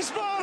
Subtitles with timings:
[0.00, 0.40] Wiesbaden!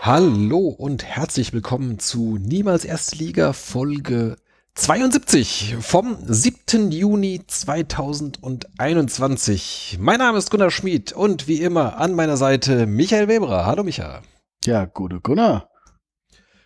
[0.00, 4.36] Hallo und herzlich willkommen zu Niemals Erstliga Folge
[4.76, 6.90] 72 vom 7.
[6.90, 9.96] Juni 2021.
[9.98, 13.64] Mein Name ist Gunnar Schmid und wie immer an meiner Seite Michael Weberer.
[13.64, 14.20] Hallo Michael.
[14.66, 15.70] Ja, gute Gunnar.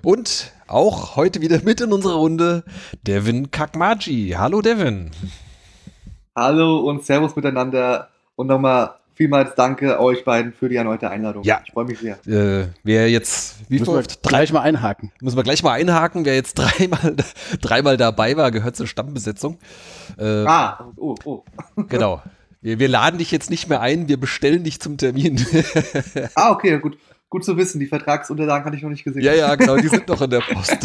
[0.02, 2.65] Und auch heute wieder mit in unserer Runde
[3.06, 4.34] Devin Kakmaji.
[4.37, 5.12] Hallo Devin.
[6.34, 11.42] Hallo und Servus miteinander und nochmal vielmals danke euch beiden für die erneute Einladung.
[11.42, 11.60] Ja.
[11.66, 12.15] Ich freue mich sehr.
[12.27, 15.12] Äh, wer jetzt, wie Müssen wir gleich mal einhaken.
[15.20, 17.16] müssen wir gleich mal einhaken, wer jetzt dreimal,
[17.60, 19.59] dreimal dabei war, gehört zur Stammbesetzung.
[20.19, 21.45] Äh, Ah, oh, oh.
[21.91, 22.23] Genau.
[22.62, 25.45] Wir, wir laden dich jetzt nicht mehr ein, wir bestellen dich zum Termin.
[26.35, 26.96] Ah, okay, gut.
[27.29, 29.23] Gut zu wissen, die Vertragsunterlagen hatte ich noch nicht gesehen.
[29.23, 30.79] ja, ja, genau, die sind noch in der Post.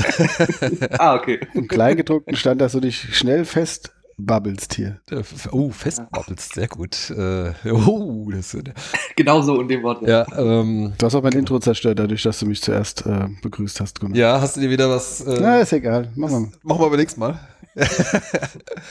[0.99, 1.39] Ah, okay.
[1.53, 4.99] Im Kleingedruckten stand, dass du dich schnell fest babbelst hier.
[5.51, 7.09] oh, festbabbelst, sehr gut.
[7.11, 8.63] Äh, oh, das ist,
[9.15, 10.07] Genau so in dem Wort.
[10.07, 13.79] ja, ähm, Du hast auch mein Intro zerstört, dadurch, dass du mich zuerst äh, begrüßt
[13.81, 14.17] hast, Gunnar.
[14.17, 15.21] ja, hast du dir wieder was?
[15.21, 16.09] Äh, Na, ist egal.
[16.15, 16.47] Mach mal.
[16.63, 17.39] Machen wir aber nächstes Mal.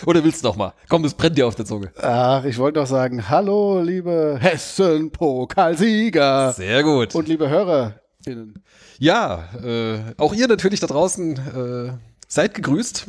[0.04, 0.74] Oder willst du noch mal?
[0.90, 1.90] Komm, es brennt dir auf der Zunge.
[2.02, 7.14] Ach, ich wollte doch sagen, hallo, liebe Hessen-Pokalsieger Sehr gut.
[7.14, 8.62] und liebe HörerInnen.
[8.98, 11.92] Ja, äh, auch ihr natürlich da draußen äh,
[12.28, 13.06] seid gegrüßt.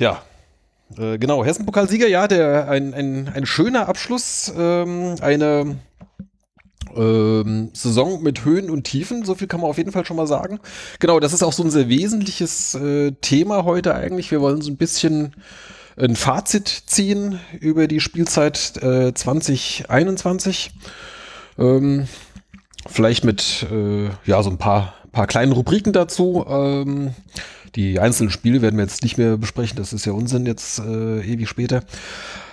[0.00, 0.22] Ja,
[0.96, 5.76] äh, genau, Hessen-Pokalsieger, ja, der, ein, ein, ein schöner Abschluss, ähm, eine
[6.96, 10.26] ähm, Saison mit Höhen und Tiefen, so viel kann man auf jeden Fall schon mal
[10.26, 10.58] sagen.
[11.00, 14.30] Genau, das ist auch so ein sehr wesentliches äh, Thema heute eigentlich.
[14.30, 15.36] Wir wollen so ein bisschen
[15.98, 20.70] ein Fazit ziehen über die Spielzeit äh, 2021.
[21.58, 22.08] Ähm,
[22.88, 26.44] vielleicht mit äh, ja so ein paar paar kleinen Rubriken dazu.
[26.48, 27.14] Ähm,
[27.74, 29.76] die einzelnen Spiele werden wir jetzt nicht mehr besprechen.
[29.76, 31.82] Das ist ja Unsinn jetzt äh, ewig später.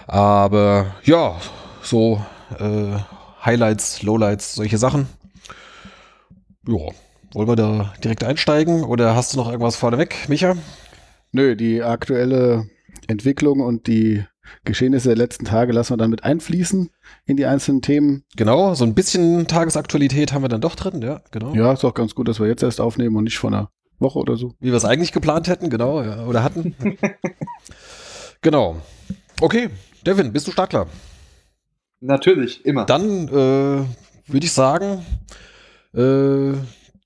[0.06, 1.40] Aber ja,
[1.82, 2.22] so
[2.60, 2.98] äh,
[3.44, 5.08] Highlights, Lowlights, solche Sachen.
[6.68, 6.92] Ja,
[7.34, 10.56] wollen wir da direkt einsteigen oder hast du noch irgendwas vorneweg, Micha?
[11.32, 12.70] Nö, die aktuelle
[13.08, 14.26] Entwicklung und die
[14.64, 16.90] Geschehnisse der letzten Tage lassen wir dann mit einfließen
[17.26, 18.24] in die einzelnen Themen.
[18.36, 21.54] Genau, so ein bisschen Tagesaktualität haben wir dann doch drin, ja, genau.
[21.54, 23.70] Ja, ist auch ganz gut, dass wir jetzt erst aufnehmen und nicht vor einer
[24.00, 24.54] Woche oder so.
[24.60, 26.76] Wie wir es eigentlich geplant hätten, genau, ja, oder hatten.
[28.42, 28.78] genau.
[29.42, 29.70] Okay,
[30.06, 30.88] Devin, bist du startklar?
[32.00, 32.86] Natürlich, immer.
[32.86, 35.06] Dann äh, würde ich sagen,
[35.94, 36.54] äh,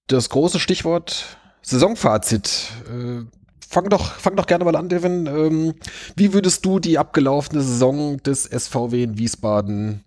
[0.08, 2.72] das große Stichwort Saisonfazit.
[2.90, 3.24] Äh,
[3.68, 5.28] fang, doch, fang doch gerne mal an, Devin.
[5.28, 5.74] Ähm,
[6.16, 10.04] wie würdest du die abgelaufene Saison des SVW in Wiesbaden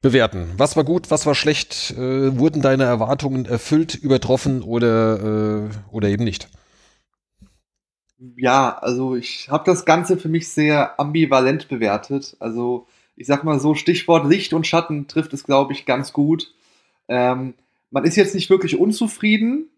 [0.00, 0.50] bewerten?
[0.56, 1.92] Was war gut, was war schlecht?
[1.92, 6.48] Äh, wurden deine Erwartungen erfüllt, übertroffen oder, äh, oder eben nicht?
[8.36, 12.36] Ja, also ich habe das Ganze für mich sehr ambivalent bewertet.
[12.40, 12.86] Also
[13.16, 16.54] ich sag mal so, Stichwort Licht und Schatten trifft es, glaube ich, ganz gut.
[17.08, 17.54] Ähm,
[17.90, 19.68] man ist jetzt nicht wirklich unzufrieden,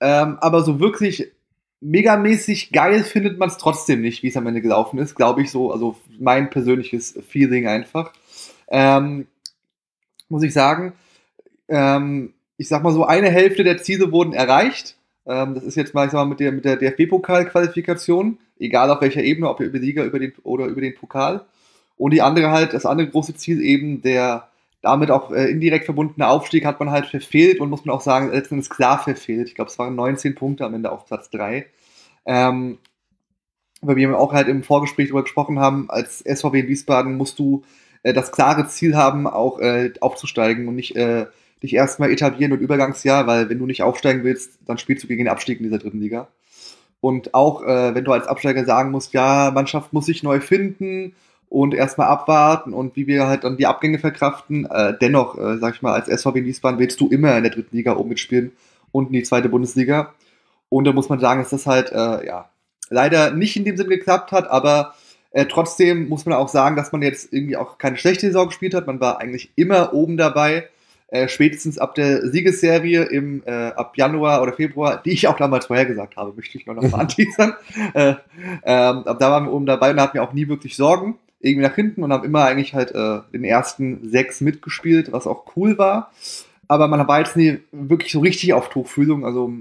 [0.00, 1.32] ähm, aber so wirklich
[1.80, 5.50] megamäßig geil findet man es trotzdem nicht, wie es am Ende gelaufen ist, glaube ich
[5.50, 5.72] so.
[5.72, 8.12] Also mein persönliches Feeling einfach.
[8.68, 9.26] Ähm,
[10.28, 10.92] muss ich sagen,
[11.68, 14.96] ähm, ich sag mal so, eine Hälfte der Ziele wurden erreicht.
[15.26, 19.00] Ähm, das ist jetzt mal, ich sag mal, mit der, mit der DFB-Pokal-Qualifikation, egal auf
[19.00, 21.44] welcher Ebene, ob über die Liga über den, oder über den Pokal.
[21.96, 24.48] Und die andere halt, das andere große Ziel eben, der
[24.82, 28.30] damit auch äh, indirekt verbundene Aufstieg hat man halt verfehlt und muss man auch sagen,
[28.30, 29.48] letztendlich klar verfehlt.
[29.48, 31.66] Ich glaube, es waren 19 Punkte am Ende auf Platz 3.
[32.24, 32.78] Ähm,
[33.80, 37.64] weil wir auch halt im Vorgespräch darüber gesprochen haben, als in Wiesbaden musst du
[38.02, 41.26] äh, das klare Ziel haben, auch äh, aufzusteigen und nicht äh,
[41.62, 45.24] dich erstmal etablieren und Übergangsjahr, weil wenn du nicht aufsteigen willst, dann spielst du gegen
[45.24, 46.28] den Abstieg in dieser dritten Liga.
[47.00, 51.14] Und auch äh, wenn du als Absteiger sagen musst, ja, Mannschaft muss sich neu finden
[51.48, 55.74] und erstmal abwarten und wie wir halt dann die Abgänge verkraften, äh, dennoch, äh, sag
[55.74, 58.52] ich mal, als SVW Wiesbaden willst du immer in der dritten Liga oben mitspielen
[58.92, 60.14] und in die zweite Bundesliga.
[60.68, 62.50] Und da muss man sagen, dass das halt, äh, ja,
[62.90, 64.94] leider nicht in dem Sinn geklappt hat, aber
[65.32, 68.74] äh, trotzdem muss man auch sagen, dass man jetzt irgendwie auch keine schlechte Saison gespielt
[68.74, 68.86] hat.
[68.86, 70.68] Man war eigentlich immer oben dabei.
[71.08, 75.66] Äh, spätestens ab der Siegesserie im äh, ab Januar oder Februar, die ich auch damals
[75.66, 77.54] vorhergesagt habe, möchte ich noch mal anteasern.
[77.94, 78.14] äh,
[78.64, 81.66] ähm, ab da waren wir oben dabei und hatten wir auch nie wirklich Sorgen irgendwie
[81.66, 85.78] nach hinten und haben immer eigentlich halt äh, den ersten sechs mitgespielt, was auch cool
[85.78, 86.10] war.
[86.68, 89.24] Aber man war jetzt nie wirklich so richtig auf Tuchfühlung.
[89.24, 89.52] Also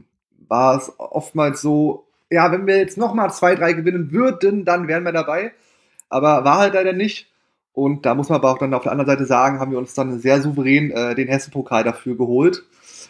[0.47, 4.87] war es oftmals so, ja, wenn wir jetzt noch mal zwei, drei gewinnen würden, dann
[4.87, 5.53] wären wir dabei.
[6.09, 7.31] Aber war halt leider nicht.
[7.73, 9.93] Und da muss man aber auch dann auf der anderen Seite sagen, haben wir uns
[9.93, 12.63] dann sehr souverän äh, den Hessen-Pokal dafür geholt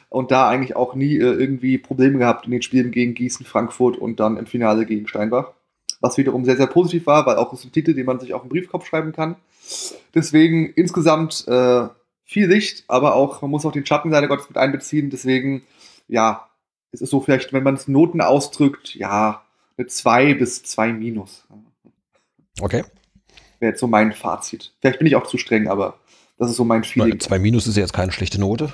[0.09, 3.97] und da eigentlich auch nie äh, irgendwie Probleme gehabt in den Spielen gegen Gießen, Frankfurt
[3.97, 5.51] und dann im Finale gegen Steinbach.
[6.01, 8.41] Was wiederum sehr, sehr positiv war, weil auch ist ein Titel, den man sich auf
[8.41, 9.35] den Briefkopf schreiben kann.
[10.13, 11.87] Deswegen insgesamt äh,
[12.23, 15.09] viel Licht, aber auch, man muss auch den Schatten leider Gottes mit einbeziehen.
[15.09, 15.63] Deswegen,
[16.07, 16.47] ja,
[16.91, 19.43] es ist so vielleicht, wenn man es Noten ausdrückt, ja,
[19.77, 21.45] eine 2 bis 2 minus.
[22.61, 22.83] Okay.
[23.59, 24.73] Wäre jetzt so mein Fazit.
[24.79, 25.99] Vielleicht bin ich auch zu streng, aber
[26.37, 27.09] das ist so mein Feeling.
[27.09, 28.71] Nein, 2 minus ist ja jetzt keine schlechte Note.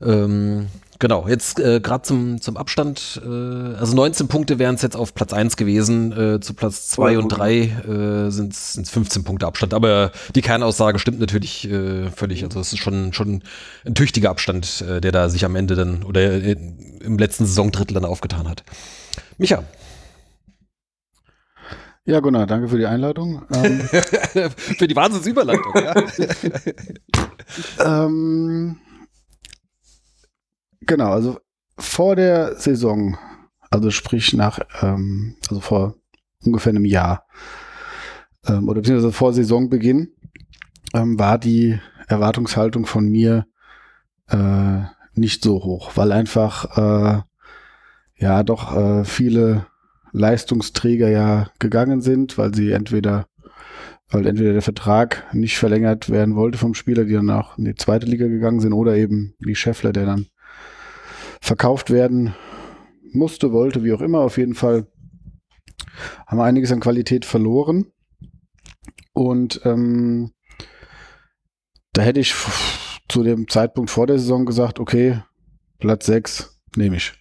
[0.00, 0.68] Ähm,
[0.98, 5.14] genau, jetzt äh, gerade zum, zum Abstand, äh, also 19 Punkte wären es jetzt auf
[5.14, 7.38] Platz 1 gewesen, äh, zu Platz 2 Ja, und gut.
[7.38, 12.60] 3 äh, sind es 15 Punkte Abstand, aber die Kernaussage stimmt natürlich äh, völlig, also
[12.60, 13.42] es ist schon, schon
[13.84, 16.56] ein tüchtiger Abstand, äh, der da sich am Ende dann oder äh,
[17.00, 18.64] im letzten Saisondrittel dann aufgetan hat.
[19.38, 19.62] Micha,
[22.04, 23.42] Ja, Gunnar, danke für die Einladung.
[23.52, 23.80] Ähm,
[24.56, 25.94] für die Wahnsinnsüberleitung, ja.
[28.06, 28.78] ähm,
[30.88, 31.38] genau, also
[31.78, 33.16] vor der Saison,
[33.70, 35.94] also sprich nach, ähm, also vor
[36.44, 37.24] ungefähr einem Jahr,
[38.46, 40.08] ähm, oder beziehungsweise vor Saisonbeginn,
[40.94, 43.46] ähm, war die Erwartungshaltung von mir
[44.28, 44.80] äh,
[45.14, 47.22] nicht so hoch, weil einfach äh,
[48.16, 49.66] ja doch äh, viele
[50.12, 53.26] Leistungsträger ja gegangen sind, weil sie entweder
[54.10, 57.74] weil entweder der Vertrag nicht verlängert werden wollte vom Spieler, die dann auch in die
[57.74, 60.28] zweite Liga gegangen sind, oder eben wie Scheffler, der dann
[61.48, 62.34] verkauft werden
[63.10, 64.20] musste, wollte, wie auch immer.
[64.20, 64.86] Auf jeden Fall
[66.26, 67.86] haben wir einiges an Qualität verloren.
[69.14, 70.30] Und ähm,
[71.94, 72.34] da hätte ich
[73.08, 75.22] zu dem Zeitpunkt vor der Saison gesagt, okay,
[75.78, 77.14] Platz 6 nehme ich.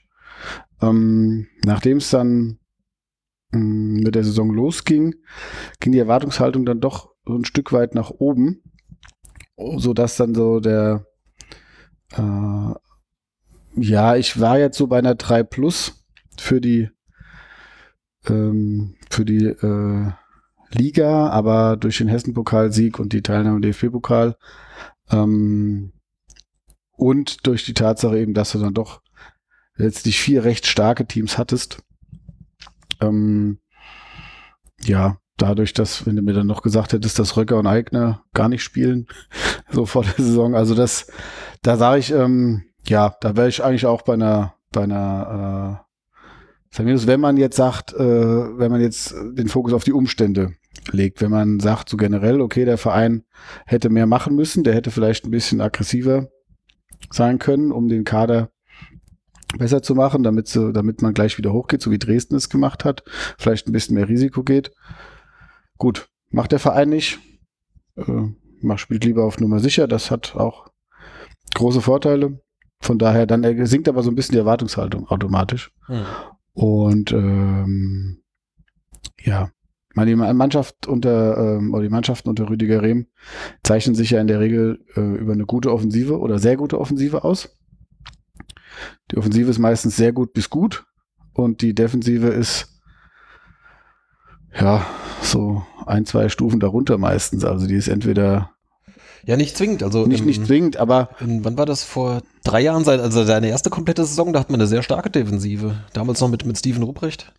[0.81, 2.59] Ähm, Nachdem es dann
[3.51, 5.15] mh, mit der Saison losging,
[5.80, 8.62] ging die Erwartungshaltung dann doch so ein Stück weit nach oben,
[9.77, 11.07] so dass dann so der
[12.12, 12.73] äh,
[13.77, 16.06] ja, ich war jetzt so bei einer 3 Plus
[16.38, 16.89] für die
[18.27, 20.12] ähm, für die äh,
[20.71, 24.35] Liga, aber durch den Hessen-Pokalsieg und die Teilnahme im DFB-Pokal
[25.12, 25.94] ähm,
[26.91, 29.01] und durch die Tatsache eben, dass du dann doch
[29.75, 31.83] letztlich vier recht starke Teams hattest,
[33.00, 33.59] ähm,
[34.81, 38.50] ja, dadurch, dass, wenn du mir dann noch gesagt hättest, dass Röcker und Eigner gar
[38.50, 39.07] nicht spielen,
[39.71, 41.12] so vor der Saison, also das,
[41.62, 45.86] da sage ich, ähm, ja, da wäre ich eigentlich auch bei einer, bei einer,
[46.75, 50.54] äh, wenn man jetzt sagt, äh, wenn man jetzt den Fokus auf die Umstände
[50.92, 53.24] legt, wenn man sagt, so generell, okay, der Verein
[53.66, 56.28] hätte mehr machen müssen, der hätte vielleicht ein bisschen aggressiver
[57.12, 58.51] sein können, um den Kader
[59.57, 62.86] besser zu machen, damit, so, damit man gleich wieder hochgeht, so wie Dresden es gemacht
[62.86, 63.04] hat,
[63.38, 64.72] vielleicht ein bisschen mehr Risiko geht.
[65.78, 67.19] Gut, macht der Verein nicht.
[67.95, 68.30] Äh,
[68.62, 70.68] macht, spielt lieber auf Nummer sicher, das hat auch
[71.56, 72.40] große Vorteile.
[72.79, 75.71] Von daher, dann sinkt aber so ein bisschen die Erwartungshaltung automatisch.
[75.88, 76.06] Hm.
[76.53, 78.21] Und ähm,
[79.19, 79.51] ja,
[79.94, 83.07] meine die Mannschaft unter ähm, oder die Mannschaften unter Rüdiger Rehm
[83.63, 87.24] zeichnen sich ja in der Regel äh, über eine gute Offensive oder sehr gute Offensive
[87.24, 87.57] aus.
[89.12, 90.85] Die Offensive ist meistens sehr gut bis gut
[91.33, 92.80] und die Defensive ist
[94.53, 94.85] ja
[95.21, 97.44] so ein, zwei Stufen darunter meistens.
[97.44, 98.52] Also die ist entweder
[99.28, 99.84] Ja, nicht zwingend.
[99.84, 101.84] Also nicht, im- nicht zwingend, aber in, wann war das?
[101.84, 105.10] Vor drei Jahren, seit- also seine erste komplette Saison, da hat man eine sehr starke
[105.10, 105.76] Defensive.
[105.94, 107.34] Damals noch mit, mit Steven Ruprecht.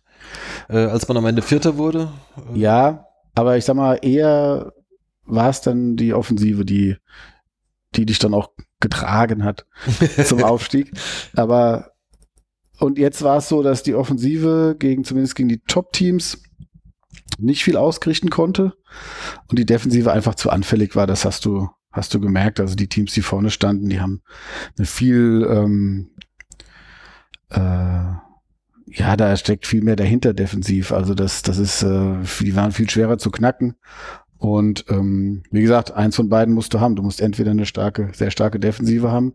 [0.69, 2.11] Äh, als man am Ende Vierter wurde.
[2.53, 3.05] Äh, Ja,
[3.35, 4.71] aber ich sag mal, eher
[5.25, 6.95] war es dann die Offensive, die,
[7.95, 9.65] die dich dann auch getragen hat
[10.25, 10.91] zum Aufstieg.
[11.35, 11.91] Aber
[12.79, 16.43] und jetzt war es so, dass die Offensive gegen, zumindest gegen die Top-Teams,
[17.39, 18.73] nicht viel ausrichten konnte
[19.47, 21.07] und die Defensive einfach zu anfällig war.
[21.07, 22.59] Das hast du, hast du gemerkt.
[22.59, 24.21] Also die Teams, die vorne standen, die haben
[24.77, 26.11] eine viel, ähm,
[27.49, 28.13] äh,
[28.91, 30.91] ja, da steckt viel mehr dahinter defensiv.
[30.91, 33.75] Also das, das ist, äh, die waren viel schwerer zu knacken.
[34.37, 36.95] Und ähm, wie gesagt, eins von beiden musst du haben.
[36.95, 39.33] Du musst entweder eine starke, sehr starke Defensive haben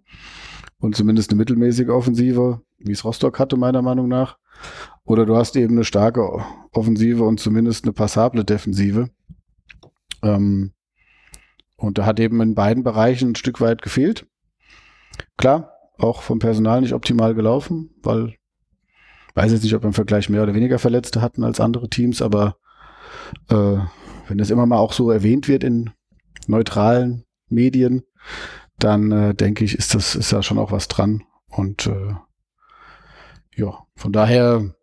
[0.78, 4.38] und zumindest eine mittelmäßige Offensive, wie es Rostock hatte, meiner Meinung nach.
[5.04, 6.42] Oder du hast eben eine starke
[6.72, 9.10] Offensive und zumindest eine passable Defensive.
[10.22, 10.72] Ähm,
[11.84, 14.26] und da hat eben in beiden Bereichen ein Stück weit gefehlt.
[15.36, 18.34] Klar, auch vom Personal nicht optimal gelaufen, weil
[19.34, 22.22] weiß jetzt nicht, ob wir im Vergleich mehr oder weniger Verletzte hatten als andere Teams,
[22.22, 22.56] aber
[23.48, 23.78] äh,
[24.28, 25.90] wenn das immer mal auch so erwähnt wird in
[26.46, 28.02] neutralen Medien,
[28.78, 31.24] dann äh, denke ich, ist das ist da schon auch was dran.
[31.48, 32.14] Und äh,
[33.56, 34.74] ja, von daher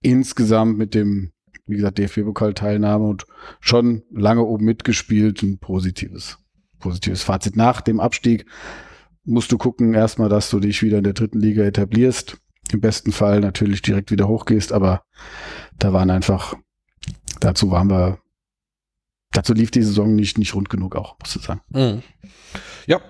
[0.00, 1.32] insgesamt mit dem
[1.68, 3.26] wie gesagt, DFB-Pokal-Teilnahme und
[3.60, 5.42] schon lange oben mitgespielt.
[5.42, 6.38] Ein positives,
[6.78, 7.56] positives Fazit.
[7.56, 8.46] Nach dem Abstieg
[9.24, 12.38] musst du gucken erstmal, dass du dich wieder in der dritten Liga etablierst.
[12.72, 15.02] Im besten Fall natürlich direkt wieder hochgehst, aber
[15.78, 16.54] da waren einfach,
[17.40, 18.18] dazu waren wir,
[19.32, 21.60] dazu lief die Saison nicht, nicht rund genug auch, musst du sagen.
[21.70, 22.02] Mhm.
[22.86, 23.00] Ja,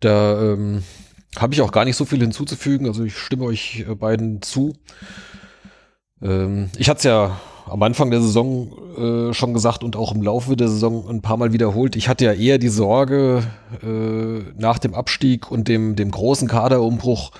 [0.00, 0.82] da ähm,
[1.36, 2.86] habe ich auch gar nicht so viel hinzuzufügen.
[2.86, 4.76] Also ich stimme euch äh, beiden zu.
[6.22, 10.22] Ähm, ich hatte es ja am Anfang der Saison äh, schon gesagt und auch im
[10.22, 11.96] Laufe der Saison ein paar Mal wiederholt.
[11.96, 13.42] Ich hatte ja eher die Sorge
[13.82, 17.30] äh, nach dem Abstieg und dem, dem großen Kaderumbruch,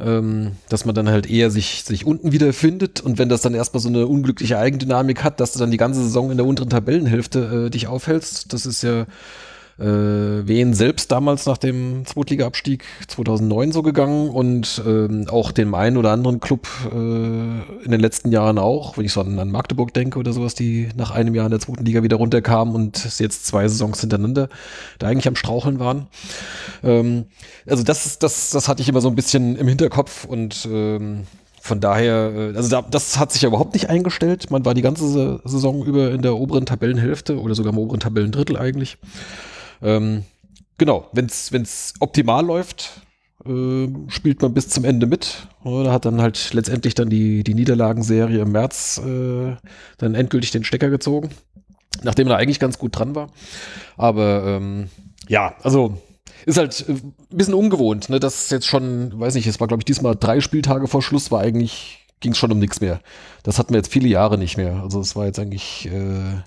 [0.00, 3.80] ähm, dass man dann halt eher sich, sich unten wiederfindet und wenn das dann erstmal
[3.80, 7.66] so eine unglückliche Eigendynamik hat, dass du dann die ganze Saison in der unteren Tabellenhälfte
[7.66, 8.52] äh, dich aufhältst.
[8.52, 9.06] Das ist ja
[9.78, 15.96] äh, Wien selbst damals nach dem Zweitliga-Abstieg 2009 so gegangen und ähm, auch dem einen
[15.96, 19.94] oder anderen Club äh, in den letzten Jahren auch, wenn ich so an, an, Magdeburg
[19.94, 23.46] denke oder sowas, die nach einem Jahr in der zweiten Liga wieder runterkamen und jetzt
[23.46, 24.48] zwei Saisons hintereinander
[24.98, 26.08] da eigentlich am Straucheln waren.
[26.82, 27.26] Ähm,
[27.66, 31.22] also das, das, das hatte ich immer so ein bisschen im Hinterkopf und ähm,
[31.60, 34.50] von daher, äh, also das hat sich ja überhaupt nicht eingestellt.
[34.50, 38.56] Man war die ganze Saison über in der oberen Tabellenhälfte oder sogar im oberen Tabellendrittel
[38.56, 38.98] eigentlich.
[39.82, 40.24] Ähm,
[40.76, 43.02] genau, wenn es optimal läuft,
[43.44, 45.48] äh, spielt man bis zum Ende mit.
[45.64, 49.56] Oder hat dann halt letztendlich dann die, die Niederlagenserie im März äh,
[49.98, 51.30] dann endgültig den Stecker gezogen,
[52.02, 53.30] nachdem er eigentlich ganz gut dran war.
[53.96, 54.88] Aber ähm,
[55.28, 55.98] ja, also
[56.46, 58.20] ist halt äh, ein bisschen ungewohnt, ne?
[58.20, 61.30] Das ist jetzt schon, weiß nicht, es war glaube ich diesmal drei Spieltage vor Schluss,
[61.30, 63.00] war eigentlich ging es schon um nichts mehr.
[63.44, 64.82] Das hatten wir jetzt viele Jahre nicht mehr.
[64.82, 66.42] Also es war jetzt eigentlich äh,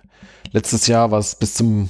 [0.51, 1.89] letztes Jahr war es bis zum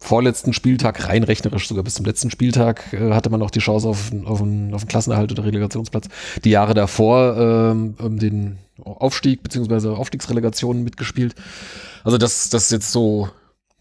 [0.00, 3.86] vorletzten Spieltag, rein rechnerisch sogar bis zum letzten Spieltag, äh, hatte man auch die Chance
[3.86, 6.08] auf, auf, einen, auf einen Klassenerhalt oder Relegationsplatz.
[6.44, 9.88] Die Jahre davor ähm, den Aufstieg bzw.
[9.88, 11.34] Aufstiegsrelegationen mitgespielt.
[12.02, 13.28] Also dass das jetzt so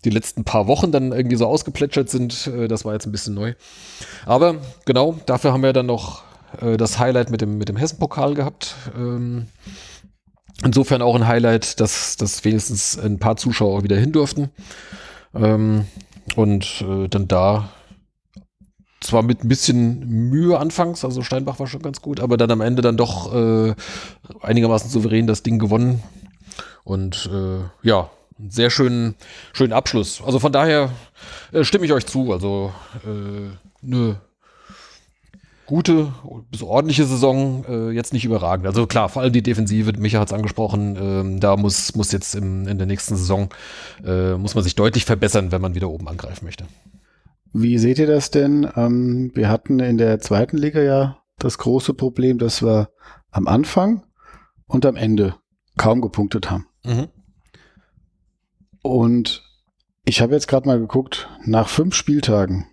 [0.05, 3.33] die letzten paar Wochen dann irgendwie so ausgeplätschert sind, äh, das war jetzt ein bisschen
[3.33, 3.53] neu.
[4.25, 6.23] Aber genau, dafür haben wir dann noch
[6.61, 8.75] äh, das Highlight mit dem, mit dem Hessen-Pokal gehabt.
[8.95, 9.47] Ähm,
[10.63, 14.49] insofern auch ein Highlight, dass, dass wenigstens ein paar Zuschauer wieder hin durften.
[15.33, 15.85] Ähm,
[16.37, 17.69] und äh, dann da
[19.01, 22.61] zwar mit ein bisschen Mühe anfangs, also Steinbach war schon ganz gut, aber dann am
[22.61, 23.73] Ende dann doch äh,
[24.41, 26.03] einigermaßen souverän das Ding gewonnen.
[26.83, 28.09] Und äh, ja,
[28.47, 29.15] sehr schönen,
[29.53, 30.21] schönen Abschluss.
[30.25, 30.91] Also von daher
[31.51, 32.31] äh, stimme ich euch zu.
[32.31, 32.73] Also
[33.05, 34.21] äh, eine
[35.69, 36.11] gute
[36.49, 38.65] bis ordentliche Saison, äh, jetzt nicht überragend.
[38.65, 42.33] Also klar, vor allem die Defensive, Micha hat es angesprochen, ähm, da muss, muss jetzt
[42.33, 43.49] im, in der nächsten Saison,
[44.03, 46.65] äh, muss man sich deutlich verbessern, wenn man wieder oben angreifen möchte.
[47.53, 48.67] Wie seht ihr das denn?
[48.75, 52.89] Ähm, wir hatten in der zweiten Liga ja das große Problem, dass wir
[53.29, 54.03] am Anfang
[54.65, 55.35] und am Ende
[55.77, 56.65] kaum gepunktet haben.
[56.83, 57.09] Mhm.
[58.81, 59.43] Und
[60.03, 62.65] ich habe jetzt gerade mal geguckt, nach fünf Spieltagen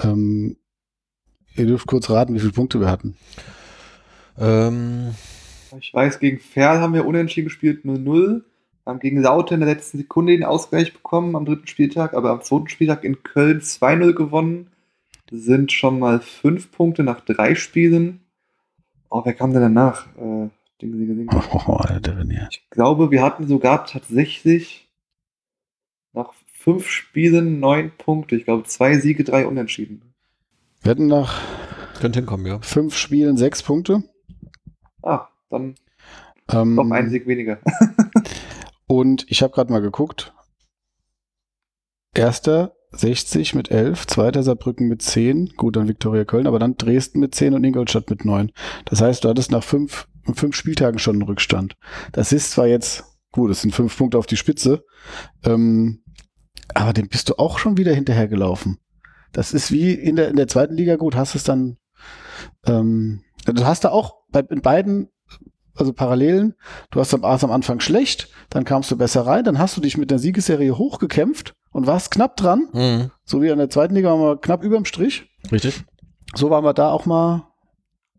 [0.00, 0.58] ähm,
[1.56, 3.16] Ihr dürft kurz raten, wie viele Punkte wir hatten.
[4.38, 5.14] Ähm.
[5.78, 8.42] Ich weiß, gegen Ferl haben wir unentschieden gespielt 0-0.
[8.86, 12.42] Haben gegen Laute in der letzten Sekunde den Ausgleich bekommen am dritten Spieltag, aber am
[12.42, 14.70] zweiten Spieltag in Köln 2-0 gewonnen.
[15.30, 18.20] Sind schon mal fünf Punkte nach drei Spielen.
[19.10, 20.06] Oh, wer kam denn danach?
[20.16, 20.48] Äh,
[20.80, 21.30] ding, ding, ding.
[21.52, 22.48] Oh, Alter, ja.
[22.50, 24.88] Ich glaube, wir hatten sogar tatsächlich
[26.12, 28.36] nach fünf Spielen neun Punkte.
[28.36, 30.13] Ich glaube, zwei Siege, drei Unentschieden.
[30.84, 31.40] Wir hatten nach
[31.98, 32.60] Könnte hinkommen, ja.
[32.60, 34.02] fünf Spielen sechs Punkte.
[35.02, 35.76] Ah, dann
[36.52, 37.58] ähm, noch ein Sieg weniger.
[38.86, 40.34] und ich habe gerade mal geguckt.
[42.12, 47.18] Erster 60 mit 11, zweiter Saarbrücken mit 10, gut, dann Viktoria Köln, aber dann Dresden
[47.18, 48.52] mit 10 und Ingolstadt mit 9.
[48.84, 51.78] Das heißt, du hattest nach fünf, fünf Spieltagen schon einen Rückstand.
[52.12, 54.84] Das ist zwar jetzt, gut, es sind fünf Punkte auf die Spitze,
[55.44, 56.04] ähm,
[56.74, 58.78] aber dem bist du auch schon wieder hinterhergelaufen.
[59.34, 61.76] Das ist wie in der, in der zweiten Liga gut, hast es dann,
[62.64, 65.08] ähm, du hast da auch bei, in beiden,
[65.74, 66.54] also Parallelen,
[66.90, 69.98] du hast am, am Anfang schlecht, dann kamst du besser rein, dann hast du dich
[69.98, 72.68] mit der Siegesserie hochgekämpft und warst knapp dran.
[72.72, 73.10] Mhm.
[73.24, 75.28] So wie in der zweiten Liga waren wir knapp überm Strich.
[75.50, 75.84] Richtig.
[76.34, 77.48] So waren wir da auch mal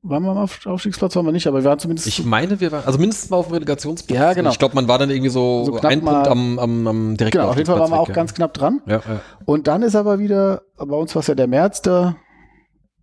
[0.08, 2.08] waren wir mal auf Aufstiegsplatz, waren wir nicht, aber wir waren zumindest.
[2.08, 4.18] Ich meine, wir waren, also mindestens mal auf dem Relegationsplatz.
[4.18, 4.52] Ja, genau.
[4.52, 7.50] Ich glaube, man war dann irgendwie so, so ein Punkt am, am, am direkten Genau,
[7.50, 8.14] auf jeden Fall waren wir auch ja.
[8.14, 8.82] ganz knapp dran.
[8.86, 9.22] Ja, ja.
[9.46, 12.18] Und dann ist aber wieder, bei uns war es ja der März, der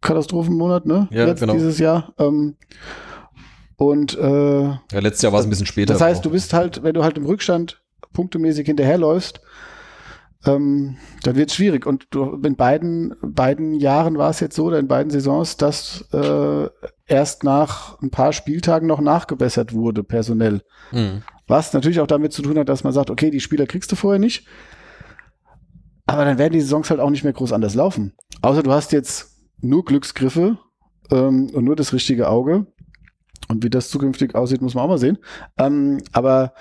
[0.00, 1.08] Katastrophenmonat, ne?
[1.10, 1.54] Ja, Jetzt, genau.
[1.54, 2.12] Dieses Jahr.
[2.18, 2.56] Ähm,
[3.76, 5.92] und äh, ja, letztes Jahr war es ein bisschen später.
[5.92, 7.82] Das heißt, du bist halt, wenn du halt im Rückstand
[8.12, 9.40] punktemäßig hinterherläufst,
[10.44, 11.86] ähm, dann wird es schwierig.
[11.86, 16.68] Und in beiden, beiden Jahren war es jetzt so, oder in beiden Saisons, dass äh,
[17.06, 20.62] erst nach ein paar Spieltagen noch nachgebessert wurde, personell.
[20.90, 21.22] Mhm.
[21.46, 23.96] Was natürlich auch damit zu tun hat, dass man sagt, okay, die Spieler kriegst du
[23.96, 24.46] vorher nicht.
[26.06, 28.14] Aber dann werden die Saisons halt auch nicht mehr groß anders laufen.
[28.40, 30.58] Außer du hast jetzt nur Glücksgriffe
[31.10, 32.66] ähm, und nur das richtige Auge.
[33.48, 35.18] Und wie das zukünftig aussieht, muss man auch mal sehen.
[35.58, 36.54] Ähm, aber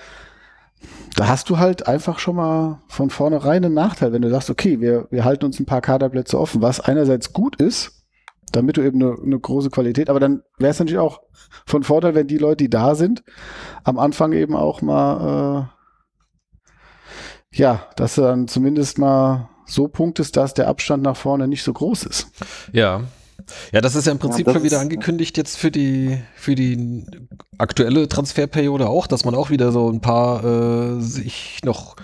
[1.16, 4.80] da hast du halt einfach schon mal von vornherein einen Nachteil, wenn du sagst, okay,
[4.80, 8.04] wir, wir halten uns ein paar Kaderplätze offen, was einerseits gut ist,
[8.50, 11.20] damit du eben eine, eine große Qualität, aber dann wäre es natürlich auch
[11.66, 13.22] von Vorteil, wenn die Leute, die da sind,
[13.84, 15.68] am Anfang eben auch mal,
[17.52, 21.62] äh, ja, dass du dann zumindest mal so punktest, dass der Abstand nach vorne nicht
[21.62, 22.28] so groß ist.
[22.72, 23.02] Ja,
[23.72, 27.04] ja, das ist ja im Prinzip Ja, schon wieder angekündigt jetzt für die, für die
[27.58, 31.96] aktuelle Transferperiode auch, dass man auch wieder so ein paar äh, sich noch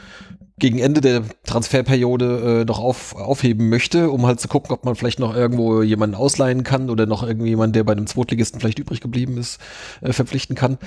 [0.59, 4.97] gegen Ende der Transferperiode äh, noch auf, aufheben möchte, um halt zu gucken, ob man
[4.97, 8.78] vielleicht noch irgendwo jemanden ausleihen kann oder noch irgendwie jemanden, der bei einem Zweitligisten vielleicht
[8.78, 9.61] übrig geblieben ist,
[10.00, 10.78] äh, verpflichten kann.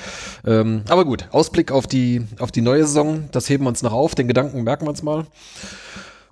[0.45, 3.93] Ähm, aber gut, Ausblick auf die, auf die neue Saison, das heben wir uns noch
[3.93, 5.25] auf, den Gedanken merken wir uns mal.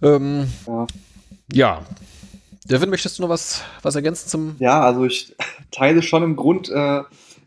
[0.01, 0.87] Ähm, Ja.
[1.51, 1.81] ja.
[2.69, 5.35] Devin, möchtest du noch was, was ergänzen zum Ja, also ich
[5.71, 7.01] teile schon im Grund äh,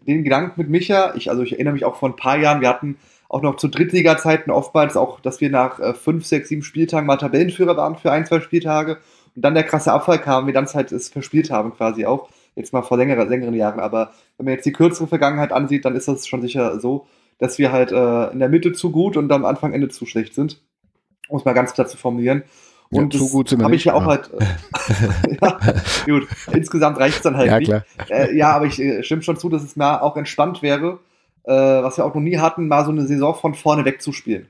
[0.07, 1.15] den Gedanken mit Micha.
[1.15, 2.97] Ich, also ich erinnere mich auch vor ein paar Jahren, wir hatten
[3.29, 7.17] auch noch zu Drittliga-Zeiten oftmals auch, dass wir nach äh, fünf, sechs, sieben Spieltagen mal
[7.17, 8.99] Tabellenführer waren für ein, zwei Spieltage
[9.35, 12.29] und dann der krasse Abfall kam, wir dann halt es verspielt haben quasi auch.
[12.55, 13.81] Jetzt mal vor längeren, längeren Jahren.
[13.81, 17.07] Aber wenn man jetzt die kürzere Vergangenheit ansieht, dann ist das schon sicher so,
[17.39, 20.35] dass wir halt äh, in der Mitte zu gut und am Anfang Ende zu schlecht
[20.35, 20.61] sind.
[21.29, 22.43] Um es mal ganz klar zu formulieren.
[22.93, 24.31] Ja, Und zu das gut habe ich ja auch halt.
[25.41, 25.59] Ja,
[26.07, 27.69] gut, insgesamt reicht es dann halt ja, nicht.
[27.69, 27.85] klar.
[28.11, 30.99] Äh, ja, aber ich äh, stimme schon zu, dass es mal auch entspannt wäre,
[31.45, 34.47] äh, was wir auch noch nie hatten, mal so eine Saison von vorne wegzuspielen.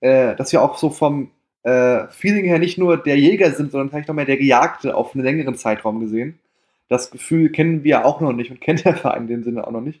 [0.00, 1.30] Äh, dass wir auch so vom
[1.62, 5.14] äh, Feeling her nicht nur der Jäger sind, sondern vielleicht noch mehr der Gejagte auf
[5.14, 6.38] einen längeren Zeitraum gesehen.
[6.88, 9.72] Das Gefühl kennen wir auch noch nicht und kennt der Verein in dem Sinne auch
[9.72, 10.00] noch nicht.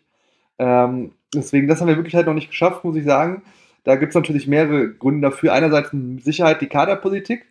[0.58, 3.42] Ähm, deswegen, das haben wir wirklich halt noch nicht geschafft, muss ich sagen.
[3.84, 5.52] Da gibt es natürlich mehrere Gründe dafür.
[5.52, 7.46] Einerseits mit Sicherheit die Kaderpolitik.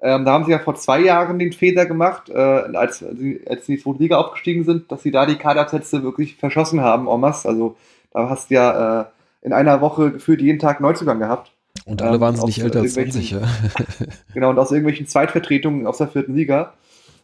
[0.00, 3.66] Ähm, da haben sie ja vor zwei Jahren den Fehler gemacht, äh, als, sie, als
[3.66, 7.08] sie in die zweite Liga aufgestiegen sind, dass sie da die Kaderplätze wirklich verschossen haben,
[7.08, 7.48] en masse.
[7.48, 7.76] Also
[8.12, 9.04] da hast du ja äh,
[9.42, 11.52] in einer Woche gefühlt jeden Tag Neuzugang gehabt.
[11.86, 14.08] Und alle Ähm, wahnsinnig aus älter als irgendwelchen- 20, ja.
[14.34, 16.74] Genau, und aus irgendwelchen Zweitvertretungen aus der vierten Liga.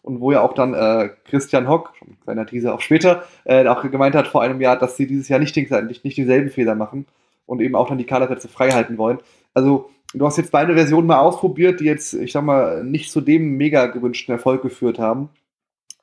[0.03, 3.66] Und wo ja auch dann äh, Christian Hock, schon ein kleiner Teaser auch später, äh,
[3.66, 6.51] auch gemeint hat vor einem Jahr, dass sie dieses Jahr nicht, den, nicht, nicht denselben
[6.51, 7.07] Fehler machen
[7.47, 9.18] und eben auch dann die Kaderplätze frei halten wollen.
[9.53, 13.20] Also, du hast jetzt beide Versionen mal ausprobiert, die jetzt, ich sag mal, nicht zu
[13.20, 15.31] dem mega gewünschten Erfolg geführt haben.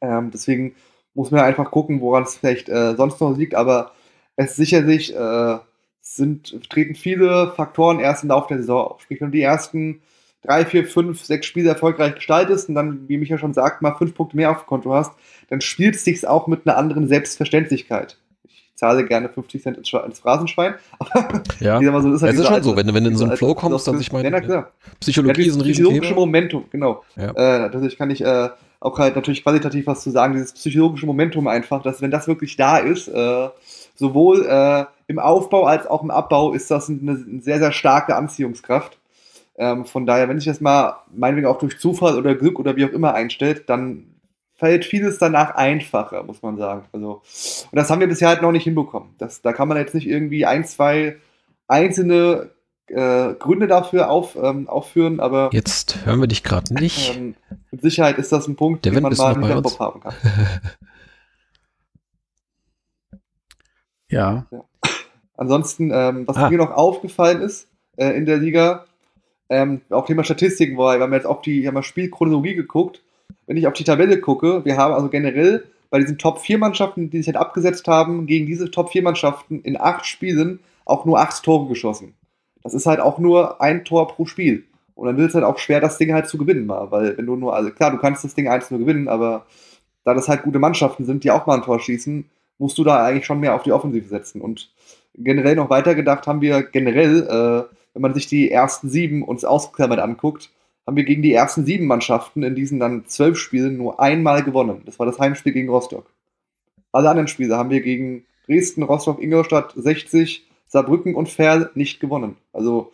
[0.02, 0.76] Ähm, deswegen
[1.14, 3.92] muss man einfach gucken, woran es vielleicht äh, sonst noch liegt, aber
[4.36, 5.58] es sicherlich äh,
[6.02, 9.02] sind, treten viele Faktoren erst im Laufe der Saison auf.
[9.02, 10.02] Sprich, wenn du die ersten
[10.44, 14.14] drei, vier, fünf, sechs Spiele erfolgreich gestaltest und dann, wie Micha schon sagt, mal fünf
[14.14, 15.12] Punkte mehr auf dem Konto hast,
[15.50, 18.18] dann spielt es sich auch mit einer anderen Selbstverständlichkeit.
[18.50, 20.76] Ich zahle gerne 50 Cent ins, Schwe- ins Phrasenschwein.
[21.60, 21.80] ja.
[21.82, 23.36] Ich mal so, das Es ist schon so, wenn du- wenn du in so einen
[23.38, 24.68] Flow kommst, also ich meine, Ja.
[25.00, 26.16] Psychologie Ja, ist ein dieses psychologische Riesenthema.
[26.20, 27.04] Momentum, genau.
[27.16, 27.32] Ja.
[27.32, 31.48] Äh, natürlich kann ich äh, auch halt natürlich qualitativ was zu sagen, dieses psychologische Momentum
[31.48, 33.50] einfach, dass wenn das wirklich da ist, äh,
[33.96, 38.16] sowohl äh, im Aufbau als auch im Abbau ist das eine, eine sehr, sehr starke
[38.16, 38.98] Anziehungskraft.
[39.58, 42.86] Ähm, von daher, wenn sich das mal meinetwegen auch durch Zufall oder Glück oder wie
[42.86, 44.04] auch immer einstellt, dann
[44.58, 46.86] fällt vieles danach einfacher, muss man sagen.
[46.92, 47.22] Also,
[47.72, 49.10] und das haben wir bisher halt noch nicht hinbekommen.
[49.20, 51.18] Das, da kann man jetzt nicht irgendwie ein, zwei
[51.68, 52.50] einzelne
[52.88, 57.16] äh, Gründe dafür auf, ähm, aufführen, aber Jetzt hören wir dich gerade nicht.
[57.18, 57.36] ähm,
[57.72, 59.80] mit Sicherheit ist das ein Punkt, Der den Wind man mal im uns.
[59.80, 60.14] haben kann.
[64.10, 64.46] Ja.
[65.36, 66.50] Ansonsten, ähm, was Ah.
[66.50, 67.68] mir noch aufgefallen ist
[67.98, 68.86] äh, in der Liga,
[69.50, 73.02] ähm, auch Thema Statistiken, weil wir haben jetzt auf die wir haben mal Spielchronologie geguckt.
[73.48, 77.10] Wenn ich auf die Tabelle gucke, wir haben also generell bei diesen Top 4 Mannschaften,
[77.10, 81.20] die sich halt abgesetzt haben, gegen diese Top 4 Mannschaften in acht Spielen auch nur
[81.20, 82.14] acht Tore geschossen.
[82.62, 84.66] Das ist halt auch nur ein Tor pro Spiel.
[84.96, 87.26] Und dann wird es halt auch schwer, das Ding halt zu gewinnen mal, weil wenn
[87.26, 89.46] du nur, also klar, du kannst das Ding 1 nur gewinnen, aber
[90.04, 92.26] da das halt gute Mannschaften sind, die auch mal ein Tor schießen,
[92.58, 94.42] musst du da eigentlich schon mehr auf die Offensive setzen.
[94.42, 94.72] Und
[95.16, 100.00] generell noch weitergedacht haben wir generell, äh, wenn man sich die ersten sieben uns ausgeklammert
[100.00, 100.50] anguckt,
[100.88, 104.84] haben wir gegen die ersten sieben Mannschaften in diesen dann zwölf Spielen nur einmal gewonnen.
[104.86, 106.10] Das war das Heimspiel gegen Rostock.
[106.94, 112.38] Alle anderen Spiele haben wir gegen Dresden, Rostock, Ingolstadt, 60, Saarbrücken und Ferl nicht gewonnen.
[112.54, 112.94] Also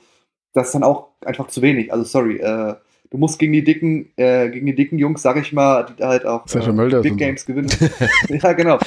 [0.53, 1.93] das ist dann auch einfach zu wenig.
[1.93, 2.73] Also sorry, äh,
[3.11, 6.25] du musst gegen die dicken, äh, gegen die dicken Jungs, sag ich mal, die halt
[6.25, 7.17] auch Mölders Big.
[7.17, 7.69] Games gewinnen.
[8.29, 8.79] ja, genau.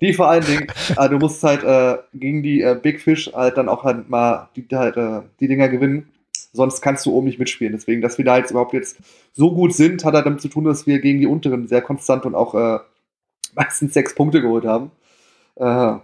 [0.00, 3.56] Die vor allen Dingen, äh, du musst halt äh, gegen die äh, Big Fish halt
[3.56, 6.08] dann auch halt mal die, halt, äh, die Dinger gewinnen.
[6.52, 7.72] Sonst kannst du oben nicht mitspielen.
[7.72, 8.98] Deswegen, dass wir da jetzt überhaupt jetzt
[9.32, 12.26] so gut sind, hat halt damit zu tun, dass wir gegen die unteren sehr konstant
[12.26, 12.78] und auch äh,
[13.54, 14.90] meistens sechs Punkte geholt haben.
[15.56, 15.94] Äh,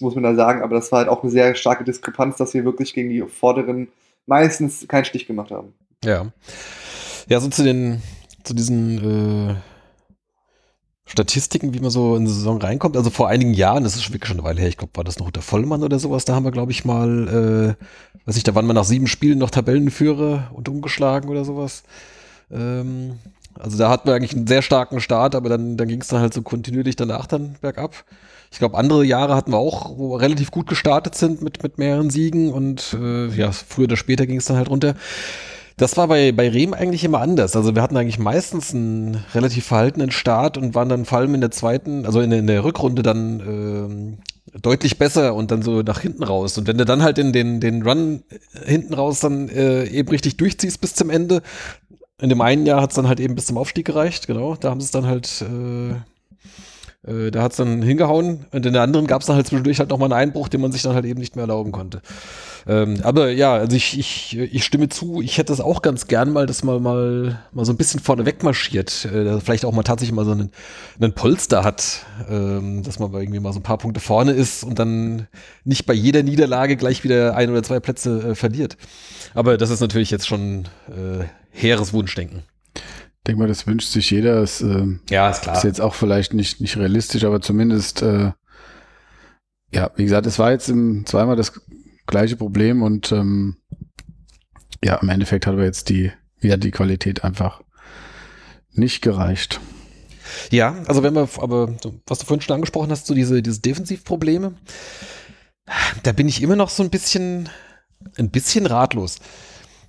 [0.00, 0.62] muss man da sagen.
[0.62, 3.88] Aber das war halt auch eine sehr starke Diskrepanz, dass wir wirklich gegen die Vorderen
[4.26, 5.72] meistens keinen Stich gemacht haben.
[6.04, 6.26] Ja.
[7.28, 8.02] Ja, so zu den,
[8.44, 9.54] zu diesen äh,
[11.08, 12.96] Statistiken, wie man so in die Saison reinkommt.
[12.96, 15.18] Also vor einigen Jahren, das ist wirklich schon eine Weile her, ich glaube, war das
[15.18, 18.54] noch unter Vollmann oder sowas, da haben wir, glaube ich, mal, äh, weiß ich, da
[18.56, 21.84] waren wir nach sieben Spielen noch Tabellenführer und umgeschlagen oder sowas.
[22.50, 23.18] Ähm,
[23.54, 26.20] also da hatten wir eigentlich einen sehr starken Start, aber dann, dann ging es dann
[26.20, 28.04] halt so kontinuierlich danach dann bergab.
[28.50, 31.78] Ich glaube, andere Jahre hatten wir auch, wo wir relativ gut gestartet sind mit, mit
[31.78, 34.96] mehreren Siegen und äh, ja, früher oder später ging es dann halt runter.
[35.78, 37.54] Das war bei, bei Rehm eigentlich immer anders.
[37.54, 41.42] Also wir hatten eigentlich meistens einen relativ verhaltenen Start und waren dann vor allem in
[41.42, 44.18] der zweiten, also in, in der Rückrunde dann ähm,
[44.62, 46.56] deutlich besser und dann so nach hinten raus.
[46.56, 48.22] Und wenn du dann halt in den, den Run
[48.64, 51.42] hinten raus dann äh, eben richtig durchziehst bis zum Ende,
[52.22, 54.56] in dem einen Jahr hat es dann halt eben bis zum Aufstieg gereicht, genau.
[54.56, 55.44] Da haben sie es dann halt,
[57.06, 58.46] äh, äh, da hat es dann hingehauen.
[58.50, 60.72] Und in der anderen gab es dann halt zwischendurch halt nochmal einen Einbruch, den man
[60.72, 62.00] sich dann halt eben nicht mehr erlauben konnte.
[62.68, 66.32] Ähm, aber ja, also ich, ich, ich stimme zu, ich hätte es auch ganz gern
[66.32, 69.84] mal, dass man mal, mal so ein bisschen vorne weg marschiert, äh, vielleicht auch mal
[69.84, 70.50] tatsächlich mal so einen,
[71.00, 74.80] einen Polster hat, ähm, dass man irgendwie mal so ein paar Punkte vorne ist und
[74.80, 75.28] dann
[75.64, 78.76] nicht bei jeder Niederlage gleich wieder ein oder zwei Plätze äh, verliert.
[79.34, 82.42] Aber das ist natürlich jetzt schon äh, hehres Wunschdenken.
[82.74, 84.40] Ich denke mal, das wünscht sich jeder.
[84.40, 85.56] Das, äh, Ja, ist klar.
[85.56, 88.32] ist jetzt auch vielleicht nicht, nicht realistisch, aber zumindest, äh,
[89.72, 91.52] ja, wie gesagt, es war jetzt im, zweimal das
[92.06, 93.56] gleiche Problem und ähm,
[94.84, 97.62] ja, im Endeffekt hat aber jetzt die, ja, die Qualität einfach
[98.72, 99.60] nicht gereicht.
[100.50, 101.74] Ja, also wenn wir, aber
[102.06, 104.54] was du vorhin schon angesprochen hast, so diese, diese Defensivprobleme,
[106.02, 107.48] da bin ich immer noch so ein bisschen,
[108.16, 109.16] ein bisschen ratlos.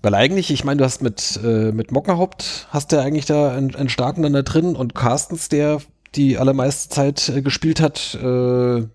[0.02, 3.76] Weil eigentlich, ich meine, du hast mit, äh, mit Mockenhaupt, hast du eigentlich da einen,
[3.76, 5.82] einen starken dann da drin und Carstens, der
[6.16, 8.88] die allermeiste Zeit äh, gespielt hat, äh,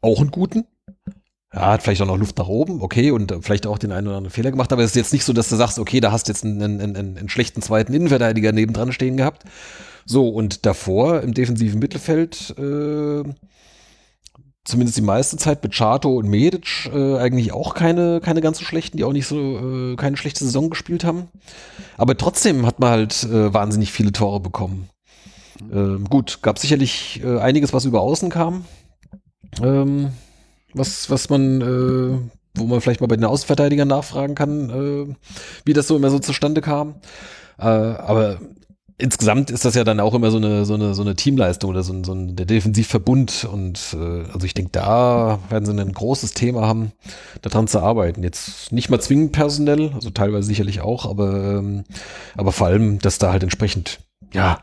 [0.00, 0.66] auch einen guten.
[1.54, 4.06] Ja, hat vielleicht auch noch Luft nach oben, okay, und äh, vielleicht auch den einen
[4.06, 6.12] oder anderen Fehler gemacht, aber es ist jetzt nicht so, dass du sagst, okay, da
[6.12, 9.44] hast du jetzt einen, einen, einen, schlechten zweiten Innenverteidiger nebendran stehen gehabt.
[10.04, 13.22] So, und davor im defensiven Mittelfeld, äh,
[14.64, 18.64] zumindest die meiste Zeit mit Chato und Medic äh, eigentlich auch keine, keine ganz so
[18.64, 21.28] schlechten, die auch nicht so äh, keine schlechte Saison gespielt haben.
[21.96, 24.90] Aber trotzdem hat man halt äh, wahnsinnig viele Tore bekommen.
[25.72, 28.66] Ähm, gut, gab sicherlich äh, einiges, was über außen kam.
[29.62, 30.10] Ähm,
[30.74, 35.14] was, was man, äh, wo man vielleicht mal bei den Außenverteidigern nachfragen kann, äh,
[35.64, 36.96] wie das so immer so zustande kam.
[37.58, 38.38] Äh, aber
[38.98, 41.82] insgesamt ist das ja dann auch immer so eine, so eine, so eine Teamleistung oder
[41.84, 43.48] so ein, so ein der Defensivverbund.
[43.50, 46.92] Und äh, also ich denke, da werden sie ein großes Thema haben,
[47.40, 48.22] daran zu arbeiten.
[48.22, 51.84] Jetzt nicht mal zwingend personell, also teilweise sicherlich auch, aber, ähm,
[52.36, 54.00] aber vor allem, dass da halt entsprechend,
[54.32, 54.58] ja,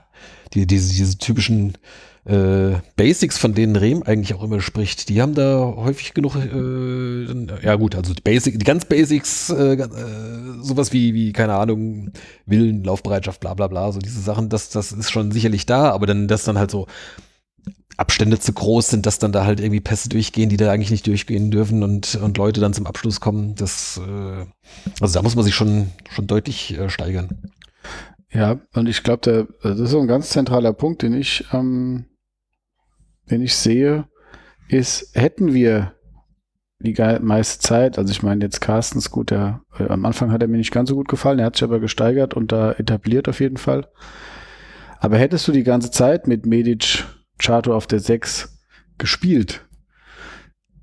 [0.53, 1.77] die, diese, diese typischen
[2.25, 7.63] äh, Basics, von denen Rehm eigentlich auch immer spricht, die haben da häufig genug, äh,
[7.63, 9.87] ja gut, also die Basic, die ganz Basics, äh, äh,
[10.61, 12.11] sowas wie, wie, keine Ahnung,
[12.47, 16.07] Willen, Laufbereitschaft, bla bla bla, so diese Sachen, das, das ist schon sicherlich da, aber
[16.07, 16.87] dann, dass dann halt so
[17.97, 21.05] Abstände zu groß sind, dass dann da halt irgendwie Pässe durchgehen, die da eigentlich nicht
[21.05, 24.45] durchgehen dürfen und, und Leute dann zum Abschluss kommen, das, äh,
[24.99, 27.51] also da muss man sich schon, schon deutlich äh, steigern.
[28.33, 32.05] Ja, und ich glaube, das ist so ein ganz zentraler Punkt, den ich, ähm,
[33.29, 34.07] den ich sehe,
[34.67, 35.93] ist, hätten wir
[36.79, 40.47] die meiste Zeit, also ich meine jetzt Carstens, gut, der, äh, am Anfang hat er
[40.47, 43.39] mir nicht ganz so gut gefallen, er hat sich aber gesteigert und da etabliert auf
[43.39, 43.87] jeden Fall.
[44.99, 47.05] Aber hättest du die ganze Zeit mit Medic,
[47.37, 48.59] Chato auf der 6
[48.97, 49.65] gespielt,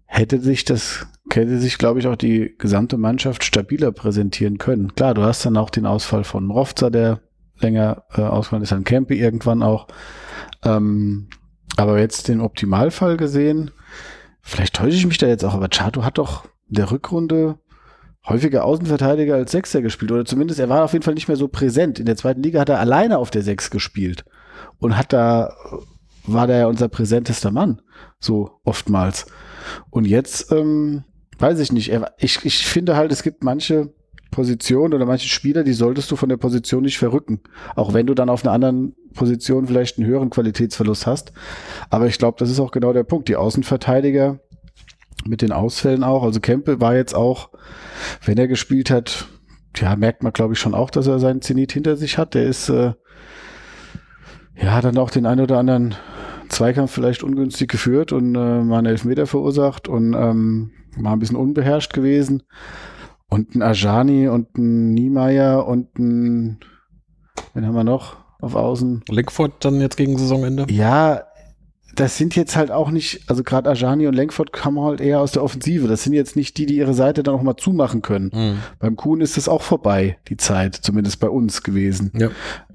[0.07, 4.95] hätte sich das, hätte sich, glaube ich, auch die gesamte Mannschaft stabiler präsentieren können.
[4.95, 7.21] Klar, du hast dann auch den Ausfall von Mrovza, der
[7.59, 9.89] länger äh, ausfallen ist, dann Kempe irgendwann auch.
[10.65, 11.29] Ähm,
[11.77, 13.71] aber jetzt den Optimalfall gesehen,
[14.41, 17.59] vielleicht täusche ich mich da jetzt auch, aber Chato hat doch in der Rückrunde
[18.27, 20.13] häufiger Außenverteidiger als Sechser gespielt.
[20.13, 21.99] Oder zumindest er war auf jeden Fall nicht mehr so präsent.
[21.99, 24.25] In der zweiten Liga hat er alleine auf der Sechs gespielt.
[24.79, 25.55] Und hat da,
[26.25, 27.83] war der ja unser präsentester Mann.
[28.21, 29.27] So oftmals.
[29.91, 31.05] Und jetzt, ähm,
[31.39, 31.91] weiß ich nicht.
[31.91, 33.93] Er, ich, ich finde halt, es gibt manche
[34.33, 37.41] Positionen oder manche Spieler, die solltest du von der Position nicht verrücken.
[37.77, 41.33] Auch wenn du dann auf einer anderen Position vielleicht einen höheren Qualitätsverlust hast.
[41.91, 43.29] Aber ich glaube, das ist auch genau der Punkt.
[43.29, 44.41] Die Außenverteidiger
[45.27, 46.25] mit den Ausfällen auch.
[46.25, 47.51] Also Kempe war jetzt auch,
[48.25, 49.29] wenn er gespielt hat,
[49.77, 52.35] ja, merkt man, glaube ich, schon auch, dass er seinen Zenit hinter sich hat.
[52.35, 52.95] Der ist, äh,
[54.61, 55.95] ja, dann auch den einen oder anderen
[56.49, 61.37] Zweikampf vielleicht ungünstig geführt und äh, mal einen Elfmeter verursacht und ähm, mal ein bisschen
[61.37, 62.43] unbeherrscht gewesen.
[63.33, 66.61] Und ein Ajani und ein Niemeyer und ein,
[67.55, 69.05] wen haben wir noch auf Außen?
[69.09, 70.67] Leckford dann jetzt gegen Saisonende?
[70.69, 71.23] Ja,
[71.95, 75.33] das sind jetzt halt auch nicht, also gerade Ajani und Lenkford kommen halt eher aus
[75.33, 75.89] der Offensive.
[75.89, 78.31] Das sind jetzt nicht die, die ihre Seite dann auch mal zumachen können.
[78.35, 78.59] Mhm.
[78.79, 82.13] Beim Kuhn ist es auch vorbei, die Zeit, zumindest bei uns gewesen.
[82.15, 82.29] Ja.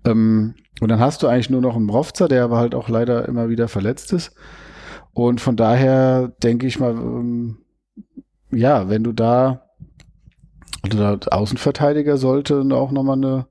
[0.06, 3.28] Ähm, und dann hast du eigentlich nur noch einen Rovzer, der aber halt auch leider
[3.28, 4.34] immer wieder verletzt ist.
[5.14, 7.60] Und von daher denke ich mal, ähm,
[8.52, 9.67] ja, wenn du da,
[10.94, 13.48] also da Außenverteidiger sollte auch nochmal eine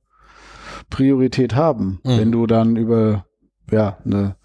[0.90, 2.18] Priorität haben, Mhm.
[2.18, 3.26] wenn du dann über
[3.70, 4.36] ja, eine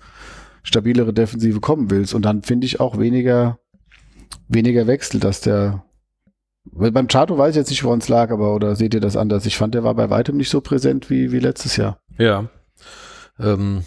[0.63, 2.13] stabilere Defensive kommen willst.
[2.13, 3.59] Und dann finde ich auch weniger,
[4.47, 5.83] weniger Wechsel, dass der
[6.63, 9.47] beim Chato weiß ich jetzt nicht, woran es lag, aber oder seht ihr das anders?
[9.47, 11.99] Ich fand, der war bei weitem nicht so präsent wie, wie letztes Jahr.
[12.19, 12.49] Ja.
[13.39, 13.83] Ähm,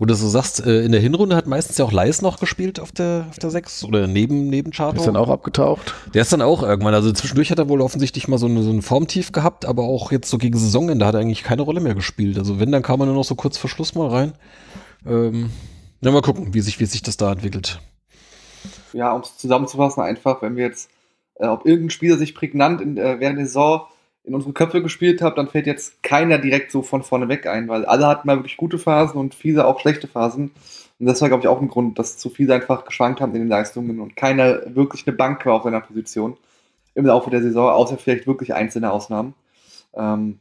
[0.00, 2.80] wo du so sagst, äh, in der Hinrunde hat meistens ja auch Leis noch gespielt
[2.80, 4.96] auf der, auf der 6 oder neben, neben Chato.
[4.96, 5.94] Ist dann auch abgetaucht.
[6.14, 8.70] Der ist dann auch irgendwann, also zwischendurch hat er wohl offensichtlich mal so, eine, so
[8.70, 11.94] ein Formtief gehabt, aber auch jetzt so gegen Saisonende hat er eigentlich keine Rolle mehr
[11.94, 12.38] gespielt.
[12.38, 14.32] Also wenn, dann kam er nur noch so kurz vor Schluss mal rein.
[15.06, 15.50] Ähm,
[16.00, 17.78] na, mal gucken, wie sich, wie sich das da entwickelt.
[18.94, 20.88] Ja, um es zusammenzufassen, einfach, wenn wir jetzt,
[21.34, 23.82] äh, ob irgendein Spieler sich prägnant in, äh, während der Saison
[24.24, 27.68] in unsere Köpfe gespielt hat, dann fällt jetzt keiner direkt so von vorne weg ein,
[27.68, 30.50] weil alle hatten mal wirklich gute Phasen und viele auch schlechte Phasen.
[30.98, 33.40] Und das war, glaube ich, auch ein Grund, dass zu viele einfach geschwankt haben in
[33.40, 36.36] den Leistungen und keiner wirklich eine Bank war auf seiner Position
[36.94, 39.34] im Laufe der Saison, außer vielleicht wirklich einzelne Ausnahmen.
[39.94, 40.38] Ähm,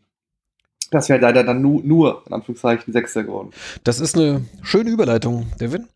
[0.91, 3.51] das wäre leider dann nu nur, in Anführungszeichen, Sechster geworden.
[3.83, 5.87] Das ist eine schöne Überleitung, Devin.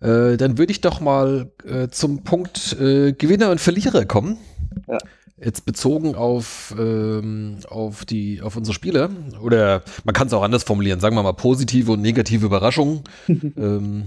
[0.00, 4.38] Äh, dann würde ich doch mal äh, zum Punkt äh, Gewinner und Verlierer kommen.
[4.86, 4.98] Ja.
[5.42, 9.08] Jetzt bezogen auf, ähm, auf, die, auf unsere Spieler.
[9.40, 10.98] Oder man kann es auch anders formulieren.
[10.98, 13.04] Sagen wir mal positive und negative Überraschungen.
[13.28, 14.06] ähm,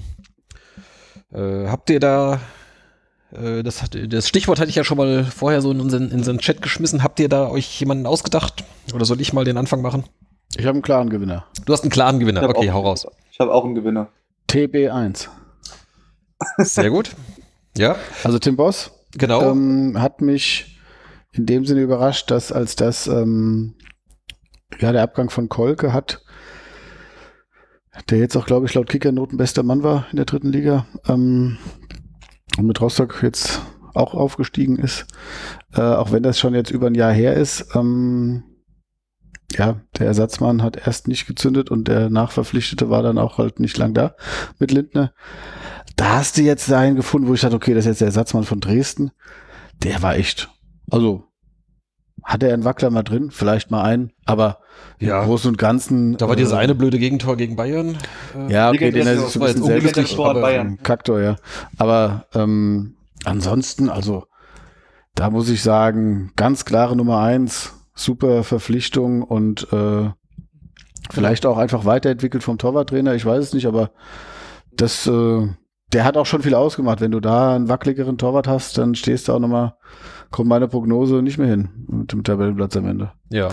[1.32, 2.42] äh, habt ihr da,
[3.32, 6.40] äh, das, das Stichwort hatte ich ja schon mal vorher so in unseren, in unseren
[6.40, 7.02] Chat geschmissen.
[7.02, 8.66] Habt ihr da euch jemanden ausgedacht?
[8.94, 10.04] Oder soll ich mal den Anfang machen?
[10.58, 11.46] Ich habe einen klaren Gewinner.
[11.66, 12.44] Du hast einen klaren Gewinner.
[12.44, 13.08] Okay, auch- hau raus.
[13.32, 14.10] Ich habe auch einen Gewinner.
[14.50, 15.30] TB1.
[16.58, 17.12] Sehr gut.
[17.78, 19.50] Ja, Also Tim Boss genau.
[19.52, 20.71] ähm, hat mich
[21.32, 23.76] in dem Sinne überrascht, dass als das ähm,
[24.80, 26.24] ja der Abgang von Kolke hat,
[28.10, 31.58] der jetzt auch, glaube ich, laut Kickernoten bester Mann war in der dritten Liga ähm,
[32.58, 33.62] und mit Rostock jetzt
[33.94, 35.06] auch aufgestiegen ist,
[35.74, 37.76] äh, auch wenn das schon jetzt über ein Jahr her ist.
[37.76, 38.44] Ähm,
[39.58, 43.78] ja, der Ersatzmann hat erst nicht gezündet und der Nachverpflichtete war dann auch halt nicht
[43.78, 44.16] lang da
[44.60, 45.14] mit Lindner.
[45.98, 48.44] Da hast du jetzt einen gefunden, wo ich dachte, okay, das ist jetzt der Ersatzmann
[48.44, 49.12] von Dresden.
[49.84, 50.50] Der war echt,
[50.92, 51.24] also
[52.24, 54.60] hat er einen Wackler mal drin, vielleicht mal einen, aber
[55.00, 55.22] Ja.
[55.22, 56.18] im Großen und Ganzen.
[56.18, 57.98] Da war dieses äh, eine blöde Gegentor gegen Bayern.
[58.36, 59.96] Äh, Ja, okay, den er sich so ein bisschen selbst.
[60.84, 61.36] Kaktor, ja.
[61.78, 64.26] Aber ähm, ansonsten, also
[65.16, 70.10] da muss ich sagen, ganz klare Nummer eins, super Verpflichtung und äh,
[71.10, 73.92] vielleicht auch einfach weiterentwickelt vom Torwarttrainer, ich weiß es nicht, aber
[74.72, 75.48] das, äh,
[75.94, 77.02] der hat auch schon viel ausgemacht.
[77.02, 79.76] Wenn du da einen wackeligeren Torwart hast, dann stehst du auch nochmal,
[80.30, 83.12] kommt meine Prognose nicht mehr hin mit dem Tabellenplatz am Ende.
[83.30, 83.50] Ja.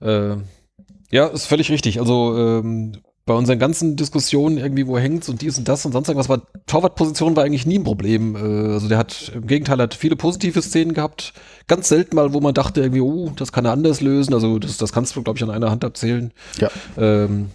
[0.00, 0.36] Äh,
[1.10, 2.00] ja, ist völlig richtig.
[2.00, 6.08] Also ähm, bei unseren ganzen Diskussionen irgendwie, wo hängt's und dies und das und sonst
[6.08, 8.34] irgendwas war, Torwartposition war eigentlich nie ein Problem.
[8.34, 11.32] Äh, also der hat, im Gegenteil, hat viele positive Szenen gehabt.
[11.68, 14.34] Ganz selten mal, wo man dachte irgendwie, oh, das kann er anders lösen.
[14.34, 16.32] Also das, das kannst du, glaube ich, an einer Hand abzählen.
[16.58, 16.70] Ja.
[16.96, 17.50] Ähm,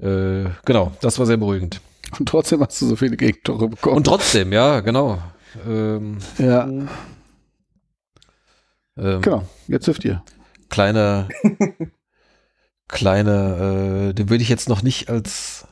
[0.00, 1.80] äh, genau, das war sehr beruhigend.
[2.18, 3.96] Und trotzdem hast du so viele Gegentore bekommen.
[3.96, 5.18] Und trotzdem, ja, genau.
[5.66, 6.68] Ähm, ja,
[8.96, 9.46] ähm, genau.
[9.68, 10.22] Jetzt dürft ihr.
[10.68, 11.28] kleine,
[12.88, 15.66] kleine, äh, den würde ich jetzt noch nicht als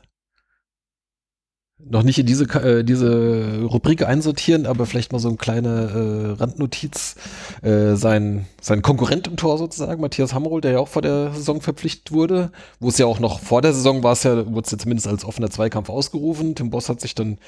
[1.88, 6.40] noch nicht in diese, äh, diese Rubrik einsortieren, aber vielleicht mal so eine kleine äh,
[6.40, 7.16] Randnotiz.
[7.62, 11.60] Äh, sein, sein Konkurrent im Tor sozusagen, Matthias Hammerl, der ja auch vor der Saison
[11.60, 14.72] verpflichtet wurde, wo es ja auch noch vor der Saison war es ja, wurde es
[14.72, 16.54] ja zumindest als offener Zweikampf ausgerufen.
[16.54, 17.38] Tim Boss hat sich dann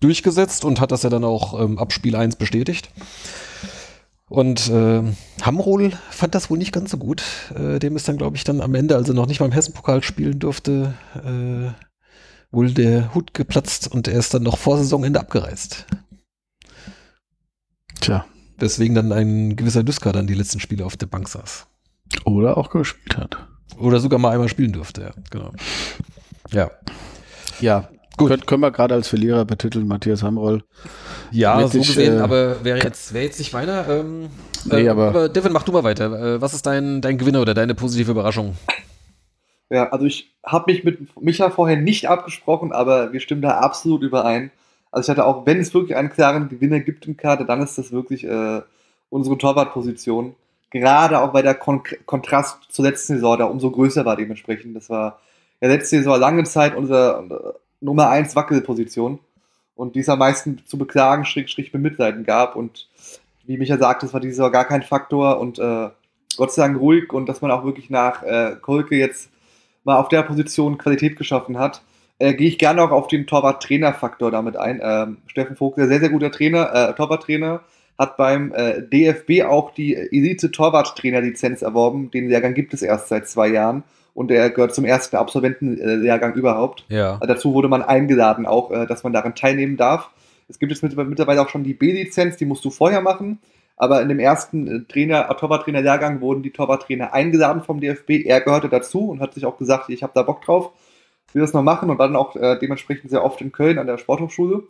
[0.00, 2.90] durchgesetzt und hat das ja dann auch ähm, ab Spiel 1 bestätigt.
[4.28, 5.02] Und äh,
[5.42, 7.22] Hamrol fand das wohl nicht ganz so gut.
[7.54, 9.52] Äh, dem ist dann, glaube ich, dann am Ende, als er noch nicht mal im
[9.52, 11.72] Hessenpokal spielen durfte, äh,
[12.52, 15.86] wohl der Hut geplatzt und er ist dann noch vor Saisonende abgereist.
[18.00, 18.24] Tja.
[18.58, 21.66] Weswegen dann ein gewisser Düsker dann die letzten Spiele auf der Bank saß.
[22.24, 23.36] Oder auch gespielt hat.
[23.78, 25.52] Oder sogar mal einmal spielen durfte, ja, genau.
[26.50, 26.70] Ja.
[27.60, 27.88] Ja,
[28.18, 28.28] Gut.
[28.28, 30.62] Können, können wir gerade als Verlierer betiteln, Matthias Hamroll.
[31.30, 33.88] Ja, so gesehen, äh, aber wäre jetzt, wäre jetzt nicht meiner.
[33.88, 34.28] Ähm,
[34.64, 36.34] Nee, äh, aber- Devin, mach du mal weiter.
[36.36, 38.56] Äh, was ist dein, dein Gewinner oder deine positive Überraschung?
[39.72, 44.02] Ja, also ich habe mich mit Micha vorher nicht abgesprochen, aber wir stimmen da absolut
[44.02, 44.50] überein.
[44.90, 47.78] Also ich hatte auch, wenn es wirklich einen klaren Gewinner gibt im Kader, dann ist
[47.78, 48.60] das wirklich äh,
[49.08, 50.34] unsere Torwartposition.
[50.68, 54.76] Gerade auch weil der Kon Kontrast zur letzten Saison da umso größer war dementsprechend.
[54.76, 55.20] Das war
[55.62, 59.20] ja letzte Saison lange Zeit unser Nummer 1 Wackelposition
[59.74, 62.56] und die es am meisten zu beklagen, schräg, schräg bemitleiden gab.
[62.56, 62.90] Und
[63.46, 65.88] wie Micha sagte, das war dieses Jahr gar kein Faktor und äh,
[66.36, 69.30] Gott sei Dank ruhig und dass man auch wirklich nach äh, Kolke jetzt
[69.84, 71.82] mal auf der Position Qualität geschaffen hat.
[72.18, 74.80] Äh, Gehe ich gerne auch auf den Torwart-Trainer-Faktor damit ein.
[74.82, 77.60] Ähm, Steffen Vogt, sehr, sehr guter Trainer, äh, Torwart-Trainer,
[77.98, 82.10] hat beim äh, DFB auch die Elite-Torwart-Trainer-Lizenz erworben.
[82.10, 83.82] Den Lehrgang gibt es erst seit zwei Jahren
[84.14, 86.84] und er gehört zum ersten Absolventenlehrgang überhaupt.
[86.88, 87.18] Ja.
[87.20, 90.10] Äh, dazu wurde man eingeladen, auch, äh, dass man daran teilnehmen darf.
[90.48, 93.38] Es gibt jetzt mit, mittlerweile auch schon die B-Lizenz, die musst du vorher machen.
[93.76, 98.24] Aber in dem ersten äh, Trainer, Torwarttrainer-Lehrgang wurden die Torwarttrainer eingeladen vom DFB.
[98.24, 100.72] Er gehörte dazu und hat sich auch gesagt, ich habe da Bock drauf,
[101.32, 103.98] will das noch machen und dann auch äh, dementsprechend sehr oft in Köln an der
[103.98, 104.64] Sporthochschule.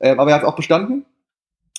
[0.00, 1.04] Ähm, aber er hat auch bestanden,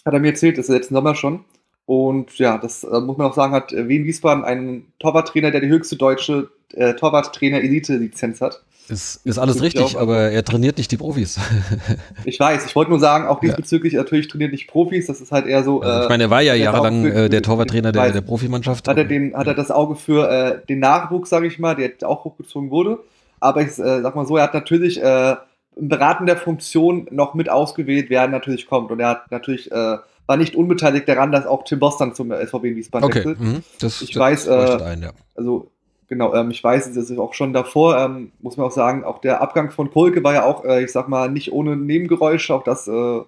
[0.05, 1.45] hat er mir erzählt, das ist letzten Sommer schon.
[1.85, 5.61] Und ja, das äh, muss man auch sagen, hat äh, Wien Wiesbaden einen Torwarttrainer, der
[5.61, 8.63] die höchste deutsche äh, Torwarttrainer-Elite-Lizenz hat.
[8.87, 11.39] Ist, ist alles richtig, aber er trainiert nicht die Profis.
[12.25, 14.01] ich weiß, ich wollte nur sagen, auch diesbezüglich ja.
[14.01, 15.81] natürlich trainiert nicht Profis, das ist halt eher so.
[15.81, 18.87] Also ich meine, er war ja jahrelang äh, der Torwarttrainer der, der Profimannschaft.
[18.87, 21.91] Hat er, den, hat er das Auge für äh, den Nachwuchs, sage ich mal, der
[22.03, 22.99] auch hochgezogen wurde.
[23.39, 25.35] Aber ich äh, sag mal so, er hat natürlich äh,
[25.75, 28.91] in beratender Funktion noch mit ausgewählt, wer natürlich kommt.
[28.91, 32.31] Und er hat natürlich äh, war nicht unbeteiligt daran, dass auch Tim Boss dann zum
[32.31, 33.19] SVB in Wiesbaden okay.
[33.19, 33.39] wechselt.
[33.39, 33.63] Mhm.
[33.79, 35.11] Das, ich das weiß, äh, ein, ja.
[35.35, 35.71] also
[36.07, 39.19] genau, ähm, ich weiß, es ist auch schon davor, ähm, muss man auch sagen, auch
[39.19, 42.53] der Abgang von Kolke war ja auch, äh, ich sag mal, nicht ohne Nebengeräusche.
[42.53, 43.21] Auch das äh,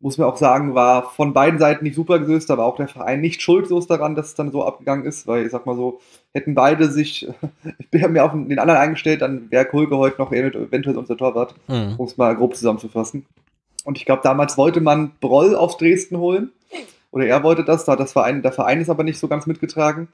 [0.00, 3.20] muss man auch sagen, war von beiden Seiten nicht super gelöst, aber auch der Verein
[3.20, 6.00] nicht schuldlos daran, dass es dann so abgegangen ist, weil ich sag mal so,
[6.32, 7.28] hätten beide sich,
[7.78, 11.54] ich bin mir auf den anderen eingestellt, dann wäre Kolke heute noch eventuell unser Torwart,
[11.66, 11.94] mhm.
[11.96, 13.26] um es mal grob zusammenzufassen.
[13.84, 16.52] Und ich glaube, damals wollte man Broll aus Dresden holen.
[17.10, 20.08] Oder er wollte das, da das Verein, der Verein ist aber nicht so ganz mitgetragen.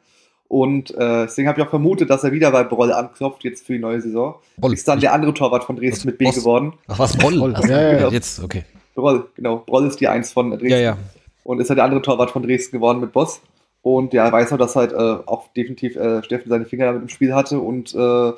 [0.55, 3.73] Und äh, deswegen habe ich auch vermutet, dass er wieder bei Broll anklopft, jetzt für
[3.73, 4.37] die neue Saison.
[4.57, 4.73] Broll.
[4.73, 6.37] Ist dann der andere Torwart von Dresden mit B Boss.
[6.37, 6.75] geworden.
[6.87, 7.37] Ach was, Broll?
[7.37, 7.57] Broll.
[7.57, 8.09] Also, ja, ja, ja.
[8.11, 8.63] Jetzt, okay.
[8.95, 9.65] Broll, genau.
[9.67, 10.69] Broll ist die Eins von Dresden.
[10.69, 10.99] Ja, ja.
[11.43, 13.41] Und ist halt der andere Torwart von Dresden geworden mit Boss.
[13.83, 17.09] Und ja, weiß auch, dass halt äh, auch definitiv äh, Steffen seine Finger damit im
[17.09, 18.33] Spiel hatte und äh,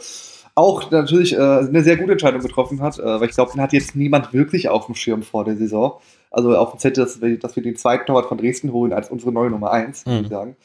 [0.55, 3.75] auch natürlich äh, eine sehr gute Entscheidung getroffen hat, äh, weil ich glaube, den hat
[3.75, 6.01] jetzt niemand wirklich auf dem Schirm vor der Saison.
[6.31, 9.11] Also auf dem Zettel, dass wir, dass wir den zweiten Torwart von Dresden holen als
[9.11, 10.11] unsere neue Nummer 1, mhm.
[10.11, 10.57] würde ich sagen.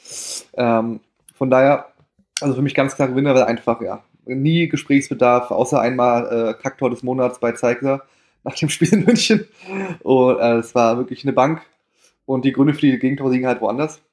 [0.53, 0.99] Ähm,
[1.41, 1.87] von daher,
[2.39, 6.91] also für mich ganz klar Gewinner, weil einfach, ja, nie Gesprächsbedarf, außer einmal äh, Kacktor
[6.91, 8.03] des Monats bei Zeigler
[8.43, 9.47] nach dem Spiel in München.
[10.03, 11.63] Und äh, es war wirklich eine Bank.
[12.25, 14.03] Und die Gründe für die Gegentore liegen halt woanders.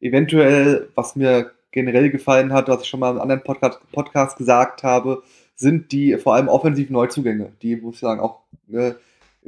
[0.00, 4.84] Eventuell, was mir generell gefallen hat, was ich schon mal im anderen Podcast, Podcast gesagt
[4.84, 5.22] habe,
[5.54, 8.40] sind die vor allem offensiven Neuzugänge, die, muss ich sagen, auch
[8.72, 8.94] äh,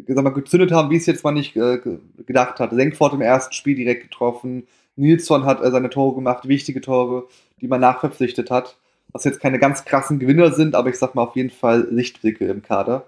[0.07, 1.79] mal, gezündet haben, wie es jetzt mal nicht äh,
[2.27, 2.73] gedacht hat.
[2.73, 7.25] Senkfort im ersten Spiel direkt getroffen, Nilsson hat äh, seine Tore gemacht, wichtige Tore,
[7.61, 8.77] die man nachverpflichtet hat.
[9.13, 12.47] Was jetzt keine ganz krassen Gewinner sind, aber ich sag mal auf jeden Fall Lichtblicke
[12.47, 13.07] im Kader.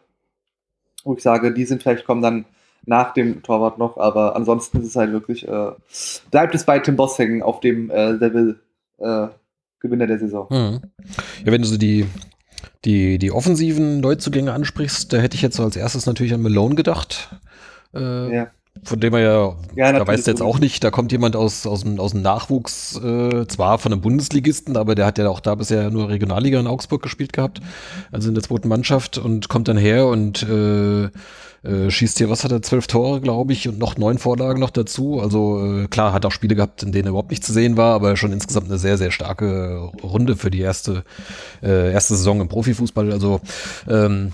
[1.04, 2.44] Wo ich sage, die sind vielleicht kommen dann
[2.86, 5.72] nach dem Torwart noch, aber ansonsten ist es halt wirklich, äh,
[6.30, 8.60] bleibt es bei Tim Boss hängen auf dem äh, Level
[8.98, 9.28] äh,
[9.80, 10.46] Gewinner der Saison.
[10.50, 10.80] Mhm.
[11.44, 12.06] Ja, wenn du so die,
[12.84, 16.74] die, die offensiven Neuzugänge ansprichst, da hätte ich jetzt so als erstes natürlich an Malone
[16.74, 17.36] gedacht.
[17.94, 18.50] Äh, ja.
[18.84, 21.66] Von dem er ja, ja da weißt du jetzt auch nicht, da kommt jemand aus,
[21.66, 25.40] aus, dem, aus dem Nachwuchs, äh, zwar von einem Bundesligisten, aber der hat ja auch
[25.40, 27.60] da bisher nur Regionalliga in Augsburg gespielt gehabt,
[28.12, 31.08] also in der zweiten Mannschaft und kommt dann her und äh,
[31.64, 34.70] äh, schießt hier, was hat er, zwölf Tore, glaube ich, und noch neun Vorlagen noch
[34.70, 35.20] dazu.
[35.20, 37.94] Also äh, klar, hat auch Spiele gehabt, in denen er überhaupt nicht zu sehen war,
[37.94, 41.04] aber schon insgesamt eine sehr, sehr starke Runde für die erste,
[41.62, 43.10] äh, erste Saison im Profifußball.
[43.10, 43.40] Also
[43.88, 44.32] ähm,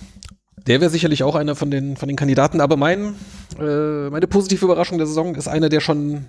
[0.66, 3.14] der wäre sicherlich auch einer von den, von den Kandidaten, aber mein,
[3.59, 6.27] äh, meine positive Überraschung der Saison ist einer, der schon,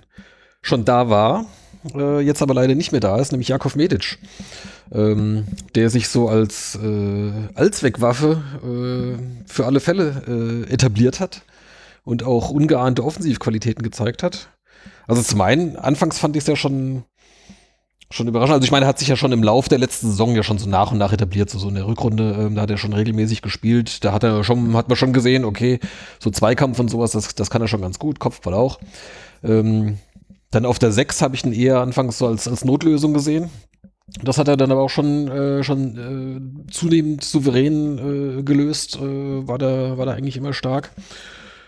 [0.62, 1.46] schon da war,
[1.94, 4.18] äh, jetzt aber leider nicht mehr da ist, nämlich Jakov Medic
[4.92, 11.42] ähm, der sich so als äh, Allzweckwaffe äh, für alle Fälle äh, etabliert hat
[12.04, 14.48] und auch ungeahnte Offensivqualitäten gezeigt hat.
[15.06, 17.04] Also zum einen, anfangs fand ich es ja schon,
[18.10, 18.54] schon überraschend.
[18.54, 20.58] Also ich meine, er hat sich ja schon im Lauf der letzten Saison ja schon
[20.58, 21.50] so nach und nach etabliert.
[21.50, 24.04] So, so in der Rückrunde, ähm, da hat er schon regelmäßig gespielt.
[24.04, 25.80] Da hat er schon, hat man schon gesehen, okay,
[26.18, 28.78] so Zweikampf und sowas, das, das kann er schon ganz gut, Kopfball auch.
[29.42, 29.98] Ähm,
[30.50, 33.50] dann auf der 6 habe ich ihn eher anfangs so als, als Notlösung gesehen.
[34.22, 39.48] Das hat er dann aber auch schon, äh, schon äh, zunehmend souverän äh, gelöst, äh,
[39.48, 40.92] war, da, war da eigentlich immer stark.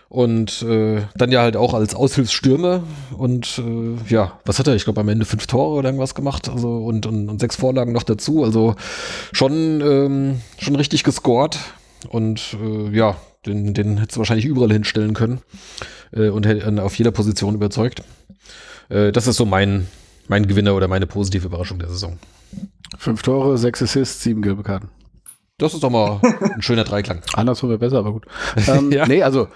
[0.09, 2.81] Und äh, dann ja halt auch als Aushilfsstürmer
[3.15, 4.73] und äh, ja, was hat er?
[4.73, 7.91] Ich glaube am Ende fünf Tore oder irgendwas gemacht, also und, und, und sechs Vorlagen
[7.91, 8.43] noch dazu.
[8.43, 8.75] Also
[9.31, 11.59] schon, ähm, schon richtig gescored
[12.09, 15.41] und äh, ja, den, den hättest du wahrscheinlich überall hinstellen können
[16.11, 18.01] äh, und hätte auf jeder Position überzeugt.
[18.89, 19.87] Äh, das ist so mein,
[20.27, 22.17] mein Gewinner oder meine positive Überraschung der Saison.
[22.97, 24.89] Fünf Tore, sechs Assists, sieben gelbe Karten.
[25.59, 26.21] Das ist doch mal
[26.55, 27.21] ein schöner Dreiklang.
[27.33, 28.25] Andersrum wäre besser, aber gut.
[28.67, 29.05] Ähm, Ja.
[29.05, 29.49] Nee, also,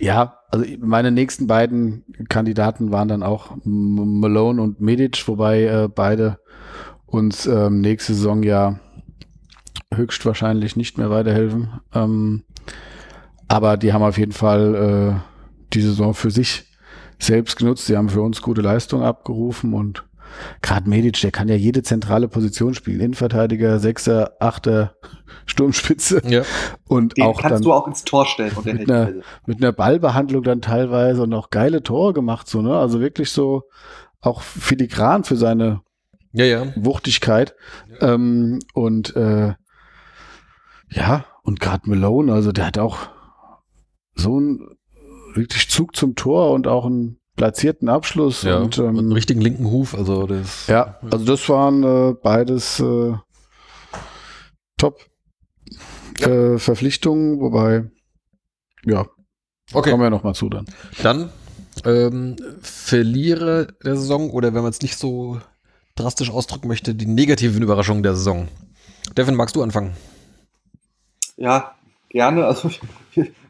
[0.00, 6.38] ja, also meine nächsten beiden Kandidaten waren dann auch Malone und Medic, wobei äh, beide
[7.06, 8.80] uns ähm, nächste Saison ja
[9.92, 11.80] höchstwahrscheinlich nicht mehr weiterhelfen.
[11.94, 12.44] Ähm,
[13.46, 16.64] aber die haben auf jeden Fall äh, die Saison für sich
[17.18, 17.88] selbst genutzt.
[17.88, 20.04] Die haben für uns gute Leistungen abgerufen und
[20.62, 23.00] gerade Medic, der kann ja jede zentrale Position spielen.
[23.00, 24.96] Innenverteidiger, Sechser, Achter,
[25.46, 26.42] Sturmspitze Ja.
[26.88, 29.12] und Den auch kannst dann du auch ins Tor stellen und der mit einer-
[29.46, 32.76] mit einer Ballbehandlung dann teilweise und auch geile Tore gemacht, so, ne?
[32.76, 33.62] Also wirklich so
[34.20, 35.80] auch filigran für seine
[36.32, 36.66] Ja, ja.
[36.76, 37.54] Wuchtigkeit.
[38.00, 39.54] Ähm, und äh,
[40.90, 42.98] ja, und gerade Malone, also der hat auch
[44.14, 44.76] so einen
[45.34, 48.42] wirklich Zug zum Tor und auch einen platzierten Abschluss.
[48.42, 48.58] ja.
[48.58, 49.94] Und, Und, ähm, einen richtigen linken Huf.
[49.94, 50.66] Also das.
[50.66, 53.14] ja, also das waren äh, beides äh,
[54.76, 55.06] Top
[56.20, 57.90] äh, Verpflichtungen, wobei,
[58.84, 59.06] ja,
[59.72, 59.90] Okay.
[59.90, 60.66] kommen wir noch mal zu dann.
[61.02, 61.30] Dann
[61.84, 65.40] ähm, Verlierer der Saison oder wenn man es nicht so
[65.94, 68.48] drastisch ausdrücken möchte, die negativen Überraschungen der Saison.
[69.16, 69.94] Devin, magst du anfangen?
[71.36, 71.74] Ja,
[72.08, 72.46] gerne.
[72.46, 72.80] Also ich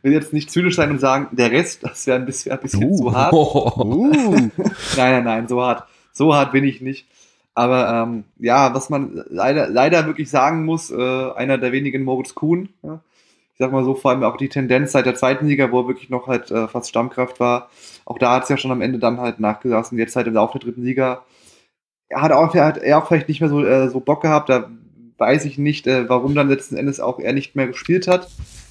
[0.02, 2.84] will jetzt nicht zynisch sein und sagen, der Rest, das wäre ein bisschen, ein bisschen
[2.84, 2.96] Uh.
[2.96, 3.32] zu hart.
[3.32, 4.52] Uh, Nein,
[4.96, 5.84] nein, nein, so hart.
[6.12, 7.06] So hart bin ich nicht.
[7.54, 12.34] Aber ähm, ja, was man leider, leider wirklich sagen muss, äh, einer der wenigen Moritz
[12.34, 13.00] Kuhn, ja,
[13.52, 15.88] ich sag mal so, vor allem auch die Tendenz seit der zweiten Liga, wo er
[15.88, 17.68] wirklich noch halt äh, fast Stammkraft war,
[18.04, 20.58] auch da hat es ja schon am Ende dann halt nachgelassen, jetzt halt im Laufe
[20.58, 21.24] der dritten Liga.
[22.08, 24.48] Er hat auch, er hat er auch vielleicht nicht mehr so, äh, so Bock gehabt,
[24.48, 24.70] da
[25.18, 28.28] weiß ich nicht, äh, warum dann letzten Endes auch er nicht mehr gespielt hat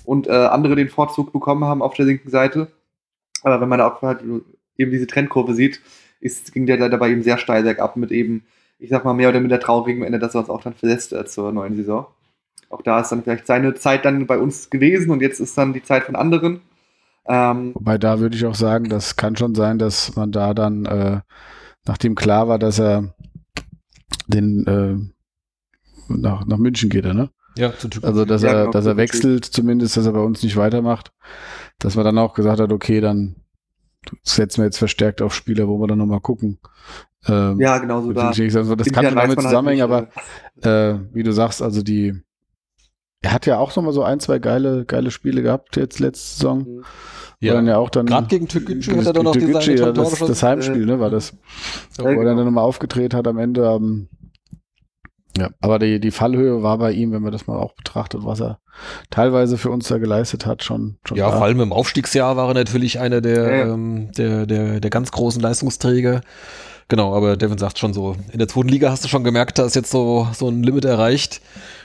[0.09, 2.71] und äh, andere den Vorzug bekommen haben auf der linken Seite.
[3.43, 4.21] Aber wenn man da auch halt
[4.75, 5.81] eben diese Trendkurve sieht,
[6.19, 8.43] ist, ging der leider bei ihm sehr steil bergab mit eben,
[8.79, 11.25] ich sag mal, mehr oder minder traurigem Ende, dass er uns auch dann verlässt äh,
[11.27, 12.07] zur neuen Saison.
[12.71, 15.73] Auch da ist dann vielleicht seine Zeit dann bei uns gewesen und jetzt ist dann
[15.73, 16.61] die Zeit von anderen.
[17.27, 20.87] Ähm, Wobei da würde ich auch sagen, das kann schon sein, dass man da dann,
[20.87, 21.19] äh,
[21.85, 23.13] nachdem klar war, dass er
[24.25, 27.29] den äh, nach, nach München geht, er, ne?
[27.59, 27.73] Ja.
[28.01, 31.11] Also dass Ja, er, genau, dass er wechselt, zumindest, dass er bei uns nicht weitermacht,
[31.79, 33.35] dass man dann auch gesagt hat, okay, dann
[34.23, 36.59] setzen wir jetzt verstärkt auf Spieler, wo wir dann nochmal gucken.
[37.27, 38.29] Ähm, ja, genau so da.
[38.29, 40.07] also das kann schon damit man halt zusammenhängen, nicht, aber
[40.63, 42.15] äh, äh, wie du sagst, also die,
[43.21, 46.59] er hat ja auch nochmal so ein, zwei geile, geile Spiele gehabt jetzt letzte Saison.
[46.59, 46.83] Mhm.
[47.41, 48.05] Wo dann ja auch dann.
[48.05, 51.33] Gerade gegen Türkgücü hat er doch noch Türkgücü, ja, das, das Heimspiel, ne, war das.
[51.97, 52.45] Ja, Ja, wo er dann genau.
[52.45, 53.63] nochmal aufgedreht hat am Ende.
[53.63, 54.09] Ähm,
[55.39, 58.39] ja, aber die, die Fallhöhe war bei ihm, wenn man das mal auch betrachtet, was
[58.39, 58.59] er
[59.09, 60.97] teilweise für uns da geleistet hat, schon.
[61.05, 61.37] schon Ja, da.
[61.37, 65.11] vor allem im Aufstiegsjahr war er natürlich einer der, Ja, ähm, der, der, der ganz
[65.11, 66.21] großen Leistungsträger.
[66.87, 69.65] Genau, aber Devin sagt schon so, in der zweiten Liga hast du schon gemerkt, da
[69.65, 71.41] ist jetzt so, so ein Limit erreicht.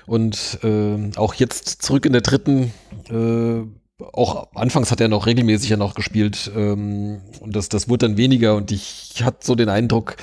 [0.07, 2.73] Und ähm, auch jetzt zurück in der dritten,
[3.11, 3.67] äh,
[4.13, 8.17] auch anfangs hat er noch regelmäßig ja noch gespielt ähm, und das, das wurde dann
[8.17, 10.17] weniger und ich hatte so den Eindruck,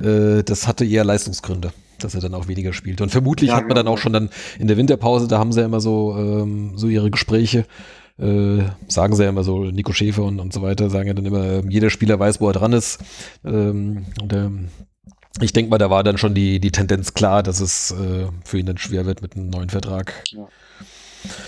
[0.00, 1.72] äh, das hatte eher Leistungsgründe,
[2.04, 3.00] dass er dann auch weniger spielt.
[3.00, 3.94] Und vermutlich Ja, hat man dann genau.
[3.94, 7.10] auch schon dann in der Winterpause, da haben sie ja immer so, ähm, so ihre
[7.10, 7.66] Gespräche,
[8.18, 11.26] äh, sagen sie ja immer so, Nico Schäfer und, und so weiter, sagen ja dann
[11.26, 13.00] immer, ähm, jeder Spieler weiß, wo er dran ist.
[13.44, 14.68] Ähm, und ähm,
[15.40, 18.58] ich denke mal, da war dann schon die, die Tendenz klar, dass es äh, für
[18.58, 20.12] ihn dann schwer wird mit einem neuen Vertrag.
[20.32, 20.48] Ja.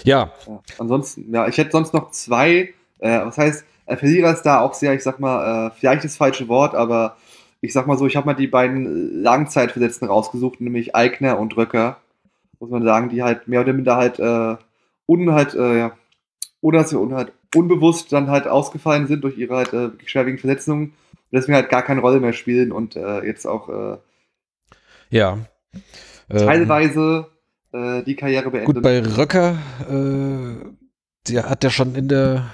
[0.05, 0.63] Ja, Ja.
[0.79, 2.73] Ansonsten, ja, ich hätte sonst noch zwei.
[3.01, 6.49] Äh, was heißt, Verlierer ist da auch sehr, ich sag mal, äh, vielleicht das falsche
[6.49, 7.17] Wort, aber
[7.65, 11.97] ich sag mal so, ich habe mal die beiden Langzeitversetzten rausgesucht, nämlich Eigner und Röcker.
[12.61, 14.57] Muss man sagen, die halt mehr oder minder halt, äh,
[15.07, 15.93] un, halt, äh, ja,
[16.61, 20.83] oder dass sie halt unbewusst dann halt ausgefallen sind durch ihre halt äh, schwerwiegenden Verletzungen
[20.85, 23.97] und deswegen halt gar keine Rolle mehr spielen und äh, jetzt auch äh,
[25.11, 25.39] ja.
[26.31, 27.27] Ähm, teilweise
[27.73, 28.73] äh, die Karriere beenden.
[28.73, 29.59] Gut, bei Röcker,
[29.89, 30.67] äh,
[31.29, 32.47] der hat ja schon in der,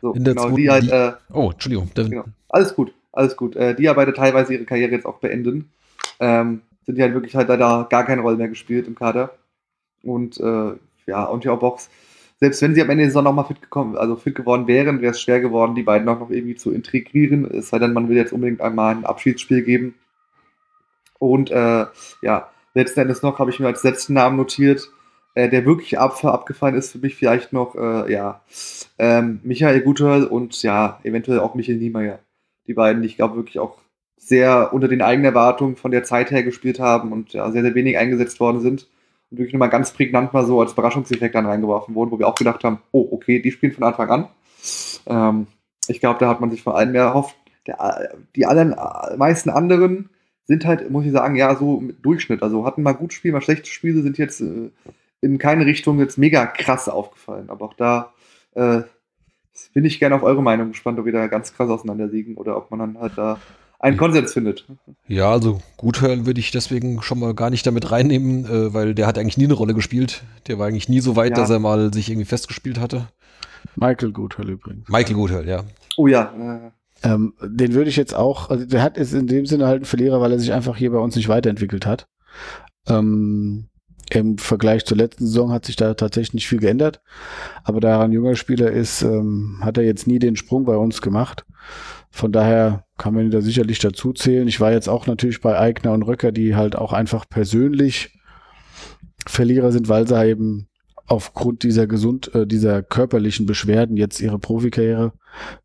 [0.00, 1.90] so, in der genau, zweiten die halt, Liga- äh, oh, Entschuldigung.
[1.94, 2.24] Genau.
[2.48, 3.56] Alles gut, alles gut.
[3.56, 5.70] Äh, die beide teilweise ihre Karriere jetzt auch beenden.
[6.20, 9.34] Ähm, sind die halt wirklich halt leider gar keine Rolle mehr gespielt im Kader.
[10.02, 10.72] Und äh,
[11.06, 11.90] ja, und ja, Box,
[12.40, 15.12] selbst wenn sie am Ende der Saison nochmal fit gekommen, also fit geworden wären, wäre
[15.12, 17.48] es schwer geworden, die beiden auch noch irgendwie zu integrieren.
[17.48, 19.94] Es sei denn, man will jetzt unbedingt einmal ein Abschiedsspiel geben.
[21.18, 21.86] Und äh,
[22.22, 24.90] ja, letzten Endes noch habe ich mir als letzten Namen notiert,
[25.34, 28.40] äh, der wirklich ab, abgefallen ist für mich vielleicht noch, äh, ja,
[28.98, 32.18] ähm, Michael Guterl und ja, eventuell auch Michael Niemeyer.
[32.66, 33.78] Die beiden, die ich glaube wirklich auch
[34.16, 37.74] sehr unter den eigenen Erwartungen von der Zeit her gespielt haben und ja, sehr, sehr
[37.74, 38.88] wenig eingesetzt worden sind.
[39.30, 42.36] Und wirklich nochmal ganz prägnant mal so als Überraschungseffekt dann reingeworfen wurden, wo wir auch
[42.36, 44.28] gedacht haben, oh, okay, die spielen von Anfang an.
[45.06, 45.46] Ähm,
[45.88, 47.36] ich glaube, da hat man sich vor allem mehr erhofft.
[47.66, 48.76] Der, die allen,
[49.16, 50.10] meisten anderen
[50.44, 52.42] sind halt, muss ich sagen, ja, so Durchschnitt.
[52.42, 54.70] Also hatten mal gut Spiel, mal schlechte Spiele, sind jetzt äh,
[55.20, 57.50] in keine Richtung jetzt mega krass aufgefallen.
[57.50, 58.12] Aber auch da
[58.54, 58.82] äh,
[59.74, 62.70] bin ich gerne auf eure Meinung gespannt, ob wir da ganz krass auseinanderliegen oder ob
[62.70, 63.38] man dann halt da
[63.78, 64.64] einen Konsens findet.
[65.08, 69.06] Ja, also Guthörl würde ich deswegen schon mal gar nicht damit reinnehmen, äh, weil der
[69.08, 70.22] hat eigentlich nie eine Rolle gespielt.
[70.46, 71.36] Der war eigentlich nie so weit, Ja.
[71.36, 73.08] dass er mal sich irgendwie festgespielt hatte.
[73.76, 74.88] Michael Guthall übrigens.
[74.88, 75.64] Michael Guthörl, ja.
[75.96, 76.70] Oh ja, äh,
[77.04, 79.86] Ähm, den würde ich jetzt auch, also der hat ist in dem Sinne halt ein
[79.86, 82.06] Verlierer, weil er sich einfach hier bei uns nicht weiterentwickelt hat.
[82.86, 83.66] Ähm,
[84.14, 87.00] Im Vergleich zur letzten Saison hat sich da tatsächlich nicht viel geändert.
[87.64, 90.76] Aber da er ein junger Spieler ist, ähm, hat er jetzt nie den Sprung bei
[90.76, 91.46] uns gemacht.
[92.10, 94.46] Von daher kann man ihn da sicherlich dazu zählen.
[94.48, 98.18] Ich war jetzt auch natürlich bei Eigner und Röcker, die halt auch einfach persönlich
[99.26, 100.68] Verlierer sind, weil sie eben
[101.06, 105.12] aufgrund dieser gesund, äh, dieser körperlichen Beschwerden jetzt ihre Profikarriere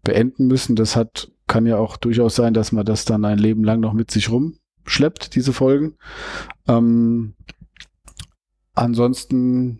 [0.03, 0.77] beenden müssen.
[0.77, 3.93] Das hat, kann ja auch durchaus sein, dass man das dann ein Leben lang noch
[3.93, 5.95] mit sich rumschleppt, diese Folgen.
[6.67, 7.33] Ähm,
[8.77, 9.79] ansonsten,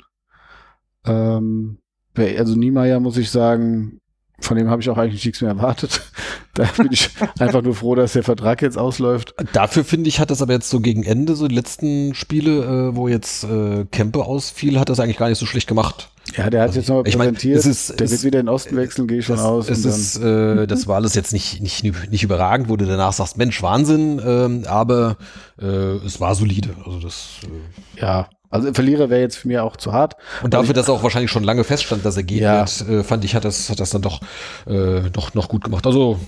[1.05, 1.77] ähm,
[2.15, 3.99] also Niemeyer muss ich sagen,
[4.39, 6.01] von dem habe ich auch eigentlich nichts mehr erwartet.
[6.53, 9.35] Da bin ich einfach nur froh, dass der Vertrag jetzt ausläuft.
[9.53, 12.95] Dafür finde ich, hat das aber jetzt so gegen Ende, so die letzten Spiele, äh,
[12.95, 16.09] wo jetzt äh, Kempe ausfiel, hat das eigentlich gar nicht so schlecht gemacht.
[16.35, 17.59] Ja, der hat jetzt nochmal Ich präsentiert.
[17.59, 19.69] es ist- der es- wird wieder in den Osten wechseln, gehe ich Das, aus.
[19.69, 23.37] es ist, äh, das war alles jetzt nicht, nicht, nicht überragend, wo du danach sagst,
[23.37, 25.17] Mensch, Wahnsinn, ähm, aber
[25.61, 25.65] äh,
[26.07, 26.69] es war solide.
[26.83, 30.15] Also das, äh, ja, also Verlierer wäre jetzt für mich auch zu hart.
[30.43, 32.59] und dafür, dass auch wahrscheinlich schon lange feststand, dass er gehen Ja.
[32.59, 34.21] wird, äh, fand ich, hat das, hat das dann doch
[34.65, 35.85] äh, noch, noch gut gemacht.
[35.85, 36.19] Also,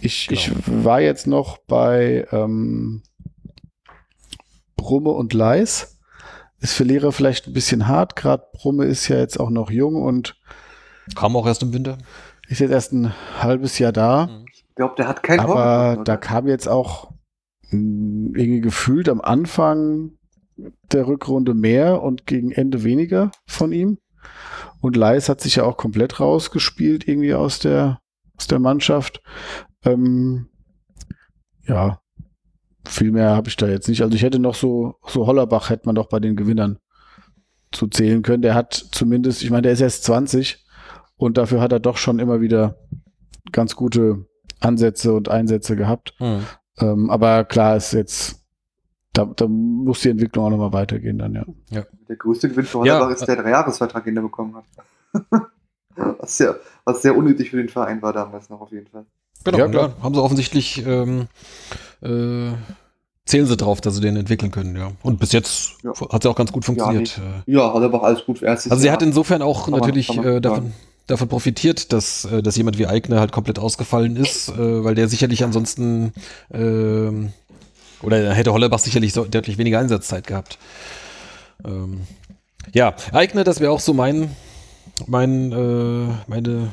[0.00, 0.40] Ich, Genau.
[0.40, 3.02] ich war jetzt noch bei ähm,
[4.76, 5.98] Brumme und Leis.
[6.60, 8.16] Ist Verlierer vielleicht ein bisschen hart.
[8.16, 10.36] Gerade Brumme ist ja jetzt auch noch jung und
[11.14, 11.98] kam auch erst im Winter.
[12.48, 14.42] ist jetzt erst ein halbes Jahr da.
[14.50, 17.10] ich glaube, der hat kein Tor Aber getroffen, da kam jetzt auch
[17.70, 20.12] mh, irgendwie gefühlt am Anfang
[20.56, 23.98] der Rückrunde mehr und gegen Ende weniger von ihm.
[24.80, 28.00] Und Leis hat sich ja auch komplett rausgespielt irgendwie aus der,
[28.36, 29.22] aus der Mannschaft.
[29.84, 30.48] Ähm,
[31.66, 32.00] ja,
[32.86, 34.02] viel mehr habe ich da jetzt nicht.
[34.02, 36.78] Also ich hätte noch so, so Hollerbach hätte man doch bei den Gewinnern
[37.72, 38.42] zu zählen können.
[38.42, 40.64] Der hat zumindest, ich meine, der ist erst 20
[41.16, 42.78] und dafür hat er doch schon immer wieder
[43.52, 44.26] ganz gute
[44.60, 46.14] Ansätze und Einsätze gehabt.
[46.18, 46.44] Hm.
[46.78, 48.43] Ähm, aber klar ist jetzt,
[49.14, 51.84] da, da muss die Entwicklung auch nochmal weitergehen dann, ja.
[52.08, 52.94] Der größte Gewinn für Ja.
[52.96, 54.64] Hollerbach ist der Dreijahresvertrag, den er bekommen hat.
[56.18, 59.06] was, sehr, was sehr unnötig für den Verein war damals noch auf jeden Fall.
[59.44, 59.92] Genau, Ja, ja, klar.
[60.02, 61.28] haben sie offensichtlich ähm,
[62.02, 62.52] äh,
[63.26, 64.90] zählen sie drauf, dass sie den entwickeln können, ja.
[65.02, 65.92] Und bis jetzt Ja.
[66.10, 67.18] hat sie auch ganz gut funktioniert.
[67.46, 67.50] äh.
[67.52, 68.94] Ja, Hollerbach alles gut für erstes Also sie Jahr.
[68.94, 70.74] hat insofern auch Kann man- natürlich kann man äh, davon, sagen.
[71.06, 75.08] davon profitiert, dass, äh, dass jemand wie Eigner halt komplett ausgefallen ist, äh, weil der
[75.08, 76.12] sicherlich ansonsten
[76.52, 77.32] ähm,
[78.04, 80.58] oder hätte Hollerbach sicherlich so, deutlich weniger Einsatzzeit gehabt.
[81.64, 82.06] Ähm,
[82.72, 84.34] ja, Eigner, das wäre auch so mein,
[85.06, 86.72] mein, äh, meine,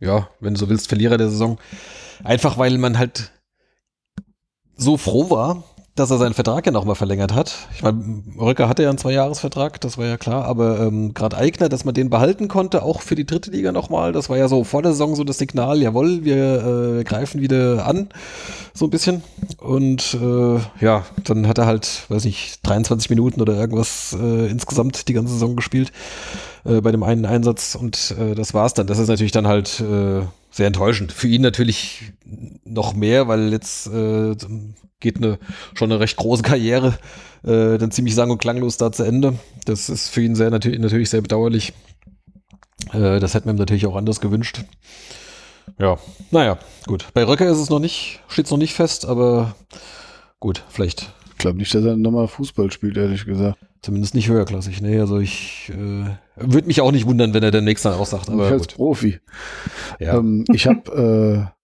[0.00, 1.58] ja, wenn du so willst, Verlierer der Saison.
[2.24, 3.30] Einfach weil man halt
[4.76, 5.64] so froh war,
[5.96, 7.54] dass er seinen Vertrag ja nochmal verlängert hat.
[7.74, 11.70] Ich meine, Röcker hatte ja einen Zweijahresvertrag, das war ja klar, aber ähm, gerade Eigner,
[11.70, 14.62] dass man den behalten konnte, auch für die dritte Liga nochmal, das war ja so
[14.62, 18.10] vor der Saison so das Signal, jawohl, wir äh, greifen wieder an,
[18.74, 19.22] so ein bisschen.
[19.58, 25.08] Und äh, ja, dann hat er halt, weiß nicht, 23 Minuten oder irgendwas äh, insgesamt
[25.08, 25.92] die ganze Saison gespielt
[26.64, 28.86] äh, bei dem einen Einsatz und äh, das war's dann.
[28.86, 31.12] Das ist natürlich dann halt äh, sehr enttäuschend.
[31.12, 32.12] Für ihn natürlich
[32.64, 34.34] noch mehr, weil jetzt äh,
[35.00, 35.38] geht eine
[35.74, 36.98] schon eine recht große Karriere
[37.44, 39.38] äh, dann ziemlich sang- und klanglos da zu Ende.
[39.64, 41.72] Das ist für ihn sehr natürlich, natürlich sehr bedauerlich.
[42.92, 44.64] Äh, das hätten wir ihm natürlich auch anders gewünscht.
[45.78, 45.98] Ja,
[46.30, 47.06] naja, gut.
[47.12, 49.54] Bei Röcker ist es noch nicht, steht es noch nicht fest, aber
[50.38, 53.58] gut, vielleicht Ich glaube nicht, dass er nochmal Fußball spielt, ehrlich gesagt.
[53.82, 54.80] zumindest nicht höherklassig.
[54.80, 58.28] Nee, also ich äh, würde mich auch nicht wundern, wenn er demnächst dann auch sagt,
[58.28, 58.74] Aber aber als gut.
[58.76, 59.18] Profi.
[59.98, 60.18] Ja.
[60.18, 61.55] Ähm, ich habe äh,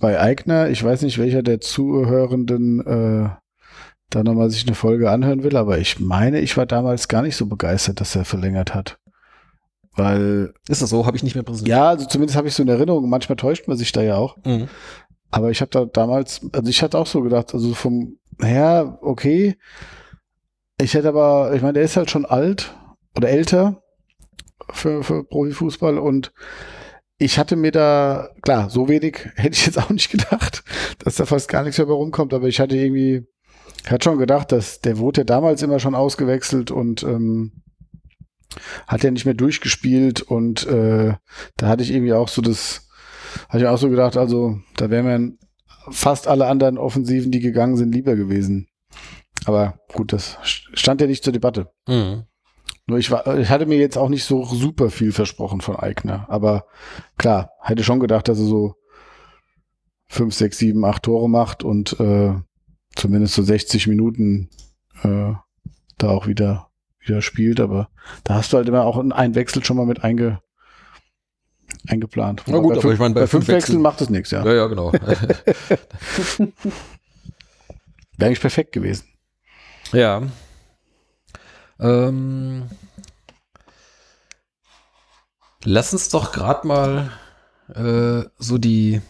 [0.00, 3.28] bei Eigner, ich weiß nicht, welcher der Zuhörenden äh,
[4.10, 7.36] da nochmal sich eine Folge anhören will, aber ich meine, ich war damals gar nicht
[7.36, 8.98] so begeistert, dass er verlängert hat.
[9.94, 11.06] Weil, Ist das so?
[11.06, 11.68] Habe ich nicht mehr präsent.
[11.68, 14.36] ja, also zumindest habe ich so in Erinnerung, manchmal täuscht man sich da ja auch.
[14.44, 14.68] Mhm.
[15.30, 19.56] Aber ich habe da damals, also ich hatte auch so gedacht, also vom her, okay.
[20.80, 22.74] Ich hätte aber, ich meine, der ist halt schon alt
[23.16, 23.82] oder älter
[24.70, 26.32] für, für Profifußball und
[27.18, 30.62] ich hatte mir da, klar, so wenig hätte ich jetzt auch nicht gedacht,
[30.98, 33.26] dass da fast gar nichts mehr rumkommt, aber ich hatte irgendwie,
[33.84, 37.62] ich hatte schon gedacht, dass der wurde ja damals immer schon ausgewechselt und ähm,
[38.86, 41.14] hat ja nicht mehr durchgespielt und äh,
[41.56, 42.88] da hatte ich irgendwie auch so das,
[43.48, 45.32] hatte ich auch so gedacht, also da wären mir
[45.90, 48.68] fast alle anderen Offensiven, die gegangen sind, lieber gewesen
[49.44, 51.70] Aber gut, das stand ja nicht zur Debatte.
[51.86, 52.24] Mhm.
[52.88, 56.24] Nur ich, war, ich hatte mir jetzt auch nicht so super viel versprochen von Eigner.
[56.30, 56.64] Aber
[57.18, 58.76] klar, hätte schon gedacht, dass er so
[60.08, 62.32] 5, 6, 7, 8 Tore macht und äh,
[62.96, 64.48] zumindest so 60 Minuten
[65.02, 65.34] äh,
[65.98, 66.70] da auch wieder,
[67.04, 67.60] wieder spielt.
[67.60, 67.90] Aber
[68.24, 70.40] da hast du halt immer auch einen Wechsel schon mal mit einge,
[71.88, 72.44] eingeplant.
[72.46, 74.08] Na gut, bei aber fünf, ich meine, bei bei fünf fünf Wechseln Wechseln- macht es
[74.08, 74.42] nichts, ja.
[74.46, 74.92] Ja, ja, genau.
[74.92, 75.08] Wäre
[78.18, 79.04] eigentlich perfekt gewesen.
[79.92, 80.22] ja.
[81.80, 82.68] Ähm,
[85.64, 87.10] lass uns doch gerade mal
[87.74, 89.00] äh, so die,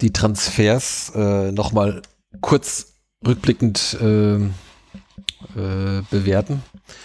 [0.00, 2.02] die Transfers äh, noch mal
[2.40, 2.94] kurz
[3.26, 6.62] rückblickend äh, äh, bewerten.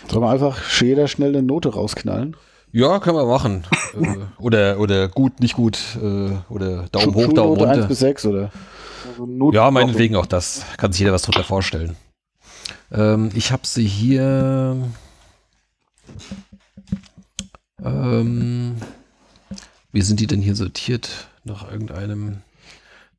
[0.10, 2.36] Sollen wir einfach jeder schnell eine Note rausknallen?
[2.72, 3.66] Ja, können wir machen.
[3.94, 5.78] äh, oder, oder gut, nicht gut.
[6.02, 7.88] Äh, oder Daumen Schu- hoch, Daumen Schulnote 1 runter.
[7.88, 8.52] bis 6 oder?
[9.08, 10.64] Also Ja, meinetwegen auch das.
[10.78, 11.96] Kann sich jeder was drunter vorstellen.
[12.94, 14.90] Ähm, ich habe sie hier.
[17.84, 18.78] Ähm,
[19.92, 21.28] wie sind die denn hier sortiert?
[21.44, 22.42] Nach irgendeinem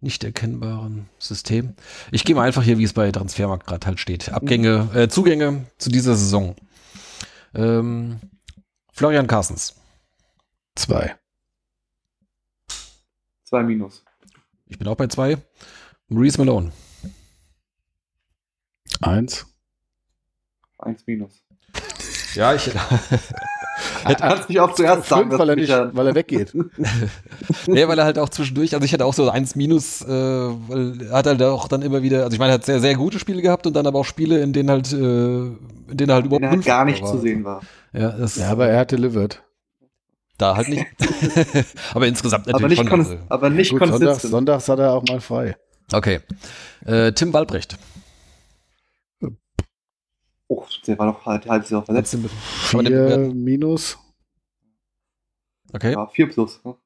[0.01, 1.75] nicht erkennbaren System.
[2.11, 4.31] Ich gehe mal einfach hier, wie es bei Transfermarkt gerade halt steht.
[4.31, 6.55] Abgänge, äh, Zugänge zu dieser Saison.
[7.55, 8.20] Ähm,
[8.93, 9.75] Florian Carstens.
[10.77, 11.16] 2.
[13.45, 14.05] Zwei Minus.
[14.66, 15.39] Ich bin auch bei zwei.
[16.09, 16.72] Maurice Malone.
[20.85, 20.87] 1.
[20.87, 21.43] Eins Minus.
[22.35, 22.64] Ja, ich.
[24.07, 26.53] Du kannst mich auch zuerst sagen, weil, er nicht, ja- weil er weggeht.
[27.66, 31.01] Nee, weil er halt auch zwischendurch, also ich hatte auch so eins Minus, äh, weil
[31.03, 33.18] er hat halt auch dann immer wieder, also ich meine, er hat sehr, sehr gute
[33.18, 35.59] Spiele gehabt und dann aber auch Spiele, in denen halt, äh, in
[35.89, 37.11] denen er halt überhaupt er halt gar nicht war.
[37.12, 37.61] zu sehen war.
[37.93, 39.43] Ja, das, Ja, aber er hat delivered.
[40.39, 40.87] da halt nicht.
[41.95, 42.99] aber insgesamt Aber natürlich nicht, schon.
[42.99, 43.22] kons Also.
[43.28, 45.57] aber nicht Gut, sonntags, sonntags hat er auch mal frei.
[45.93, 46.20] Okay.
[46.87, 47.76] Äh, Tim Walbrecht.
[50.49, 52.12] Oh, der war doch halt halb Jahr verletzt.
[52.12, 52.22] Kann
[52.78, 53.45] man den 4 bewerten?
[53.45, 53.99] minus.
[55.72, 55.92] Okay.
[55.92, 56.62] Ja, vier plus.
[56.64, 56.76] Ne?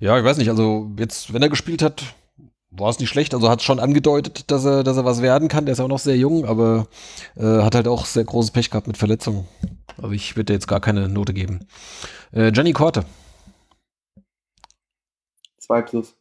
[0.00, 2.14] Ja, ich weiß nicht, also jetzt, wenn er gespielt hat,
[2.70, 3.34] war es nicht schlecht.
[3.34, 5.64] Also hat schon angedeutet, dass er, dass er was werden kann.
[5.66, 6.88] Der ist auch noch sehr jung, aber
[7.36, 9.46] äh, hat halt auch sehr großes Pech gehabt mit Verletzungen.
[9.96, 11.60] Aber ich würde jetzt gar keine Note geben.
[12.32, 13.04] Äh, Gianni Korte.
[15.58, 16.16] Zwei plus.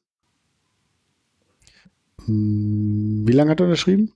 [2.26, 4.14] Hm, Wie lange hat er unterschrieben?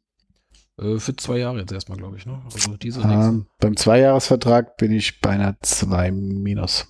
[0.79, 2.25] Äh, für zwei Jahre jetzt erstmal, glaube ich.
[2.25, 2.41] Ne?
[2.53, 3.01] Also diese.
[3.01, 6.87] Ähm, beim Zweijahresvertrag bin ich bei einer 2 minus.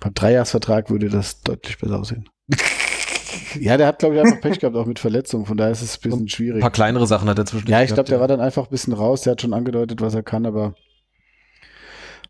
[0.00, 2.28] Beim Dreijahresvertrag würde das deutlich besser aussehen.
[3.60, 5.44] ja, der hat, glaube ich, einfach Pech gehabt, auch mit Verletzungen.
[5.44, 6.60] Von daher ist es ein bisschen Ein schwierig.
[6.62, 7.70] paar kleinere Sachen hat er zwischendurch.
[7.70, 9.22] Ja, ich glaube, der war dann einfach ein bisschen raus.
[9.22, 10.74] Der hat schon angedeutet, was er kann, aber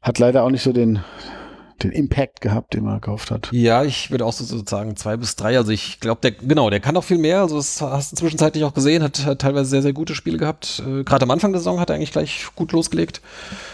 [0.03, 1.01] hat leider auch nicht so den,
[1.83, 3.49] den Impact gehabt, den man gekauft hat.
[3.53, 5.57] Ja, ich würde auch so sozusagen zwei bis drei.
[5.57, 7.41] Also ich glaube, der genau, der kann auch viel mehr.
[7.41, 10.83] Also das hast du zwischenzeitlich auch gesehen, hat, hat teilweise sehr, sehr gute Spiele gehabt.
[10.87, 13.21] Äh, Gerade am Anfang der Saison hat er eigentlich gleich gut losgelegt.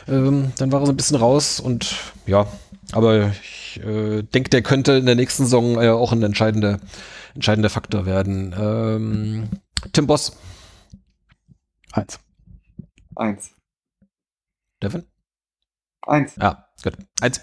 [0.09, 1.97] Ähm, dann war er so ein bisschen raus und
[2.27, 2.47] ja,
[2.93, 6.81] aber ich äh, denke, der könnte in der nächsten Saison äh, auch ein entscheidender,
[7.35, 8.55] entscheidender Faktor werden.
[8.59, 9.49] Ähm,
[9.93, 10.37] Tim Boss,
[11.97, 12.21] Eins.
[13.15, 13.55] Eins.
[14.83, 15.07] Devin?
[16.03, 16.37] Eins.
[16.37, 16.99] Ja, gut.
[17.23, 17.41] Eins.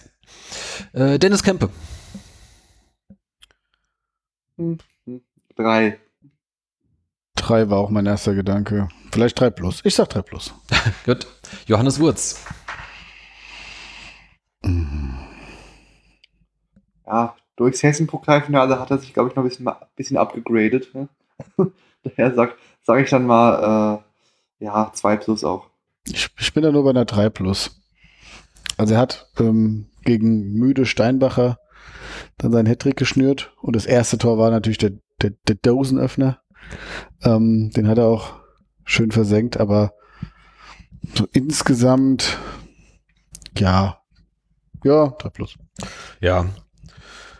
[0.93, 1.69] Äh, Dennis Kempe.
[5.55, 5.99] Drei.
[7.35, 8.87] Drei war auch mein erster Gedanke.
[9.11, 9.81] Vielleicht drei plus.
[9.83, 10.53] Ich sag drei plus.
[11.05, 11.27] Gut.
[11.67, 12.45] Johannes Wurz.
[17.05, 20.93] Ja, durchs Hessen-Pokalfinale hat er sich, glaube ich, noch ein bisschen, bisschen abgegradet.
[20.93, 21.09] Ne?
[22.03, 24.01] Daher sage sag ich dann mal,
[24.59, 25.69] äh, ja, zwei plus auch.
[26.07, 27.82] Ich, ich bin da nur bei einer 3 plus.
[28.77, 31.59] Also er hat ähm, gegen müde Steinbacher
[32.37, 36.39] dann seinen Hattrick geschnürt und das erste Tor war natürlich der, der, der Dosenöffner.
[37.23, 38.35] Ähm, den hat er auch
[38.83, 39.93] schön versenkt, aber
[41.15, 42.37] so insgesamt
[43.57, 43.99] ja,
[44.83, 45.55] ja, 3 plus.
[46.19, 46.47] Ja.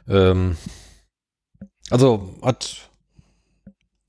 [0.08, 0.58] Ähm,
[1.90, 2.90] also hat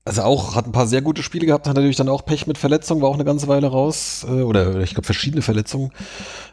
[0.05, 2.59] also auch hat ein paar sehr gute Spiele gehabt, hat natürlich dann auch Pech mit
[2.59, 5.91] Verletzungen, war auch eine ganze Weile raus äh, oder ich glaube verschiedene Verletzungen.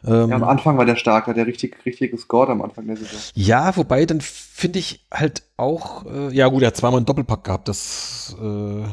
[0.07, 2.97] Ähm, Ja, am Anfang war der stark, hat der richtig, richtig gescored am Anfang der
[2.97, 3.21] Saison.
[3.35, 7.45] ja, wobei dann finde ich halt auch äh, ja gut, er hat zweimal einen Doppelpack
[7.45, 8.85] gehabt, das äh,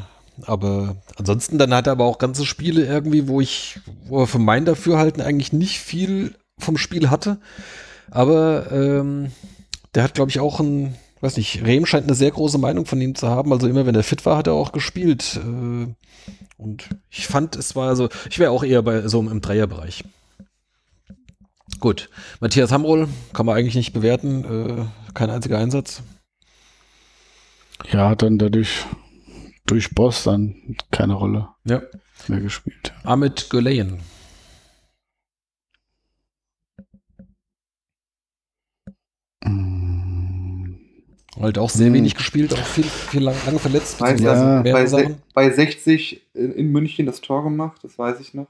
[0.46, 4.38] aber ansonsten dann hat er aber auch ganze Spiele irgendwie, wo ich wo er für
[4.38, 7.40] mein Dafürhalten eigentlich nicht viel vom Spiel hatte,
[8.10, 9.32] aber ähm,
[9.94, 13.00] der hat glaube ich auch ein weiß nicht, Rehm scheint eine sehr große Meinung von
[13.00, 13.52] ihm zu haben.
[13.52, 15.38] Also immer wenn er fit war, hat er auch gespielt.
[15.42, 15.94] Äh,
[16.56, 20.04] Und ich fand, es war so, ich wäre auch eher bei so im Dreierbereich.
[21.78, 22.10] Gut,
[22.40, 24.44] Matthias Hamroll kann man eigentlich nicht bewerten.
[24.44, 26.02] Äh, kein einziger Einsatz.
[27.90, 28.84] Ja, hat dann dadurch
[29.66, 31.80] durch Boss dann keine Rolle Ja.
[32.28, 32.92] mehr gespielt.
[33.04, 34.00] Ahmed Güleyen.
[39.44, 39.69] Mm,
[41.40, 41.94] Halt auch sehr Hm.
[41.94, 44.00] wenig gespielt, auch viel, viel lang, lange verletzt.
[44.00, 48.34] Weiß ja, bei, se bei 60 in, in München das Tor gemacht, das weiß ich
[48.34, 48.48] noch.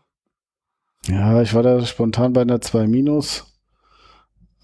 [1.06, 3.46] Ja, ich war da spontan bei einer 2 Minus.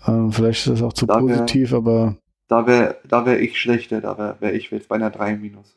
[0.07, 2.17] Ähm, vielleicht ist das auch zu Da wär- positiv, aber
[2.49, 5.77] Da wäre da wär ich schlechter, da wäre wär ich jetzt bei einer 3 minus.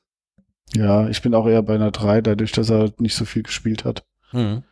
[0.75, 3.85] ja, ich bin auch eher bei einer 3, dadurch, dass er nicht so viel gespielt
[3.85, 4.03] hat.
[4.33, 4.63] Mhm.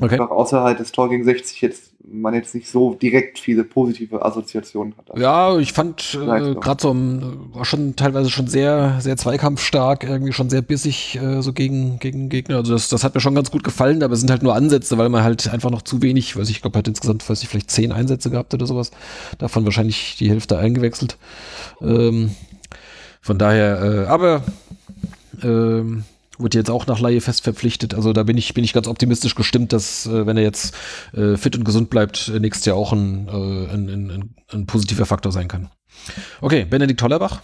[0.00, 0.14] Okay.
[0.14, 4.24] Einfach außer halt das Tor gegen 60 jetzt man jetzt nicht so direkt viele positive
[4.24, 5.18] Assoziationen hat.
[5.18, 6.94] Ja, ich fand äh, gerade so
[7.52, 12.28] war schon teilweise schon sehr, sehr zweikampfstark, irgendwie schon sehr bissig äh, so gegen, gegen
[12.28, 12.56] Gegner.
[12.56, 14.98] Also das, das hat mir schon ganz gut gefallen, aber es sind halt nur Ansätze,
[14.98, 17.48] weil man halt einfach noch zu wenig, weiß ich, ich glaube, hat insgesamt, weiß ich,
[17.48, 18.90] vielleicht zehn Einsätze gehabt oder sowas.
[19.38, 21.16] Davon wahrscheinlich die Hälfte eingewechselt.
[21.80, 22.34] Ähm,
[23.20, 24.42] von daher, äh, aber
[25.42, 26.04] ähm,
[26.40, 27.94] wurde jetzt auch nach Laie fest verpflichtet.
[27.94, 30.74] Also da bin ich, bin ich ganz optimistisch gestimmt, dass, äh, wenn er jetzt
[31.12, 33.30] äh, fit und gesund bleibt, äh, nächstes Jahr auch ein, äh,
[33.72, 35.70] ein, ein, ein, ein positiver Faktor sein kann.
[36.40, 37.42] Okay, Benedikt Hollerbach.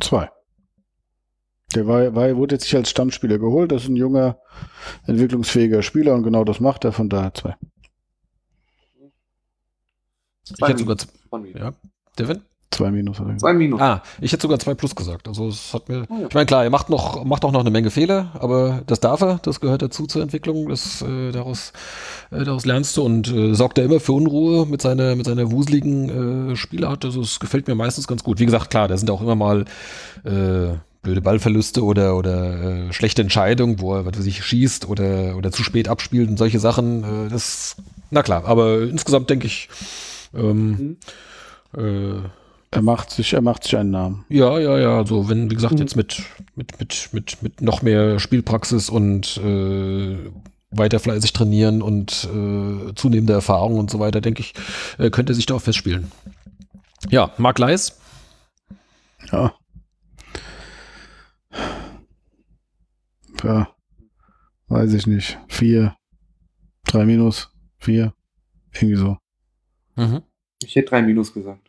[0.00, 0.30] 2.
[1.74, 3.72] Der war, war, wurde jetzt nicht als Stammspieler geholt.
[3.72, 4.38] Das ist ein junger,
[5.06, 6.92] entwicklungsfähiger Spieler und genau das macht er.
[6.92, 7.54] Von daher 2.
[10.44, 11.56] Ich hätte sogar, z- Von mir.
[11.56, 11.72] ja,
[12.18, 12.40] Devin?
[12.70, 13.18] 2 Minus.
[13.18, 13.40] Er gesagt.
[13.40, 13.80] 2 minus.
[13.80, 15.26] Ah, ich hätte sogar zwei plus gesagt.
[15.26, 16.26] Also es hat mir, Oh ja.
[16.28, 19.20] ich meine klar, er macht noch, macht auch noch eine Menge Fehler, aber das darf
[19.22, 21.72] er, das gehört dazu zur Entwicklung, das, äh, daraus,
[22.30, 25.50] äh, daraus lernst du und äh, sorgt er immer für Unruhe mit seiner, mit seiner
[25.50, 27.04] wuseligen äh, Spielart.
[27.04, 28.38] Also es gefällt mir meistens ganz gut.
[28.38, 29.64] Wie gesagt, klar, da sind auch immer mal
[30.24, 35.36] äh, blöde Ballverluste oder, oder äh, schlechte Entscheidungen, wo er, was weiß ich, schießt oder,
[35.36, 37.26] oder zu spät abspielt und solche Sachen.
[37.26, 37.76] Äh, das,
[38.10, 39.68] na klar, aber insgesamt denke ich,
[40.34, 40.98] ähm,
[41.76, 42.20] äh,
[42.70, 44.24] Er macht sich, er macht sich einen Namen.
[44.28, 44.96] ja, ja, ja.
[44.98, 45.78] Also wenn, wie gesagt, Mhm.
[45.80, 46.22] jetzt mit,
[46.54, 50.18] mit, mit, mit, mit noch mehr Spielpraxis und äh,
[50.70, 54.52] weiter fleißig trainieren und äh, zunehmender Erfahrung und so weiter, denke ich,
[54.98, 56.12] äh, könnte er sich da auch festspielen.
[57.08, 57.98] Ja, Marc Leis.
[59.32, 59.54] Ja.
[63.42, 63.68] Ja.
[64.68, 65.38] Weiß ich nicht.
[65.48, 65.96] 4.
[66.84, 67.50] 3 Minus.
[67.78, 68.12] 4.
[68.74, 69.16] Irgendwie so.
[69.96, 70.22] Mhm.
[70.62, 71.67] Ich hätte 3 minus gesagt.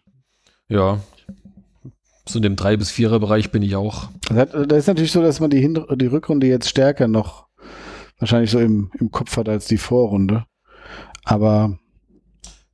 [0.70, 1.00] Ja.
[2.28, 4.10] So in dem 3- bis 4er-Bereich bin ich auch.
[4.30, 7.48] Das ist natürlich so, dass man die, Hin die Rückrunde jetzt stärker noch
[8.20, 10.46] wahrscheinlich so im, im Kopf hat als die Vorrunde.
[11.24, 11.78] Aber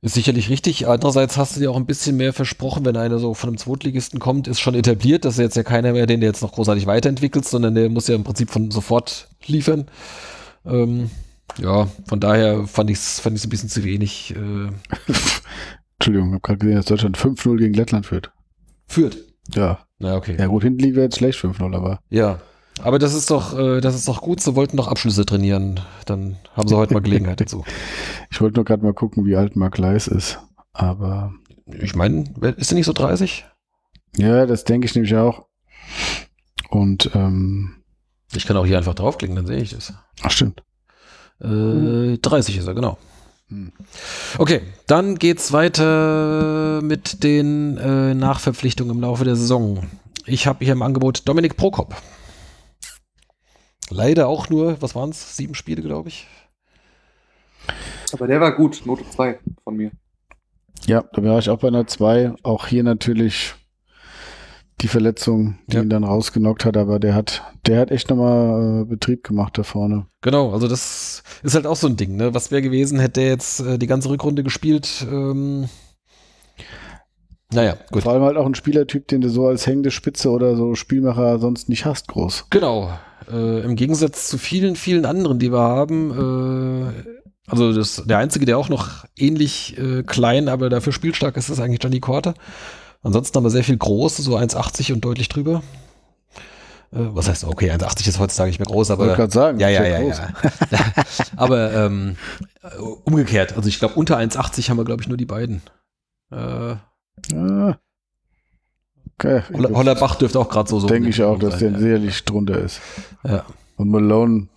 [0.02, 0.86] Ist sicherlich richtig.
[0.86, 4.20] Andererseits hast du dir auch ein bisschen mehr versprochen, wenn einer so von einem Zweitligisten
[4.20, 5.24] kommt, ist schon etabliert.
[5.24, 8.08] Das ist jetzt ja keiner mehr, den du jetzt noch großartig weiterentwickelst, sondern der muss
[8.08, 9.86] ja im Prinzip von sofort liefern.
[10.66, 11.10] Ähm,
[11.58, 14.34] ja, von daher fand ich es fand ich's ein bisschen zu wenig.
[14.36, 14.68] Äh,
[16.06, 18.30] Entschuldigung, ich habe gerade gesehen, dass Deutschland 5-0 gegen Lettland führt.
[18.86, 19.16] führt.
[19.52, 19.80] Ja.
[19.98, 20.36] Na, okay.
[20.38, 22.38] Ja gut, hinten liegen wir jetzt schlecht 5-0, aber Ja.
[22.80, 24.40] Aber das ist doch, äh, das ist doch gut.
[24.40, 25.80] Sie wollten doch Abschlüsse trainieren.
[26.04, 27.64] Dann haben sie heute mal Gelegenheit dazu.
[28.30, 30.38] ich wollte nur gerade mal gucken, wie alt Mark Leis ist.
[30.72, 31.32] Aber
[31.66, 33.44] Ich meine, ist er nicht so 30?
[34.16, 35.46] ja, das denke ich nämlich auch.
[36.70, 37.82] Und ähm,
[38.32, 39.92] Ich kann auch hier einfach draufklicken, dann sehe ich das.
[40.22, 40.62] ach stimmt.
[41.40, 42.96] Äh, 30 ist er, genau.
[43.48, 43.72] Hm.
[44.38, 49.86] Okay, dann geht's weiter mit den äh, Nachverpflichtungen im Laufe der Saison.
[50.24, 51.94] Ich habe hier im Angebot Dominik Prokop.
[53.88, 55.36] Leider auch nur, was waren es?
[55.36, 56.26] Sieben Spiele, glaube ich.
[58.12, 59.92] Aber der war gut, Note 2 von mir.
[60.86, 62.34] Ja, da war ich auch bei einer 2.
[62.42, 63.54] Auch hier natürlich
[64.82, 65.82] die Verletzung, die Ja.
[65.82, 69.62] ihn dann rausgenockt hat, aber der hat, der hat echt nochmal äh, Betrieb gemacht da
[69.62, 70.06] vorne.
[70.20, 72.16] Genau, also das ist halt auch so ein Ding.
[72.16, 72.34] Ne?
[72.34, 75.06] Was wäre gewesen, hätte er jetzt äh, die ganze Rückrunde gespielt?
[75.10, 75.68] Ähm,
[77.52, 78.02] naja, gut.
[78.02, 81.38] Vor allem halt auch ein Spielertyp, den du so als hängende Spitze oder so Spielmacher
[81.38, 82.46] sonst nicht hast, groß.
[82.50, 82.90] Genau.
[83.30, 86.92] Äh, Im Gegensatz zu vielen, vielen anderen, die wir haben, äh,
[87.48, 91.60] also das, der einzige, der auch noch ähnlich äh, klein, aber dafür spielstark ist, ist
[91.60, 92.34] eigentlich Johnny Korte.
[93.06, 95.62] Ansonsten haben wir sehr viel groß, so 1,80 und deutlich drüber.
[96.92, 99.14] Äh, was heißt, okay, 1,80 ist heutzutage nicht mehr groß, aber.
[99.14, 99.60] gerade sagen.
[99.60, 100.18] Ja, ja, ja, groß.
[100.18, 100.78] ja.
[101.36, 102.16] aber ähm,
[102.62, 105.62] äh, umgekehrt, also ich glaube, unter 1,80 haben wir, glaube ich, nur die beiden.
[106.32, 106.74] Äh,
[107.34, 107.78] Ah.
[109.18, 109.42] Okay.
[109.54, 110.86] Holler, Hollerbach dürfte auch gerade so so.
[110.86, 112.80] Denke ich auch, dass der sicherlich drunter ist.
[113.24, 113.46] ja.
[113.76, 114.48] Und Malone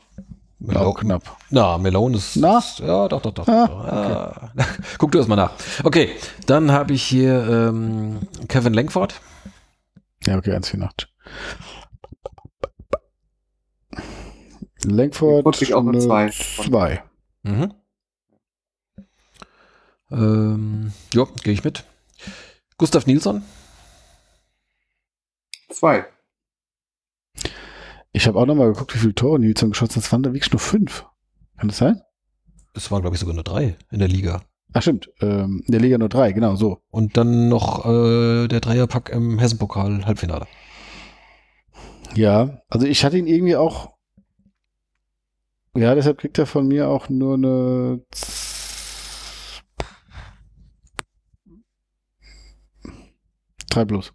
[0.60, 0.82] Ja.
[0.82, 1.38] auch knapp.
[1.50, 2.36] Na, Melone ist.
[2.36, 2.62] Na?
[2.80, 3.48] Ja, doch, doch, doch.
[3.48, 3.86] Ah, doch.
[3.86, 4.52] Ah.
[4.98, 5.54] Guck du erst mal nach.
[5.84, 6.10] Okay,
[6.48, 9.22] dann habe ich hier ähm, Kevin Langford.
[10.26, 11.08] Ja, okay, 1,84.
[14.86, 16.30] Langford Langford kriegt auch eine eine Zwei.
[16.30, 17.04] Zwei.
[17.44, 17.74] Mhm.
[20.12, 21.86] Ähm, ja, gehe ich mit.
[22.78, 23.44] Gustav Nilsson.
[25.70, 26.06] 2.
[28.12, 30.04] Ich habe auch noch mal geguckt, wie viele Tore Nilsson geschossen hat.
[30.04, 31.06] Es waren da wirklich nur fünf.
[31.58, 32.02] Kann das sein?
[32.74, 34.42] Es waren, glaube ich, sogar nur drei in der Liga.
[34.74, 36.80] Ach stimmt, ähm, in der Liga nur drei, genau so.
[36.90, 40.48] Und dann noch äh, der Dreierpack im Hessenpokal Halbfinale.
[42.16, 43.96] Ja, also ich hatte ihn irgendwie auch.
[45.76, 48.02] Ja, deshalb kriegt er von mir auch nur eine.
[53.70, 54.14] Drei plus.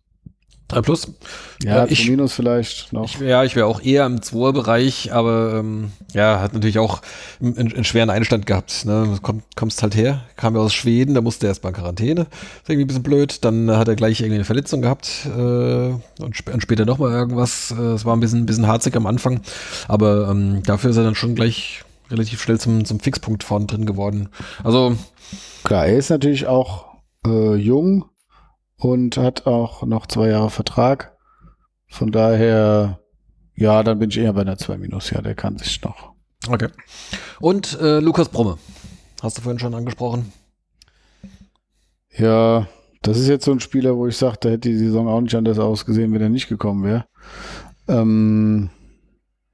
[0.67, 1.09] Drei plus.
[1.63, 3.05] Ja, Ja, ich- minus vielleicht noch.
[3.05, 7.03] Ich, ja, ich wäre auch eher im Zweier-Bereich, aber ähm, ja, hat natürlich auch
[7.41, 8.87] einen, einen schweren Einstand gehabt.
[8.87, 9.05] Ne?
[9.15, 11.75] Du komm, kommst halt her, kam ja aus Schweden, da musste er erst mal in
[11.77, 12.23] Quarantäne.
[12.23, 13.45] Ist irgendwie ein bisschen blöd.
[13.45, 15.31] Dann hat er gleich irgendwie eine Verletzung gehabt äh,
[16.23, 17.71] und, sp und später nochmal irgendwas.
[17.79, 19.43] Äh, Es war ein bisschen, ein bisschen harzig am Anfang,
[19.87, 23.85] aber ähm, dafür ist er dann schon gleich relativ schnell zum, zum Fixpunkt vorne drin
[23.87, 24.29] geworden.
[24.63, 24.97] Also,
[25.63, 26.87] Klar, er ist natürlich auch
[27.27, 28.05] äh, jung
[28.77, 31.17] und hat auch noch zwei Jahre Vertrag.
[31.89, 33.01] Von daher,
[33.55, 35.11] ja, dann bin ich eher bei einer 2 minus.
[35.11, 36.13] Ja, der kann sich noch.
[36.49, 36.69] okay.
[37.41, 38.59] Und äh, Lukas Brumme.
[39.23, 40.33] Hast du vorhin schon angesprochen?
[42.17, 42.67] Ja,
[43.03, 45.35] das ist jetzt so ein Spieler, wo ich sage, da hätte die Saison auch nicht
[45.35, 47.07] anders ausgesehen, wenn er nicht gekommen wäre.
[47.89, 48.71] Ähm,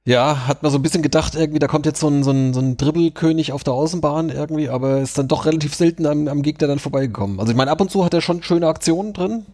[0.03, 2.53] Ja, hat man so ein bisschen gedacht, irgendwie, da kommt jetzt so ein, so ein,
[2.55, 6.41] so ein Dribbelkönig auf der Außenbahn irgendwie, aber ist dann doch relativ selten am, am
[6.41, 7.39] Gegner dann vorbeigekommen.
[7.39, 9.45] Also ich meine, ab und zu hat er schon schöne Aktionen drin.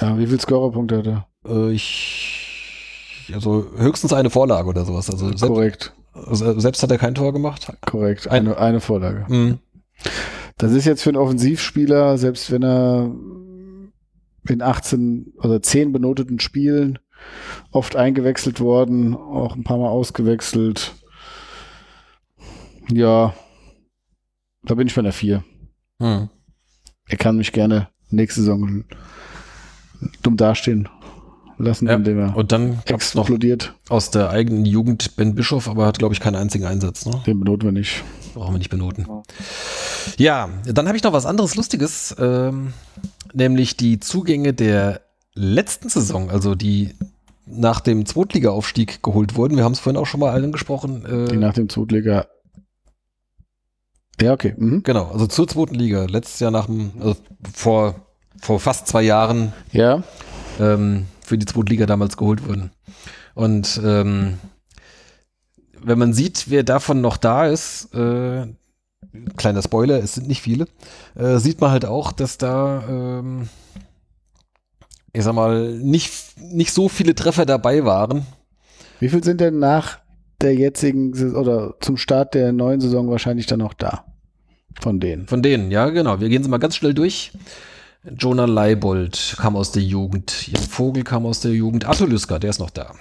[0.00, 1.26] ja, wie viel Scorerpunkte hat er?
[1.46, 5.10] Äh, ich, also höchstens eine Vorlage oder sowas.
[5.10, 7.70] Also selbst, Korrekt, also selbst hat er kein Tor gemacht.
[7.82, 8.28] korrekt.
[8.28, 9.26] Ein- Eine, eine Vorlage.
[9.28, 9.58] Mhm.
[10.56, 13.10] Das ist jetzt für einen Offensivspieler, selbst wenn er
[14.48, 16.98] in 18 oder 10 benoteten Spielen
[17.72, 20.94] oft eingewechselt worden, auch ein paar Mal ausgewechselt.
[22.90, 23.34] Ja,
[24.64, 25.44] da bin ich bei einer 4.
[25.98, 26.28] Mhm.
[27.08, 28.84] Er kann mich gerne nächste Saison
[30.22, 30.88] dumm dastehen
[31.58, 33.74] lassen, Ja, indem er Und dann gab's noch explodiert.
[33.88, 37.04] aus der eigenen Jugend Ben Bischof, aber hat, glaube ich, keinen einzigen Einsatz.
[37.06, 37.22] Ne?
[37.26, 38.02] Den benoten wir nicht.
[38.34, 39.06] Brauchen wir nicht benoten.
[39.08, 39.22] Ja.
[40.16, 42.72] Ja, dann habe ich noch was anderes Lustiges, ähm,
[43.34, 45.02] nämlich die Zugänge der
[45.34, 46.94] letzten Saison, also die
[47.50, 49.56] nach dem Zweitliga-Aufstieg geholt wurden.
[49.56, 51.04] Wir haben es vorhin auch schon mal angesprochen.
[51.30, 52.26] Die Äh, nach dem Zweitliga.
[54.20, 54.54] Ja, okay.
[54.56, 54.82] Mhm.
[54.82, 56.04] genau, also zur zweiten Liga.
[56.04, 57.16] Letztes Jahr nach dem, also
[57.54, 57.94] vor,
[58.40, 60.02] vor fast zwei Jahren Ja,
[60.58, 62.70] ähm, für die zweite Liga damals geholt wurden.
[63.34, 64.38] Und ähm,
[65.82, 68.46] wenn man sieht, wer davon noch da ist, äh,
[69.36, 70.66] kleiner Spoiler, es sind nicht viele,
[71.14, 73.48] äh, sieht man halt auch, dass da, ähm,
[75.12, 78.26] ich sag mal, nicht, nicht so viele Treffer dabei waren.
[79.00, 79.98] Wie viel sind denn nach
[80.40, 84.04] der jetzigen oder zum Start der neuen Saison wahrscheinlich dann noch da?
[84.80, 85.26] Von denen.
[85.26, 86.20] Von denen, ja, genau.
[86.20, 87.32] Wir gehen sie mal ganz schnell durch.
[88.16, 90.46] Jonah Leibold kam aus der Jugend.
[90.46, 91.84] Jan Vogel kam aus der Jugend.
[92.00, 92.94] Lüsker, der ist noch da.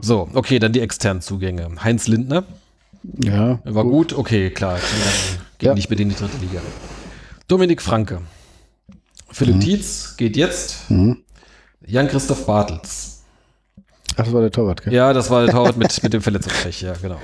[0.00, 1.68] So, okay, dann die externen Zugänge.
[1.82, 2.44] Heinz Lindner,
[3.22, 3.60] Ja.
[3.64, 4.78] War gut, okay, klar.
[5.58, 5.74] Ging Ja.
[5.74, 6.60] nicht mit in die dritte Liga.
[7.48, 8.22] Dominik Franke.
[9.30, 9.60] Philipp Mhm.
[9.60, 10.90] Tietz geht jetzt.
[10.90, 11.18] Mhm.
[11.86, 13.22] Jan-Christoph Bartels.
[14.16, 14.92] Ach, das war der Torwart, gell?
[14.92, 17.18] Ja, das war der Torwart mit, mit dem Verletzungspech, ja, genau.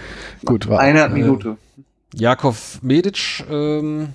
[0.45, 0.81] Gut, war.
[0.81, 1.57] Eine Äh, Minute.
[2.15, 4.09] Jakov Medic ähm,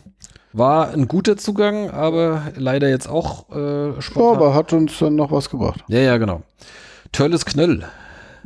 [0.52, 5.32] war ein guter Zugang, aber leider jetzt auch äh, Ja, aber hat uns dann noch
[5.32, 5.84] was gebracht.
[5.88, 6.44] ja, ja, genau.
[7.14, 7.86] Törles Knöll.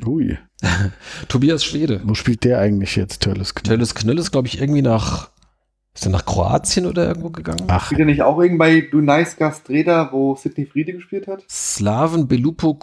[0.05, 0.37] Ui.
[1.27, 2.01] Tobias Schwede.
[2.03, 3.77] Wo spielt der eigentlich jetzt, Törles Knöll?
[3.77, 5.29] Törles Knöll ist, glaube ich, irgendwie nach.
[5.93, 7.65] Ist er nach Kroatien oder irgendwo gegangen?
[7.67, 11.43] Ach, Spielt er nicht auch irgendwie bei Dunajska Streda, wo Sidney Friede gespielt hat?
[11.49, 12.73] Slaven Belupo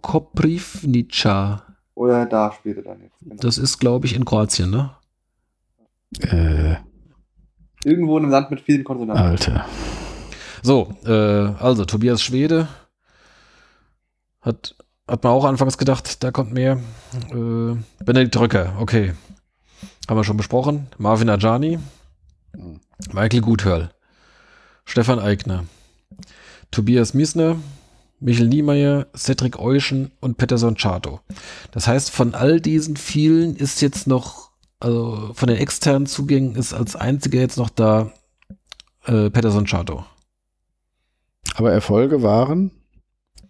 [0.00, 1.62] Koprivnica.
[1.94, 3.18] Oder da spielt er dann jetzt?
[3.20, 3.36] Genau.
[3.40, 4.90] Das ist, glaube ich, in Kroatien, ne?
[6.20, 6.76] äh,
[7.84, 9.24] Irgendwo in einem Land mit vielen Konsonanten.
[9.24, 9.64] Alter.
[10.62, 11.10] So, äh,
[11.62, 12.68] also Tobias Schwede
[14.40, 14.74] hat,
[15.06, 16.80] hat man auch anfangs gedacht, da kommt mehr.
[17.30, 19.12] Äh, Benedikt Röcker, okay.
[20.08, 20.86] Haben wir schon besprochen.
[20.98, 21.78] Marvin Ajani,
[23.12, 23.90] Michael Guthörl,
[24.84, 25.64] Stefan Eigner,
[26.70, 27.56] Tobias Miesner,
[28.20, 31.20] Michel Niemeyer, Cedric Euschen und Peterson Chato.
[31.70, 36.72] Das heißt, von all diesen vielen ist jetzt noch, also von den externen Zugängen ist
[36.72, 38.12] als einziger jetzt noch da
[39.04, 40.04] äh, Peterson Chato.
[41.54, 42.70] Aber Erfolge waren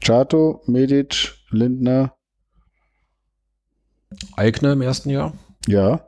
[0.00, 2.14] Chato, Medic, Lindner,
[4.36, 5.32] Eigner im ersten Jahr.
[5.66, 6.00] ja,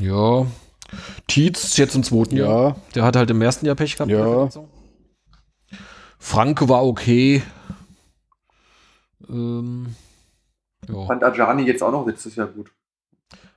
[0.00, 0.46] Ja.
[1.26, 2.68] Tietz jetzt im zweiten Jahr.
[2.70, 4.10] ja, Der hat halt im ersten Jahr Pech gehabt.
[4.10, 4.18] Ja.
[4.18, 4.68] der Verletzung.
[6.18, 7.42] Franke war okay.
[9.28, 9.94] Ähm,
[10.88, 11.06] ja.
[11.06, 12.70] Fand Ajani jetzt auch noch letztes Jahr gut.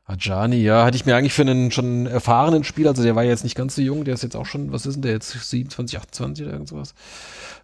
[0.05, 3.43] Ajani, ja, hatte ich mir eigentlich für einen schon erfahrenen Spieler, also der war jetzt
[3.43, 5.97] nicht ganz so jung, der ist jetzt auch schon, was ist denn der jetzt, 27,
[5.97, 6.93] 28 oder irgend sowas.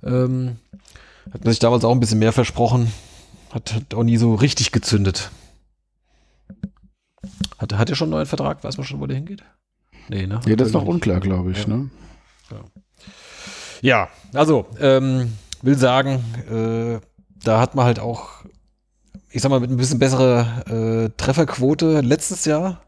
[0.03, 0.57] Ähm,
[1.31, 2.91] hat man sich damals auch ein bisschen mehr versprochen.
[3.51, 5.29] Hat, hat auch nie so richtig gezündet.
[7.59, 8.63] Hat, hat er schon einen neuen Vertrag?
[8.63, 9.43] Weiß man schon, wo der hingeht?
[10.09, 10.41] Nee, ne?
[10.45, 11.65] Ja, das ist noch unklar, glaube ich.
[11.65, 11.67] Ja.
[11.67, 11.89] Ne?
[13.81, 16.99] ja, also, ähm, will sagen, äh,
[17.43, 18.45] da hat man halt auch,
[19.29, 22.81] ich sag mal, mit ein bisschen bessere äh, Trefferquote letztes Jahr.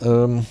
[0.00, 0.46] Ähm,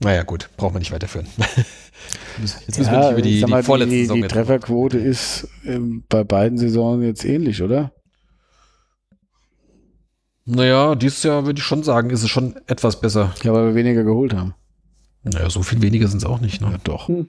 [0.00, 1.26] naja, gut, braucht man nicht weiterführen.
[2.38, 5.48] jetzt müssen ja, wir nicht über die, die mal, vorletzte die, Saison Die Trefferquote ist
[5.64, 7.92] ähm, bei beiden Saisonen jetzt ähnlich, oder?
[10.50, 13.34] Naja, dieses Jahr würde ich schon sagen, ist es schon etwas besser.
[13.42, 14.54] Ja, weil wir weniger geholt haben.
[15.22, 16.70] Naja, so viel weniger sind es auch nicht, ne?
[16.70, 17.08] Ja, doch.
[17.08, 17.28] Hm.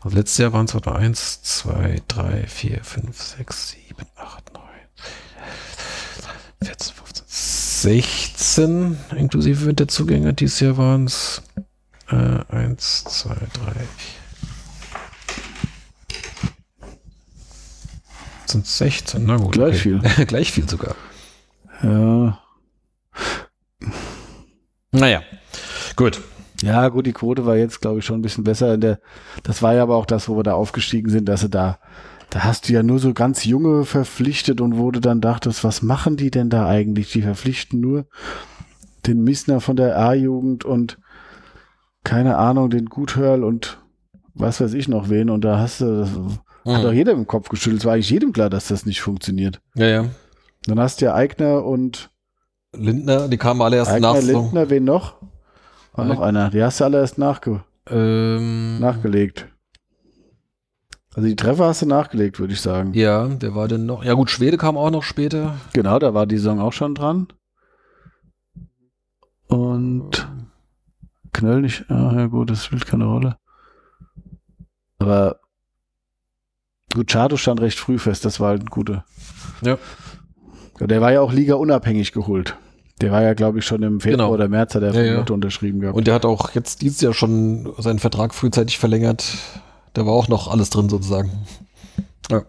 [0.00, 4.64] Also letztes Jahr waren es etwa 1, 2, 3, 4, 5, 6, 7, 8, 9,
[6.64, 10.34] 14, 15, 16, inklusive Winterzugänge.
[10.34, 11.42] Dieses Jahr waren es
[12.10, 13.86] äh, 1, 2, 3, 4.
[18.46, 19.52] Sind 16, na gut.
[19.52, 20.00] Gleich okay.
[20.00, 20.00] viel.
[20.26, 20.96] Gleich viel sogar.
[21.82, 22.38] Ja.
[24.92, 25.22] Naja,
[25.96, 26.20] gut.
[26.62, 28.78] Ja, gut, die Quote war jetzt, glaube ich, schon ein bisschen besser.
[28.78, 29.00] Der,
[29.42, 31.78] das war ja aber auch das, wo wir da aufgestiegen sind, dass sie da,
[32.30, 36.16] da hast du ja nur so ganz junge verpflichtet und du dann dachtest, was machen
[36.16, 37.10] die denn da eigentlich?
[37.10, 38.06] Die verpflichten nur
[39.06, 40.98] den Missner von der A-Jugend und
[42.04, 43.78] keine Ahnung, den Guthörl und
[44.34, 45.30] was weiß ich noch wen.
[45.30, 46.76] Und da hast du, das mhm.
[46.76, 47.80] hat doch jeder im Kopf geschüttelt.
[47.80, 49.60] Es war eigentlich jedem klar, dass das nicht funktioniert.
[49.74, 50.04] Ja, ja.
[50.66, 52.10] Dann hast du ja Eigner und
[52.74, 54.22] Lindner, die kamen alle erst Eigner, nach.
[54.22, 55.16] Lindner, wen noch?
[55.92, 56.50] War noch einer.
[56.50, 59.48] Die hast du alle erst nachge ähm, nachgelegt.
[61.14, 62.94] Also die Treffer hast du nachgelegt, würde ich sagen.
[62.94, 64.02] Ja, der war dann noch.
[64.02, 65.56] Ja gut, Schwede kam auch noch später.
[65.74, 67.28] Genau, da war die Saison auch schon dran.
[69.48, 70.26] Und
[71.32, 71.90] Knöll nicht.
[71.90, 73.36] Ah, ja gut, das spielt keine Rolle.
[74.98, 75.40] Aber
[76.94, 79.04] gut, Chado stand recht früh fest, das war halt ein guter.
[79.62, 79.78] Ja.
[80.80, 82.56] Der war ja auch Liga unabhängig geholt.
[83.00, 84.34] Der war ja, glaube ich, schon im Februar genau.
[84.34, 85.24] oder März hat er ja, ja.
[85.30, 85.96] unterschrieben gehabt.
[85.96, 89.24] Und der hat auch jetzt dieses Jahr schon seinen Vertrag frühzeitig verlängert.
[89.92, 91.30] Da war auch noch alles drin sozusagen.
[92.30, 92.42] Ja.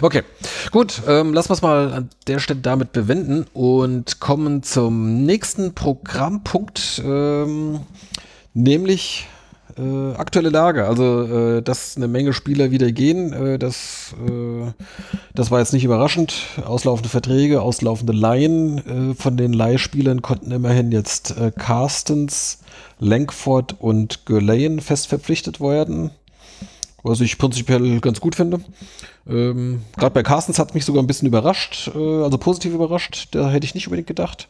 [0.00, 0.22] Okay,
[0.70, 5.74] gut, ähm, lassen wir es mal an der Stelle damit bewenden und kommen zum nächsten
[5.74, 7.80] Programmpunkt, ähm,
[8.54, 9.26] nämlich
[9.78, 10.86] äh, aktuelle Lage.
[10.86, 14.72] Also, äh, dass eine Menge Spieler wieder gehen, äh, das, äh,
[15.34, 16.34] das war jetzt nicht überraschend.
[16.64, 19.12] Auslaufende Verträge, auslaufende Laien.
[19.12, 22.60] Äh, von den Leihspielern konnten immerhin jetzt äh, Carstens,
[22.98, 26.10] Lankford und Gurleyen fest verpflichtet werden
[27.06, 28.60] was ich prinzipiell ganz gut finde.
[29.28, 33.28] Ähm, Gerade bei Carstens hat mich sogar ein bisschen überrascht, äh, also positiv überrascht.
[33.32, 34.48] Da hätte ich nicht unbedingt gedacht.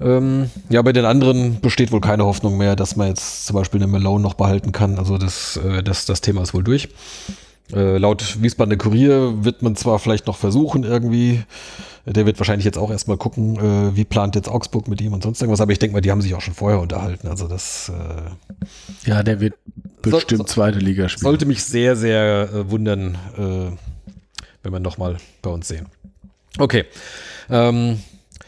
[0.00, 3.82] Ähm, ja, bei den anderen besteht wohl keine Hoffnung mehr, dass man jetzt zum Beispiel
[3.82, 4.98] eine Malone noch behalten kann.
[4.98, 6.88] Also das, äh, das, das Thema ist wohl durch.
[7.72, 11.42] Äh, laut Wiesbadener Kurier wird man zwar vielleicht noch versuchen, irgendwie,
[12.04, 15.22] der wird wahrscheinlich jetzt auch erstmal gucken, äh, wie plant jetzt Augsburg mit ihm und
[15.22, 17.26] sonst irgendwas, aber ich denke mal, die haben sich auch schon vorher unterhalten.
[17.26, 17.90] Also das.
[17.90, 19.54] Äh, ja, der wird
[20.02, 21.22] bestimmt so, zweite Liga spielen.
[21.22, 24.12] Sollte mich sehr, sehr äh, wundern, äh,
[24.62, 25.86] wenn wir nochmal bei uns sehen.
[26.58, 26.84] Okay.
[27.50, 27.98] Ähm,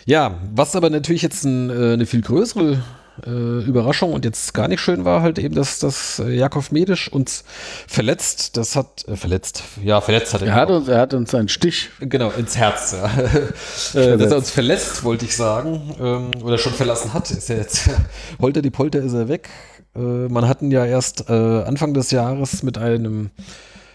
[0.06, 2.82] ja, was aber natürlich jetzt ein, äh, eine viel größere
[3.26, 7.10] äh, Überraschung und jetzt gar nicht schön war halt eben, dass, dass äh, Jakov Medisch
[7.12, 7.44] uns
[7.86, 10.48] verletzt, das hat, äh, verletzt, ja, verletzt hat er.
[10.48, 11.90] Er hat, uns, er hat uns einen Stich.
[12.00, 13.06] Genau, ins Herz, ja.
[14.00, 17.58] äh, dass er uns verletzt, wollte ich sagen, ähm, oder schon verlassen hat, ist er
[17.58, 17.90] jetzt,
[18.40, 19.48] holter die Polter ist er weg.
[19.94, 23.30] Äh, man hatten ja erst äh, Anfang des Jahres mit einem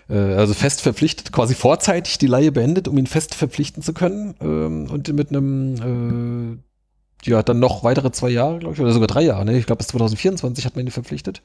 [0.09, 4.36] also fest verpflichtet, quasi vorzeitig die Laie beendet, um ihn fest verpflichten zu können.
[4.41, 6.59] Ähm, und mit einem
[7.26, 9.45] ja, dann noch weitere zwei Jahre, glaube ich, oder sogar drei Jahre.
[9.45, 9.57] Ne?
[9.57, 11.41] Ich glaube, bis 2024 hat man ihn verpflichtet.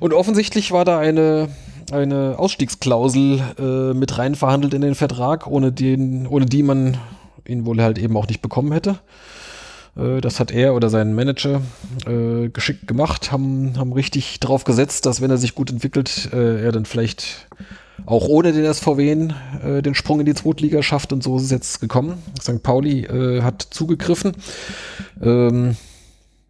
[0.00, 1.48] Und offensichtlich war da eine,
[1.92, 6.96] eine Ausstiegsklausel äh, mit rein verhandelt in den Vertrag, ohne, den, ohne die man
[7.46, 8.98] ihn wohl halt eben auch nicht bekommen hätte.
[9.96, 11.62] Äh, das hat er oder sein Manager
[12.06, 16.62] äh, geschickt gemacht, haben, haben richtig drauf gesetzt, dass wenn er sich gut entwickelt, äh,
[16.64, 17.48] er dann vielleicht
[18.06, 19.28] auch ohne den SVW
[19.64, 22.22] äh, den Sprung in die Zweitliga schafft und so ist es jetzt gekommen.
[22.40, 22.62] St.
[22.62, 24.32] Pauli äh, hat zugegriffen.
[25.22, 25.76] Ähm,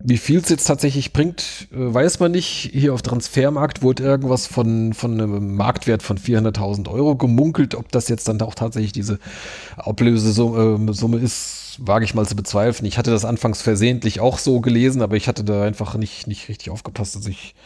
[0.00, 2.70] wie viel es jetzt tatsächlich bringt, äh, weiß man nicht.
[2.72, 7.74] Hier auf Transfermarkt wurde irgendwas von, von einem Marktwert von 400.000 Euro gemunkelt.
[7.74, 9.18] Ob das jetzt dann auch tatsächlich diese
[9.76, 12.86] Ablösesumme äh, ist, wage ich mal zu bezweifeln.
[12.86, 16.48] Ich hatte das anfangs versehentlich auch so gelesen, aber ich hatte da einfach nicht, nicht
[16.48, 17.16] richtig aufgepasst.
[17.16, 17.56] Also ich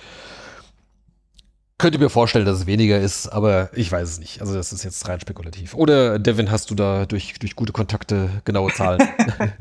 [1.83, 4.41] könnte mir vorstellen, dass es weniger ist, aber ich weiß es nicht.
[4.41, 5.75] Also das ist jetzt rein spekulativ.
[5.75, 9.01] Oder Devin, hast du da durch, durch gute Kontakte genaue Zahlen?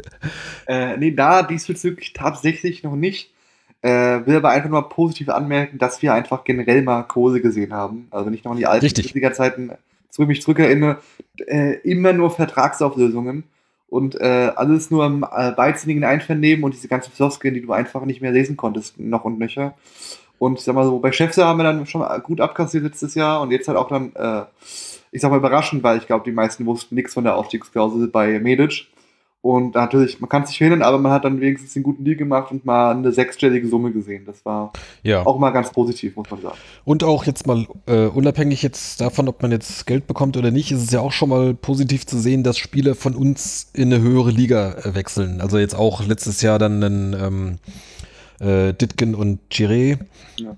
[0.68, 3.32] äh, nee, da diesbezüglich tatsächlich noch nicht.
[3.82, 8.08] Äh, will aber einfach nur positiv anmerken, dass wir einfach generell mal Kurse gesehen haben.
[8.12, 9.72] Also wenn ich noch an die alten Bundesliga-Zeiten
[10.12, 11.00] ich mich zurückerinnere,
[11.48, 13.46] äh, immer nur Vertragsauflösungen
[13.90, 18.06] und äh, alles nur im äh, beidsinnigen Einvernehmen und diese ganzen Floskeln, die du einfach
[18.06, 19.74] nicht mehr lesen konntest, noch und nöcher.
[20.42, 23.42] Und ich sag mal so, bei Chefse haben wir dann schon gut abkassiert letztes Jahr
[23.42, 24.42] und jetzt halt auch dann, äh,
[25.12, 28.40] ich sag mal überraschend, weil ich glaube, die meisten wussten nichts von der Aufstiegsklausel bei
[28.40, 28.88] Medic.
[29.44, 32.16] Und natürlich, man kann es nicht verhindern, aber man hat dann wenigstens einen guten Deal
[32.18, 34.26] gemacht und mal eine sechsstellige Summe gesehen.
[34.26, 34.74] Das war
[35.04, 35.24] Ja.
[35.28, 36.58] auch mal ganz positiv, muss man sagen.
[36.86, 40.72] Und auch jetzt mal äh, unabhängig jetzt davon, ob man jetzt Geld bekommt oder nicht,
[40.72, 44.02] ist es ja auch schon mal positiv zu sehen, dass Spieler von uns in eine
[44.02, 45.40] höhere Liga äh, wechseln.
[45.40, 47.58] Also jetzt auch letztes Jahr dann einen ähm,
[48.42, 50.00] äh, Ditgen und Chiré.
[50.38, 50.56] Ja.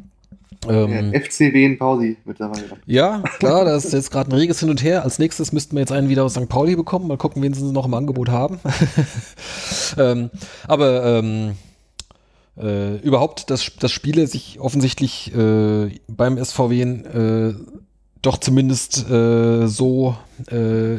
[0.68, 2.64] Ähm, Der FCW in Pauli mittlerweile.
[2.86, 5.04] ja, klar, da ist jetzt gerade ein reges Hin und Her.
[5.04, 6.48] Als nächstes müssten wir jetzt einen wieder aus St.
[6.48, 7.08] Pauli bekommen.
[7.08, 8.60] Mal gucken, wen sie noch im Angebot haben.
[9.98, 10.30] ähm,
[10.68, 11.52] aber ähm,
[12.58, 17.54] äh, überhaupt, dass, dass Spiele sich offensichtlich äh, beim SVW äh,
[18.22, 20.16] doch zumindest äh, so
[20.50, 20.96] äh,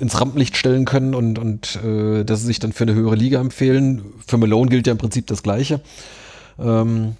[0.00, 3.40] ins Rampenlicht stellen können und, und äh, dass sie sich dann für eine höhere Liga
[3.40, 4.02] empfehlen.
[4.26, 5.80] Für Malone gilt ja im Prinzip das Gleiche.
[6.58, 7.16] Ähm,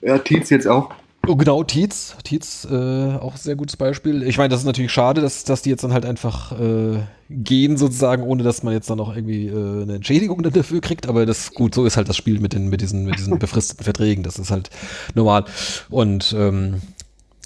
[0.00, 0.90] Ja, Tietz jetzt auch.
[1.26, 2.16] Oh, genau, Tietz.
[2.22, 4.22] Tietz, äh, auch ein sehr gutes Beispiel.
[4.24, 6.98] Ich meine, das ist natürlich schade, dass, dass die jetzt dann halt einfach äh,
[7.30, 11.08] gehen, sozusagen, ohne dass man jetzt dann auch irgendwie äh, eine Entschädigung dafür kriegt.
[11.08, 13.84] Aber das gut, so ist halt das Spiel mit den, mit diesen, mit diesen befristeten
[13.84, 14.22] Verträgen.
[14.22, 14.70] Das ist halt
[15.14, 15.44] normal.
[15.88, 16.82] Und ähm,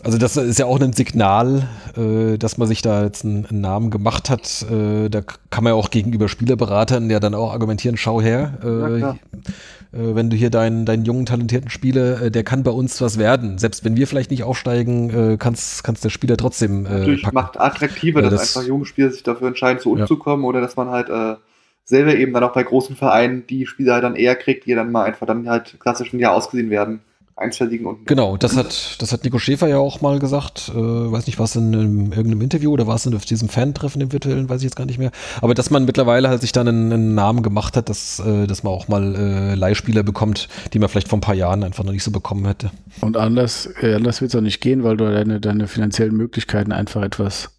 [0.05, 3.61] also das ist ja auch ein Signal, äh, dass man sich da jetzt einen, einen
[3.61, 4.65] Namen gemacht hat.
[4.71, 8.89] Äh, da kann man ja auch gegenüber Spielerberatern ja dann auch argumentieren, schau her, Ja,
[8.89, 9.19] äh, klar.
[9.93, 13.19] Äh, wenn du hier deinen, deinen jungen, talentierten Spieler, äh, der kann bei uns was
[13.19, 13.59] werden.
[13.59, 17.35] Selbst wenn wir vielleicht nicht aufsteigen, äh, kann's kann's der Spieler trotzdem äh, Natürlich packen.
[17.35, 20.07] macht attraktiver, dass das- einfach junge Spieler sich dafür entscheiden, zu uns Ja.
[20.07, 21.37] zu kommen oder dass man halt äh,
[21.85, 24.93] selber eben dann auch bei großen Vereinen die Spieler halt dann eher kriegt, die dann
[24.93, 27.01] mal einfach dann halt klassisch ein Jahr ausgesehen werden.
[27.39, 30.73] Eins verliegen und Genau, das hat, das hat Nico Schäfer ja auch mal gesagt.
[30.75, 34.01] Äh, weiß nicht, war es in einem, irgendeinem Interview oder war es in diesem Fan-Treffen
[34.01, 35.13] im virtuellen, weiß ich jetzt gar nicht mehr.
[35.41, 38.65] Aber dass man mittlerweile halt sich dann einen, einen Namen gemacht hat, dass, äh, dass
[38.65, 41.93] man auch mal äh, Leihspieler bekommt, die man vielleicht vor ein paar Jahren einfach noch
[41.93, 42.73] nicht so bekommen hätte.
[43.01, 46.73] Und anders, äh, anders wird es auch nicht gehen, weil du deine, deine finanziellen Möglichkeiten
[46.73, 47.51] einfach etwas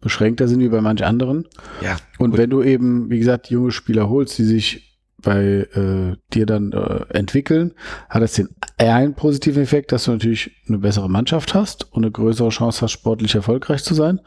[0.00, 1.48] beschränkter sind wie bei manch anderen.
[1.82, 1.96] Ja.
[2.18, 2.38] Und Gut.
[2.38, 4.93] wenn du eben, wie gesagt, junge Spieler holst, die sich
[5.24, 7.72] bei äh, dir dann äh, entwickeln,
[8.08, 8.48] hat es den
[8.78, 12.92] einen positiven Effekt, dass du natürlich eine bessere Mannschaft hast und eine größere Chance hast,
[12.92, 14.20] sportlich erfolgreich zu sein.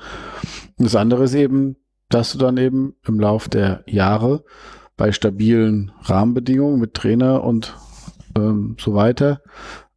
[0.78, 1.78] Und das andere ist eben,
[2.10, 4.44] dass du dann eben im Lauf der Jahre
[4.96, 7.76] bei stabilen Rahmenbedingungen mit Trainer und
[8.36, 9.42] ähm, so weiter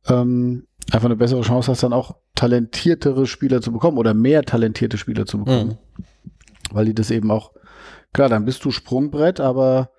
[0.08, 4.98] ähm, einfach eine bessere Chance hast, dann auch talentiertere Spieler zu bekommen oder mehr talentierte
[4.98, 6.04] Spieler zu bekommen Mhm.
[6.72, 7.52] weil die das eben auch,
[8.12, 9.90] klar, dann bist du Sprungbrett, aber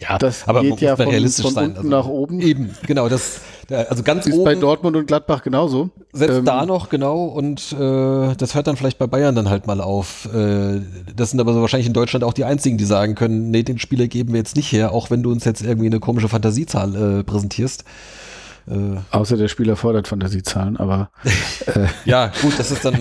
[0.00, 1.64] Ja, das aber geht ja von, realistisch von sein.
[1.66, 2.40] unten Also, nach oben.
[2.40, 4.44] Eben, genau, das, äh, also ganz Ist oben.
[4.44, 5.90] bei Dortmund und Gladbach genauso.
[6.12, 9.66] Selbst Ähm, da noch, genau, und äh, das hört dann vielleicht bei Bayern dann halt
[9.66, 10.26] mal auf.
[10.34, 10.80] Äh,
[11.14, 13.78] das sind aber so wahrscheinlich in Deutschland auch die einzigen, die sagen können, nee, den
[13.78, 17.20] Spieler geben wir jetzt nicht her, auch wenn du uns jetzt irgendwie eine komische Fantasiezahl
[17.20, 17.84] äh, präsentierst.
[18.68, 21.10] Äh, Außer der Spieler fordert Fantasiezahlen, aber
[22.06, 22.96] ja, gut, das ist dann.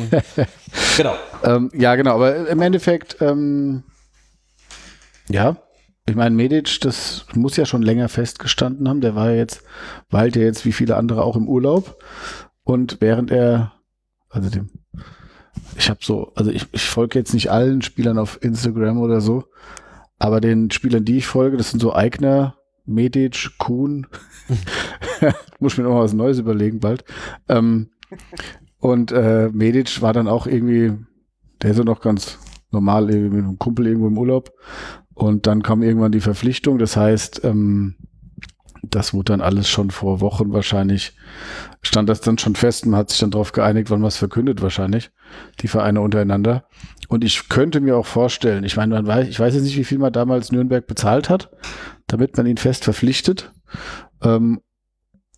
[0.97, 1.14] genau.
[1.45, 3.84] ähm, ja, genau, aber im Endeffekt, ähm,
[5.30, 5.56] ja,
[6.10, 9.01] ich meine, Medic, das muss ja schon länger festgestanden haben.
[9.01, 9.64] Der war ja jetzt,
[10.10, 12.03] weilt ja jetzt wie viele andere auch im Urlaub.
[12.64, 13.74] Und während er,
[14.30, 14.70] also dem,
[15.78, 19.45] ich habe so, also ich, ich folge jetzt nicht allen Spielern auf Instagram oder so,
[20.18, 22.56] aber den Spielern, die ich folge, das sind so Eigner,
[22.86, 24.07] Medic, Kuhn.
[25.60, 27.06] Muss ich mir noch mal was Neues überlegen bald.
[27.48, 27.91] Ähm,
[28.80, 30.94] und äh, Medic war dann auch irgendwie,
[31.61, 32.40] der ist ja noch ganz
[32.72, 34.52] normal irgendwie mit einem Kumpel irgendwo im Urlaub.
[35.20, 36.78] Und dann kam irgendwann die Verpflichtung.
[36.80, 37.96] Das heißt, ähm,
[38.82, 41.14] das wurde dann alles schon vor Wochen wahrscheinlich,
[41.82, 45.12] stand das dann schon fest und hat sich dann darauf geeinigt, wann es verkündet wahrscheinlich,
[45.60, 46.64] die Vereine untereinander.
[47.10, 49.84] Und ich könnte mir auch vorstellen, ich meine, man weiß, ich weiß jetzt nicht, wie
[49.84, 51.52] viel man damals Nürnberg bezahlt hat,
[52.08, 53.52] damit man ihn fest verpflichtet.
[54.24, 54.62] Ähm,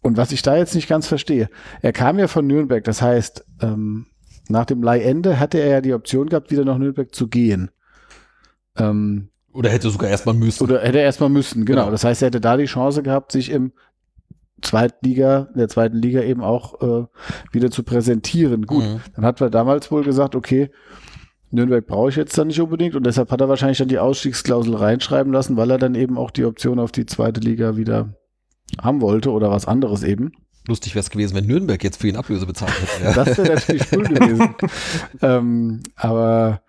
[0.03, 1.49] und was ich da jetzt nicht ganz verstehe,
[1.82, 4.06] er kam ja von Nürnberg, das heißt, ähm,
[4.48, 7.72] nach dem Leihende hatte er ja die Option gehabt, wieder nach Nürnberg zu gehen.
[8.78, 10.64] Ähm, Oder hätte sogar erstmal müssen.
[10.64, 11.82] oder hätte er erstmal müssen, genau.
[11.82, 11.91] Genau.
[11.91, 13.72] Das heißt, er hätte da die Chance gehabt, sich im
[14.61, 17.06] Zweitliga, in der zweiten Liga eben auch äh,
[17.52, 18.65] wieder zu präsentieren.
[18.68, 19.02] Gut, Mhm.
[19.15, 20.69] dann hat man damals wohl gesagt, okay,
[21.49, 24.76] Nürnberg brauche ich jetzt dann nicht unbedingt und deshalb hat er wahrscheinlich dann die Ausstiegsklausel
[24.76, 28.15] reinschreiben lassen, weil er dann eben auch die Option auf die zweite Liga wieder
[28.82, 30.32] haben wollte oder was anderes eben.
[30.68, 33.03] Lustig wäre es gewesen, wenn Nürnberg jetzt für ihn Ablöse bezahlt hätte.
[33.03, 33.14] Ja.
[33.14, 34.56] Das wäre natürlich cool gewesen.
[35.22, 36.61] ähm, aber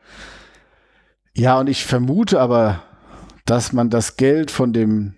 [1.35, 2.83] ja, und ich vermute aber,
[3.45, 5.15] dass man das Geld von dem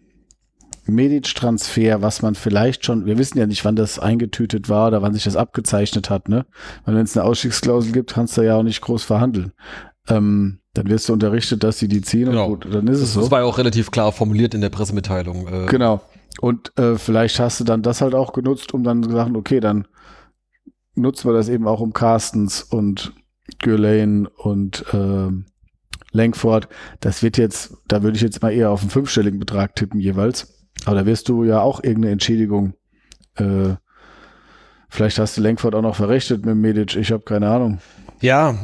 [0.86, 5.15] Medic-Transfer, was man vielleicht schon, wir wissen ja nicht, wann das eingetütet war oder wann
[5.15, 6.47] sich das abgezeichnet hat, ne?
[6.85, 9.53] Weil wenn es eine Ausstiegsklausel gibt, kannst du ja auch nicht groß verhandeln.
[10.09, 12.47] Ähm, dann wirst du unterrichtet, dass sie die ziehen Genau.
[12.51, 13.20] und gut, dann ist es so.
[13.20, 15.47] Das war ja auch relativ klar formuliert in der Pressemitteilung.
[15.49, 16.03] Äh, Genau.
[16.41, 19.61] Und äh, vielleicht hast du dann das halt auch genutzt, um dann zu sagen, okay,
[19.61, 19.86] dann
[20.97, 23.12] nutzen wir das eben auch um Carstens und
[23.61, 25.47] Gürlane und ähm,
[26.15, 26.69] Langford.
[27.01, 30.55] Das wird jetzt, da würde ich jetzt mal eher auf einen fünfstelligen Betrag tippen jeweils.
[30.86, 32.74] Aber da wirst du ja auch irgendeine Entschädigung.
[33.36, 33.74] Äh,
[34.89, 36.97] vielleicht hast du Langford auch noch verrechnet mit Medic.
[36.97, 37.78] Ich habe keine Ahnung.
[38.20, 38.55] Ja,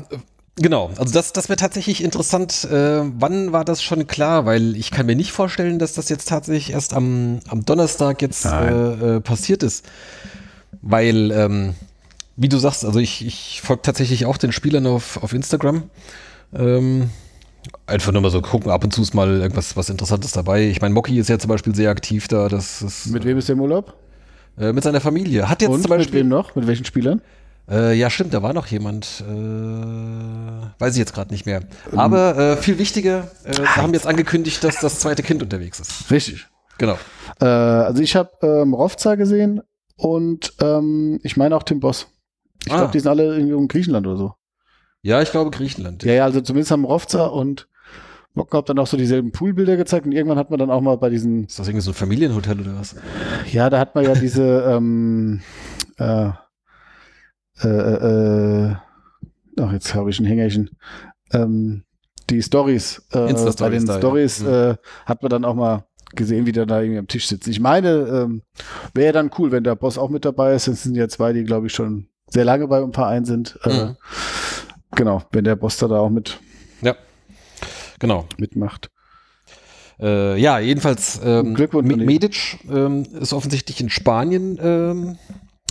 [0.57, 0.91] genau.
[0.97, 2.65] Also das, das wäre tatsächlich interessant.
[2.65, 4.47] Äh, wann war das schon klar?
[4.47, 8.47] Weil ich kann mir nicht vorstellen, dass das jetzt tatsächlich erst am, am Donnerstag jetzt
[8.47, 9.89] äh, äh, passiert ist.
[10.83, 11.75] Weil, ähm,
[12.37, 15.91] wie du sagst, also ich, ich folge tatsächlich auch den Spielern auf, auf Instagram.
[16.55, 17.11] Ähm,
[17.87, 20.69] einfach nur mal so gucken, ab und zu ist mal irgendwas was Interessantes dabei.
[20.69, 22.49] Ich meine, Moki ist ja zum Beispiel sehr aktiv da.
[22.49, 23.95] Das ist, Mit wem ist der im Urlaub?
[24.59, 25.49] Äh, mit seiner Familie.
[25.49, 26.21] Hat jetzt Und zum mit Beispiel.
[26.21, 26.55] wem noch?
[26.55, 27.21] Mit welchen Spielern?
[27.71, 29.23] Äh, ja, stimmt, da war noch jemand.
[29.29, 31.63] Äh, weiß ich jetzt gerade nicht mehr.
[31.95, 36.11] Aber äh, viel wichtiger, äh, sie haben jetzt angekündigt, dass das zweite Kind unterwegs ist.
[36.11, 36.47] Richtig.
[36.79, 36.99] Genau.
[37.41, 39.61] Äh, also ich habe ähm, Rovza gesehen
[39.97, 42.09] und ähm, ich meine auch Tim Boss.
[42.67, 42.79] Ich Ah.
[42.79, 44.35] glaube, die sind alle irgendwie in Griechenland oder so.
[45.03, 46.03] Ja, ich glaube Griechenland.
[46.05, 47.69] Ja, ja, also zumindest haben Rovza und
[48.35, 51.09] Mockenhaupt dann auch so dieselben Poolbilder gezeigt und irgendwann hat man dann auch mal bei
[51.11, 52.95] diesen, Ist das irgendwie so ein Familienhotel oder was?
[53.51, 55.41] ja, da hat man ja diese, ähm,
[55.99, 56.31] äh,
[57.63, 58.75] äh, äh,
[59.61, 60.71] ach, jetzt habe ich ein Hängerchen,
[61.33, 61.83] ähm,
[62.31, 63.99] die Stories, äh, bei Insta-Stories den da, ja.
[63.99, 64.49] Stories Mhm.
[64.49, 64.75] äh,
[65.07, 67.49] hat man dann auch mal gesehen, wie der da irgendwie am Tisch sitzt.
[67.49, 68.43] Ich meine, ähm,
[68.95, 70.67] wäre dann cool, wenn der Boss auch mit dabei ist.
[70.69, 73.59] Es sind ja zwei, die, glaube ich, schon sehr lange bei dem Verein sind.
[73.65, 73.97] Äh, Mhm.
[74.97, 76.41] Genau, wenn der Boss da, auch mit,
[76.83, 76.97] Ja.
[77.99, 78.27] Genau.
[78.39, 78.91] mitmacht.
[80.01, 81.53] Äh, ja, jedenfalls ähm.
[81.53, 85.19] Medic ähm, ist offensichtlich in Spanien ähm,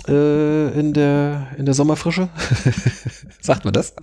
[0.07, 2.29] äh, in, der, in der Sommerfrische.
[3.41, 3.93] Sagt man das?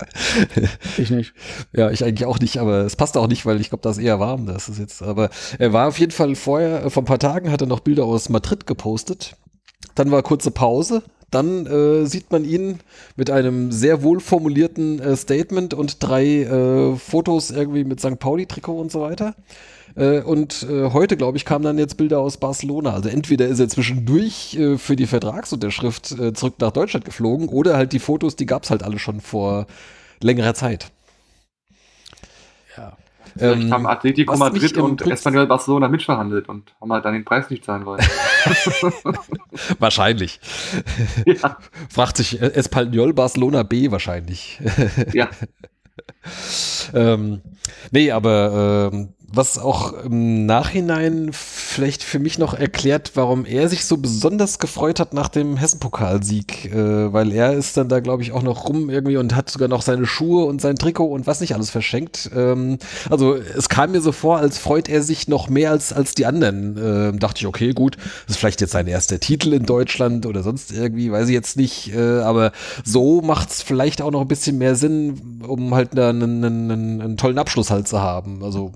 [0.97, 1.33] Ich nicht.
[1.73, 3.97] Ja, ich eigentlich auch nicht, aber es passt auch nicht, weil ich glaube, da ist
[3.97, 4.45] eher warm.
[4.45, 5.29] Das ist jetzt, aber
[5.59, 8.05] er war auf jeden Fall vorher, äh, vor ein paar Tagen hat er noch Bilder
[8.05, 9.35] aus Madrid gepostet.
[9.95, 11.03] Dann war kurze Pause.
[11.29, 12.79] Dann äh, sieht man ihn
[13.15, 18.17] mit einem sehr wohl formulierten äh, Statement und drei äh, Fotos irgendwie mit St.
[18.17, 19.35] Pauli-Trikot und so weiter.
[19.95, 22.93] Äh, und äh, heute, glaube ich, kamen dann jetzt Bilder aus Barcelona.
[22.93, 27.75] Also entweder ist er zwischendurch äh, für die Vertragsunterschrift äh, zurück nach Deutschland geflogen oder
[27.75, 29.67] halt die Fotos, die gab es halt alle schon vor
[30.21, 30.91] längerer Zeit.
[33.37, 37.49] Vielleicht Ähm, haben Atletico Madrid und Espanyol Barcelona mitverhandelt und haben halt dann den Preis
[37.49, 38.01] nicht zahlen wollen.
[39.79, 40.39] Wahrscheinlich.
[41.25, 41.57] ja,
[41.89, 44.59] Fragt sich äh, Espanyol Barcelona B wahrscheinlich.
[45.13, 45.29] ja.
[46.93, 47.41] ähm,
[47.91, 53.85] nee, aber ähm, was auch im Nachhinein vielleicht für mich noch erklärt, warum er sich
[53.85, 58.31] so besonders gefreut hat nach dem Hessen-Pokalsieg, äh, weil er ist dann da, glaube ich,
[58.31, 61.41] auch noch rum irgendwie und hat sogar noch seine Schuhe und sein Trikot und was
[61.41, 62.31] nicht alles verschenkt.
[62.33, 62.77] Ähm,
[63.09, 66.25] also es kam mir so vor, als freut er sich noch mehr als, als die
[66.25, 66.77] anderen.
[66.81, 70.41] Ähm, dachte ich, okay, gut, das ist vielleicht jetzt sein erster Titel in Deutschland oder
[70.41, 72.53] sonst irgendwie, weiß ich jetzt nicht, äh, aber
[72.85, 77.17] so macht es vielleicht auch noch ein bisschen mehr Sinn, um halt einen, einen, einen,
[77.17, 78.43] tollen Abschluss halt zu haben.
[78.43, 78.71] Also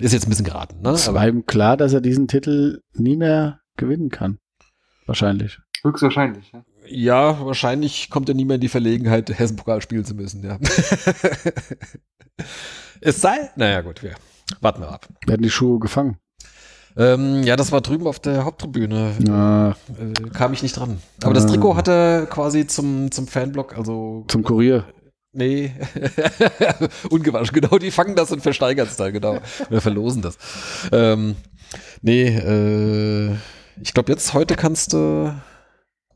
[0.00, 0.90] ist jetzt ein bisschen geraten, ne?
[0.90, 4.38] Es war ihm klar, dass er diesen Titel nie mehr gewinnen kann.
[5.06, 5.58] Wahrscheinlich.
[5.82, 6.52] Höchstwahrscheinlich.
[6.52, 6.64] Ja.
[6.92, 10.58] Ja, wahrscheinlich kommt er nie mehr in die Verlegenheit, Hessen-Pokal spielen zu müssen, ja.
[13.00, 14.14] es sei, naja, gut, wir
[14.60, 15.06] warten wir ab.
[15.24, 16.16] Wir hatten die Schuhe gefangen.
[16.96, 19.12] Ähm, ja, das war drüben auf der Haupttribüne.
[19.30, 21.00] Ah, Äh, kam ich nicht dran.
[21.22, 21.48] Aber das Ah.
[21.48, 24.24] Trikot hat er quasi zum, zum Fanblock, also.
[24.26, 24.84] zum Kurier.
[25.32, 25.72] Nee.
[27.10, 27.78] Ungewaschen, genau.
[27.78, 29.38] Die fangen das und versteigern es da, genau.
[29.68, 30.36] Wir verlosen das.
[30.92, 31.36] Ähm,
[32.02, 33.36] nee, äh,
[33.80, 35.32] ich glaube, jetzt heute kannst du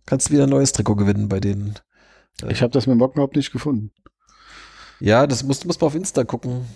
[0.06, 1.74] kannst du wieder ein neues Trikot gewinnen bei denen.
[2.48, 3.92] Ich habe das mit dem Mockenhaupt nicht gefunden.
[5.00, 6.66] Ja, das musst, musst mal auf Insta gucken.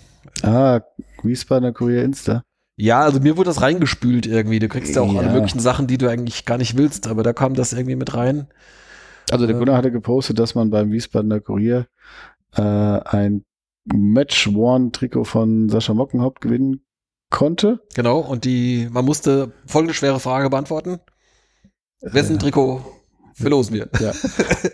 [0.43, 0.81] Ah,
[1.23, 2.43] Wiesbadener Kurier Insta.
[2.77, 4.61] Ja, also mir wurde das reingespült irgendwie.
[4.61, 5.33] Du kriegst ja auch alle Ja.
[5.33, 8.47] möglichen Sachen, die du eigentlich gar nicht willst, aber da kam das irgendwie mit rein.
[9.31, 9.59] Also der Ja.
[9.59, 11.87] Gunnar hatte gepostet, dass man beim Wiesbadener Kurier
[12.57, 13.45] äh, ein
[13.85, 16.85] Match-Worn-Trikot von Sascha Mockenhaupt gewinnen
[17.31, 17.81] konnte.
[17.95, 20.99] Genau, und die, man musste folgende schwere Frage beantworten.
[22.01, 22.85] Wessen Äh, Trikot
[23.41, 23.89] verlosen wir?
[24.01, 24.13] Ja.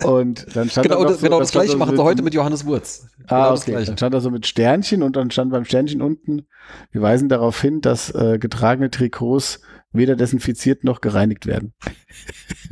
[0.09, 2.35] Und dann stand Genau, da so- genau da das gleiche so machen sie heute mit
[2.35, 3.07] Johannes Wurz.
[3.27, 3.71] Ah, genau das okay.
[3.73, 3.87] gleiche.
[3.87, 6.47] Dann stand da so mit Sternchen und dann stand beim Sternchen unten,
[6.93, 9.61] wir weisen darauf hin, dass äh, getragene Trikots
[9.93, 11.73] weder desinfiziert noch gereinigt werden.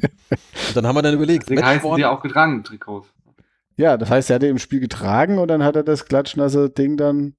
[0.00, 3.08] Und dann haben wir dann überlegt, Deswegen heißen die auch getragene Trikots.
[3.76, 6.96] Ja, das heißt, er hat im Spiel getragen und dann hat er das klatschnasse Ding
[6.96, 7.34] dann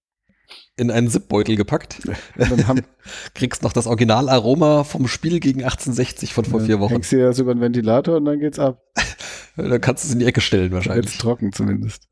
[0.76, 2.00] in einen Zipbeutel gepackt.
[2.38, 2.82] Und dann haben,
[3.36, 6.94] Kriegst noch das Originalaroma vom Spiel gegen 1860 von vor vier Wochen.
[6.94, 8.82] hängst du dir das über den Ventilator und dann geht's ab.
[9.56, 11.16] Dann kannst du es in die Ecke stellen Jetzt wahrscheinlich.
[11.20, 12.08] trocken zumindest.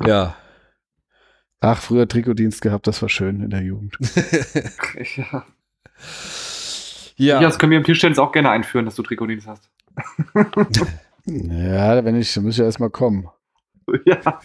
[0.00, 0.34] Ja.
[1.60, 3.98] Ach, früher Trikotdienst gehabt, das war schön in der Jugend.
[5.16, 5.44] Ja.
[7.16, 7.40] Ja.
[7.40, 9.70] Ja, das können wir am Tischtennis auch gerne einführen, dass du Trikotdienst hast.
[11.26, 13.28] Ja, wenn ich, dann muss ich ja erstmal kommen.
[14.06, 14.40] ja.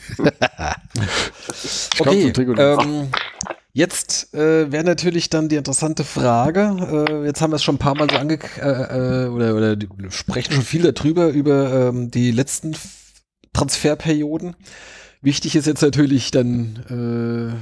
[1.99, 3.09] Okay, ähm,
[3.73, 7.07] jetzt äh, wäre natürlich dann die interessante Frage.
[7.09, 9.75] Äh, jetzt haben wir es schon ein paar Mal so ange äh, äh, oder, oder
[9.75, 12.75] die, sprechen schon viel darüber über ähm, die letzten
[13.53, 14.55] Transferperioden.
[15.21, 17.55] Wichtig ist jetzt natürlich dann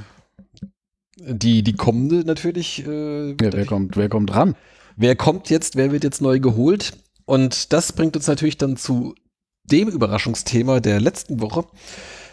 [1.18, 2.86] äh, die die kommende natürlich.
[2.86, 4.54] Äh, ja, wer kommt, wer kommt ran?
[4.96, 6.92] Wer kommt jetzt, wer wird jetzt neu geholt?
[7.24, 9.14] Und das bringt uns natürlich dann zu
[9.70, 11.64] dem Überraschungsthema der letzten Woche,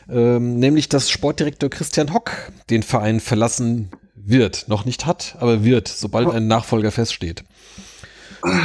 [0.09, 2.31] ähm, nämlich dass Sportdirektor Christian Hock
[2.69, 4.67] den Verein verlassen wird.
[4.67, 7.43] Noch nicht hat, aber wird, sobald ein Nachfolger feststeht.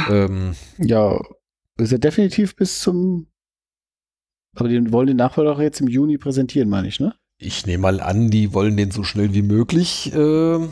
[0.09, 1.19] Ähm, Ja,
[1.77, 3.27] ist er definitiv bis zum.
[4.55, 7.15] Aber die wollen den Nachfolger auch jetzt im Juni präsentieren, meine ich, ne?
[7.41, 10.11] ich nehme mal an, die wollen den so schnell wie möglich.
[10.13, 10.71] ähm,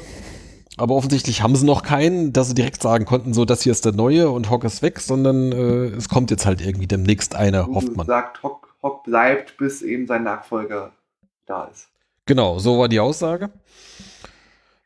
[0.80, 3.84] aber offensichtlich haben sie noch keinen, dass sie direkt sagen konnten, so, das hier ist
[3.84, 7.68] der neue und Hock ist weg, sondern äh, es kommt jetzt halt irgendwie demnächst einer,
[7.68, 8.08] hofft man.
[8.08, 10.94] sagt, Hock, Hock bleibt, bis eben sein Nachfolger
[11.46, 11.90] da ist.
[12.26, 13.50] Genau, so war die Aussage.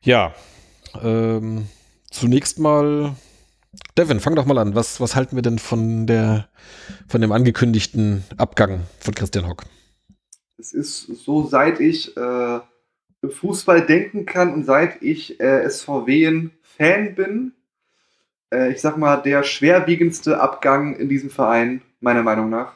[0.01, 0.33] Ja,
[1.01, 1.67] ähm,
[2.09, 3.15] zunächst mal,
[3.95, 4.73] Devin, fang doch mal an.
[4.73, 6.47] Was, was halten wir denn von der,
[7.07, 9.63] von dem angekündigten Abgang von Christian Hock?
[10.57, 12.59] Es ist so, seit ich äh,
[13.29, 17.53] Fußball denken kann und seit ich äh, SVW-Fan bin,
[18.51, 22.73] äh, ich sag mal, der schwerwiegendste Abgang in diesem Verein, meiner Meinung nach.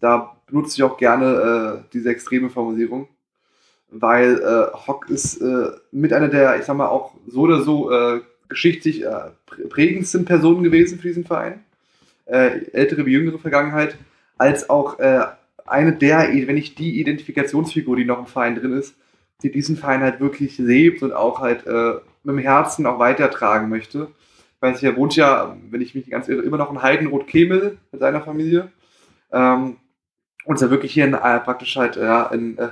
[0.00, 3.08] Da benutze ich auch gerne äh, diese extreme Formulierung,
[3.90, 7.90] weil äh, Hock ist äh, mit einer der, ich sag mal, auch so oder so
[7.90, 11.64] äh, geschichtlich prä- prägendsten Personen gewesen für diesen Verein.
[12.26, 13.98] Ältere wie jüngere Vergangenheit,
[14.38, 18.94] als auch eine der, wenn nicht die Identifikationsfigur, die noch im Verein drin ist,
[19.42, 23.68] die diesen Verein halt wirklich lebt und auch halt äh, mit dem Herzen auch weitertragen
[23.68, 24.08] möchte.
[24.56, 27.78] Ich weiß nicht, er wohnt ja, wenn ich mich ganz irre, immer noch in Heidenroth-Kemel
[27.92, 28.70] mit seiner Familie.
[29.32, 29.76] Ähm,
[30.44, 32.68] und ist ja wirklich hier in, äh, praktisch halt ja, in, äh,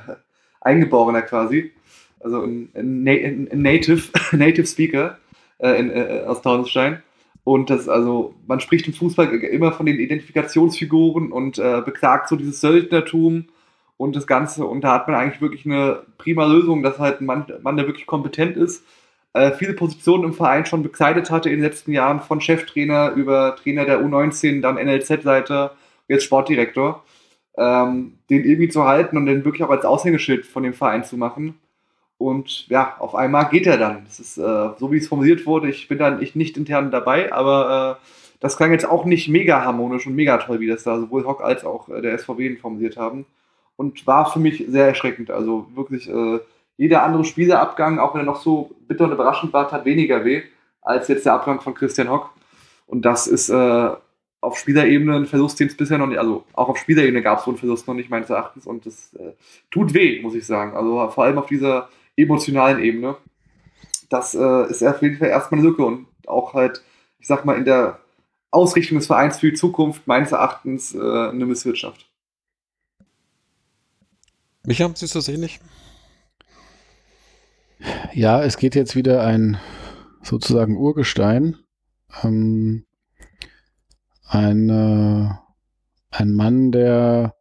[0.61, 1.73] Eingeborener quasi.
[2.21, 5.19] Also ein, ein Native, Native Speaker
[5.59, 7.03] äh, in, äh, aus Taunusstein.
[7.45, 12.37] Und das, also, man spricht im Fußball immer von den Identifikationsfiguren und äh, beklagt so
[12.37, 13.47] dieses Söldnertum
[13.97, 14.65] und das Ganze.
[14.65, 17.87] Und da hat man eigentlich wirklich eine prima Lösung, dass halt ein Mann, Mann der
[17.87, 18.85] wirklich kompetent ist,
[19.35, 23.57] äh, viele Positionen im Verein schon bekleidet hatte in den letzten Jahren, von Cheftrainer über
[23.57, 25.75] Trainer der U19, dann NLZ-Leiter,
[26.09, 27.03] jetzt Sportdirektor,
[27.57, 31.17] ähm, den irgendwie zu halten und den wirklich auch als Aushängeschild von dem Verein zu
[31.17, 31.59] machen.
[32.19, 34.05] Und ja, auf einmal geht er dann.
[34.05, 35.69] Das ist äh, so, wie es formuliert wurde.
[35.71, 38.07] Ich bin dann ich nicht intern dabei, aber äh,
[38.41, 41.43] das klang jetzt auch nicht mega harmonisch und mega toll, wie das da sowohl Hock
[41.43, 43.27] als auch äh, der SVW formuliert haben.
[43.77, 45.31] Und war für mich sehr erschreckend.
[45.31, 46.41] Also wirklich, äh,
[46.77, 50.43] jeder andere Spielerabgang, auch wenn er noch so bitter und überraschend war, tat weniger weh
[50.83, 52.31] als jetzt der Abgang von Christian Hock.
[52.87, 53.91] Und das ist äh,
[54.41, 57.45] auf Spielerebene ein Verlust, den es bisher noch nicht, also auch auf Spielerebene gab es
[57.45, 58.67] so einen Verlust noch nicht, meines Erachtens.
[58.67, 59.33] Und das äh,
[59.71, 60.77] tut weh, muss ich sagen.
[60.77, 63.17] Also vor allem auf dieser emotionalen Ebene.
[64.11, 66.83] Das äh, ist auf jeden Fall erstmal eine Lücke und auch halt,
[67.19, 68.01] ich sag mal, in der
[68.51, 72.12] Ausrichtung des Vereins für die Zukunft meines Erachtens äh, eine Misswirtschaft.
[74.65, 75.61] Micha, siehst du das ähnlich?
[78.13, 79.59] Ja, es geht jetzt wieder ein
[80.23, 81.57] sozusagen Urgestein.
[82.23, 82.87] Ähm,
[84.25, 85.31] ein, äh,
[86.11, 87.35] ein Mann, der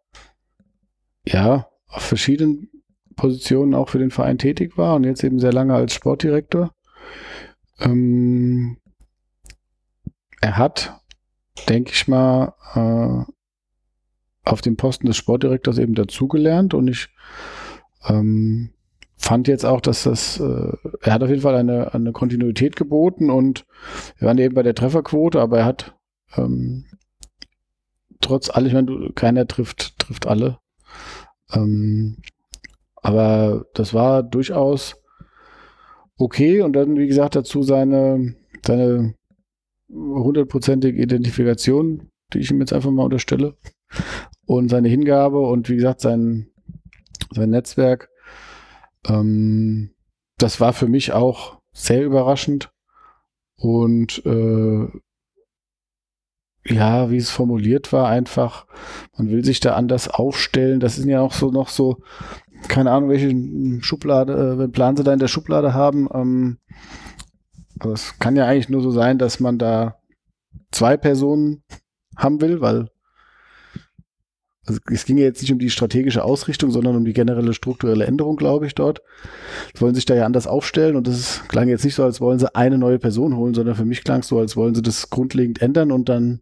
[1.24, 2.70] ja auf verschiedenen
[3.16, 6.74] Positionen auch für den Verein tätig war und jetzt eben sehr lange als Sportdirektor.
[7.80, 8.78] Ähm,
[10.42, 11.00] er hat,
[11.70, 13.32] denke ich mal, äh,
[14.44, 17.10] auf dem Posten des Sportdirektors eben dazugelernt und ich
[18.08, 18.72] ähm,
[19.18, 23.30] fand jetzt auch, dass das, äh, er hat auf jeden Fall eine, eine Kontinuität geboten
[23.30, 23.66] und
[24.18, 25.96] wir waren eben bei der Trefferquote, aber er hat
[26.36, 26.86] ähm,
[28.20, 30.58] trotz allem, ich meine, du- keiner trifft, trifft alle.
[31.54, 32.18] Ähm,
[32.96, 34.96] aber das war durchaus
[36.18, 38.36] okay und dann, wie gesagt, dazu seine,
[38.66, 39.16] seine
[39.90, 43.56] hundertprozentige Identifikation, die ich ihm jetzt einfach mal unterstelle
[44.52, 46.48] und seine Hingabe und wie gesagt, sein,
[47.30, 48.10] sein Netzwerk.
[49.08, 49.92] Ähm,
[50.38, 52.70] das war für mich auch sehr überraschend.
[53.56, 54.88] Und äh,
[56.66, 58.68] ja, wie es formuliert war, einfach,
[59.18, 60.82] man will sich da anders aufstellen.
[60.82, 62.00] Das sind ja auch so noch so,
[62.68, 63.34] keine Ahnung, welche
[63.82, 66.10] Schublade, äh, Plan sie da in der Schublade haben.
[66.14, 66.58] Ähm,
[67.80, 69.96] aber es kann ja eigentlich nur so sein, dass man da
[70.72, 71.64] zwei Personen
[72.18, 72.90] haben will, weil
[74.68, 78.06] also es ging ja jetzt nicht um die strategische Ausrichtung, sondern um die generelle strukturelle
[78.06, 79.02] Änderung, glaube ich, dort.
[79.74, 82.38] Sie wollen sich da ja anders aufstellen und das klang jetzt nicht so, als wollen
[82.40, 85.10] sie eine neue Person holen, sondern für mich klang es so, als wollen sie das
[85.10, 86.42] grundlegend ändern und dann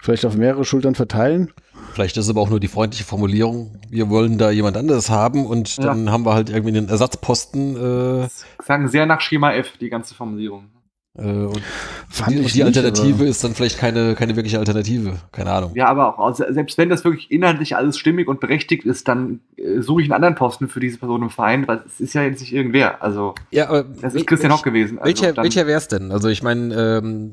[0.00, 1.52] vielleicht auf mehrere Schultern verteilen.
[1.94, 5.46] Vielleicht ist es aber auch nur die freundliche Formulierung, wir wollen da jemand anderes haben
[5.46, 5.84] und Ja.
[5.84, 8.28] dann haben wir halt irgendwie einen Ersatzposten äh,
[8.62, 10.70] Sagen sehr nach Schema F, die ganze Formulierung.
[11.18, 11.60] Äh, und
[12.08, 15.18] Fand die, ich und die Alternative aber- ist dann vielleicht keine, keine wirkliche Alternative.
[15.32, 15.72] Keine Ahnung.
[15.74, 19.40] Ja, aber auch, also selbst wenn das wirklich inhaltlich alles stimmig und berechtigt ist, dann
[19.56, 22.22] äh, suche ich einen anderen Posten für diese Person im Verein, weil es ist ja
[22.22, 23.02] jetzt nicht irgendwer.
[23.02, 24.98] Also, Ja, aber das ist Christian Hock gewesen.
[24.98, 26.12] Also welcher dann- welcher wäre es denn?
[26.12, 27.32] Also ich meine, ähm,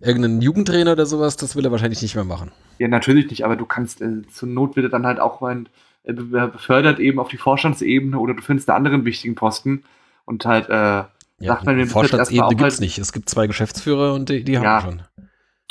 [0.00, 2.50] irgendein Jugendtrainer oder sowas, das will er wahrscheinlich nicht mehr machen.
[2.78, 5.64] Ja, natürlich nicht, aber du kannst, äh, zur Not wird er dann halt auch mal
[6.04, 9.82] äh, be- befördert eben auf die Vorstandsebene oder du findest einen anderen wichtigen Posten
[10.24, 11.02] und halt, äh,
[11.40, 12.98] Ja, Sagt man dem Vorstandsebene auch gibt's halt- nicht.
[12.98, 14.80] Es gibt zwei Geschäftsführer und die, die haben Ja.
[14.82, 15.02] schon.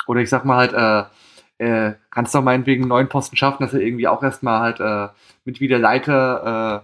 [0.06, 1.08] oder ich sag mal halt,
[1.60, 4.80] äh, äh, kannst doch meinetwegen einen neuen Posten schaffen, dass er irgendwie auch erstmal halt
[4.80, 5.12] äh,
[5.44, 6.82] mit wieder Leiter,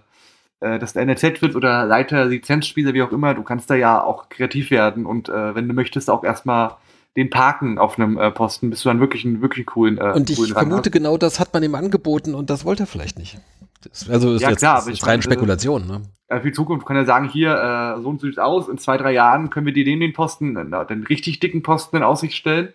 [0.61, 3.75] äh, äh, dass der NLZ wird oder Leiter Lizenzspieler, wie auch immer, du kannst da
[3.75, 6.75] ja auch kreativ werden und äh, wenn du möchtest, auch erstmal
[7.17, 10.29] den parken auf einem äh, Posten, bis du dann wirklich einen wirklich coolen äh, Und
[10.29, 13.39] ich vermute, genau das hat man ihm angeboten und das wollte er vielleicht nicht.
[13.83, 15.87] Das, also ist Ja, jetzt klar, ist ich rein meine, Spekulation.
[15.87, 16.01] Ne?
[16.29, 17.51] äh, für die Zukunft kann er sagen, hier,
[17.97, 20.13] äh, so und so sieht's aus, in zwei, drei Jahren können wir dir den, den
[20.13, 22.73] Posten, äh, den richtig dicken Posten in Aussicht stellen.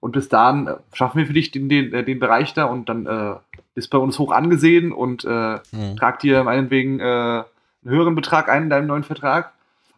[0.00, 2.88] Und bis dahin äh, schaffen wir für dich den, den, äh, den Bereich da und
[2.88, 3.34] dann äh,
[3.74, 5.96] bist bei uns hoch angesehen und äh, Hm.
[5.98, 7.44] trag dir meinetwegen äh, einen
[7.84, 9.52] höheren Betrag ein in deinem neuen Vertrag.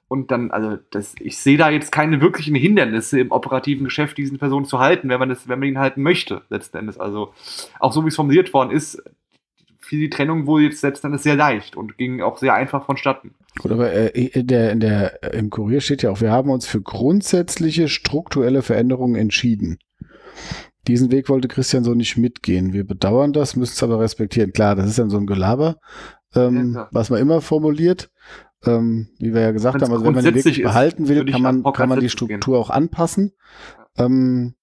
[0.08, 4.38] Und dann, also das, ich sehe da jetzt keine wirklichen Hindernisse im operativen Geschäft, diesen
[4.38, 6.98] Personen zu halten, wenn man das, wenn man ihn halten möchte, letzten Endes.
[7.00, 7.32] Also
[7.80, 9.02] auch so wie es formuliert worden ist,
[9.92, 13.34] fiel die Trennung wohl jetzt letzten Endes sehr leicht und ging auch sehr einfach vonstatten.
[13.58, 16.48] Gut, aber äh, in der, in der, äh, im Kurier steht ja auch, wir haben
[16.48, 19.76] uns für grundsätzliche strukturelle Veränderungen entschieden.
[20.88, 22.72] Diesen Weg wollte Christian so nicht mitgehen.
[22.72, 24.54] Wir bedauern das, müssen es aber respektieren.
[24.54, 25.76] Klar, das ist dann so ein Gelaber,
[26.34, 28.10] ähm, Ja, was man immer formuliert.
[28.64, 31.26] Ähm, wie wir ja gesagt Wenn's haben, also wenn man den Weg ist, behalten will,
[31.26, 32.38] kann man, kann man die sitzen gehen.
[32.38, 33.32] Struktur auch anpassen.
[33.98, 34.54] Ähm,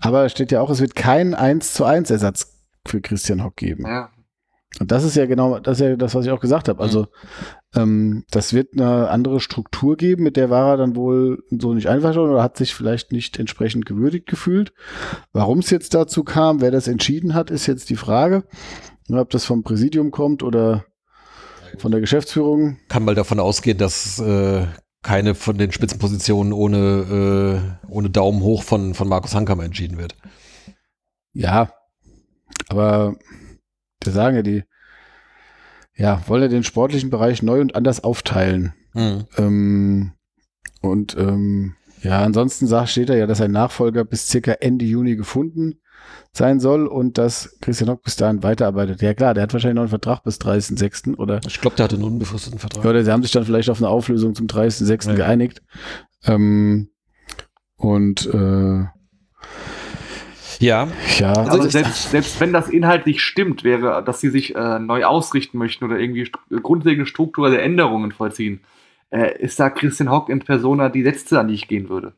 [0.00, 3.56] aber es steht ja auch, es wird keinen 1 zu 1 Ersatz für Christian Hock
[3.56, 3.86] geben.
[3.86, 4.10] Ja.
[4.80, 6.82] Und das ist ja genau, das ist ja das, was ich auch gesagt habe.
[6.82, 7.06] Also
[7.76, 11.88] ähm, das wird eine andere Struktur geben, mit der war er dann wohl so nicht
[11.88, 14.72] einverstanden oder hat sich vielleicht nicht entsprechend gewürdigt gefühlt.
[15.32, 18.44] Warum es jetzt dazu kam, wer das entschieden hat, ist jetzt die Frage.
[19.06, 20.84] Nur Ob das vom Präsidium kommt oder
[21.78, 22.78] von der Geschäftsführung.
[22.88, 24.66] Kann mal davon ausgehen, dass äh,
[25.02, 30.16] keine von den Spitzenpositionen ohne, äh, ohne Daumen hoch von, von Markus Hankammer entschieden wird.
[31.32, 31.72] Ja,
[32.68, 33.16] aber
[34.02, 34.64] wir sagen ja, die
[35.96, 38.74] ja, wollen ja den sportlichen Bereich neu und anders aufteilen.
[38.92, 39.24] Hm.
[39.38, 40.12] Ähm,
[40.80, 45.16] und ähm, ja, ansonsten sagt, steht da ja, dass ein Nachfolger bis circa Ende Juni
[45.16, 45.80] gefunden
[46.32, 49.00] sein soll und dass Christian Hock bis dahin weiterarbeitet.
[49.00, 51.16] Ja klar, der hat wahrscheinlich noch einen Vertrag bis 30.06.
[51.16, 52.84] oder Ich glaube, der hatte einen unbefristeten Vertrag.
[52.84, 55.10] oder sie haben sich dann vielleicht auf eine Auflösung zum 30.06.
[55.10, 55.14] Ja.
[55.14, 55.62] geeinigt.
[56.24, 56.90] Ähm,
[57.76, 58.84] und äh,
[60.60, 64.78] Ja, ja, Also ich- selbst, selbst wenn das inhaltlich stimmt, wäre, dass sie sich äh,
[64.78, 68.60] neu ausrichten möchten oder irgendwie st grundlegende strukturelle Änderungen vollziehen,
[69.10, 72.12] äh, ist da Christian Hock in Persona die letzte, an die ich gehen würde.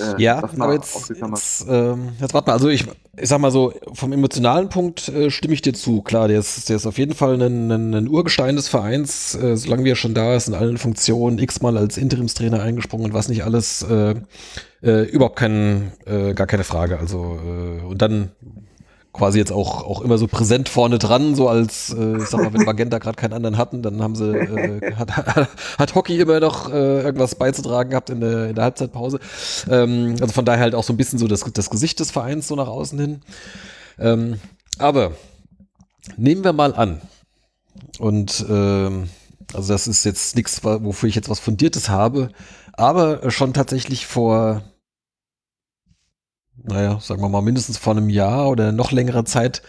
[0.00, 2.84] Äh, Ja, aber jetzt, jetzt, ähm, jetzt warte mal, also ich,
[3.16, 6.02] ich sag mal so, vom emotionalen Punkt äh, stimme ich dir zu.
[6.02, 9.56] Klar, der ist, der ist auf jeden Fall ein, ein, ein Urgestein des Vereins, äh,
[9.56, 13.28] solange wie er schon da ist, in allen Funktionen, x-mal als Interimstrainer eingesprungen und was
[13.28, 14.16] nicht alles, äh,
[14.82, 16.98] äh, überhaupt kein, äh, gar keine Frage.
[16.98, 18.30] Also, äh, und dann
[19.12, 22.52] quasi jetzt auch, auch immer so präsent vorne dran, so als, äh, ich sag mal,
[22.52, 25.16] wenn Magenta gerade keinen anderen hatten, dann haben sie, äh, hat,
[25.78, 29.18] hat Hockey immer noch äh, irgendwas beizutragen gehabt in der, in der Halbzeitpause.
[29.68, 32.46] Ähm, also von daher halt auch so ein bisschen so das, das Gesicht des Vereins
[32.46, 33.20] so nach außen hin.
[33.98, 34.38] Ähm,
[34.78, 35.12] aber
[36.16, 37.00] nehmen wir mal an,
[37.98, 39.08] und ähm,
[39.52, 42.30] also das ist jetzt nichts, wofür ich jetzt was Fundiertes habe,
[42.74, 44.62] aber schon tatsächlich vor,
[46.64, 49.62] naja, sagen wir mal, mindestens vor einem Jahr oder noch längerer Zeit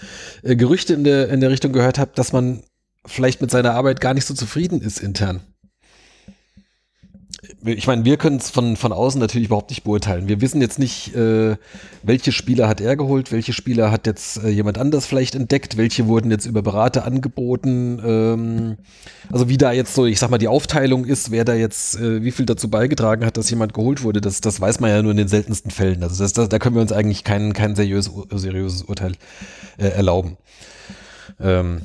[0.44, 2.64] äh, Gerüchte in der, in der Richtung gehört habe, dass man
[3.06, 5.42] vielleicht mit seiner Arbeit gar nicht so zufrieden ist intern.
[7.66, 10.30] Ich meine, wir können es von, von außen natürlich überhaupt nicht beurteilen.
[10.30, 11.58] Wir wissen jetzt nicht, äh,
[12.04, 16.08] welche Spieler hat er geholt, welche Spieler hat jetzt äh, jemand anders vielleicht entdeckt, welche
[16.08, 18.02] wurden jetzt über Berater angeboten.
[18.06, 18.78] Ähm,
[19.30, 22.24] also wie da jetzt so, ich sag mal, die Aufteilung ist, wer da jetzt äh,
[22.24, 25.12] wie viel dazu beigetragen hat, dass jemand geholt wurde, das, das weiß man ja nur
[25.12, 26.02] in den seltensten Fällen.
[26.02, 29.14] Also das, das, da können wir uns eigentlich kein, kein seriöses, seriöses Urteil
[29.78, 30.38] äh, erlauben.
[31.42, 31.82] Ähm,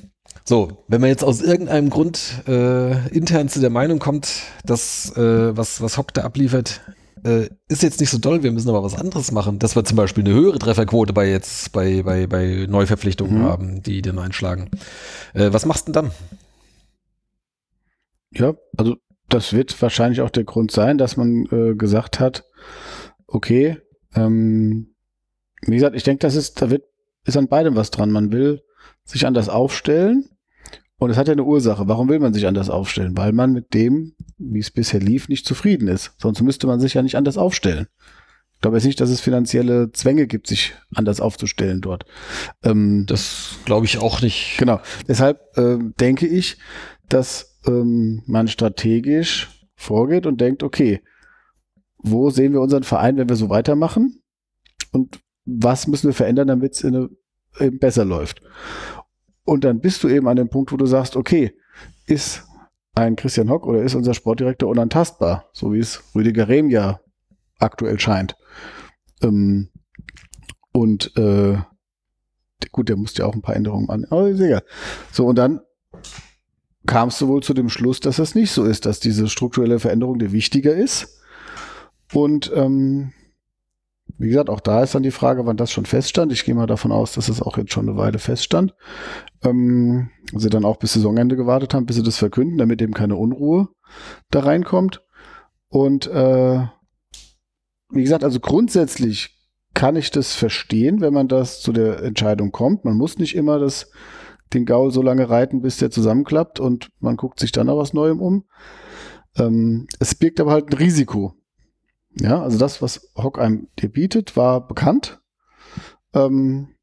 [0.47, 5.57] So, wenn man jetzt aus irgendeinem Grund äh, intern zu der Meinung kommt, dass äh,
[5.57, 6.83] was, was Hock da abliefert,
[7.25, 9.97] äh, ist jetzt nicht so doll, wir müssen aber was anderes machen, dass wir zum
[9.97, 13.43] Beispiel eine höhere Trefferquote bei jetzt bei, bei, bei Neuverpflichtungen Mhm.
[13.43, 14.71] haben, die den einschlagen.
[15.33, 16.15] Äh, was machst du denn dann?
[18.33, 18.97] Ja, also
[19.31, 22.45] das wird wahrscheinlich auch der Grund sein, dass man äh, gesagt hat,
[23.27, 23.79] okay,
[24.15, 24.95] ähm,
[25.63, 26.85] wie gesagt, ich denke, das ist, da wird,
[27.25, 28.11] ist an beidem was dran.
[28.11, 28.61] Man will
[29.05, 30.29] sich anders aufstellen
[31.05, 31.87] und es hat ja eine Ursache.
[31.89, 33.17] Warum will man sich anders aufstellen?
[33.17, 36.15] Weil man mit dem, wie es bisher lief, nicht zufrieden ist.
[36.19, 37.87] Sonst müsste man sich ja nicht anders aufstellen.
[38.55, 42.07] Ich glaube jetzt nicht, dass es finanzielle Zwänge gibt, sich anders aufzustellen dort.
[42.63, 44.57] Ähm, Das glaube ich auch nicht.
[44.59, 44.81] Genau.
[45.07, 46.57] Deshalb ähm, denke ich,
[47.09, 51.03] dass ähm, man strategisch vorgeht und denkt, okay,
[51.99, 54.23] wo sehen wir unseren Verein, wenn wir so weitermachen?
[54.93, 58.41] Und was müssen wir verändern, damit es eben besser läuft?
[59.45, 61.55] Und dann bist du eben an dem Punkt, wo du sagst, okay,
[62.07, 62.45] ist
[62.95, 67.01] ein Christian Hock oder ist unser Sportdirektor unantastbar, so wie es Rüdiger Rehm ja
[67.59, 68.37] aktuell scheint.
[69.23, 69.71] Ähm,
[70.73, 71.59] und äh,
[72.73, 74.63] gut, der musste ja auch ein paar Änderungen an, aber ist egal.
[75.13, 75.61] So, und dann
[76.87, 80.19] kamst du wohl zu dem Schluss, dass es nicht so ist, dass diese strukturelle Veränderung
[80.19, 81.21] dir wichtiger ist.
[82.13, 83.13] Und ähm,
[84.19, 86.33] wie gesagt, auch da ist dann die Frage, wann das schon feststand.
[86.33, 88.75] Ich gehe mal davon aus, dass es auch jetzt schon eine Weile feststand.
[89.45, 93.17] Ähm, sie dann auch bis Saisonende gewartet haben, bis sie das verkünden, damit eben keine
[93.17, 93.69] Unruhe
[94.31, 95.03] da reinkommt.
[95.69, 96.67] Und äh,
[97.91, 99.35] wie gesagt, also grundsätzlich
[99.75, 102.85] kann ich das verstehen, wenn man das zu der Entscheidung kommt.
[102.85, 103.91] Man muss nicht immer das,
[104.53, 107.93] den Gaul so lange reiten, bis der zusammenklappt und man guckt sich dann noch was
[107.93, 108.45] Neuem um.
[109.37, 111.35] Ähm, es birgt aber halt ein Risiko.
[112.17, 115.21] Ja, also das, was Hock einem dir bietet, war bekannt.
[116.15, 116.74] Ähm,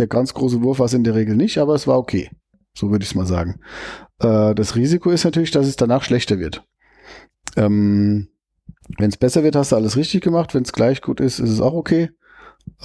[0.00, 2.30] der ganz große Wurf war es in der Regel nicht, aber es war okay.
[2.74, 3.60] So würde ich es mal sagen.
[4.18, 6.64] Äh, das Risiko ist natürlich, dass es danach schlechter wird.
[7.56, 8.28] Ähm,
[8.98, 10.54] wenn es besser wird, hast du alles richtig gemacht.
[10.54, 12.10] Wenn es gleich gut ist, ist es auch okay.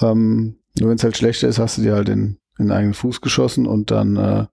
[0.00, 3.20] Ähm, nur wenn es halt schlechter ist, hast du dir halt in, den eigenen Fuß
[3.20, 4.46] geschossen und dann äh,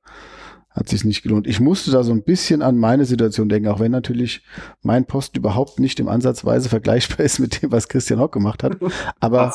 [0.74, 1.48] hat sich nicht gelohnt.
[1.48, 4.44] Ich musste da so ein bisschen an meine Situation denken, auch wenn natürlich
[4.82, 8.78] mein Posten überhaupt nicht im Ansatzweise vergleichbar ist mit dem, was Christian Hock gemacht hat.
[9.20, 9.54] Aber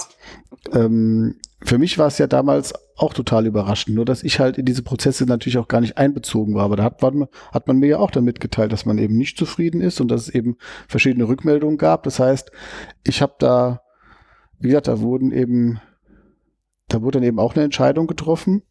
[0.73, 4.65] ähm, für mich war es ja damals auch total überraschend, nur dass ich halt in
[4.65, 6.65] diese Prozesse natürlich auch gar nicht einbezogen war.
[6.65, 9.37] Aber da hat man, hat man mir ja auch dann mitgeteilt, dass man eben nicht
[9.37, 12.05] zufrieden ist und dass es eben verschiedene Rückmeldungen gab.
[12.05, 12.53] Das heißt,
[13.05, 13.81] ich habe da,
[14.61, 15.81] wie gesagt, da wurden eben,
[16.89, 18.63] da wurde dann eben auch eine Entscheidung getroffen.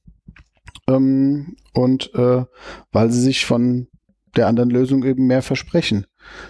[0.89, 2.45] Ähm, und äh,
[2.91, 3.87] weil sie sich von
[4.35, 6.05] der anderen Lösung eben mehr versprechen.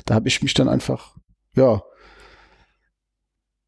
[0.05, 1.15] Da habe ich mich dann einfach,
[1.55, 1.81] ja,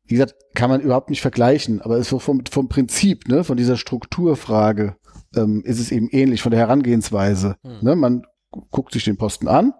[0.06, 3.44] wie gesagt, kann man überhaupt nicht vergleichen, aber es ist so vom, vom Prinzip, ne,
[3.44, 4.96] von dieser Strukturfrage,
[5.36, 7.58] ähm, ist es eben ähnlich von der Herangehensweise.
[7.64, 7.78] Hm.
[7.82, 7.96] Ne?
[7.96, 9.74] Man gu- guckt sich den Posten an,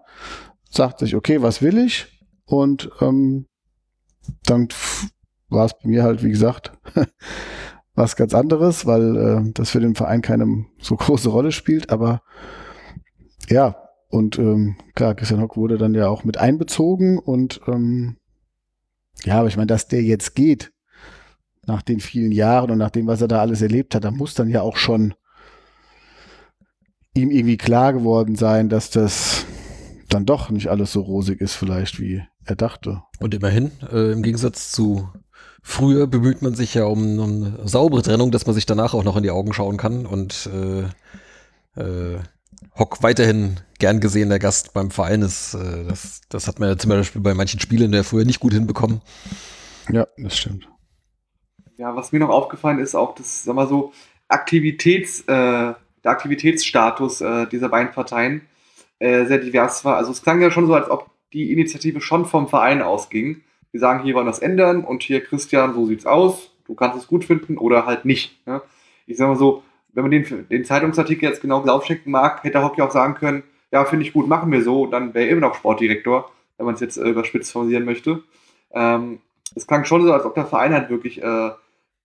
[0.70, 2.06] sagt sich, okay, was will ich?
[2.44, 3.46] Und ähm,
[4.44, 4.68] dann
[5.48, 6.72] war es bei mir halt, wie gesagt,
[8.00, 12.22] was ganz anderes, weil äh, das für den Verein keine so große Rolle spielt, aber
[13.48, 13.76] ja,
[14.08, 18.16] und ähm, klar, Christian Hock wurde dann ja auch mit einbezogen und ähm,
[19.24, 20.72] ja, aber ich meine, dass der jetzt geht,
[21.66, 24.34] nach den vielen Jahren und nach dem, was er da alles erlebt hat, da muss
[24.34, 25.14] dann ja auch schon
[27.14, 29.44] ihm irgendwie klar geworden sein, dass das
[30.08, 33.02] dann doch nicht alles so rosig ist, vielleicht, wie er dachte.
[33.20, 35.08] Und immerhin, äh, im Gegensatz zu
[35.62, 39.04] früher bemüht man sich ja um, um eine saubere Trennung, dass man sich danach auch
[39.04, 42.18] noch in die Augen schauen kann und äh, äh,
[42.78, 45.54] Hock weiterhin gern gesehener Gast beim Verein ist.
[45.54, 48.52] Äh, das, das hat man ja zum Beispiel bei manchen Spielen der früher nicht gut
[48.52, 49.00] hinbekommen.
[49.90, 50.68] Ja, das stimmt.
[51.76, 53.92] Ja, was mir noch aufgefallen ist, auch das, sag mal so,
[54.28, 58.42] Aktivitäts, äh, der Aktivitätsstatus äh, dieser beiden Parteien
[58.98, 59.96] äh, sehr divers war.
[59.96, 63.42] Also es klang ja schon so, als ob die Initiative schon vom Verein ausging.
[63.72, 66.52] Wir sagen, hier wollen wir das ändern und hier, Christian, so sieht's aus.
[66.66, 68.46] Du kannst es gut finden oder halt nicht.
[68.46, 68.62] Ne?
[69.06, 72.62] Ich sag mal so, wenn man den, den Zeitungsartikel jetzt genau Glaub schenken mag, hätte
[72.62, 73.42] Hockey auch sagen können,
[73.72, 76.74] ja, finde ich gut, machen wir so, dann wäre er immer noch Sportdirektor, wenn man
[76.74, 78.22] es jetzt äh, überspitzt formulieren möchte.
[78.72, 79.20] Ähm,
[79.54, 81.50] es klang schon so, als ob der Verein halt wirklich äh,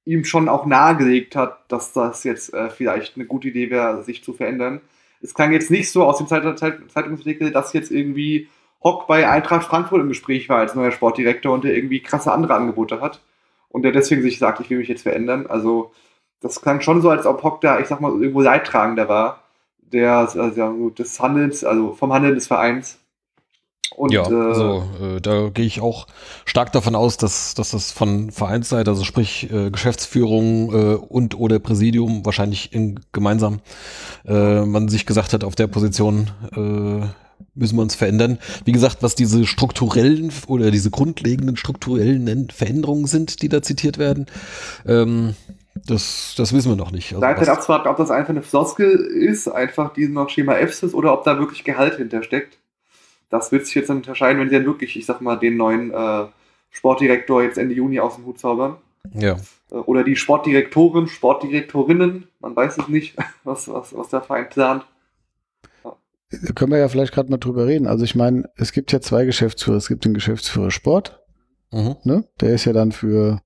[0.05, 4.23] ihm schon auch nahegelegt hat, dass das jetzt äh, vielleicht eine gute Idee wäre, sich
[4.23, 4.81] zu verändern.
[5.21, 8.47] Es klang jetzt nicht so aus dem Zeit Zeit Zeitungsartikel, dass jetzt irgendwie
[8.85, 12.53] Hock bei Eintracht Frankfurt im Gespräch war als neuer Sportdirektor und der irgendwie krasse andere
[12.53, 13.19] Angebote hat
[13.69, 15.47] und der deswegen sich sagt, ich will mich jetzt verändern.
[15.47, 15.91] Also
[16.39, 19.41] das klang schon so, als ob Hock da, ich sag mal, irgendwo Leidtragender war,
[19.79, 22.99] der also des Handelns, also vom Handeln des Vereins.
[23.95, 26.05] Und, ja, äh, also äh, da gehe ich auch
[26.45, 31.57] stark davon aus, dass, dass das von Vereinsseite, also sprich äh, Geschäftsführung äh, und oder
[31.57, 33.61] Präsidium wahrscheinlich in, gemeinsam,
[34.27, 38.39] äh, man sich gesagt hat, auf der Position äh, müssen wir uns verändern.
[38.65, 44.25] Wie gesagt, was diese strukturellen oder diese grundlegenden strukturellen Veränderungen sind, die da zitiert werden,
[44.85, 45.35] ähm,
[45.85, 47.09] das, das wissen wir noch nicht.
[47.11, 50.55] Also Seid was- ihr abzuwarten, ob das einfach eine Floskel ist, einfach die noch Schema
[50.55, 52.57] F ist, oder ob da wirklich Gehalt hintersteckt.
[53.29, 55.91] Das wird sich jetzt dann unterscheiden, wenn sie dann wirklich, ich sag mal, den neuen
[55.91, 56.25] äh,
[56.71, 58.75] Sportdirektor jetzt Ende Juni aus dem Hut zaubern.
[59.13, 59.35] ja.
[59.71, 64.85] Äh, Oder die Sportdirektoren, Sportdirektorinnen, man weiß es nicht, was, was, was der Verein plant.
[66.55, 67.87] Können wir ja vielleicht gerade mal drüber reden.
[67.87, 69.77] Also ich meine, es gibt ja zwei Geschäftsführer.
[69.77, 71.19] Es gibt den Geschäftsführer Sport,
[71.71, 71.95] Mhm.
[72.03, 72.25] ne?
[72.41, 73.41] Der ist ja dann für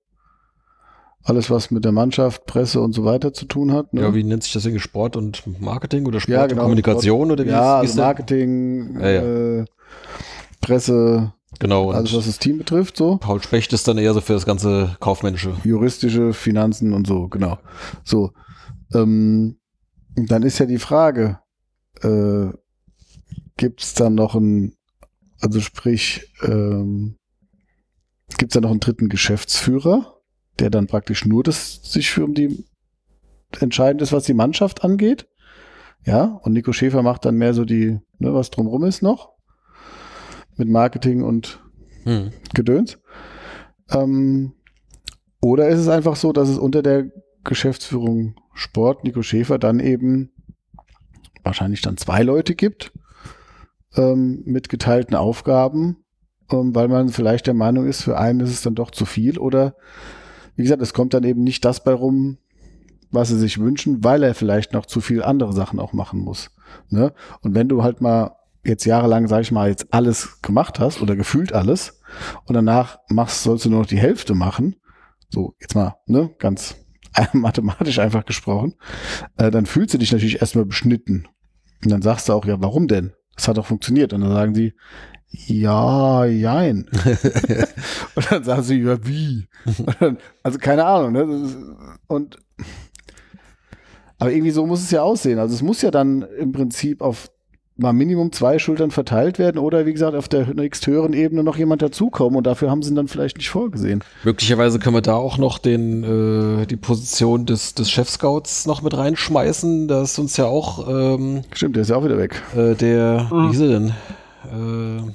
[1.23, 3.93] alles, was mit der Mannschaft, Presse und so weiter zu tun hat.
[3.93, 4.01] Ne?
[4.01, 4.81] Ja, wie nennt sich das irgendwie?
[4.81, 7.97] Sport und Marketing oder Sport Ja, und genau, Kommunikation oder wie ja, ist, also ist
[7.97, 8.05] der?
[8.05, 9.21] Marketing, Ja, ja.
[9.59, 9.65] Äh,
[10.61, 11.89] Presse, Genau.
[11.89, 13.17] Und alles was das Team betrifft, so.
[13.17, 15.55] Paul Specht ist dann eher so für das ganze Kaufmännische.
[15.63, 17.57] Juristische, Finanzen und so, genau.
[18.03, 18.31] So.
[18.93, 19.57] Ähm,
[20.15, 21.39] dann ist ja die Frage,
[22.01, 22.49] äh,
[23.59, 24.77] gibt es dann noch einen,
[25.41, 27.17] also sprich, ähm,
[28.37, 30.21] gibt es da noch einen dritten Geschäftsführer,
[30.59, 32.65] der dann praktisch nur das sich für um die
[33.59, 35.27] entscheidend ist, was die Mannschaft angeht?
[36.05, 39.33] Ja, und Nico Schäfer macht dann mehr so die, ne, was drumrum ist noch.
[40.55, 41.59] Mit Marketing und
[42.05, 42.31] Hm.
[42.53, 42.97] Gedöns.
[43.89, 44.53] Ähm,
[45.41, 47.11] oder ist es einfach so, dass es unter der
[47.43, 50.31] Geschäftsführung Sport, Nico Schäfer, dann eben
[51.43, 52.93] wahrscheinlich dann zwei Leute gibt
[53.95, 55.97] ähm, mit geteilten Aufgaben,
[56.51, 59.37] ähm, weil man vielleicht der Meinung ist, für einen ist es dann doch zu viel
[59.37, 59.75] oder
[60.55, 62.37] wie gesagt, es kommt dann eben nicht das bei rum,
[63.11, 66.51] was sie sich wünschen, weil er vielleicht noch zu viel andere Sachen auch machen muss.
[66.89, 67.13] Ne?
[67.41, 71.15] Und wenn du halt mal jetzt jahrelang, sag ich mal, jetzt alles gemacht hast oder
[71.15, 72.01] gefühlt alles
[72.45, 74.75] und danach machst, sollst du nur noch die Hälfte machen,
[75.29, 76.75] so jetzt mal, ne, ganz
[77.33, 78.75] mathematisch einfach gesprochen,
[79.37, 81.27] äh, dann fühlst du dich natürlich erstmal beschnitten.
[81.83, 83.13] Und dann sagst du auch, ja, warum denn?
[83.39, 84.11] Das hat doch funktioniert.
[84.11, 84.73] Und dann sagen sie,
[85.29, 86.89] ja, jein.
[88.15, 89.47] und dann sagen sie, ja, wie?
[90.01, 91.21] Dann, also keine Ahnung, ne?
[91.21, 91.57] Ist,
[92.07, 92.37] und
[94.17, 95.39] aber irgendwie so muss es ja aussehen.
[95.39, 97.31] Also es muss ja dann im Prinzip auf
[97.79, 101.81] mal Minimum zwei Schultern verteilt werden oder wie gesagt auf der nächsthöheren Ebene noch jemand
[101.81, 104.03] dazukommen und dafür haben sie ihn dann vielleicht nicht vorgesehen.
[104.23, 106.03] Möglicherweise können wir da auch noch den,
[106.61, 109.87] äh, die Position des, des Chefscouts noch mit reinschmeißen.
[109.87, 112.41] Da ist uns ja auch ähm, Stimmt, der ist ja auch wieder weg.
[112.55, 113.43] äh, der, Mhm.
[113.45, 113.87] wie hieß er denn?
[114.51, 115.11] Äh,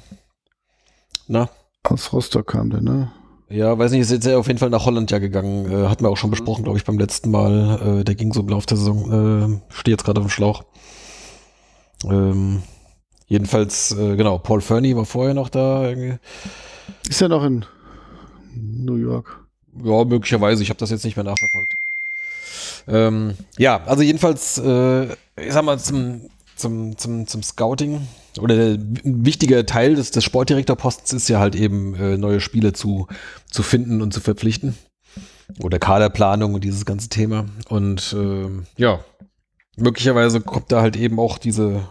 [1.29, 1.49] na,
[1.85, 3.11] Aus Rostock kam der, ne?
[3.49, 5.71] ja, weiß nicht, ist jetzt auf jeden Fall nach Holland ja gegangen.
[5.71, 8.01] Äh, hatten wir auch schon besprochen, glaube ich, beim letzten Mal.
[8.01, 9.61] Äh, der ging so im Laufe der Saison.
[9.71, 10.65] Äh, steht jetzt gerade auf dem Schlauch.
[12.11, 12.63] Ähm,
[13.27, 15.89] jedenfalls, äh, genau, Paul Fernie war vorher noch da.
[15.89, 16.19] Irgendwie.
[17.09, 17.65] Ist er noch in
[18.55, 19.41] New York?
[19.83, 20.63] Ja, möglicherweise.
[20.63, 21.77] Ich habe das jetzt nicht mehr nachverfolgt.
[22.87, 26.23] Ähm, ja, also jedenfalls, äh, ich sag mal, zum,
[26.57, 28.07] zum, zum, zum Scouting
[28.41, 32.75] oder der, ein wichtiger Teil des, des Sportdirektorpostens ist ja halt eben äh, neue Spieler
[32.75, 33.07] zu,
[33.51, 34.77] zu finden und zu verpflichten.
[35.61, 37.47] Oder Kaderplanung und dieses ganze Thema.
[37.69, 39.01] Und ähm, ja,
[39.77, 41.89] möglicherweise kommt da halt eben auch diese,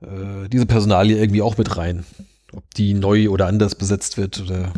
[0.00, 2.04] äh, diese Personalie irgendwie auch mit rein.
[2.52, 4.72] Ob die neu oder anders besetzt wird oder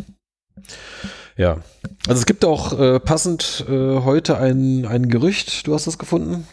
[1.37, 1.61] ja.
[2.07, 6.45] Also es gibt auch äh, passend äh, heute ein, ein Gerücht, du hast das gefunden.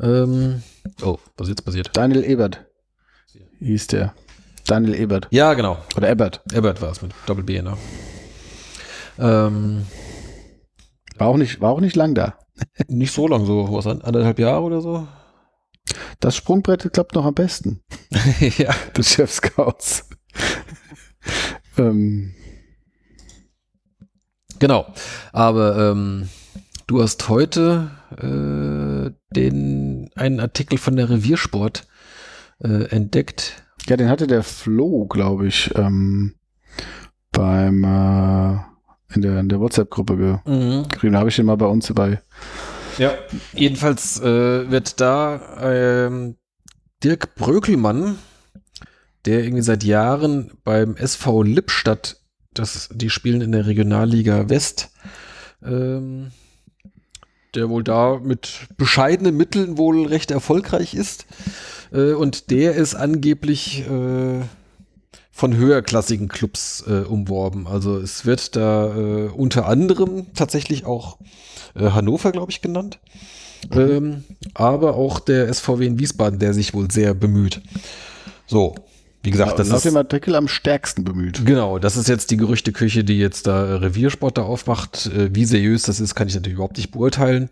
[0.00, 0.62] Ähm,
[1.02, 1.90] oh, was ist jetzt passiert?
[1.94, 2.64] Daniel Ebert
[3.58, 4.14] hieß der.
[4.66, 5.28] Daniel Ebert.
[5.30, 5.78] Ja, genau.
[5.96, 6.42] Oder Ebert.
[6.52, 7.76] Ebert war es mit Doppel B, ne?
[9.18, 9.86] Ähm,
[11.18, 12.38] War auch nicht, war auch nicht lang da.
[12.88, 15.06] Nicht so lang, so was, anderthalb Jahre oder so?
[16.20, 17.82] Das Sprungbrett klappt noch am besten.
[18.58, 18.74] ja.
[18.96, 20.08] Des Chefscouts.
[21.78, 22.34] ähm,
[24.58, 24.86] Genau.
[25.32, 26.28] Aber ähm,
[26.86, 31.86] du hast heute äh, den einen Artikel von der Reviersport
[32.62, 33.62] äh, entdeckt.
[33.86, 36.34] ja, den hatte der Flo, glaube ich, ähm,
[37.32, 38.58] beim äh,
[39.14, 40.88] in der, in der WhatsApp-Gruppe ge Mhm.
[40.88, 41.12] geschrieben.
[41.14, 42.20] Da habe ich den mal bei uns bei.
[42.98, 43.12] Ja.
[43.54, 46.36] Jedenfalls äh, wird da ähm,
[47.04, 48.18] Dirk Brökelmann,
[49.26, 52.16] der irgendwie seit Jahren beim SV Lippstadt,
[52.54, 54.90] das, die spielen in der Regionalliga West,
[55.62, 56.30] ähm,
[57.54, 61.26] der wohl da mit bescheidenen Mitteln wohl recht erfolgreich ist.
[61.92, 64.40] Äh, und der ist angeblich äh,
[65.36, 67.66] von höherklassigen Clubs äh, umworben.
[67.66, 71.18] Also es wird da äh, unter anderem tatsächlich auch
[71.74, 72.98] äh, Hannover, glaube ich, genannt.
[73.70, 77.60] Ähm, aber auch der SVW in Wiesbaden, der sich wohl sehr bemüht.
[78.46, 78.76] So,
[79.26, 81.44] wie gesagt, das laut ist dem Artikel am stärksten bemüht.
[81.44, 85.06] Genau, das ist jetzt die Gerüchteküche, die jetzt da äh, Reviersport da aufmacht.
[85.06, 87.50] Äh, wie seriös das ist, kann ich natürlich überhaupt nicht beurteilen.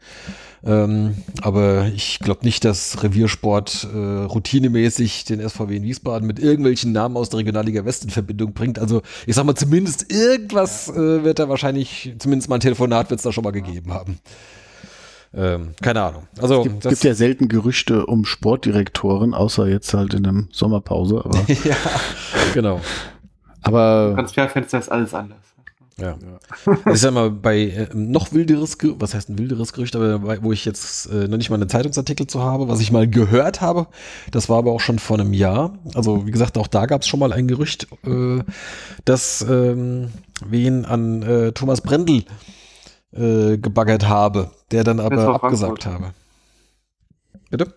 [0.65, 6.93] Ähm, aber ich glaube nicht, dass Reviersport äh, routinemäßig den SVW in Wiesbaden mit irgendwelchen
[6.93, 8.79] Namen aus der Regionalliga West in Verbindung bringt.
[8.79, 13.19] Also ich sag mal, zumindest irgendwas äh, wird da wahrscheinlich, zumindest mal ein Telefonat wird
[13.19, 14.21] es da schon mal gegeben haben.
[15.37, 16.29] Ähm, keine Ahnung.
[16.41, 20.45] Also Es gibt, das- gibt ja selten Gerüchte um Sportdirektoren, außer jetzt halt in der
[20.53, 21.23] Sommerpause.
[21.25, 21.77] Aber, ja,
[22.53, 22.81] genau.
[23.63, 25.39] aber Transferfenster ist alles anders.
[25.97, 26.17] Ja.
[26.67, 30.19] Also ich sag mal, bei äh, noch wilderes, Ge- was heißt ein wilderes Gerücht, aber
[30.19, 33.09] bei, wo ich jetzt äh, noch nicht mal einen Zeitungsartikel zu habe, was ich mal
[33.09, 33.87] gehört habe,
[34.33, 35.79] das war aber auch schon vor einem Jahr.
[35.95, 38.43] Also wie gesagt, auch da gab es schon mal ein Gerücht, äh,
[39.05, 40.09] dass ähm,
[40.45, 42.25] wen an äh, Thomas Brendel
[43.15, 45.87] äh, gebaggert habe, der dann aber abgesagt Frankfurt.
[45.87, 46.15] habe.
[47.51, 47.75] Bitte?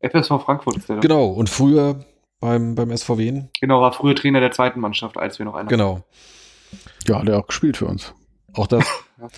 [0.00, 0.96] FSV Frankfurt ist der.
[0.96, 1.02] doch.
[1.02, 2.04] Genau, und früher
[2.40, 3.42] beim, beim SVW.
[3.60, 5.68] Genau, war früher Trainer der zweiten Mannschaft, als wir noch einer.
[5.68, 6.02] Genau.
[7.06, 8.14] ja, hat er auch gespielt für uns.
[8.54, 8.84] Auch das.
[9.20, 9.28] Ja.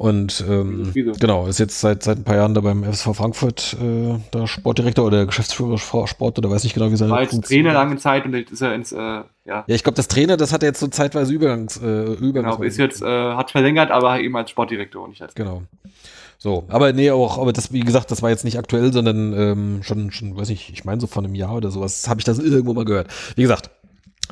[0.00, 4.18] Und ähm, genau, ist jetzt seit, seit ein paar Jahren da beim FSV Frankfurt äh,
[4.32, 7.98] der Sportdirektor oder Geschäftsführer Sport oder weiß nicht genau, wie seine War jetzt Trainer lange
[7.98, 10.62] Zeit und jetzt ist er ins, äh, ja, Ja, ich glaube, das Trainer, das hat
[10.62, 14.36] er jetzt so zeitweise Übergangs, äh, Übergangs genau, ist jetzt, äh, hat verlängert, aber eben
[14.36, 15.62] als Sportdirektor und nicht als Genau.
[16.38, 19.82] So, aber nee, auch, aber das, wie gesagt, das war jetzt nicht aktuell, sondern ähm,
[19.82, 22.38] schon, schon, weiß nicht, ich meine so von einem Jahr oder sowas, habe ich das
[22.38, 23.08] irgendwo mal gehört.
[23.36, 23.70] Wie gesagt,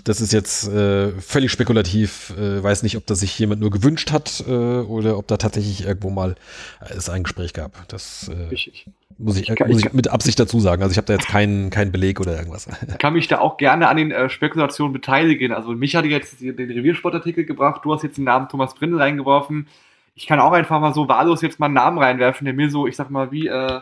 [0.04, 4.10] das ist jetzt äh, völlig spekulativ, äh, weiß nicht, ob das sich jemand nur gewünscht
[4.10, 6.36] hat äh, oder ob da tatsächlich irgendwo mal
[6.80, 7.86] äh, es ein Gespräch gab.
[7.88, 8.86] Das äh, Ich, ich
[9.18, 10.82] muss ich, ich kann- muss ich ich mit Absicht dazu sagen.
[10.82, 12.68] Also ich habe da jetzt keinen keinen Beleg oder irgendwas.
[12.98, 15.52] kann mich da auch gerne an den äh, Spekulationen beteiligen.
[15.52, 19.66] Also mich hatte jetzt den Reviersportartikel gebracht, du hast jetzt den Namen Thomas Brindel reingeworfen.
[20.14, 22.86] Ich kann auch einfach mal so wahllos jetzt mal einen Namen reinwerfen, der mir so,
[22.86, 23.80] ich sag mal, wie, äh,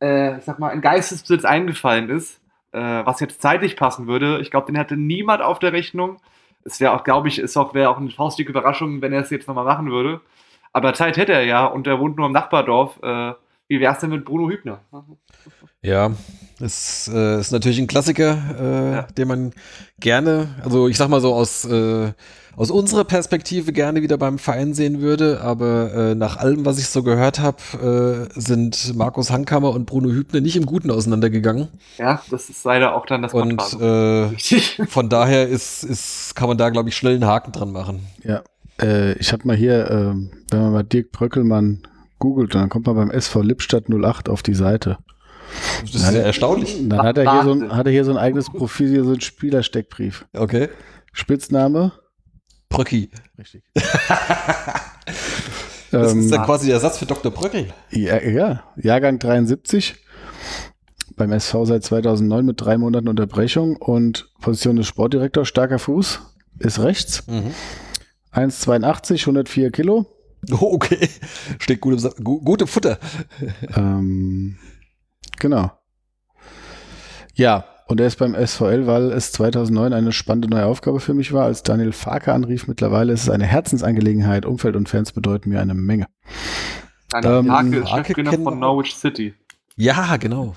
[0.00, 2.40] äh, ich sag mal, in Geistesbesitz eingefallen ist,
[2.72, 4.40] äh, was jetzt zeitlich passen würde.
[4.40, 6.16] Ich glaube, den hätte niemand auf der Rechnung.
[6.64, 9.30] Es wäre auch, glaube ich, ist auch, wäre auch eine faustdicke Überraschung, wenn er es
[9.30, 10.20] jetzt nochmal machen würde.
[10.72, 12.98] Aber Zeit hätte er ja und er wohnt nur im Nachbardorf.
[13.68, 14.80] Wie wär's denn mit Bruno Hübner?
[15.82, 16.12] Ja,
[16.58, 19.02] es äh, ist natürlich ein Klassiker, äh, Ja.
[19.02, 19.52] den man
[20.00, 22.12] gerne, also ich sag mal so aus, äh,
[22.56, 26.88] aus unserer Perspektive gerne wieder beim Verein sehen würde, aber äh, nach allem, was ich
[26.88, 31.68] so gehört habe, äh, sind Markus Hankhammer und Bruno Hübner nicht im Guten auseinandergegangen.
[31.98, 34.30] Ja, das ist leider auch dann das Und äh,
[34.88, 38.00] von daher ist, ist, kann man da, glaube ich, schnell einen Haken dran machen.
[38.24, 38.42] Ja.
[38.80, 40.16] Äh, ich habe mal hier,
[40.50, 41.82] wenn man mal Dirk Bröckelmann
[42.18, 44.98] googelt, dann kommt man beim SV Lippstadt 08 auf die Seite.
[45.80, 46.76] Das ist ja erstaunlich.
[46.88, 49.12] Dann hat er hier so ein, hat er hier so ein eigenes Profil, hier so
[49.12, 50.26] ein Spielersteckbrief.
[50.34, 50.68] Okay.
[51.12, 51.92] Spitzname?
[52.68, 53.10] Bröcki.
[53.38, 53.62] Richtig.
[55.90, 57.32] Das ähm, ist dann quasi der Ersatz für Dr.
[57.32, 57.68] Bröcki.
[57.90, 59.94] ja, ja, Jahrgang 73.
[61.16, 65.48] Beim SV seit 2009 mit drei Monaten Unterbrechung und Position des Sportdirektors.
[65.48, 66.20] Starker Fuß
[66.58, 67.26] ist rechts.
[67.26, 67.54] Mhm.
[68.32, 70.06] 1,82, 104 Kilo.
[70.60, 71.08] Oh, okay.
[71.58, 72.98] Steht gut im, Sa- gu gut im Futter.
[73.76, 74.56] Ähm,
[75.38, 75.70] genau.
[77.34, 81.32] Ja, und er ist beim SVL, weil es 2009 eine spannende neue Aufgabe für mich
[81.32, 81.44] war.
[81.44, 84.44] Als Daniel Farke anrief, mittlerweile ist es eine Herzensangelegenheit.
[84.44, 86.06] Umfeld und Fans bedeuten mir eine Menge.
[87.10, 89.34] Daniel Ähm, Farke ist Cheftrainer von Norwich City.
[89.76, 90.54] Ja, genau.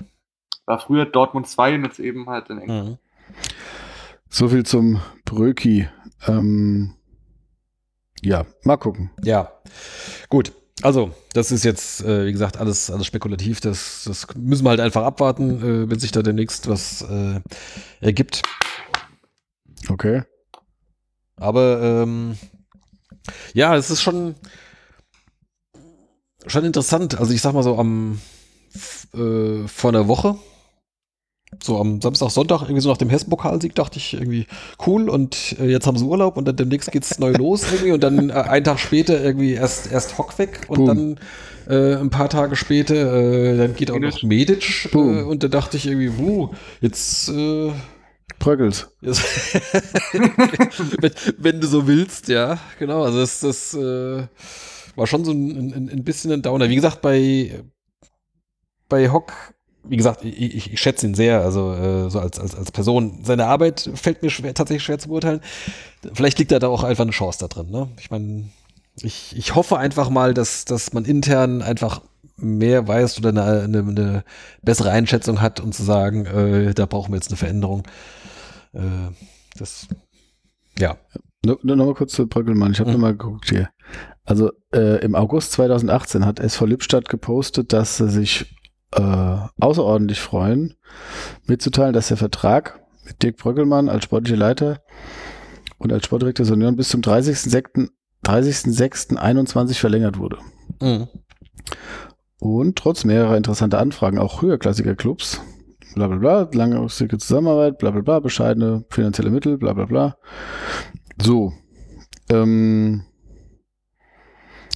[0.66, 2.88] War früher Dortmund 2 und jetzt eben halt in England.
[2.90, 2.98] Mhm.
[4.28, 5.88] So viel zum Bröki.
[6.26, 6.94] Ähm,
[8.22, 9.10] ja, mal gucken.
[9.24, 9.52] Ja,
[10.28, 10.52] gut.
[10.82, 13.60] Also, das ist jetzt, äh, wie gesagt, alles, alles spekulativ.
[13.60, 17.40] Das, das müssen wir halt einfach abwarten, äh, wenn sich da demnächst was äh,
[18.00, 18.42] ergibt.
[19.88, 20.22] Okay.
[21.36, 22.36] Aber ähm,
[23.54, 24.34] ja, es ist schon,
[26.46, 27.18] schon interessant.
[27.18, 28.20] Also, ich sag mal so, am
[29.14, 30.36] äh, vor einer Woche,
[31.62, 34.46] so am Samstag, Sonntag, irgendwie so nach dem Hessen-Pokalsieg, dachte ich irgendwie
[34.86, 38.02] cool und äh, jetzt haben sie Urlaub und dann demnächst geht's neu los irgendwie und
[38.02, 40.86] dann äh, einen Tag später irgendwie erst, erst Hock weg und Boom.
[40.86, 41.20] dann
[41.68, 45.76] äh, ein paar Tage später, äh, dann geht auch noch Medic äh, und da dachte
[45.76, 46.50] ich irgendwie, wuh,
[46.80, 47.72] jetzt äh,
[48.38, 48.88] Bröckels.
[51.00, 53.02] Wenn, wenn du so willst, ja, genau.
[53.04, 54.26] Also das, das äh,
[54.96, 56.68] war schon so ein, ein, ein bisschen ein Downer.
[56.68, 57.62] Wie gesagt, bei,
[58.88, 59.32] bei Hock,
[59.84, 63.20] wie gesagt, ich, ich, ich schätze ihn sehr, also äh, so als, als, als Person.
[63.24, 65.40] Seine Arbeit fällt mir schwer, tatsächlich schwer zu beurteilen.
[66.12, 67.70] Vielleicht liegt da da auch einfach eine Chance da drin.
[67.70, 67.88] Ne?
[67.98, 68.44] Ich meine,
[69.00, 72.02] ich, ich hoffe einfach mal, dass, dass man intern einfach
[72.36, 74.24] mehr weiß oder eine, eine, eine
[74.62, 77.82] bessere Einschätzung hat und zu sagen, äh, da brauchen wir jetzt eine Veränderung.
[78.72, 78.80] Äh,
[79.56, 79.88] das,
[80.78, 80.96] ja.
[81.44, 82.72] Nur, nur noch mal kurz zu Bröckelmann.
[82.72, 82.94] Ich habe Mhm.
[82.96, 83.68] noch mal geguckt hier.
[84.24, 88.54] Also äh, im August 2018 hat SV Lippstadt gepostet, dass sie sich
[88.92, 90.74] äh, außerordentlich freuen,
[91.46, 94.80] mitzuteilen, dass der Vertrag mit Dirk Bröckelmann als sportlicher Leiter
[95.78, 97.88] und als Sportdirektor Union bis zum 30.06.
[98.24, 100.38] 30.06.21 verlängert wurde.
[100.80, 101.08] Mhm.
[102.38, 105.40] Und trotz mehrerer interessanter Anfragen auch höherklassiger Clubs,
[105.94, 110.16] bla bla bla, langfristige Zusammenarbeit, bla bla bla, bescheidene finanzielle Mittel, bla bla bla.
[111.20, 111.52] So.
[112.30, 113.04] Ähm,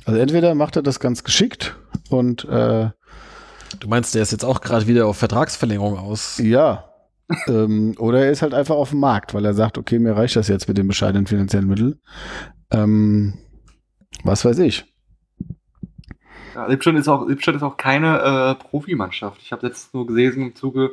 [0.04, 1.76] also entweder macht er das ganz geschickt
[2.10, 2.90] und äh,
[3.80, 6.38] Du meinst, der ist jetzt auch gerade wieder auf Vertragsverlängerung aus.
[6.38, 6.84] ja.
[7.48, 10.36] ähm, oder er ist halt einfach auf dem Markt, weil er sagt, okay, mir reicht
[10.36, 12.00] das jetzt mit den bescheidenen finanziellen Mitteln.
[12.70, 13.34] Ähm,
[14.22, 14.84] was weiß ich.
[16.54, 19.40] Ja, Lippstadt ist auch, Lippstadt ist auch keine äh, Profimannschaft.
[19.42, 20.92] Ich habe jetzt nur gelesen im Zuge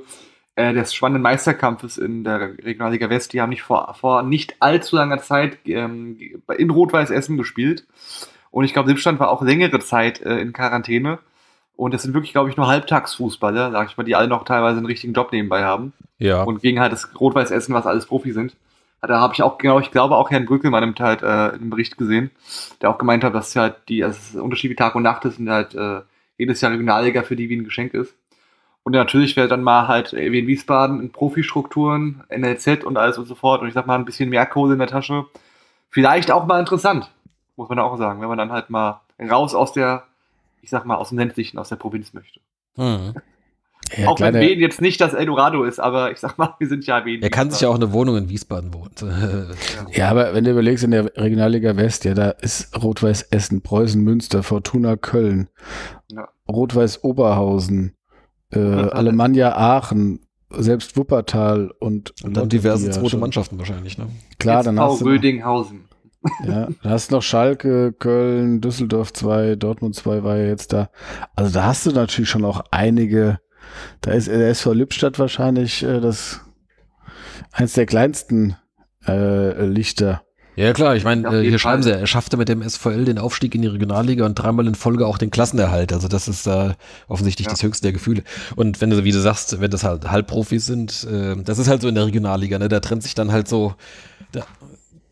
[0.55, 3.33] äh, des spannenden Meisterkampfes in der Regionalliga West.
[3.33, 6.17] Die haben nicht vor, vor nicht allzu langer Zeit ähm,
[6.57, 7.85] in Rot-Weiß Essen gespielt.
[8.51, 11.19] Und ich glaube, Lippstadt war auch längere Zeit äh, in Quarantäne.
[11.75, 14.77] Und das sind wirklich, glaube ich, nur Halbtagsfußballer, sag ich mal, die alle noch teilweise
[14.77, 15.93] einen richtigen Job nebenbei haben.
[16.19, 16.43] Ja.
[16.43, 18.55] Und gegen halt das Rot-Weiß Essen, was alles Profi sind.
[19.01, 21.97] Da habe ich auch, genau, ich glaube auch Herrn Brückelmann im, halt, äh, im Bericht
[21.97, 22.31] gesehen,
[22.81, 25.25] der auch gemeint hat, dass halt die, also es ist Unterschied wie Tag und Nacht
[25.25, 26.01] ist und halt äh,
[26.37, 28.15] jedes Jahr Regionalliga für die wie ein Geschenk ist.
[28.83, 33.25] Und natürlich wäre dann mal halt wie in Wiesbaden in Profistrukturen, NLZ und alles und
[33.25, 35.25] so fort und ich sag mal ein bisschen mehr Kohle in der Tasche.
[35.89, 37.11] Vielleicht auch mal interessant,
[37.57, 40.03] muss man auch sagen, wenn man dann halt mal raus aus der,
[40.63, 42.39] ich sag mal, aus dem ländlichen, aus der Provinz möchte.
[42.77, 43.13] Mhm.
[43.97, 46.67] Ja, auch wenn kleiner- Wien jetzt nicht das Eldorado ist, aber ich sag mal, wir
[46.69, 47.21] sind ja Wien.
[47.21, 48.91] Er kann sich ja auch eine Wohnung in Wiesbaden wohnen.
[49.91, 54.01] Ja, aber wenn du überlegst, in der Regionalliga West, ja, da ist Rot-Weiß Essen, Preußen
[54.01, 55.49] Münster, Fortuna Köln,
[56.09, 56.29] Ja.
[56.49, 57.93] Rot-Weiß Oberhausen,
[58.53, 64.07] äh, Alemannia Aachen, selbst Wuppertal und Und dann diverse zweite Mannschaften wahrscheinlich, ne?
[64.39, 65.85] Klar, dann SV hast du, noch, Rödinghausen.
[66.45, 70.89] Ja, dann hast du noch Schalke, Köln, Düsseldorf 2, Dortmund 2 war ja jetzt da.
[71.35, 73.39] Also da hast du natürlich schon auch einige,
[74.01, 76.41] da ist der SV Lippstadt wahrscheinlich äh, das
[77.51, 78.55] eins der kleinsten
[79.07, 80.23] äh, Lichter.
[80.55, 81.93] Ja, klar, ich meine, äh, hier schreiben Fall.
[81.93, 85.07] sie, er schaffte mit dem SVL den Aufstieg in die Regionalliga und dreimal in Folge
[85.07, 85.91] auch den Klassenerhalt.
[85.91, 86.75] Also das ist da
[87.07, 87.53] offensichtlich Ja.
[87.53, 88.21] das höchste der Gefühle.
[88.55, 91.81] Und wenn du, wie du sagst, wenn das halt Halbprofis sind, äh, das ist halt
[91.81, 92.69] so in der Regionalliga, ne?
[92.69, 93.73] Da trennt sich dann halt so,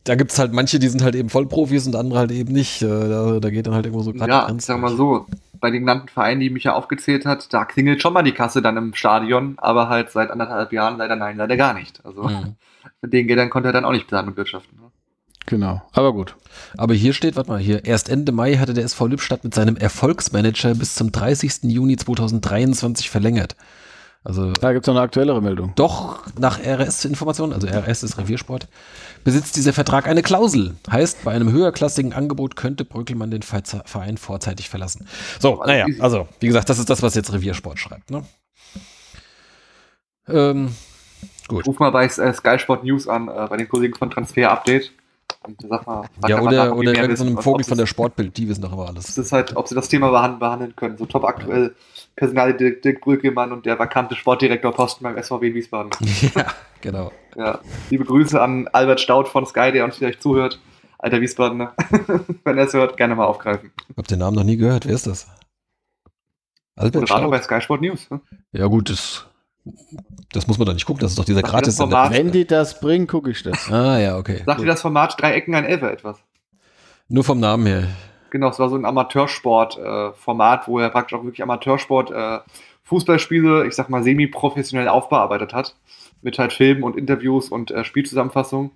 [0.04, 2.82] da, da gibt's halt manche, die sind halt eben Vollprofis und andere halt eben nicht.
[2.82, 4.98] Äh, da, da geht dann halt irgendwo so grad die Ja, Grenze sag mal durch.
[4.98, 5.26] so,
[5.60, 8.78] bei den genannten Vereinen, die Micha aufgezählt hat, da klingelt schon mal die Kasse dann
[8.78, 12.04] im Stadion, aber halt seit anderthalb Jahren leider nein, leider gar nicht.
[12.06, 12.56] Also Mhm.
[13.02, 14.76] mit den Geldern konnte er dann auch nicht planen und wirtschaften.
[14.80, 14.92] ne?
[15.48, 15.82] Genau.
[15.94, 16.36] Aber gut.
[16.78, 19.76] Aber hier steht, warte mal, hier, erst Ende Mai hatte der SV Lippstadt mit seinem
[19.76, 21.64] Erfolgsmanager bis zum 30.
[21.64, 23.56] Juni 2023 verlängert.
[24.24, 25.74] Also Da gibt es noch eine aktuellere Meldung.
[25.76, 28.68] Doch nach RS-Informationen, also RS ist Reviersport,
[29.24, 30.76] besitzt dieser Vertrag eine Klausel.
[30.90, 35.08] Heißt, bei einem höherklassigen Angebot könnte Bröckelmann den Verein vorzeitig verlassen.
[35.40, 38.12] So, naja, also, wie gesagt, das ist das, was jetzt Reviersport schreibt.
[38.12, 38.24] Ne?
[40.28, 40.76] Ähm,
[41.48, 41.66] gut.
[41.66, 44.92] Ruf mal bei Sky Sport News an, äh, bei den Kollegen von Transfer Update.
[45.68, 48.74] Sag mal, Ja, oder, oder irgendeinem wissen, was- Vogel von der Sportbild, die wissen doch
[48.74, 49.06] immer alles.
[49.08, 50.98] Das ist halt, ob sie das Thema behandeln, können.
[50.98, 51.76] So top aktuell
[52.16, 55.92] Personal Dirk, Dirk Brüggemann und der vakante Sportdirektor Posten beim SVW in Wiesbaden.
[56.36, 56.46] ja,
[56.82, 57.12] genau.
[57.36, 57.60] Ja,
[57.90, 60.60] liebe Grüße an Albert Staud von Sky, der uns vielleicht zuhört.
[61.00, 61.74] Alter Wiesbadener.
[62.44, 63.72] Wenn er es hört, gerne mal aufgreifen.
[63.90, 64.86] Ich hab den Namen noch nie gehört.
[64.86, 65.28] Wer ist das?
[66.76, 67.32] Albert Moderator Staud?
[67.32, 68.10] bei Sky Sport News.
[68.12, 68.22] Ne?
[68.52, 69.26] Ja gut, das,
[70.32, 71.02] das muss man doch nicht gucken.
[71.02, 72.12] Das ist doch dieser gratis Format?
[72.12, 73.72] Wenn die das bringen, gucke ich das.
[73.72, 74.42] Ah ja, okay.
[74.46, 76.18] Sagt dir das Format Drei Ecken ein Elfer etwas?
[77.10, 77.88] Nur vom Namen her.
[78.30, 82.40] Genau, es war so ein Amateursport-Format, wo er praktisch auch wirklich Amateursport, äh,
[82.84, 85.76] Fußballspiele, ich sag mal, semi-professionell aufbearbeitet hat.
[86.22, 88.72] Mit halt Filmen und Interviews und äh, Spielzusammenfassungen.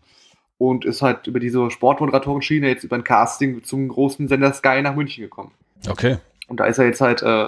[0.58, 4.96] Und ist halt über diese Sportmoderatoren-Schiene jetzt über ein Casting zum großen Sender Sky nach
[4.96, 5.52] München gekommen.
[5.90, 6.18] Okay.
[6.48, 7.48] Und da ist er jetzt halt äh,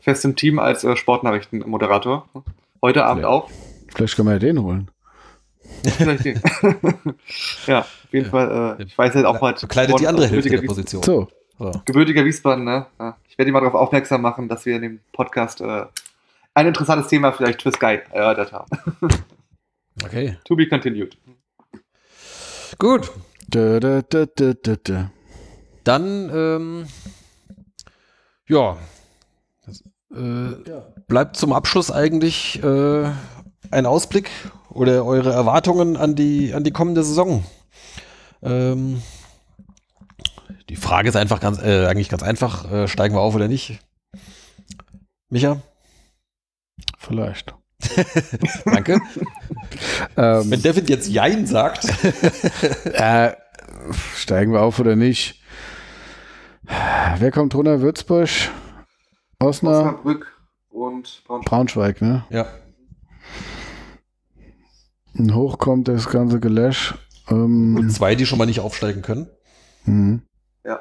[0.00, 2.28] fest im Team als äh, Sportnachrichtenmoderator.
[2.82, 3.28] Heute Abend Ja.
[3.28, 3.50] auch.
[3.94, 4.90] Vielleicht können wir ja den holen.
[5.84, 6.40] Vielleicht den.
[7.66, 8.30] ja, auf jeden Ja.
[8.30, 8.76] Fall.
[8.80, 9.60] Äh, ich weiß halt auch halt.
[9.60, 11.02] Bekleidet die andere Hälfte der Position.
[11.02, 11.28] So,
[11.58, 11.72] So.
[11.84, 12.86] gebürtiger Wiesbaden, ne?
[12.98, 13.16] Ja.
[13.28, 15.84] Ich werde ihn mal darauf aufmerksam machen, dass wir in dem Podcast äh,
[16.54, 18.68] ein interessantes Thema vielleicht für Sky erörtert haben.
[20.04, 20.36] Okay.
[20.44, 21.18] to be continued.
[22.78, 23.10] Gut.
[23.48, 25.10] da, da, da, da, da, da.
[25.82, 26.86] Dann, ähm,
[28.48, 28.76] ja.
[29.66, 29.80] Das,
[30.14, 30.52] äh,
[31.08, 33.10] Bleibt zum Abschluss eigentlich äh,
[33.70, 34.30] ein Ausblick
[34.68, 37.44] oder eure Erwartungen an die, an die kommende Saison.
[38.42, 39.02] Ähm,
[40.68, 42.70] die Frage ist einfach ganz, äh, eigentlich ganz einfach.
[42.70, 43.80] Äh, steigen wir auf oder nicht?
[45.30, 45.60] Micha?
[47.08, 47.54] vielleicht.
[48.64, 49.00] Danke.
[50.16, 51.84] Ähm, Wenn Devin jetzt Jein sagt.
[52.84, 53.32] äh,
[54.16, 55.40] steigen wir auf oder nicht?
[57.18, 57.80] Wer kommt runter?
[57.80, 58.28] Würzburg?
[59.38, 60.37] Osnabrück?
[60.78, 61.98] Und Braunschweig.
[61.98, 62.24] Braunschweig, ne?
[62.30, 62.46] ja.
[65.16, 66.94] Und hoch kommt das ganze Gelash.
[67.28, 69.26] Ähm, Und zwei, die schon mal nicht aufsteigen können.
[69.84, 70.22] mhm.
[70.64, 70.80] Ja.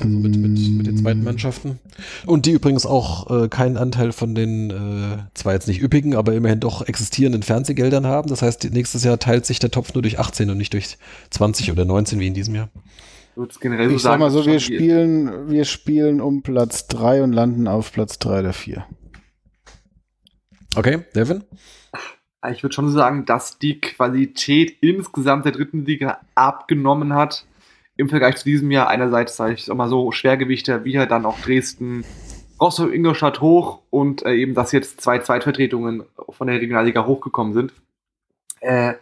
[0.00, 1.80] Also mit, mit, mit den zweiten Mannschaften.
[2.24, 6.34] Und die übrigens auch äh, keinen Anteil von den, äh, zwar jetzt nicht üppigen, aber
[6.34, 8.28] immerhin doch existierenden Fernsehgeldern haben.
[8.28, 10.98] Das heißt, nächstes Jahr teilt sich der Topf nur durch 18 und nicht durch
[11.30, 12.68] 20 oder 19 wie in diesem Jahr.
[13.38, 14.20] Ich würde es generell so Ich sag sagen.
[14.20, 18.52] mal so, wir spielen, wir spielen um Platz 3 und landen auf Platz 3 oder
[18.52, 18.84] 4.
[20.74, 21.44] Okay, Devin?
[22.50, 27.46] Ich würde schon sagen, dass die Qualität insgesamt der dritten Liga abgenommen hat.
[27.96, 28.88] Im Vergleich zu diesem Jahr.
[28.88, 32.04] Einerseits, sage ich auch mal so, Schwergewichte wie halt dann auch Dresden,
[32.60, 37.72] Rostock, Ingolstadt hoch und äh, eben, dass jetzt zwei Zweitvertretungen von der Regionalliga hochgekommen sind.
[38.58, 38.94] Äh,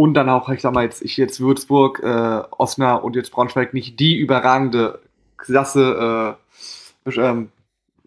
[0.00, 3.74] und dann auch, ich sag mal, jetzt, ich jetzt Würzburg, äh, Osnabrück und jetzt Braunschweig
[3.74, 5.00] nicht die überragende
[5.36, 6.36] Klasse
[7.06, 7.48] äh, ähm,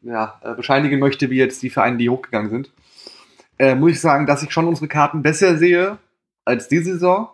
[0.01, 2.71] ja, äh, bescheinigen möchte, wie jetzt die Vereine, die hochgegangen sind
[3.59, 5.97] äh, muss ich sagen, dass ich schon unsere Karten besser sehe
[6.45, 7.29] als die Saison.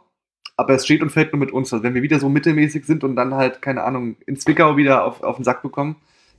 [0.57, 1.71] Aber es steht und fällt nur mit uns.
[1.71, 5.05] Also wenn wir wieder so mittelmäßig sind und dann halt, keine Ahnung, in Zwickau wieder
[5.05, 5.95] auf, auf den Sack bekommen,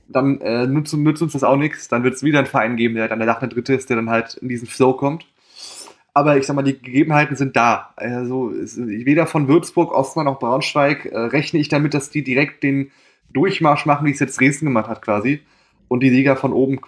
[0.07, 1.87] dann äh, nützt, nützt uns das auch nichts.
[1.87, 3.95] Dann wird es wieder einen Verein geben, der dann der Dach der Dritte ist, der
[3.95, 5.25] dann halt in diesen Flow kommt.
[6.13, 7.93] Aber ich sag mal, die Gegebenheiten sind da.
[7.95, 12.91] Also weder von Würzburg, Ostmann noch Braunschweig äh, rechne ich damit, dass die direkt den
[13.33, 15.41] Durchmarsch machen, wie es jetzt Dresden gemacht hat quasi.
[15.87, 16.79] Und die Liga von oben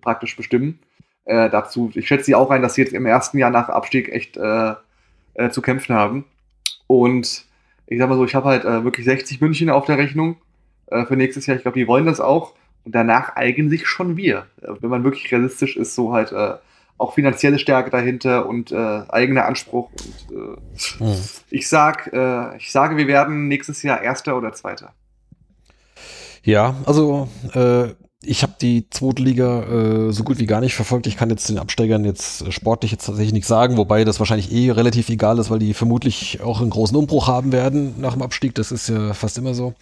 [0.00, 0.78] praktisch bestimmen
[1.24, 1.90] äh, dazu.
[1.94, 4.74] Ich schätze sie auch ein, dass sie jetzt im ersten Jahr nach Abstieg echt äh,
[5.34, 6.24] äh, zu kämpfen haben.
[6.86, 7.44] Und
[7.86, 10.36] ich sag mal so, ich habe halt äh, wirklich 60 München auf der Rechnung
[10.86, 11.56] äh, für nächstes Jahr.
[11.56, 12.54] Ich glaube, die wollen das auch.
[12.84, 14.46] Und danach eigentlich schon wir.
[14.58, 16.34] Wenn man wirklich realistisch ist, so halt
[17.04, 19.90] auch finanzielle Stärke dahinter und äh, eigener Anspruch.
[20.30, 21.14] Und äh, Hm.
[21.50, 24.92] ich sag, äh, ich sage, wir werden nächstes Jahr Erster oder Zweiter.
[26.42, 27.88] Ja, also äh,
[28.26, 29.62] ich habe die zweite Liga
[30.08, 31.06] äh, so gut wie gar nicht verfolgt.
[31.06, 34.52] Ich kann jetzt den Absteigern jetzt äh, sportlich jetzt tatsächlich nichts sagen, wobei das wahrscheinlich
[34.52, 38.22] eh relativ egal ist, weil die vermutlich auch einen großen Umbruch haben werden nach dem
[38.22, 38.54] Abstieg.
[38.54, 39.74] Das ist ja fast immer so.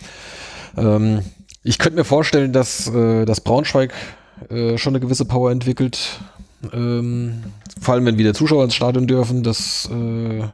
[0.76, 1.22] Ähm,
[1.62, 3.92] ich könnte mir vorstellen, dass, äh, dass Braunschweig
[4.50, 6.20] äh, schon eine gewisse Power entwickelt.
[6.72, 7.42] Ähm,
[7.80, 10.50] vor allem, wenn wieder Zuschauer ins Stadion dürfen, das, äh, äh,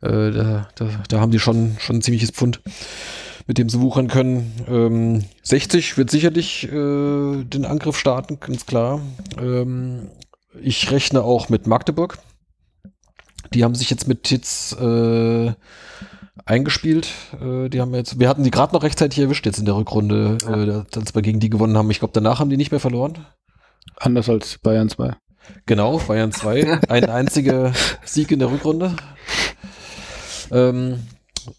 [0.00, 2.60] da, da, da haben die schon, schon ein ziemliches Pfund
[3.50, 4.52] mit dem sie wuchern können.
[4.68, 9.00] Ähm, 60 wird sicherlich äh, den Angriff starten, ganz klar.
[9.40, 10.08] Ähm,
[10.62, 12.18] ich rechne auch mit Magdeburg.
[13.52, 15.52] Die haben sich jetzt mit Titz äh,
[16.44, 17.08] eingespielt.
[17.40, 20.38] Äh, die haben jetzt, wir hatten die gerade noch rechtzeitig erwischt jetzt in der Rückrunde,
[20.46, 21.90] äh, als wir gegen die gewonnen haben.
[21.90, 23.26] Ich glaube, danach haben die nicht mehr verloren.
[23.96, 25.12] Anders als Bayern 2.
[25.66, 26.80] Genau, Bayern 2.
[26.88, 27.72] Ein einziger
[28.04, 28.96] Sieg in der Rückrunde.
[30.50, 31.00] Ähm,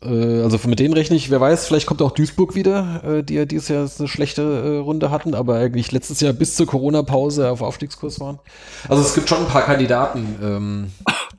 [0.04, 3.36] äh, also mit denen rechne ich, wer weiß, vielleicht kommt auch Duisburg wieder, äh, die
[3.36, 7.50] ja dieses Jahr eine schlechte äh, Runde hatten, aber eigentlich letztes Jahr bis zur Corona-Pause
[7.50, 8.40] auf Aufstiegskurs waren.
[8.88, 10.38] Also es gibt schon ein paar Kandidaten.
[10.42, 10.92] Ähm,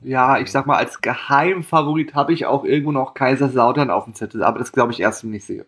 [0.05, 4.43] Ja, ich sag mal, als Geheimfavorit habe ich auch irgendwo noch Kaiserslautern auf dem Zettel,
[4.43, 5.65] aber das glaube ich erst, wenn ich sehe.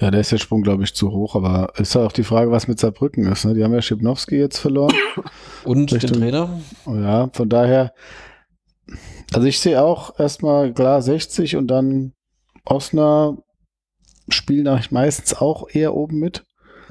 [0.00, 2.50] Ja, der ist der Sprung, glaube ich, zu hoch, aber ist ja auch die Frage,
[2.50, 3.44] was mit Saarbrücken ist.
[3.44, 3.54] Ne?
[3.54, 4.94] Die haben ja Schipnowski jetzt verloren.
[5.64, 6.60] und Richtung- den Trainer.
[6.86, 7.92] Ja, von daher,
[9.34, 12.12] also ich sehe auch erstmal klar 60 und dann
[12.64, 13.44] Osnabrück
[14.30, 16.44] spielen eigentlich meistens auch eher oben mit.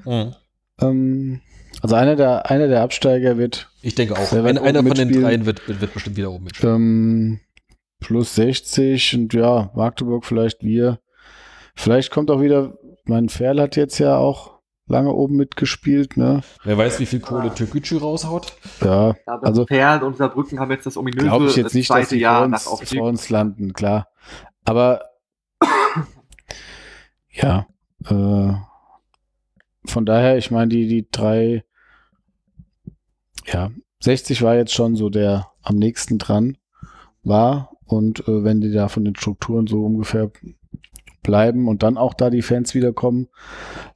[0.06, 0.34] Mhm.
[0.82, 1.42] Ähm,
[1.82, 4.32] also einer der, einer der Absteiger wird Ich denke auch.
[4.32, 6.76] Ein, einer von den dreien wird, wird, wird bestimmt wieder oben mitspielen.
[6.76, 7.40] ähm,
[8.00, 11.00] plus 60 und ja, Magdeburg vielleicht wir.
[11.76, 12.78] Vielleicht kommt auch wieder,
[13.08, 14.58] mein Ferl hat jetzt ja auch
[14.88, 16.42] lange oben mitgespielt, ne?
[16.64, 18.54] Wer weiß, wie viel Kohle Türkgücü raushaut.
[18.82, 22.10] Ja, Aber Also- Perl und Saarbrücken haben jetzt das ominöse glaube ich jetzt nicht, dass
[22.10, 24.08] die Jahr vor uns, vor uns landen, klar.
[24.64, 25.02] Aber
[27.32, 27.68] ja,
[28.06, 28.54] äh,
[29.86, 31.64] von daher, ich meine, die, die drei,
[33.46, 36.58] ja, 60 war jetzt schon so der am nächsten dran
[37.24, 37.72] war.
[37.86, 40.30] Und äh, wenn die da von den Strukturen so ungefähr
[41.28, 43.28] bleiben und dann auch da die Fans wiederkommen,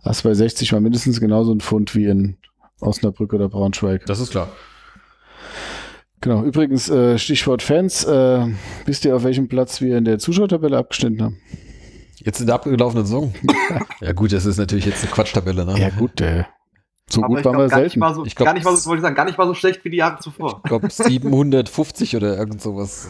[0.04, 2.38] hast du bei 60 mal mindestens genauso ein Pfund wie in
[2.82, 4.06] Osnabrück oder Braunschweig.
[4.06, 4.50] Das ist klar.
[6.20, 8.46] Genau, übrigens, äh, Stichwort Fans, äh,
[8.86, 11.38] wisst ihr, auf welchem Platz wir in der Zuschauertabelle abgeschnitten haben?
[12.18, 13.34] Jetzt in der abgelaufenen Saison.
[14.02, 15.66] ja gut, das ist natürlich jetzt eine Quatschtabelle.
[15.66, 15.80] Ne?
[15.80, 16.44] Ja, gut, äh,
[17.10, 18.14] so Aber gut ich waren glaub, wir gar nicht selten.
[18.14, 19.84] so, Ich glaub, gar nicht mal so, wollte ich sagen, gar nicht mal so schlecht
[19.84, 20.62] wie die Jahre zuvor.
[20.64, 23.10] Ich glaube 750 oder irgend sowas.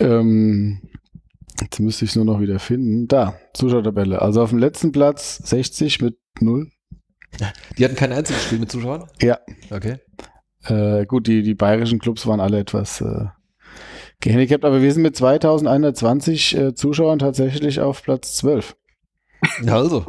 [0.00, 0.80] Ähm,
[1.60, 3.08] jetzt müsste ich es nur noch wieder finden.
[3.08, 4.20] Da, Zuschauertabelle.
[4.20, 6.70] Also auf dem letzten Platz 60 mit 0.
[7.76, 9.08] Die hatten kein einziges Spiel mit Zuschauern?
[9.20, 9.38] Ja.
[9.70, 9.98] Okay.
[10.64, 13.26] Äh, gut, die, die bayerischen Clubs waren alle etwas äh,
[14.20, 18.76] gehandicapt, aber wir sind mit 2120 äh, Zuschauern tatsächlich auf Platz 12.
[19.62, 20.04] Ja, also.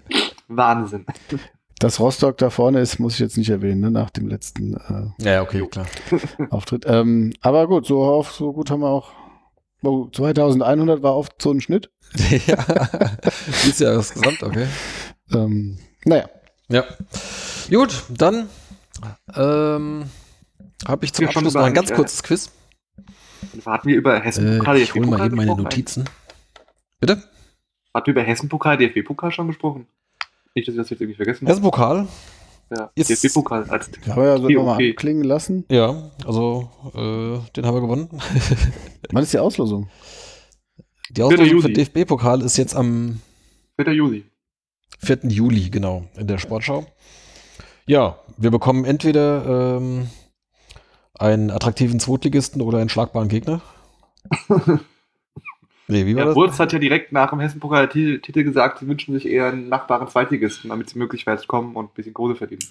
[0.48, 1.06] Wahnsinn.
[1.78, 5.24] Dass Rostock da vorne ist, muss ich jetzt nicht erwähnen, ne, nach dem letzten äh,
[5.24, 5.86] Ja, okay, klar.
[6.50, 6.84] Auftritt.
[6.86, 9.12] Ähm, aber gut, so auf, so gut haben wir auch.
[9.86, 11.90] Oh, 2100 war oft so ein Schnitt.
[12.46, 12.56] ja.
[13.66, 14.66] Ist ja insgesamt, okay.
[15.32, 16.28] Ähm, naja,
[16.68, 16.84] Ja.
[17.70, 18.48] Gut, dann
[19.34, 20.04] ähm,
[20.86, 22.50] habe ich zum Abschluss noch ein ganz äh, kurzes Quiz.
[23.66, 25.54] Hatten wir über Äh, Hessen-Pokal, ich hole mal eben meine?
[25.54, 26.04] Notizen.
[27.00, 27.22] Bitte?
[27.92, 29.86] Hatten wir über Hessen-Pokal, DFB-Pokal schon gesprochen?
[30.54, 31.52] Nicht, dass ich das jetzt irgendwie vergessen habe.
[31.52, 32.08] Hessenpokal?
[32.70, 35.64] Ja, ist- DFB-Pokal als haben wir ja so nochmal anklingen lassen.
[35.70, 38.08] Ja, also äh, den haben wir gewonnen.
[39.12, 39.88] Wann ist die Auslosung?
[41.10, 41.70] Die Auslosung für.
[41.70, 43.20] DFB-Pokal ist jetzt am
[43.80, 43.92] 4.
[43.92, 44.24] Juli.
[45.00, 45.18] 4.
[45.24, 46.86] Juli, genau, in der Sportschau.
[47.86, 50.08] Ja, wir bekommen entweder ähm,
[51.18, 53.60] einen attraktiven Zweitligisten oder einen schlagbaren Gegner.
[55.86, 56.36] Nee, wie war Ja, das?
[56.36, 60.70] Wurz hat ja direkt nach dem Hessen-Pokal-Titel gesagt, sie wünschen sich eher einen nachbaren Zweitligisten,
[60.70, 62.62] damit sie möglichst weit kommen und ein bisschen Kohle verdienen.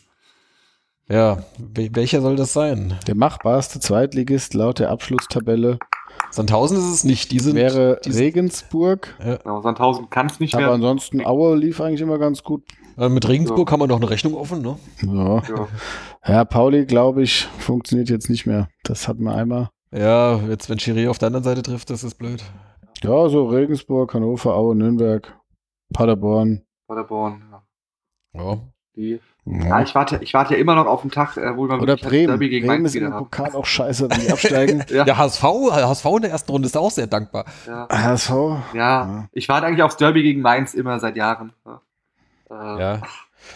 [1.10, 2.98] Ja, wel- welcher soll das sein?
[3.08, 5.78] Der machbarste Zweitligist laut der Abschlusstabelle
[6.32, 7.32] Sandhausen ist es nicht.
[7.32, 9.14] Die sind, wäre die Regensburg.
[9.20, 10.76] Genau, Sandhausen kann es nicht Aber werden.
[10.76, 12.64] ansonsten Aue lief eigentlich immer ganz gut.
[12.98, 14.78] äh, mit Regensburg haben wir noch eine Rechnung offen, ne?
[15.04, 15.68] Ja, Ja.
[16.28, 18.68] ja Pauli, glaube ich, funktioniert jetzt nicht mehr.
[18.84, 19.70] Das hatten wir einmal.
[19.92, 22.44] Ja, jetzt wenn Chiri auf der anderen Seite trifft, das ist blöd.
[23.04, 25.34] Ja, so Regensburg, Hannover, Aue, Nürnberg,
[25.94, 26.62] Paderborn.
[26.88, 27.44] Paderborn.
[28.34, 28.42] Ja.
[28.42, 28.58] Ja.
[28.96, 29.68] Die, Ja.
[29.68, 31.98] ja, ich warte, ich warte ja immer noch auf den Tag, äh, wo wir Oder
[31.98, 32.28] Bremen.
[32.28, 33.26] Derby gegen Bremen Mainz ist im wieder haben.
[33.26, 34.86] Pokal auch scheiße, wenn die absteigen.
[34.90, 37.46] Ja, Ja, HSV, HSV in der ersten Runde ist auch sehr dankbar.
[37.68, 38.30] ja, HSV.
[38.30, 38.60] ja.
[38.74, 39.30] Ja.
[39.34, 41.52] Ich warte eigentlich aufs Derby gegen Mainz immer seit Jahren.
[42.50, 42.96] Ja.
[42.96, 43.02] Äh,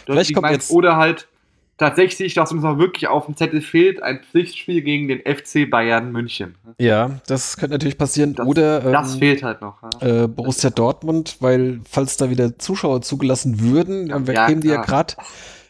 [0.04, 1.28] Vielleicht gegen kommt Mainz jetzt- Oder halt
[1.78, 6.12] tatsächlich, dass uns noch wirklich auf dem Zettel fehlt, ein Pflichtspiel gegen den FC Bayern
[6.12, 6.56] München.
[6.78, 8.34] Ja, das könnte natürlich passieren.
[8.34, 9.76] Das- Oder Das ähm, fehlt halt noch.
[10.02, 10.24] Ja.
[10.24, 14.82] äh, Borussia Dortmund, weil falls da wieder Zuschauer zugelassen würden, dann Ja, kämen die ja
[14.82, 15.14] gerade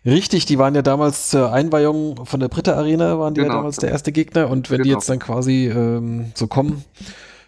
[0.07, 3.59] richtig, die waren ja damals zur Einweihung von der Britta Arena, waren die ja Genau.
[3.59, 4.99] damals der erste Gegner und wenn die Genau.
[4.99, 6.85] jetzt dann quasi ähm, so kommen,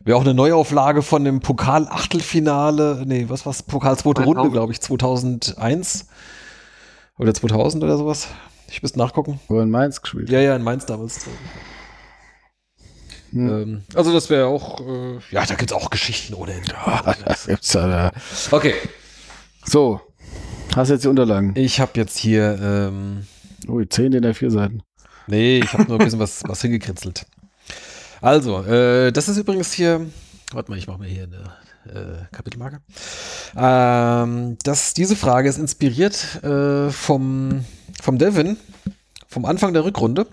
[0.05, 4.53] wäre auch eine Neuauflage von dem Pokal-Achtelfinale, nee, was war's, Pokal zweite Runde, 2000.
[4.53, 6.09] glaube ich, 2001
[7.21, 8.29] oder 2000 oder sowas.
[8.69, 9.41] Ich müsste nachgucken.
[9.49, 10.31] Wo in Mainz gespielt.
[10.31, 11.27] Ja, ja, in Mainz damals.
[13.33, 13.49] Hm.
[13.49, 16.75] Ähm, also das wäre auch, äh, ja, da gibt es auch Geschichten ohne Ende.
[17.25, 18.13] Das gibt's ja, äh,
[18.51, 18.75] Okay,
[19.65, 20.01] So,
[20.75, 21.53] hast jetzt die Unterlagen.
[21.57, 23.27] ich habe jetzt hier, ähm,
[23.69, 24.83] Ui, 10 in der vier Seiten.
[25.27, 27.27] nee, ich habe nur ein bisschen was, was hingekritzelt.
[28.21, 30.07] Also, äh, das ist übrigens hier,
[30.53, 31.53] warte mal, ich mache mir hier eine
[31.95, 32.81] äh, Kapitelmarke.
[33.57, 37.65] Ähm, das, diese Frage ist inspiriert äh, vom,
[38.01, 38.57] vom Devin,
[39.29, 40.27] vom Anfang der Rückrunde.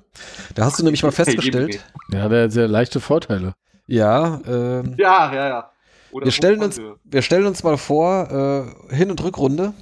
[0.55, 1.79] Da hast du nämlich mal festgestellt,
[2.11, 3.53] Der hat ja sehr leichte Vorteile.
[3.87, 5.71] ja, ähm, Ja, ja, ja.
[6.11, 9.73] Oder Wir stellen uns, wir stellen uns mal vor, äh, Hin- und Rückrunde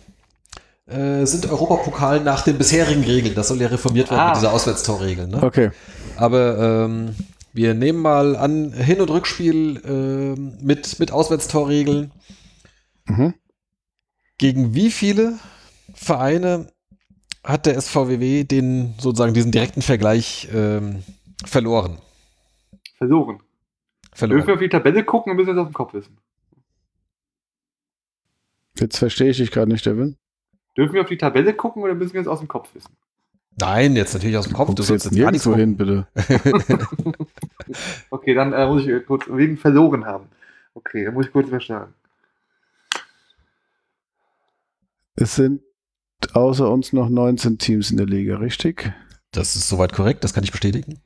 [0.88, 3.36] äh, sind Europapokal nach den bisherigen Regeln.
[3.36, 4.28] Das soll ja reformiert werden Ah.
[4.30, 5.28] mit dieser Auswärtstorregel.
[5.28, 5.42] Ne?
[5.44, 5.72] Okay.
[6.18, 7.16] Aber ähm,
[7.56, 12.12] wir nehmen mal an, Hin- und Rückspiel ähm, mit, mit Auswärtstorregeln.
[13.08, 13.34] Mhm.
[14.38, 15.40] Gegen wie viele
[15.94, 16.68] Vereine
[17.44, 21.04] hat der SVWW den sozusagen diesen direkten Vergleich ähm,
[21.46, 22.00] verloren?
[22.98, 23.38] Verloren.
[23.38, 23.50] Dürfen
[24.12, 24.50] wir Verloren.
[24.52, 26.18] auf die Tabelle gucken und müssen wir es aus dem Kopf wissen?
[28.78, 30.18] Jetzt verstehe ich dich gerade nicht, Devin.
[30.76, 32.98] Dürfen wir auf die Tabelle gucken oder müssen wir es aus dem Kopf wissen?
[33.58, 34.68] Nein, jetzt natürlich aus dem Kopf.
[34.68, 36.08] Guckst jetzt nirgendwo hin, bitte.
[38.10, 40.28] Okay, dann äh, muss ich äh, kurz wegen verloren haben.
[40.74, 41.94] Okay, dann muss ich kurz verstanden.
[45.16, 45.62] Es sind
[46.34, 48.94] außer uns noch 19 Teams in der Liga, richtig?
[49.32, 51.00] Das ist soweit korrekt, das kann ich bestätigen.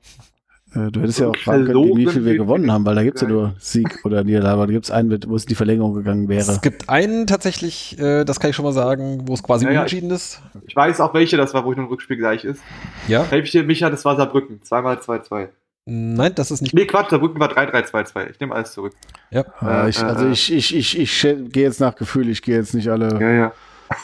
[0.75, 3.15] Äh, Du hättest ja auch fragen können, wie viel wir gewonnen haben, weil da gibt
[3.17, 4.53] es ja nur Sieg oder Niederlage.
[4.53, 6.39] aber Da gibt es einen, wo es in die Verlängerung gegangen wäre.
[6.51, 9.71] Es gibt einen tatsächlich, äh, das kann ich schon mal sagen, wo es quasi Ja,
[9.71, 10.41] ja, unentschieden ist.
[10.67, 12.61] Ich weiß auch, welche das war, wo ich nur ein Rückspiel gleich ist.
[13.07, 13.23] Ja?
[13.23, 14.61] Helfe ich dir, Micha, das war Saarbrücken.
[14.63, 15.47] Zweimal 2-2.
[15.85, 16.73] Nein, das ist nicht.
[16.75, 18.29] Nee, Quatsch, Saarbrücken war 3-3-2-2.
[18.29, 18.93] Ich nehme alles zurück.
[19.31, 19.43] Ja.
[19.61, 20.31] Äh, ich, äh, also äh.
[20.31, 21.21] ich, ich, ich, ich
[21.51, 23.51] gehe jetzt nach Gefühl, ich gehe jetzt nicht alle Ja, ja.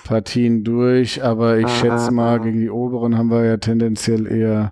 [0.03, 2.37] Partien durch, aber ich Ah, schätze mal, ah.
[2.43, 4.71] gegen die oberen haben wir ja tendenziell eher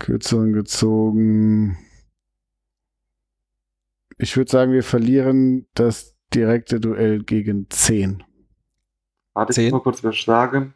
[0.00, 1.78] kürzeren gezogen.
[4.18, 8.24] Ich würde sagen, wir verlieren das direkte Duell gegen 10.
[9.34, 9.64] Warte, ich Zehn.
[9.66, 10.74] muss mal kurz was sagen.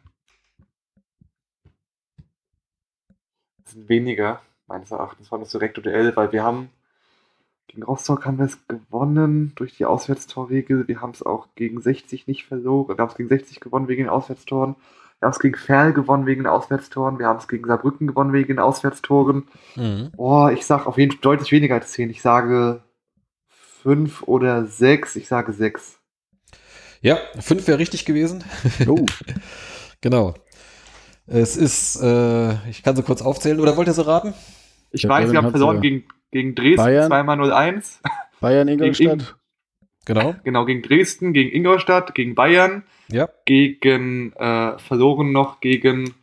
[3.63, 6.69] Das sind weniger, meines Erachtens, war das direkte Duell, weil wir haben
[7.67, 10.87] gegen Rostock haben wir es gewonnen durch die Auswärtstorregel.
[10.87, 12.97] Wir haben es auch gegen 60 nicht verloren.
[12.97, 14.75] Wir haben es gegen 60 gewonnen wegen den Auswärtstoren.
[15.19, 17.19] Wir haben es gegen Ferl gewonnen wegen den Auswärtstoren.
[17.19, 19.47] Wir haben es gegen Saarbrücken gewonnen wegen den Auswärtstoren.
[19.75, 20.11] Mhm.
[20.15, 22.09] Boah, ich sag auf jeden Fall deutlich weniger als 10.
[22.09, 22.83] Ich sage
[23.81, 25.15] 5 oder 6.
[25.15, 25.99] Ich sage 6.
[27.01, 28.43] Ja, fünf wäre richtig gewesen.
[28.87, 29.05] Oh,
[30.01, 30.33] Genau.
[31.27, 34.33] Es ist, äh, ich kann sie kurz aufzählen, oder wollt ihr sie raten?
[34.91, 37.07] Ich Ja, weiß, wir haben verloren gegen, gegen Dresden Bayern.
[37.07, 37.99] 2 mal 0-1.
[38.41, 39.35] Bayern, Gegen Ingolstadt.
[40.05, 40.35] Genau.
[40.43, 43.27] Genau, gegen Dresden, gegen Ingolstadt, gegen Bayern, Ja.
[43.45, 46.13] gegen äh, verloren noch gegen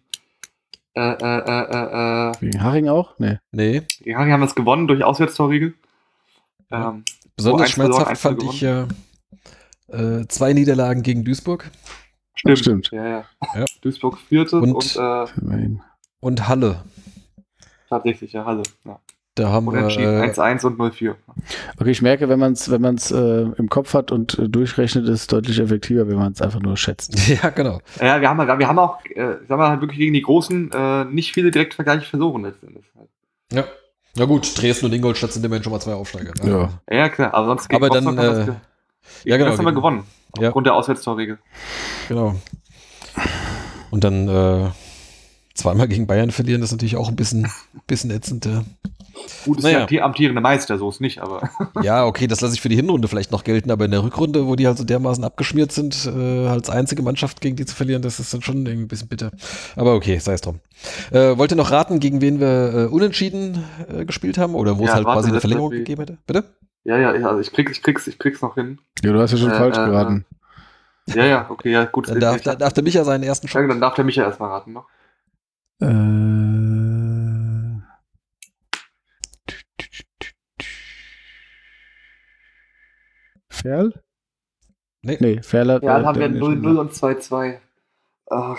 [0.95, 3.19] äh, äh, äh, äh, äh, Gegen Haching auch?
[3.19, 3.39] Nee.
[3.51, 3.83] Nee.
[4.03, 5.75] gegen Haching haben wir es gewonnen durch Auswärtstorregel.
[6.71, 7.05] Ähm,
[7.37, 8.87] Besonders schmerzhaft fand ich ja
[9.89, 11.71] äh, zwei Niederlagen gegen Duisburg
[12.35, 12.59] stimmt.
[12.59, 12.91] stimmt.
[12.93, 13.25] Ja, ja.
[13.55, 13.65] Ja.
[13.81, 15.69] Duisburg vierte Und- und, äh,
[16.21, 16.85] und Halle.
[17.89, 18.63] tatsächlich, ja, Halle.
[18.85, 19.01] Ja.
[19.35, 19.73] Da haben wir.
[19.73, 21.15] Unentschieden Äh, 1-1 und 0-4.
[21.79, 25.05] Okay, ich merke, wenn man es wenn man's, äh, im Kopf hat und äh, durchrechnet,
[25.09, 27.17] ist es deutlich effektiver, wenn man es einfach nur schätzt.
[27.43, 27.81] ja, genau.
[27.99, 29.17] Ja, wir haben, halt- wir haben auch, äh,
[29.49, 32.85] sagen wir halt wirklich gegen die Großen äh, nicht viele Direktvergleiche verloren letztendlich.
[33.53, 33.65] Ja.
[34.17, 36.35] Na gut, Dresden und Ingolstadt sind immerhin schon mal zwei Aufsteiger.
[36.45, 36.71] ne?
[36.91, 36.95] Ja.
[36.95, 38.55] Ja, klar, aber sonst Aber Rostock dann, haben äh,
[39.25, 40.05] ja, genau, das haben wir gegen- gewonnen.
[40.39, 40.49] Ja.
[40.49, 41.39] Aufgrund der Auswärtstorregel.
[42.09, 42.35] Genau.
[43.91, 44.71] Und dann äh,
[45.55, 47.51] zweimal gegen Bayern verlieren, das ist natürlich auch ein bisschen,
[47.87, 48.45] bisschen ätzend.
[48.47, 48.63] Ja.
[49.45, 49.79] Gut, ist Naja.
[49.81, 51.49] ja amti- amtierende Meister, so ist nicht, aber.
[51.83, 54.47] ja, okay, das lasse ich für die Hinrunde vielleicht noch gelten, aber in der Rückrunde,
[54.47, 58.03] wo die halt so dermaßen abgeschmiert sind, äh, als einzige Mannschaft gegen die zu verlieren,
[58.03, 59.31] das ist dann schon irgendwie ein bisschen bitter.
[59.77, 60.61] Aber okay, sei es drum.
[61.11, 64.83] Äh, wollt ihr noch raten, gegen wen wir äh, unentschieden äh, gespielt haben oder wo
[64.85, 66.19] es Ja, halt warte, quasi eine Verlängerung gegeben hätte?
[66.27, 66.45] Bitte?
[66.85, 68.79] Ja, ja, ja, also ich krieg's, ich krieg's, ich krieg's noch hin.
[69.05, 70.25] Ja, du hast ja schon Äh, falsch äh, geraten.
[71.15, 72.09] Ja, ja, okay, ja, gut.
[72.09, 74.87] Dann darf, darf der Micha seinen ersten ja, dann darf der Micha erstmal raten noch.
[75.81, 75.87] Äh,
[83.63, 83.93] Ferl?
[85.03, 85.17] Nee.
[85.21, 87.59] Nee, Ferl Ja, äh, dann haben wir der- 0-0 und 2-2.
[88.31, 88.59] Ach.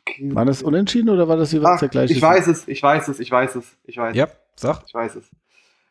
[0.00, 0.34] Okay.
[0.34, 2.12] War das unentschieden oder war das jeweils Ach, der gleiche?
[2.14, 4.82] ich weiß es, ich weiß es, ich weiß es, ich weiß Ja, sag.
[4.86, 5.30] Ich weiß es.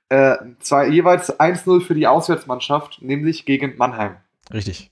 [0.10, 4.18] Äh, zwei, jeweils 1-0 für die Auswärtsmannschaft, nämlich gegen Mannheim.
[4.54, 4.92] Richtig.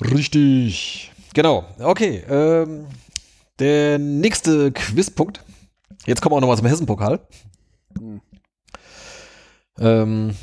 [0.00, 1.12] Richtig.
[1.34, 1.64] Genau.
[1.80, 2.22] Okay.
[2.28, 2.86] Ähm,
[3.58, 5.42] der nächste Quizpunkt.
[6.04, 7.20] Jetzt kommen wir auch nochmal zum Hessen-Pokal.
[7.98, 8.20] Hm.
[9.78, 10.34] Ähm,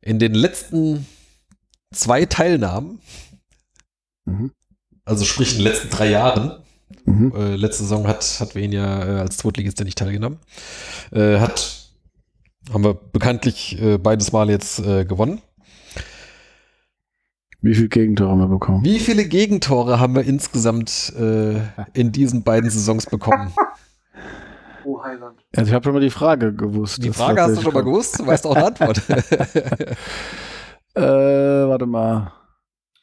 [0.00, 1.06] in den letzten
[1.94, 3.00] zwei Teilnahmen,
[4.24, 4.52] Mhm.
[5.04, 6.62] also sprich in den letzten drei Jahren,
[7.04, 7.32] Mhm.
[7.34, 10.38] äh, letzte Saison hat, hat Wien ja äh, als Zweitligist ja nicht teilgenommen,
[11.10, 11.88] äh, hat,
[12.72, 15.40] haben wir bekanntlich äh, beides Mal jetzt äh, gewonnen.
[17.60, 18.84] Wie viele Gegentore haben wir bekommen?
[18.84, 21.60] Wie viele Gegentore haben wir insgesamt äh,
[21.94, 23.52] in diesen beiden Saisons bekommen?
[24.84, 25.44] Oh, Heiland.
[25.56, 27.02] Also ich habe schon mal die Frage gewusst.
[27.02, 28.18] Die Frage hast du schon mal gewusst?
[28.18, 29.02] Du weißt auch eine Antwort.
[30.94, 32.32] Äh, warte mal.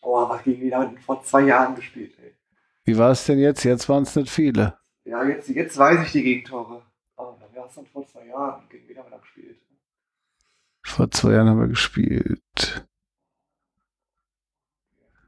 [0.02, 2.36] Oh, was gegen wen haben wir denn vor zwei Jahren gespielt, ey?
[2.84, 3.64] Wie war es denn jetzt?
[3.64, 4.78] Jetzt waren es nicht viele.
[5.06, 6.84] Ja, jetzt, jetzt weiß ich die Gegentore.
[7.18, 8.70] Oh, dann war es dann vor zwei Jahren.
[8.70, 9.60] Gegen wen haben wir da gespielt?
[10.84, 12.88] Vor zwei Jahren haben wir gespielt.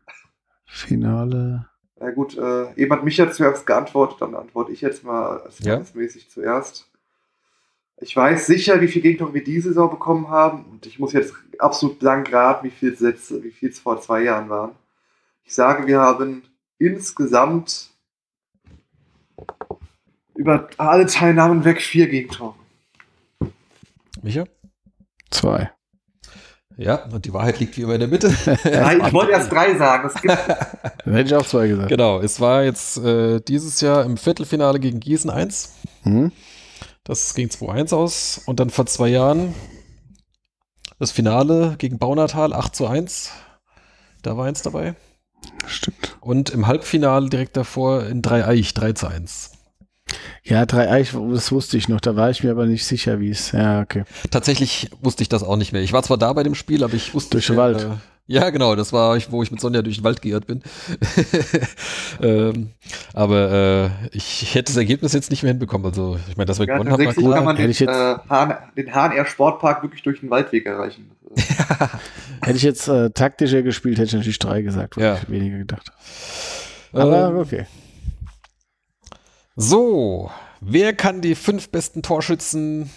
[0.68, 1.71] Finale.
[2.02, 5.82] Na gut, äh, eben hat Micha zuerst geantwortet, dann antworte ich jetzt mal Ja.
[5.94, 6.90] mäßig zuerst.
[7.98, 11.36] Ich weiß sicher, wie viele Gegentore wir diese Saison bekommen haben und ich muss jetzt
[11.60, 14.72] absolut blank raten, wie viel es wie viel es vor zwei Jahren waren.
[15.44, 16.42] Ich sage, wir haben
[16.80, 17.92] insgesamt
[20.34, 22.56] über alle Teilnahmen weg vier Gegentore.
[24.24, 24.46] Micha?
[25.30, 25.72] Zwei.
[26.78, 28.34] Ja, und die Wahrheit liegt wie immer in der Mitte.
[28.64, 30.10] Nein, ich wollte erst drei sagen.
[30.14, 30.38] Es gibt
[31.06, 31.90] Dann hätte ich auch zwei gesagt.
[31.90, 35.74] genau, es war jetzt äh, dieses Jahr im Viertelfinale gegen Gießen 1.
[36.04, 36.32] Mhm.
[37.04, 38.42] Das ging 2-1 aus.
[38.46, 39.54] Und dann vor zwei Jahren
[41.00, 43.32] das Finale gegen Baunatal 8 zu 1.
[44.22, 44.96] Da war eins dabei.
[45.66, 46.18] Stimmt.
[46.22, 49.52] Und im Halbfinale direkt davor in Dreieich 3 zu 1.
[50.44, 52.02] Ja, drei Eich, das wusste ich noch.
[52.02, 53.52] Da war ich mir aber nicht sicher, wie es.
[53.52, 54.04] Ja, okay.
[54.32, 55.82] Tatsächlich wusste ich das auch nicht mehr.
[55.82, 57.82] Ich war zwar da bei dem Spiel, aber ich wusste Durch den Wald.
[57.84, 57.88] Äh,
[58.28, 60.62] ja, genau, das war, ich, wo ich mit Sonja durch den Wald geirrt bin.
[62.22, 62.70] ähm,
[63.14, 65.86] aber äh, ich hätte das Ergebnis jetzt nicht mehr hinbekommen.
[65.88, 67.44] Also, ich meine, dass wir ja, gewonnen haben, war tatsächlich kann klar.
[67.44, 71.12] man Hätte den, ich jetzt- äh, Hahn, den HNR Sportpark wirklich durch den Waldweg erreichen.
[72.44, 75.16] Hätte ich jetzt äh, taktischer gespielt, hätte ich natürlich drei gesagt, weil Ja.
[75.22, 75.90] ich weniger gedacht
[76.94, 77.02] habe.
[77.04, 77.66] Aber Ähm, okay.
[79.56, 82.90] So, wer kann die fünf besten Torschützen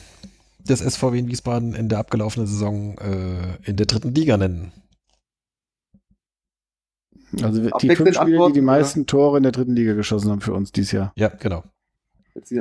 [0.61, 4.73] des SVW in Wiesbaden in der abgelaufenen Saison äh, in der dritten Liga nennen?
[7.43, 8.67] Also die abwechselnd fünf Spieler, die antworten, die oder?
[8.67, 11.13] meisten Tore in der dritten Liga geschossen haben für uns dieses Jahr.
[11.17, 11.65] Ja, genau.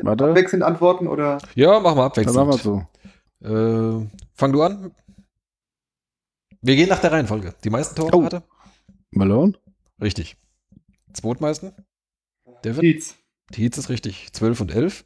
[0.01, 0.25] Warte.
[0.29, 1.37] abwechselnd antworten oder?
[1.55, 2.87] Ja, machen wir Dann machen wir abwechselnd.
[3.41, 4.01] so.
[4.01, 4.91] Äh, fang du an.
[6.61, 7.53] Wir gehen nach der Reihenfolge.
[7.63, 8.23] Die meisten Tore Oh.
[8.23, 8.43] hatte?
[9.11, 9.53] Malone?
[10.01, 10.37] Richtig.
[11.13, 11.73] Zweitmeisten?
[12.63, 12.81] Devin?
[12.81, 13.15] Tietz.
[13.51, 14.31] Tietz ist richtig.
[14.33, 15.05] 12 und 11.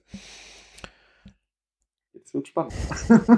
[2.14, 2.73] Jetzt wird spannend.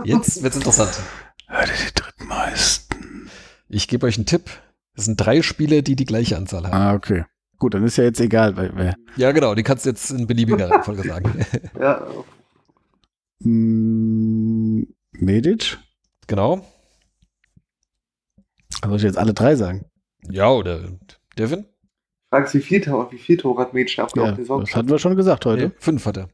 [0.03, 0.99] Jetzt wird's interessant.
[1.47, 3.29] Hatte die drittmeisten.
[3.69, 4.49] Ich gebe euch einen Tipp.
[4.95, 6.73] Es sind drei Spieler, die die gleiche Anzahl haben.
[6.73, 7.25] Ah, okay.
[7.57, 8.95] Gut, dann ist ja jetzt egal, weil wer.
[9.17, 11.45] Ja, genau, die kannst du jetzt in beliebiger Reihenfolge sagen.
[11.79, 12.07] Ja,
[13.41, 15.77] Mm, Medic?
[16.27, 16.65] genau.
[18.81, 19.85] Also soll ich jetzt alle drei sagen?
[20.29, 20.89] Ja, oder
[21.37, 21.65] Devin?
[22.29, 24.61] Fragst wie viel wie viel Tore hat Mädchen Ja, abgelaufen die Saison?
[24.61, 25.67] das hatten wir schon gesagt heute.
[25.67, 26.29] Nee, fünf hat er.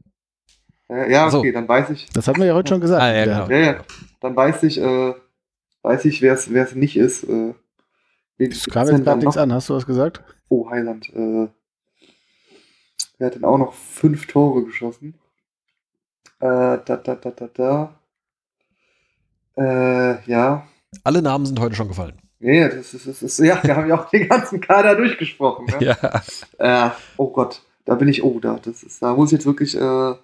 [0.88, 1.38] Äh, ja, So.
[1.40, 2.08] okay, dann weiß ich.
[2.12, 3.02] Das hatten wir ja heute schon gesagt.
[3.02, 3.46] Ah, ja, Ja.
[3.46, 3.50] genau.
[3.58, 3.84] Ja, ja.
[4.20, 5.14] Dann weiß ich, äh,
[5.82, 7.24] weiß ich, wer es wer es nicht ist.
[7.24, 7.54] Äh,
[8.38, 10.22] gibt's kam jetzt gerade nichts an, hast du was gesagt?
[10.48, 11.08] Oh, Heiland.
[11.14, 11.48] Äh,
[13.18, 15.14] wer hat denn auch noch fünf Tore geschossen?
[16.38, 18.00] Äh, da, da, da, da, da.
[19.56, 20.66] Äh, ja.
[21.02, 22.20] Alle Namen sind heute schon gefallen.
[22.38, 25.66] Nee, das ist, das ist, ja, wir haben ja auch den ganzen Kader durchgesprochen.
[25.66, 25.86] Ne?
[25.86, 26.88] Ja.
[26.88, 29.74] Äh, oh Gott, da bin ich, oh, da, das ist, da muss ich jetzt wirklich
[29.74, 30.14] äh,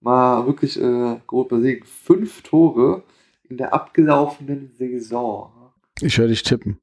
[0.00, 1.84] mal wirklich äh, grob überlegen.
[1.84, 3.02] Fünf Tore
[3.48, 5.52] in der abgelaufenen Saison.
[6.00, 6.78] Ich höre dich tippen.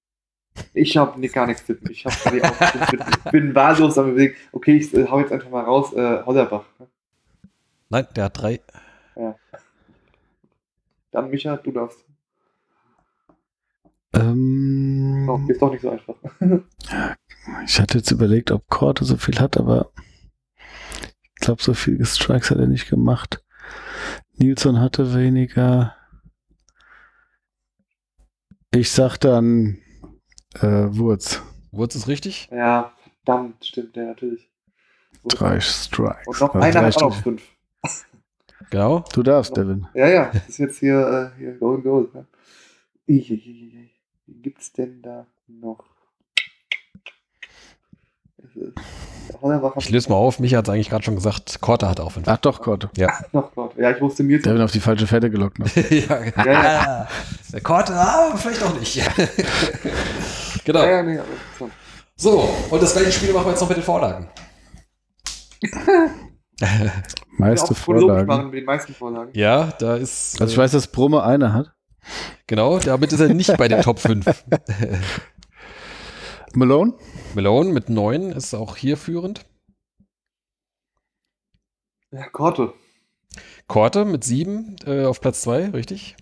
[0.74, 1.90] Ich habe nee, gar nichts tippen.
[1.92, 5.32] Ich, hab, nee, auch, ich bin, bin wahllos am überlegen, okay, ich äh, hau jetzt
[5.32, 6.66] einfach mal raus, äh, Hollerbach.
[6.80, 6.88] Ne?
[7.90, 8.60] Nein, der hat drei.
[11.12, 12.07] Dann Micha, du darfst.
[14.14, 16.16] Ähm, Oh, ist doch nicht so einfach.
[17.66, 19.92] Ich hatte jetzt überlegt, ob Korte so viel hat, aber
[20.58, 23.44] ich glaube, so viele Strikes hat er nicht gemacht.
[24.36, 25.96] Nilsson hatte weniger.
[28.74, 29.78] Ich sag dann
[30.56, 31.42] äh, Wurz.
[31.72, 32.50] Wurz ist richtig?
[32.52, 32.94] ja,
[33.24, 34.50] verdammt, stimmt, ja, natürlich.
[35.26, 36.28] Drei Strikes.
[36.28, 37.44] Und noch Also einer drei hat auch noch fünf.
[38.70, 39.04] Genau.
[39.14, 39.88] Du darfst, Devin.
[39.94, 42.10] Ja, ja, das ist jetzt hier, äh, hier Golden Goal.
[42.14, 42.26] Ne?
[43.08, 43.58] Ihihihi.
[43.58, 43.97] Wie gibt's denn
[45.02, 45.84] da noch?
[48.38, 48.74] Es
[49.28, 50.40] der Hollerbach hat Ich löse mal auf.
[50.40, 51.60] Micha hat es eigentlich gerade schon gesagt.
[51.62, 52.28] Korte hat auch fünf.
[52.28, 52.90] Ach doch, Korte.
[53.32, 53.76] noch Gott.
[53.78, 55.60] Ja, ich wusste mir Devin auf die falsche Fährte gelockt.
[55.60, 55.76] Noch.
[55.76, 57.08] ja, ja.
[57.52, 58.96] Der Korte, ah, vielleicht auch nicht.
[60.66, 60.80] genau.
[60.80, 61.20] Ja, ja, nee,
[61.58, 61.70] so.
[62.20, 64.28] So, und das gleiche Spiel machen wir jetzt noch mit den Vorlagen.
[67.38, 68.26] Meiste Vorlagen.
[68.26, 69.30] machen mit den meisten Vorlagen.
[69.34, 70.42] Ja, da ist.
[70.42, 71.77] Also ich äh, weiß, dass Brumme eine hat.
[72.48, 74.26] Genau, damit ist er nicht bei den Top 5.
[76.54, 76.94] Malone?
[77.36, 79.46] Malone mit 9 ist auch hier führend.
[82.12, 82.74] Ja, Korte.
[83.68, 86.16] Korte mit 7 äh, auf Platz 2, richtig?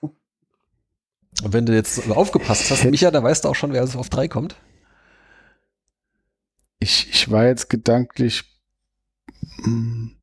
[0.00, 4.08] Und wenn du jetzt aufgepasst hast, Micha, da weißt du auch schon, wer also auf
[4.08, 4.56] 3 kommt.
[6.78, 8.44] Ich, ich war jetzt gedanklich
[9.64, 10.16] hm,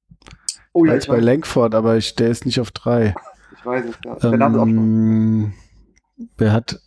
[0.74, 3.16] Oh war ja, jetzt ich bei Langford, aber ich, der ist nicht auf drei.
[3.60, 3.96] Ich weiß es.
[4.06, 4.16] Ja.
[4.16, 4.78] Der Name ist auch schon.
[4.78, 5.54] Ähm,
[6.38, 6.80] wer hat,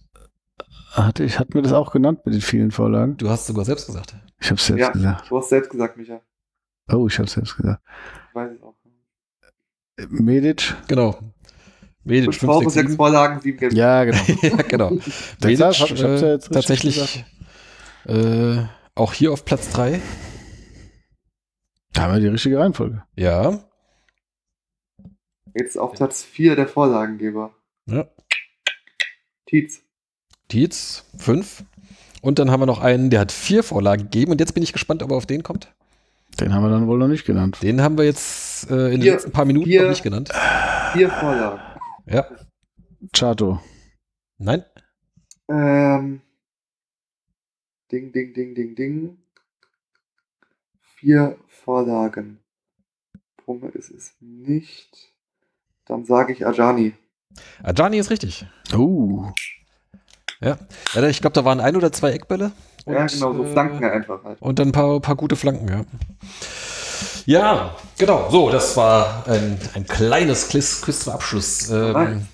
[0.93, 3.17] hat, ich, hat mir das auch genannt mit den vielen Vorlagen?
[3.17, 4.15] Du hast sogar selbst gesagt.
[4.41, 5.31] Ich habe selbst Ja, gesagt.
[5.31, 6.21] du hast selbst gesagt, Micha.
[6.91, 7.83] Oh, ich habe selbst gesagt.
[8.29, 8.75] Ich weiß es auch.
[9.99, 10.75] Äh, Medic?
[10.89, 11.19] Genau.
[12.05, 12.97] Medic Fünf 5, Tore, 6, sechs 7.
[12.97, 13.73] Vorlagen, sieben Gelb.
[13.75, 14.19] Ja, genau.
[14.43, 14.91] ja, genau.
[15.43, 17.25] Medic, hab- ich hab's ja äh, jetzt tatsächlich
[18.07, 18.57] äh,
[18.97, 20.01] auch hier auf Platz 3.
[21.93, 23.03] Da haben wir die richtige Reihenfolge.
[23.17, 23.61] Ja.
[25.55, 27.55] Jetzt auf Platz 4 der Vorlagengeber.
[27.87, 28.09] ja.
[29.47, 29.83] Tietz.
[30.51, 31.65] Dietz, 5.
[32.23, 34.33] Und dann haben wir noch einen, der hat vier Vorlagen gegeben.
[34.33, 35.75] Und jetzt bin ich gespannt, ob er auf den kommt.
[36.41, 37.59] Den haben wir dann wohl noch nicht genannt.
[37.63, 40.31] Den haben wir jetzt äh, in den Vier- letzten paar Minuten vier- noch nicht genannt.
[40.95, 41.61] Vier Vorlagen.
[42.07, 42.27] Ja.
[43.13, 43.61] Chato.
[44.39, 44.65] Nein?
[45.51, 46.23] Ähm,
[47.91, 49.19] ding, ding, ding, ding, ding.
[50.97, 52.39] Vier Vorlagen.
[53.37, 55.12] Brumme ist es nicht.
[55.87, 56.95] Dann sage ich Ajani.
[57.63, 58.47] Ajani ist richtig.
[58.77, 59.27] Oh.
[60.41, 60.59] Ja.
[60.95, 62.53] ja ich glaube, da waren ein oder zwei Eckbälle.
[62.87, 64.41] ja, Und, genau, so äh, Flanken einfach halt.
[64.41, 65.85] Und dann ein paar, paar gute Flanken, ja.
[67.27, 68.29] Ja, genau.
[68.31, 71.71] So, das war ein, ein kleines Quiz, Quiz zum Abschluss.
[71.71, 72.27] Ähm,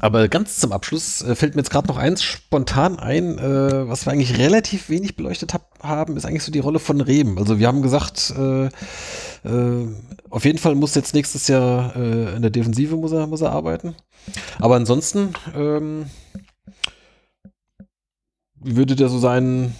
[0.00, 4.06] aber ganz zum Abschluss äh, fällt mir jetzt gerade noch eins spontan ein, äh, was
[4.06, 7.36] wir eigentlich relativ wenig beleuchtet hab, haben, ist eigentlich so die Rolle von Rehm.
[7.36, 8.70] Also wir haben gesagt, äh,
[9.44, 9.86] äh,
[10.28, 13.52] auf jeden Fall muss jetzt nächstes Jahr äh, in der Defensive muss er, muss er
[13.52, 13.94] arbeiten.
[14.58, 16.06] Aber ansonsten, ähm,
[18.60, 19.74] wie würde der so seinen,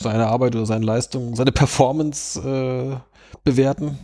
[0.00, 2.96] seine Arbeit oder seine Leistung, seine Performance äh,
[3.44, 3.98] bewerten?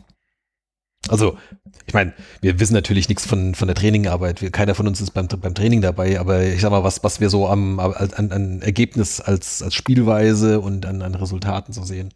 [1.09, 1.39] Also,
[1.87, 4.43] ich meine, wir wissen natürlich nichts von, von der Trainingarbeit.
[4.43, 7.21] Wir, keiner von uns ist beim, beim Training dabei, aber ich sag mal, was, was
[7.21, 12.13] wir so am, an, an Ergebnis als, als Spielweise und an, an Resultaten so sehen.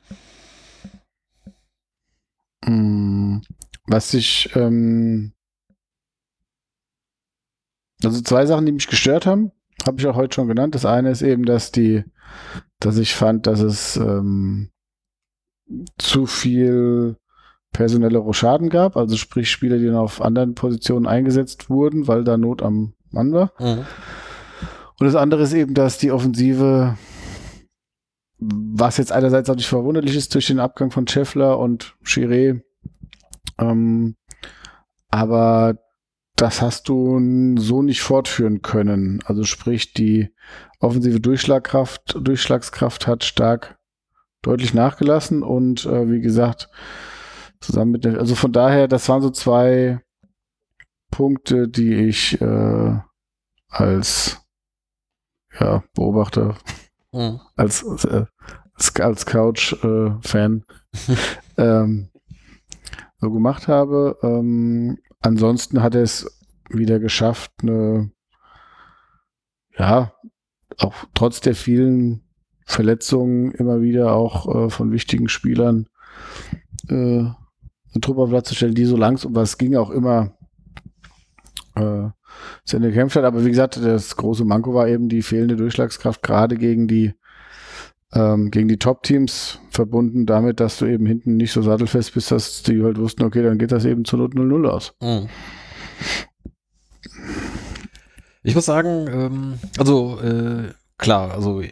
[2.67, 3.39] Mm,
[3.87, 5.33] Was ich, ähm,
[8.05, 9.53] also zwei Sachen, die mich gestört haben,
[9.87, 10.75] habe ich auch heute schon genannt.
[10.75, 12.05] Das eine ist eben, dass die,
[12.79, 14.71] dass ich fand, dass es ähm,
[15.99, 17.17] zu viel
[17.73, 22.37] personelle Rochaden gab, also sprich Spieler, die dann auf anderen Positionen eingesetzt wurden, weil da
[22.37, 23.53] Not am Mann war.
[23.59, 23.87] Mhm.
[25.01, 26.97] Und das andere ist eben, dass die Offensive
[28.43, 32.63] was jetzt einerseits auch nicht verwunderlich ist durch den Abgang von Scheffler und Chiré.
[33.59, 34.17] Ähm,
[35.11, 35.79] aber
[36.37, 39.21] das hast du so nicht fortführen können.
[39.25, 40.35] Also sprich, die
[40.81, 43.79] offensive Durchschlagkraft, Durchschlagskraft hat stark
[44.41, 46.69] deutlich nachgelassen und äh, wie gesagt,
[47.61, 50.01] zusammen mit der, also von daher, das waren so zwei
[51.11, 52.99] Punkte, die ich äh,
[53.69, 54.41] als
[55.61, 56.57] ja, Beobachter,
[57.13, 57.41] mhm.
[57.55, 58.25] als, äh,
[58.75, 60.65] als, Couch-Fan
[61.07, 61.15] äh,
[61.57, 62.09] ähm,
[63.21, 64.19] so gemacht habe.
[64.23, 66.27] Ähm, ansonsten hat er es
[66.69, 68.11] wieder geschafft, eine,
[69.77, 70.13] ja,
[70.79, 72.25] auch trotz der vielen
[72.65, 75.89] Verletzungen immer wieder auch äh, von wichtigen Spielern
[76.89, 76.95] äh,
[77.25, 80.35] eine Truppe auf Platz zu stellen, die so langsam, was ging auch immer
[81.75, 82.09] äh,
[82.65, 83.25] zu Ende gekämpft hat.
[83.25, 87.15] Aber wie gesagt, das große Manko war eben die fehlende Durchschlagskraft, gerade gegen die
[88.15, 92.63] ähm, gegen die Top-Teams verbunden damit, dass du eben hinten nicht so sattelfest bist, dass
[92.63, 94.95] die halt wussten, okay, dann geht das eben zur Not 0-0 aus.
[95.01, 95.29] Mhm.
[98.43, 101.63] Ich muss sagen, ähm, also äh, klar, also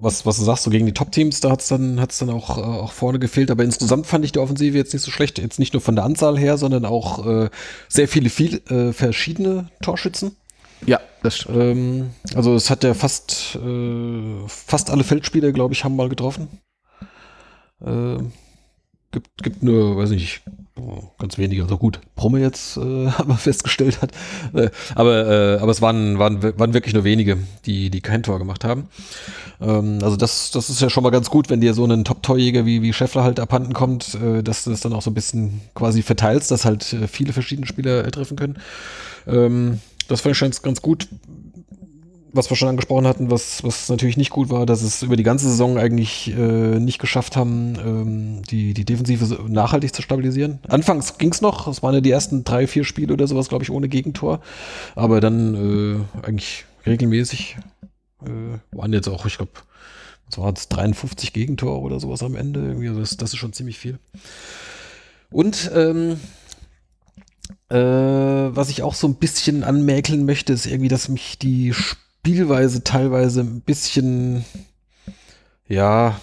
[0.00, 2.58] was, was du sagst, so gegen die Top-Teams, da hat es dann, hat's dann auch,
[2.58, 3.50] äh, auch vorne gefehlt.
[3.50, 5.38] Aber insgesamt fand ich die Offensive jetzt nicht so schlecht.
[5.38, 7.50] Jetzt nicht nur von der Anzahl her, sondern auch äh,
[7.88, 10.36] sehr viele, viel, äh, verschiedene Torschützen.
[10.86, 11.46] Ja, das.
[11.48, 16.48] Ähm, also es hat ja fast, äh, fast alle Feldspieler, glaube ich, haben mal getroffen.
[17.84, 18.18] Äh,
[19.12, 20.42] gibt, gibt nur, weiß nicht,
[21.18, 21.62] ganz wenige.
[21.62, 22.80] Also gut, Brumme jetzt äh,
[23.26, 24.12] wir festgestellt hat.
[24.54, 28.38] Äh, aber, äh, aber es waren, waren, waren wirklich nur wenige, die, die kein Tor
[28.38, 28.88] gemacht haben.
[29.60, 32.66] Ähm, also das, das ist ja schon mal ganz gut, wenn dir so ein Top-Torjäger
[32.66, 35.60] wie, wie Scheffler halt abhanden kommt, äh, dass du das dann auch so ein bisschen
[35.74, 38.58] quasi verteilst, dass halt äh, viele verschiedene Spieler treffen können.
[39.26, 39.80] Ähm,
[40.12, 41.08] das fand ich schon ganz gut.
[42.34, 45.22] Was wir schon angesprochen hatten, was, was natürlich nicht gut war, dass es über die
[45.22, 50.58] ganze Saison eigentlich äh, nicht geschafft haben, ähm, die, die Defensive nachhaltig zu stabilisieren.
[50.66, 53.64] Anfangs ging es noch, es waren ja die ersten drei, vier Spiele oder sowas, glaube
[53.64, 54.40] ich, ohne Gegentor.
[54.94, 57.58] Aber dann äh, eigentlich regelmäßig
[58.24, 59.52] äh, waren jetzt auch, ich glaube,
[60.30, 62.74] es waren 53 Gegentore oder sowas am Ende.
[62.98, 63.98] Das, das ist schon ziemlich viel.
[65.30, 66.18] Und ähm,
[67.72, 72.84] äh, was ich auch so ein bisschen anmäkeln möchte, ist irgendwie, dass mich die Spielweise
[72.84, 74.44] teilweise ein bisschen,
[75.66, 76.20] ja,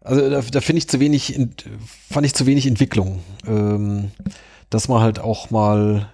[0.00, 1.40] also da, da finde ich zu wenig,
[2.10, 3.20] fand ich zu wenig Entwicklung.
[3.46, 4.10] Ähm,
[4.74, 6.08] dass man halt auch mal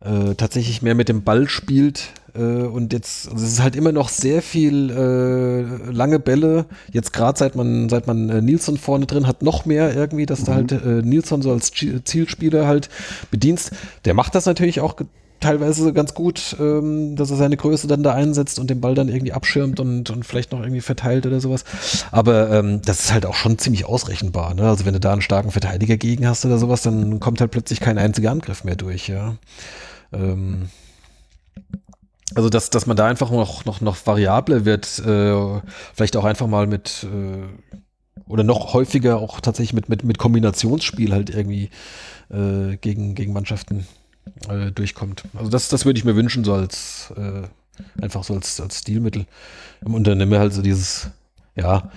[0.00, 2.12] äh, tatsächlich mehr mit dem Ball spielt.
[2.38, 6.66] Äh, und jetzt, also es ist halt immer noch sehr viel äh, lange Bälle.
[6.92, 10.40] Jetzt gerade seit man, seit man äh, Nilsson vorne drin hat, noch mehr irgendwie, dass
[10.40, 10.44] mhm.
[10.44, 12.88] du halt äh, Nilsson so als Zielspieler halt
[13.30, 13.72] bedienst.
[14.04, 14.94] Der macht das natürlich auch
[15.40, 19.08] teilweise ganz gut, ähm, dass er seine Größe dann da einsetzt und den Ball dann
[19.08, 21.64] irgendwie abschirmt und, und vielleicht noch irgendwie verteilt oder sowas.
[22.10, 24.54] Aber ähm, das ist halt auch schon ziemlich ausrechenbar.
[24.54, 24.68] Ne?
[24.68, 27.80] Also wenn du da einen starken Verteidiger gegen hast oder sowas, dann kommt halt plötzlich
[27.80, 29.08] kein einziger Angriff mehr durch.
[29.08, 29.36] Ja.
[30.12, 30.68] Ähm,
[32.34, 35.60] also dass, dass man da einfach noch, noch, noch variabler wird, äh,
[35.94, 37.46] vielleicht auch einfach mal mit äh,
[38.26, 41.70] oder noch häufiger auch tatsächlich mit, mit, mit Kombinationsspiel halt irgendwie
[42.30, 43.86] äh, gegen, gegen Mannschaften
[44.48, 45.24] äh, durchkommt.
[45.34, 47.42] Also das, das würde ich mir wünschen, so als äh,
[48.02, 49.26] einfach so als, als Stilmittel.
[49.82, 51.08] Und dann nehmen wir halt so dieses,
[51.54, 51.90] ja,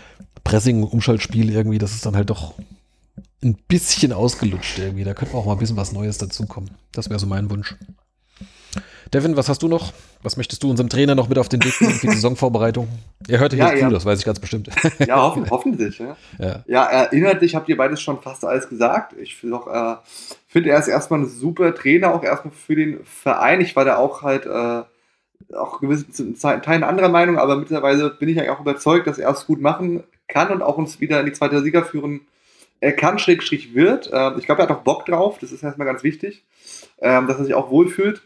[0.44, 2.54] Pressing-Umschaltspiel irgendwie, das ist dann halt doch
[3.44, 5.04] ein bisschen ausgelutscht irgendwie.
[5.04, 6.72] Da könnte auch mal ein bisschen was Neues dazukommen.
[6.92, 7.76] Das wäre so mein Wunsch.
[9.14, 9.92] Devin, was hast du noch?
[10.24, 12.88] Was möchtest du unserem Trainer noch mit auf den Weg geben für die Saisonvorbereitung?
[13.28, 13.90] Er hörte hier ja, zu, ja.
[13.90, 14.70] das weiß ich ganz bestimmt.
[15.06, 16.00] Ja, hoffen, hoffentlich.
[16.00, 16.64] Ja, ja.
[16.66, 19.14] ja äh, inhaltlich habt ihr beides schon fast alles gesagt.
[19.20, 19.96] Ich finde äh,
[20.48, 23.60] find, er ist erstmal ein super Trainer, auch erstmal für den Verein.
[23.60, 24.84] Ich war da auch halt äh,
[25.56, 29.46] auch gewissen Teilen anderer Meinung, aber mittlerweile bin ich eigentlich auch überzeugt, dass er es
[29.46, 32.22] gut machen kann und auch uns wieder in die zweite Liga führen
[32.82, 34.10] er kann, Schrägstrich wird.
[34.12, 36.44] Ähm, ich glaube, er hat auch Bock drauf, das ist erstmal ganz wichtig,
[37.00, 38.24] ähm, dass er sich auch wohlfühlt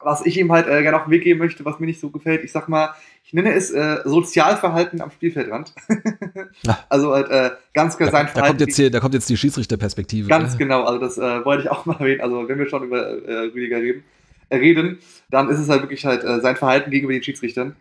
[0.00, 2.10] was ich ihm halt äh, gerne auf den Weg geben möchte, was mir nicht so
[2.10, 2.90] gefällt, ich sag mal,
[3.24, 5.72] ich nenne es äh, Sozialverhalten am Spielfeldrand.
[6.88, 8.34] also halt äh, ganz klar sein da, Verhalten.
[8.34, 10.28] Da kommt, jetzt hier, da kommt jetzt die Schiedsrichterperspektive.
[10.28, 10.58] Ganz ne?
[10.58, 12.20] genau, also das äh, wollte ich auch mal erwähnen.
[12.20, 14.04] Also wenn wir schon über äh, Rüdiger reden,
[14.50, 14.98] äh, reden,
[15.30, 17.76] dann ist es halt wirklich halt äh, sein Verhalten gegenüber den Schiedsrichtern.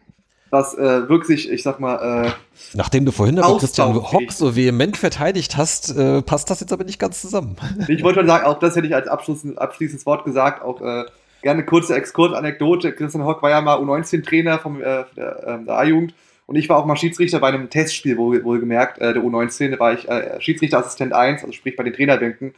[0.50, 2.36] Was wirklich, ich sag mal.
[2.76, 5.96] Nachdem du vorhin aber Christian Hock so vehement verteidigt hast,
[6.28, 7.56] passt das jetzt aber nicht ganz zusammen.
[7.88, 10.80] Ich wollte schon sagen, auch das hätte ich als abschließendes Wort gesagt, auch
[11.44, 12.94] gerne kurze Exkurs-Anekdote.
[12.94, 16.16] Christian Hock war ja mal U19-Trainer vom, äh, der, äh, der A-Jugend
[16.46, 19.72] und ich war auch mal Schiedsrichter bei einem Testspiel, wohl, wohlgemerkt, äh, der U19.
[19.72, 22.54] Da war ich äh, Schiedsrichterassistent 1, also sprich bei den Trainerbänken.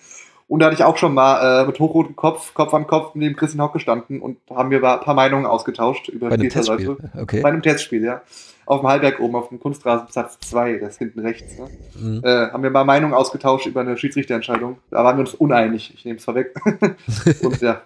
[0.48, 3.28] Und da hatte ich auch schon mal äh, mit hochrotem Kopf, Kopf an Kopf mit
[3.28, 6.50] dem Christian Hock gestanden und haben wir ein paar Meinungen ausgetauscht über Bei einem.
[6.50, 6.98] Testspiel.
[7.20, 7.42] Okay.
[7.42, 8.22] Bei einem Testspiel, ja.
[8.68, 11.58] Auf dem Halbberg oben, auf dem Kunstrasenplatz 2, das ist hinten rechts.
[11.58, 11.68] Ne?
[12.00, 12.22] Mhm.
[12.24, 14.78] Äh, haben wir mal Meinungen ausgetauscht über eine Schiedsrichterentscheidung.
[14.90, 16.56] Da waren wir uns uneinig, ich nehme es vorweg.
[17.44, 17.82] und ja,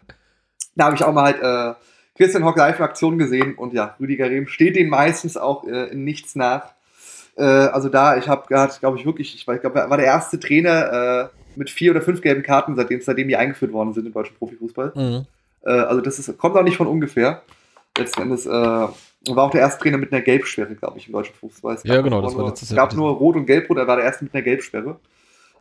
[0.75, 1.79] da habe ich auch mal halt äh,
[2.17, 5.87] Christian Hock live in Aktion gesehen und ja, Rüdiger Rehm steht den meistens auch äh,
[5.91, 6.73] in nichts nach.
[7.37, 11.31] Äh, also da, ich habe glaube ich, wirklich, ich glaube, er war der erste Trainer
[11.31, 14.35] äh, mit vier oder fünf gelben Karten, seitdem, seitdem die eingeführt worden sind im deutschen
[14.35, 14.91] Profifußball.
[14.95, 15.25] Mhm.
[15.63, 17.41] Äh, also das ist, kommt auch nicht von ungefähr.
[17.97, 18.93] Letzten Endes äh, war
[19.37, 21.75] auch der erste Trainer mit einer Gelbsperre, glaube ich, im deutschen Fußball.
[21.75, 22.87] Es Ja, genau, das war letztes Es Jahr.
[22.87, 24.99] gab nur Rot und Gelbrot, er war der erste mit einer Gelbsperre.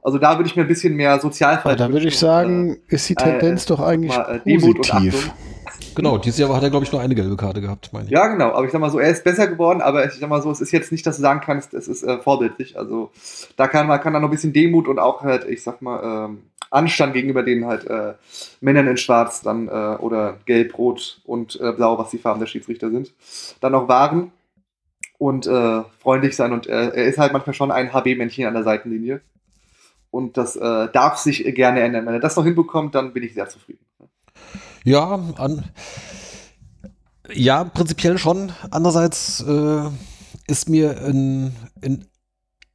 [0.03, 1.77] Also da würde ich mir ein bisschen mehr Sozialfall.
[1.77, 5.33] da würde ich sagen, ist die Tendenz doch eigentlich mal, äh, Demut und positiv.
[5.95, 8.12] Genau, dieses Jahr hat er, glaube ich, nur eine gelbe Karte gehabt, meine ich.
[8.12, 8.53] Ja, genau.
[8.53, 10.61] Aber ich sag mal so, er ist besser geworden, aber ich sag mal so, es
[10.61, 12.79] ist jetzt nicht, dass du sagen kannst, es ist äh, vorbildlich.
[12.79, 13.11] Also
[13.57, 16.29] da kann man kann da noch ein bisschen Demut und auch halt, ich sag mal,
[16.29, 18.15] ähm, Anstand gegenüber den halt äh,
[18.61, 22.47] Männern in Schwarz dann äh, oder Gelb, Rot und äh, Blau, was die Farben der
[22.47, 23.12] Schiedsrichter sind,
[23.61, 24.31] dann noch wahren
[25.19, 26.53] und äh, freundlich sein.
[26.53, 29.20] Und äh, er ist halt manchmal schon ein HB-Männchen an der Seitenlinie.
[30.10, 32.06] Und das äh, darf sich gerne ändern.
[32.06, 33.85] Wenn er das noch hinbekommt, dann bin ich sehr zufrieden.
[34.85, 35.64] Ja, an,
[37.32, 38.52] ja, prinzipiell schon.
[38.70, 39.82] Andererseits äh,
[40.47, 42.06] ist mir ein, ein,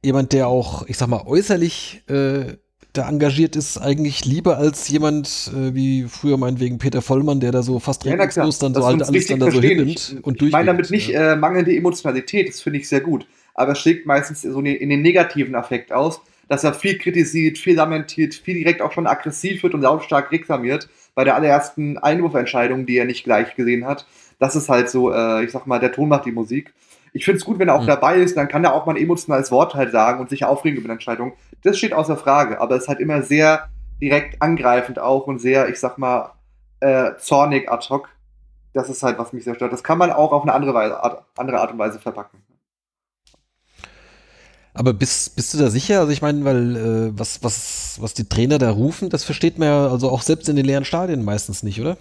[0.02, 2.56] jemand, der auch, ich sag mal, äußerlich äh,
[2.92, 7.62] da engagiert ist, eigentlich lieber als jemand äh, wie früher meinetwegen Peter Vollmann, der da
[7.62, 10.52] so fast Ja, regungslos dann so halt alles dann da so hinnimmt Ich- und Ich
[10.52, 11.32] meine damit nicht ja.
[11.32, 13.26] äh, mangelnde Emotionalität, das finde ich sehr gut.
[13.54, 17.58] Aber es schlägt meistens so ne- in den negativen Affekt aus, dass er viel kritisiert,
[17.58, 22.86] viel lamentiert, viel direkt auch schon aggressiv wird und lautstark reklamiert bei der allerersten Einwurfentscheidung,
[22.86, 24.06] die er nicht gleich gesehen hat.
[24.38, 26.72] Das ist halt so, äh, ich sag mal, der Ton macht die Musik.
[27.12, 27.86] Ich finde es gut, wenn er auch Mhm.
[27.86, 30.78] dabei ist, dann kann er auch mal ein emotionales Wort halt sagen und sich aufregen
[30.78, 31.34] über eine Entscheidung.
[31.62, 33.68] Das steht außer Frage, aber es ist halt immer sehr
[34.02, 36.32] direkt angreifend auch und sehr, ich sag mal,
[36.80, 38.08] äh, zornig ad hoc.
[38.72, 39.72] Das ist halt, was mich sehr stört.
[39.72, 42.40] Das kann man auch auf eine andere, Weise, Art, andere Art und Weise verpacken.
[44.74, 46.00] Aber bist, bist du da sicher?
[46.00, 49.68] Also ich meine, weil äh, was, was, was die Trainer da rufen, das versteht man
[49.68, 51.96] ja also auch selbst in den leeren Stadien meistens nicht, oder?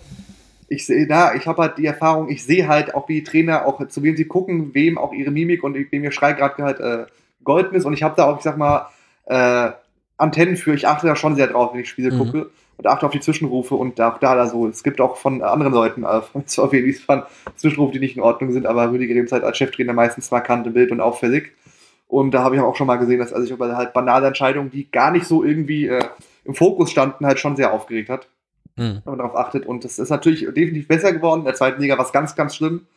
[0.69, 3.67] Ich sehe da, ich habe halt die Erfahrung, ich sehe halt auch, wie die Trainer
[3.67, 6.79] auch zu wem sie gucken, wem auch ihre Mimik und wem ihr Schrei gerade halt
[6.79, 7.05] äh,
[7.43, 7.85] golden ist.
[7.85, 8.87] Und ich habe da auch, ich sag mal,
[9.25, 9.71] äh,
[10.17, 10.73] Antennen für.
[10.73, 12.17] Ich achte da schon sehr drauf, wenn ich Spiele Mhm.
[12.17, 14.67] gucke und achte auf die Zwischenrufe und auch da, da so.
[14.67, 17.25] Es gibt auch von anderen Leuten, äh, von VfB Wiesbaden,
[17.55, 20.65] Zwischenrufe, die nicht in Ordnung sind, aber Rüdiger Rehm ist halt als Cheftrainer meistens markant
[20.65, 21.51] im Bild und auffällig.
[22.07, 24.69] Und da habe ich auch schon mal gesehen, dass er sich über halt banale Entscheidungen,
[24.69, 26.03] die gar nicht so irgendwie äh,
[26.45, 28.27] im Fokus standen, halt schon sehr aufgeregt hat
[28.77, 29.01] Hm.
[29.03, 29.65] wenn man darauf achtet.
[29.65, 31.41] Und das ist natürlich definitiv besser geworden.
[31.41, 32.87] In der zweiten Liga war es ganz, ganz schlimm.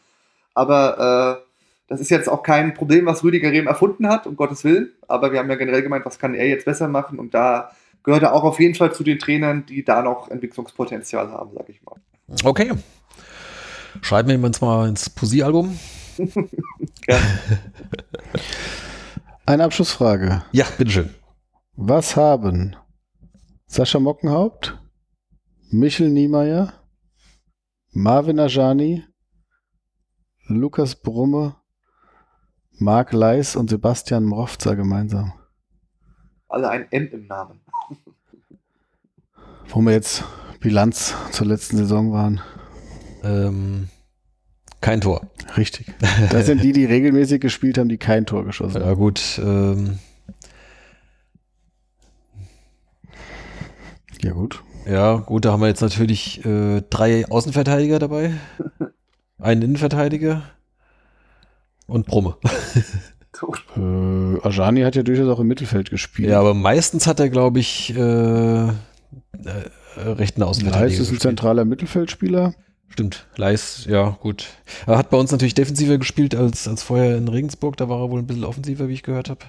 [0.55, 1.45] Aber äh,
[1.89, 4.93] das ist jetzt auch kein Problem, was Rüdiger Rehm erfunden hat, um Gottes Willen.
[5.07, 7.19] Aber wir haben ja generell gemeint, was kann er jetzt besser machen?
[7.19, 7.73] Und da
[8.03, 11.69] gehört er auch auf jeden Fall zu den Trainern, die da noch Entwicklungspotenzial haben, sag
[11.69, 11.97] ich mal.
[12.43, 12.73] Okay.
[14.01, 15.79] Schreiben wir uns mal ins Poesie-Album.
[19.49, 20.43] Eine Abschlussfrage.
[20.51, 21.15] Ja, bitteschön.
[21.77, 22.75] Was haben
[23.67, 24.77] Sascha Mockenhaupt,
[25.71, 26.73] Michel Niemeyer,
[27.93, 29.05] Marvin Ajani,
[30.49, 31.55] Lukas Brumme,
[32.73, 35.33] Marc Leis und Sebastian Mrofzer gemeinsam?
[36.49, 37.61] Alle ein M im Namen.
[39.69, 40.25] Wo wir jetzt
[40.59, 42.41] Bilanz zur letzten Saison waren.
[43.23, 43.91] Ähm,
[44.87, 45.21] kein Tor.
[45.57, 45.87] Richtig.
[46.31, 48.97] Das sind die, die regelmäßig gespielt haben, die kein Tor geschossen Ja haben.
[48.97, 49.41] gut.
[49.45, 49.99] Ähm,
[54.23, 54.63] Ja, gut.
[54.89, 58.33] ja gut, da haben wir jetzt natürlich äh, drei Außenverteidiger dabei,
[59.39, 60.43] einen Innenverteidiger
[61.87, 62.37] und Brumme.
[63.77, 66.31] Äh, Ajani hat ja durchaus auch im Mittelfeld gespielt.
[66.31, 68.73] Ja, aber meistens hat er, glaube ich, äh, äh,
[69.99, 70.87] rechten Außenverteidiger.
[70.87, 71.21] Leis ist ein gespielt.
[71.21, 72.55] zentraler Mittelfeldspieler.
[72.89, 74.47] Stimmt, Leis, ja, gut.
[74.87, 77.77] Er hat bei uns natürlich defensiver gespielt als, als vorher in Regensburg.
[77.77, 79.41] Da war er wohl ein bisschen offensiver, wie ich gehört habe.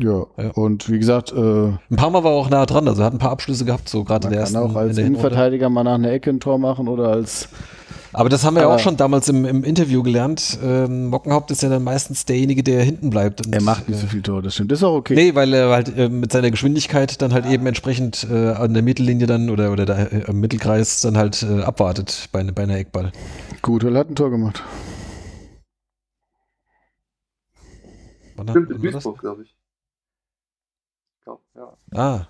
[0.00, 0.24] Ja.
[0.42, 0.50] Ja.
[0.54, 3.12] Und wie gesagt, äh, Ein paar Mal war er auch nah dran, also er hat
[3.12, 4.70] ein paar Abschlüsse gehabt, so gerade in man der kann ersten.
[4.72, 4.98] auch als.
[4.98, 7.48] Innenverteidiger mal nach einer Ecke ein Tor machen oder als
[8.14, 10.56] Aber das haben wir ja auch schon damals im, im Interview gelernt.
[10.62, 13.44] Ähm, Mockenhaupt ist ja dann meistens derjenige, der hinten bleibt.
[13.44, 14.70] Und, er macht nicht äh, so viel Tor, das stimmt.
[14.70, 15.14] Das ist auch okay.
[15.14, 18.84] Nee, weil er halt äh, mit seiner Geschwindigkeit dann halt eben entsprechend äh, an der
[18.84, 22.76] Mittellinie dann oder, oder da, äh, am Mittelkreis dann halt äh, abwartet bei, bei einer
[22.76, 23.10] Eckball.
[23.62, 24.62] Gutel hat ein Tor gemacht.
[28.36, 28.92] Wann, Stimmt, wann in?
[28.92, 29.56] Duisburg, glaube ich.
[31.24, 31.76] Glaub, ja.
[31.92, 32.26] Ah,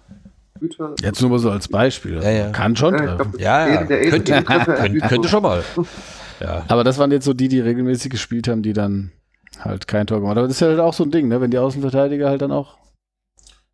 [0.69, 0.95] Güter.
[1.03, 2.23] Jetzt nur mal so als Beispiel.
[2.23, 2.51] Ja, ja.
[2.51, 2.95] Kann schon
[3.39, 4.11] Ja, glaub, der
[5.09, 5.63] Könnte, schon mal.
[6.41, 6.65] Ja.
[6.67, 9.13] Aber das waren jetzt so die, die regelmäßig gespielt haben, die dann
[9.61, 10.39] halt kein Tor gemacht haben.
[10.39, 11.41] Aber das ist ja halt auch so ein Ding, ne?
[11.41, 12.77] wenn die Außenverteidiger halt dann auch.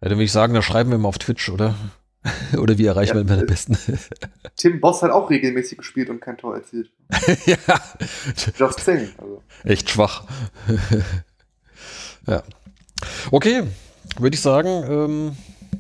[0.03, 1.75] ja, dann würde ich sagen, da schreiben wir mal auf Twitch, oder?
[2.59, 3.79] Oder wie erreichen Ja, wir den am besten?
[4.57, 6.91] Tim Boss hat auch regelmäßig gespielt und kein Tor erzielt.
[7.47, 7.57] ja,
[8.59, 9.09] Just saying.
[9.17, 9.43] Also.
[9.65, 10.25] echt schwach.
[12.27, 12.43] ja.
[13.31, 13.63] Okay,
[14.19, 15.37] würde ich sagen, ähm,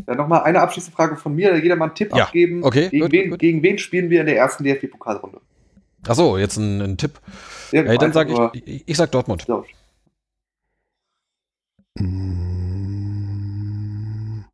[0.06, 1.56] Dann nochmal eine abschließende Frage von mir.
[1.62, 2.64] Jeder mal einen Tipp Ja, abgeben.
[2.64, 3.38] okay, Gegen, gut, wen, gut.
[3.38, 5.40] gegen wen spielen wir in der ersten DFB-Pokalrunde?
[6.06, 7.20] achso, jetzt ein, ein Tipp.
[7.72, 9.44] Ja, Ey, dann sage ich, ich, ich sag Dortmund.
[9.46, 9.64] So.
[11.98, 14.44] Mm.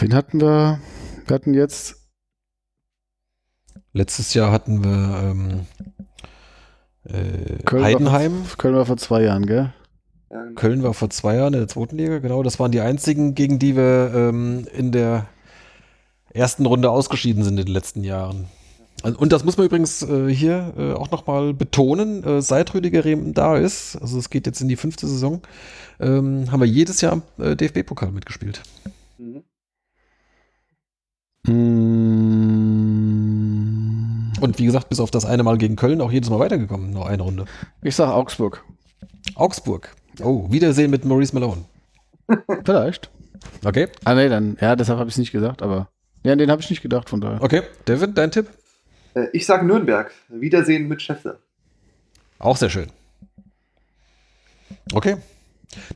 [0.00, 0.80] Wen hatten wir?
[1.26, 1.96] Wir hatten jetzt
[3.92, 5.66] Letztes Jahr hatten wir ähm,
[7.04, 8.44] äh, Köln war Heidenheim.
[8.44, 9.72] vor- Köln war vor zwei Jahren, gell?
[10.30, 10.54] Ja, genau.
[10.60, 12.42] Köln war vor zwei Jahren in der zweiten Liga, genau.
[12.42, 15.26] Das waren die einzigen, gegen die wir ähm, in der
[16.32, 18.46] ersten Runde ausgeschieden sind in den letzten Jahren.
[19.02, 23.04] Also, und das muss man übrigens äh, hier äh, auch nochmal betonen, äh, seit Rüdiger
[23.04, 25.40] Rehm da ist, also es geht jetzt in die fünfte Saison,
[26.00, 28.62] ähm, haben wir jedes Jahr im äh, DFB-Pokal mitgespielt.
[29.18, 29.44] Mhm.
[34.40, 37.06] Und wie gesagt, bis auf das eine Mal gegen Köln auch jedes Mal weitergekommen, nur
[37.08, 37.46] eine Runde.
[37.82, 38.64] Ich sag Augsburg.
[39.34, 39.94] Augsburg.
[40.22, 41.64] Oh, Wiedersehen mit Maurice Malone.
[42.64, 43.10] Vielleicht.
[43.64, 45.88] Okay, Ah, nee, dann, ja, deshalb habe ich es nicht gesagt, aber.
[46.24, 47.40] Ja, den habe ich nicht gedacht, von daher.
[47.42, 47.62] okay.
[47.86, 48.48] Devin, dein Tipp?
[49.14, 50.10] Äh, Ich sage Nürnberg.
[50.28, 51.38] Wiedersehen mit Schäffler.
[52.38, 52.88] Auch sehr schön.
[54.92, 55.16] Okay.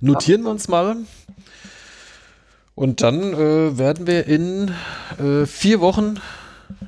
[0.01, 0.97] Notieren wir uns mal.
[2.75, 4.71] Und dann äh, werden wir in
[5.19, 6.19] äh, vier Wochen,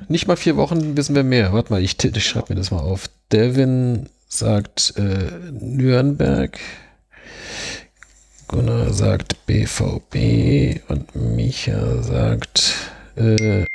[0.07, 1.53] nicht mal vier Wochen, wissen wir mehr.
[1.53, 3.09] Warte mal, ich, ich schreibe mir das mal auf.
[3.31, 6.57] Devin sagt äh, Nürnberg.
[8.47, 12.75] Gunnar sagt BVB und Micha sagt
[13.15, 13.65] äh,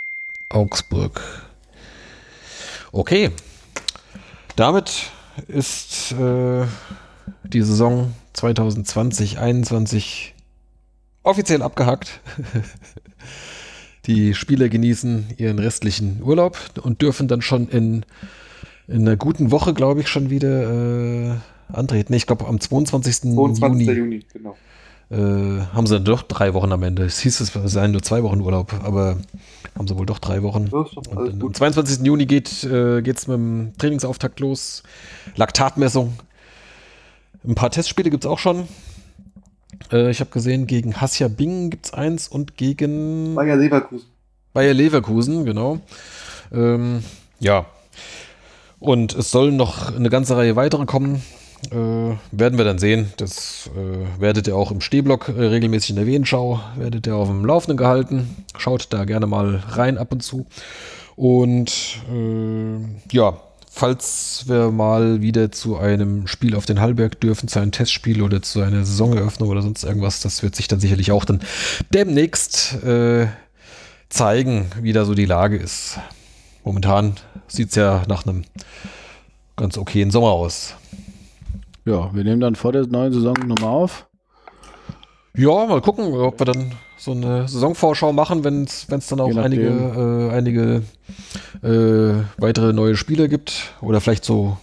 [0.48, 1.20] Augsburg.
[2.92, 3.30] Okay.
[4.54, 5.10] Damit
[5.48, 6.66] ist äh,
[7.44, 10.28] die Saison 2020-21
[11.22, 12.20] offiziell abgehakt.
[14.06, 18.04] die Spieler genießen ihren restlichen Urlaub und dürfen dann schon in,
[18.86, 21.36] in einer guten Woche, glaube ich, schon wieder äh,
[21.74, 22.12] antreten.
[22.14, 23.20] Ich glaube, am 22.
[23.20, 23.86] 22.
[23.86, 24.56] Juni Juni, genau.
[25.10, 27.04] äh, haben sie dann doch drei Wochen am Ende.
[27.04, 29.18] Es hieß, es seien nur zwei Wochen Urlaub, aber
[29.76, 30.68] haben sie wohl doch drei Wochen.
[30.70, 31.56] Dann am gut.
[31.56, 32.04] 22.
[32.04, 34.82] Juni geht äh, es mit dem Trainingsauftakt los.
[35.36, 36.14] Laktatmessung.
[37.46, 38.68] Ein paar Testspiele gibt es auch schon.
[39.92, 44.08] Äh, ich habe gesehen, gegen Hassia Bingen gibt es eins und gegen Bayer Leverkusen.
[44.52, 45.80] Bayer Leverkusen, genau.
[46.52, 47.02] Ähm,
[47.38, 47.66] ja.
[48.78, 51.22] Und es sollen noch eine ganze Reihe weitere kommen.
[51.70, 53.12] Äh, werden wir dann sehen.
[53.16, 57.28] Das äh, werdet ihr auch im Stehblock äh, regelmäßig in der Wehenschau, werdet ihr auf
[57.28, 58.44] dem Laufenden gehalten.
[58.56, 60.46] Schaut da gerne mal rein ab und zu.
[61.16, 63.38] Und äh, ja,
[63.70, 68.42] falls wir mal wieder zu einem Spiel auf den Hallberg dürfen, zu einem Testspiel oder
[68.42, 71.40] zu einer Saisoneröffnung oder sonst irgendwas, das wird sich dann sicherlich auch dann
[71.90, 73.28] demnächst äh,
[74.08, 75.98] zeigen, wie da so die Lage ist.
[76.64, 77.14] Momentan
[77.48, 78.44] sieht es ja nach einem
[79.56, 80.74] ganz okayen Sommer aus.
[81.84, 84.06] Ja, wir nehmen dann vor der neuen Saison nochmal auf.
[85.36, 89.68] Ja, mal gucken, ob wir dann so eine Saisonvorschau machen, wenn es dann auch einige,
[89.68, 90.82] äh, einige
[91.62, 93.72] äh, weitere neue Spieler gibt.
[93.80, 94.58] Oder vielleicht so,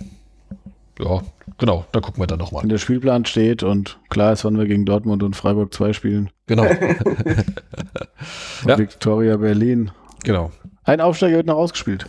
[1.00, 1.22] ja,
[1.58, 2.64] genau, da gucken wir dann nochmal.
[2.64, 6.30] Wenn der Spielplan steht und klar ist, wann wir gegen Dortmund und Freiburg 2 spielen.
[6.46, 6.66] Genau,
[8.66, 8.78] Ja.
[8.78, 9.92] Viktoria Berlin.
[10.24, 10.52] genau.
[10.84, 12.06] Ein Aufsteiger wird noch ausgespielt.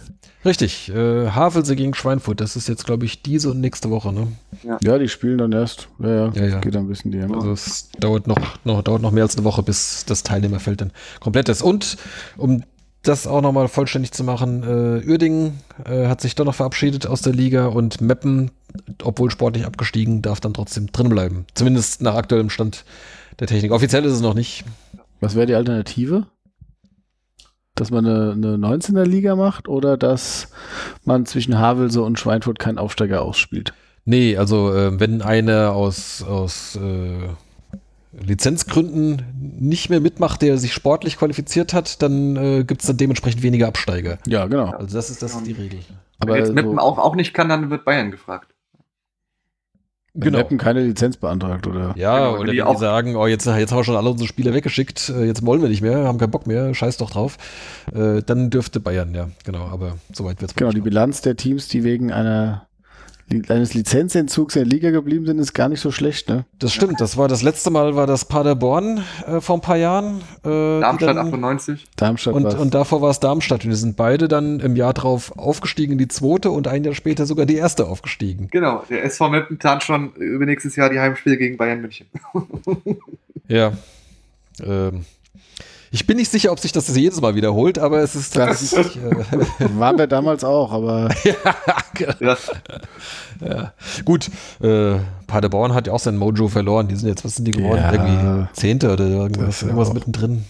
[0.49, 4.29] Richtig, äh, Havelse gegen Schweinfurt, das ist jetzt, glaube ich, diese und nächste Woche, ne?
[4.81, 5.89] Ja, die spielen dann erst.
[5.99, 6.61] Ja, ja, Ja, ja.
[6.61, 9.45] geht dann ein bisschen die Also es dauert noch, noch, dauert noch mehr als eine
[9.45, 11.61] Woche, bis das Teilnehmerfeld dann komplett ist.
[11.61, 11.99] Und
[12.39, 12.63] um
[13.03, 17.21] das auch nochmal vollständig zu machen, äh, Uerdingen äh, hat sich doch noch verabschiedet aus
[17.21, 18.51] der Liga und Meppen,
[19.03, 21.45] obwohl sportlich abgestiegen, darf dann trotzdem drin bleiben.
[21.53, 22.87] Zumindest nach aktuellem Stand
[23.39, 23.71] der Technik.
[23.71, 24.65] Offiziell ist es noch nicht.
[25.21, 26.27] Was wäre die Alternative?
[27.79, 30.49] Dass man eine, eine 19er Liga macht oder dass
[31.05, 33.73] man zwischen Havelse und Schweinfurt keinen Aufsteiger ausspielt?
[34.05, 37.29] Nee, also äh, wenn einer aus, aus äh,
[38.13, 39.23] Lizenzgründen
[39.61, 43.69] nicht mehr mitmacht, der sich sportlich qualifiziert hat, dann äh, gibt es dann dementsprechend weniger
[43.69, 44.19] Absteiger.
[44.27, 44.71] Ja, genau.
[44.71, 45.79] Also das ist, das ist die Regel.
[46.19, 48.49] Wenn Aber jetzt Meppen so, auch, auch nicht kann, dann wird Bayern gefragt.
[50.25, 51.95] Wenn Meppen keine Lizenz beantragt oder?
[51.97, 54.29] Ja, Genau, oder die wenn die sagen, oh, jetzt, jetzt haben wir schon alle unsere
[54.29, 57.39] Spieler weggeschickt, äh, jetzt wollen wir nicht mehr, haben keinen Bock mehr, scheiß doch drauf.
[57.95, 61.69] Äh, dann dürfte Bayern, ja, genau, aber soweit wird es genau die Bilanz der Teams,
[61.69, 62.68] die wegen einer
[63.49, 66.47] eines Lizenzentzugs in der Liga geblieben sind, ist gar nicht so schlecht, ne?
[66.59, 70.23] Das stimmt, das war das letzte Mal, war das Paderborn äh, vor ein paar Jahren.
[70.45, 71.87] Äh, Darmstadt dann- 98.
[71.97, 72.55] Darmstadt und, war's.
[72.55, 73.65] und davor war es Darmstadt.
[73.65, 76.95] Und die sind beide dann im Jahr drauf aufgestiegen in die zweite und ein Jahr
[76.95, 78.49] später sogar die erste aufgestiegen.
[78.51, 82.07] Genau, der SV Meppen plant schon übernächstes Jahr die Heimspiele gegen Bayern München.
[83.47, 83.73] Ja.
[84.65, 85.05] Ähm,
[85.91, 88.97] Ich bin nicht sicher, ob sich das jedes Mal wiederholt, aber es ist tatsächlich.
[88.97, 91.09] äh, Waren wir damals auch, aber
[92.21, 92.37] Ja.
[93.41, 93.73] ja.
[94.05, 96.89] Gut, äh, Paderborn hat ja auch sein Mojo verloren.
[96.89, 97.81] Die sind jetzt, was sind die geworden?
[97.81, 97.93] Ja.
[97.93, 100.45] Irgendwie Zehnte oder irgendwas, ja irgendwas mittendrin.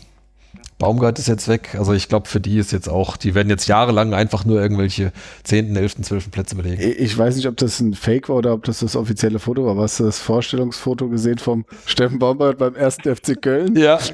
[0.78, 1.74] Baumgart ist jetzt weg.
[1.76, 5.12] Also ich glaube, für die ist jetzt auch, die werden jetzt jahrelang einfach nur irgendwelche
[5.44, 6.30] 10., 11., 12.
[6.30, 6.80] Plätze belegen.
[6.80, 9.76] ich weiß nicht, ob das ein Fake war oder ob das das offizielle Foto war.
[9.82, 13.76] Hast du das Vorstellungsfoto gesehen vom Steffen Baumgart beim ersten FC Köln?
[13.76, 13.98] Ja.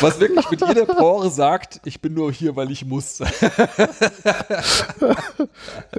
[0.00, 3.18] Was wirklich mit jeder Pore sagt, ich bin nur hier, weil ich muss.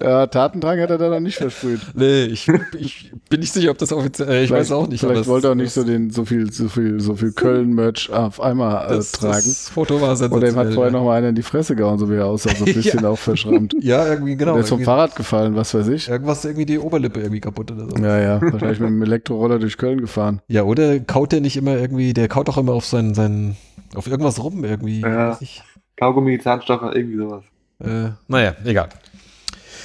[0.01, 1.79] Ja, Tatendrang hat er da noch nicht versprüht.
[1.93, 4.99] nee, ich, ich bin nicht sicher, ob das offiziell, ich weiß auch nicht.
[4.99, 8.41] Vielleicht wollte er auch nicht so den so viel so viel so viel Köln-Merch auf
[8.45, 9.33] einmal äh, das, tragen.
[9.33, 10.37] das Foto war sensationell.
[10.53, 12.55] Oder ihm hat vorher noch mal einer in die Fresse gehauen, so wie er aussah,
[12.55, 13.09] so ein bisschen Ja.
[13.09, 13.75] auch verschrammt.
[13.81, 14.53] Ja, irgendwie, genau.
[14.53, 16.07] Der ist vom Fahrrad gefallen, was weiß ich.
[16.07, 17.97] Irgendwas irgendwie die Oberlippe irgendwie kaputt oder so.
[17.97, 20.41] Ja, ja, wahrscheinlich mit dem Elektroroller durch Köln gefahren.
[20.47, 23.57] Ja, oder kaut der nicht immer irgendwie, der kaut doch immer auf seinen, seinen
[23.95, 25.01] auf irgendwas rum irgendwie.
[25.01, 25.31] Ja.
[25.31, 25.61] Weiß ich.
[25.97, 27.43] Kaugummi, Zahnstocher, irgendwie sowas.
[27.79, 28.89] Äh, naja, egal.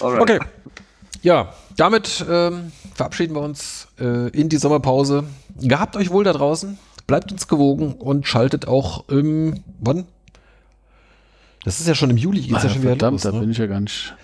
[0.01, 0.21] Alright.
[0.23, 0.39] Okay.
[1.23, 5.25] Ja, damit ähm, verabschieden wir uns äh, in die Sommerpause.
[5.61, 6.79] Gehabt euch wohl da draußen,
[7.11, 10.05] bleibt uns gewogen und schaltet auch im, wann?
[11.65, 13.23] Das ist ja schon im Juli, geht's ja Ah, schon wieder verdammt, los.
[13.23, 13.41] da Ne?
[13.41, 14.15] bin ich ja gar nicht.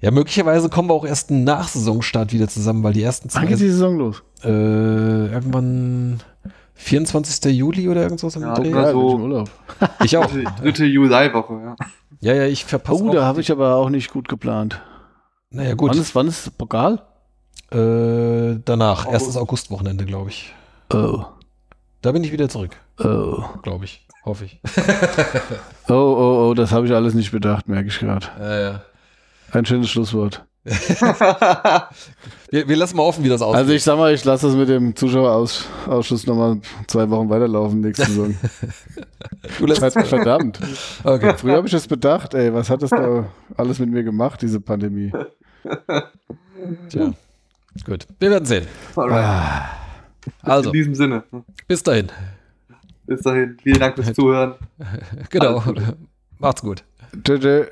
[0.00, 3.46] Ja, möglicherweise kommen wir auch erst nach Saisonstart wieder zusammen, weil die ersten Wann zwei,
[3.50, 4.22] geht die Saison los?
[4.42, 6.20] äh, irgendwann
[6.74, 7.52] 24.
[7.54, 8.70] Juli oder irgendwas im Ja, Dreh.
[8.70, 9.14] Ja, so.
[9.16, 9.50] im Urlaub.
[10.02, 10.26] Ich auch.
[10.26, 11.76] Dritte, dritte Juliwoche, ja.
[12.20, 14.80] Ja, ja, ich verpasse Oh, da habe ich aber auch nicht gut geplant.
[15.50, 15.90] Naja, gut.
[15.90, 17.02] Wann ist, wann ist Pokal?
[17.70, 19.12] Äh, danach, August.
[19.12, 20.54] erstes Augustwochenende, glaube ich.
[20.94, 21.24] Oh,
[22.02, 23.44] Da bin ich wieder zurück, oh.
[23.62, 24.04] glaube ich.
[24.24, 24.60] Hoffe ich.
[25.88, 28.26] Oh, oh, oh, das habe ich alles nicht bedacht, merke ich gerade.
[28.38, 28.82] Ja, ja.
[29.50, 30.44] Ein schönes Schlusswort.
[32.50, 33.58] Wir, wir lassen mal offen, wie das aussieht.
[33.58, 38.04] Also ich sag mal, ich lasse das mit dem Zuschauerausschuss nochmal zwei Wochen weiterlaufen nächste
[38.08, 38.36] Saison.
[39.58, 40.60] du lässt Verdammt.
[41.02, 41.34] Okay.
[41.36, 43.24] Früher habe ich es bedacht, ey, was hat das da
[43.56, 45.10] alles mit mir gemacht, diese Pandemie?
[46.90, 47.12] Tja.
[47.86, 48.06] Gut.
[48.20, 48.66] Wir werden sehen.
[48.94, 49.81] Alright.
[50.42, 51.24] Also, In diesem Sinne.
[51.66, 52.08] bis dahin.
[53.06, 53.56] Bis dahin.
[53.62, 54.54] Vielen Dank fürs Zuhören.
[55.30, 55.62] Genau.
[56.38, 56.84] Macht's gut.
[57.24, 57.66] Tschö.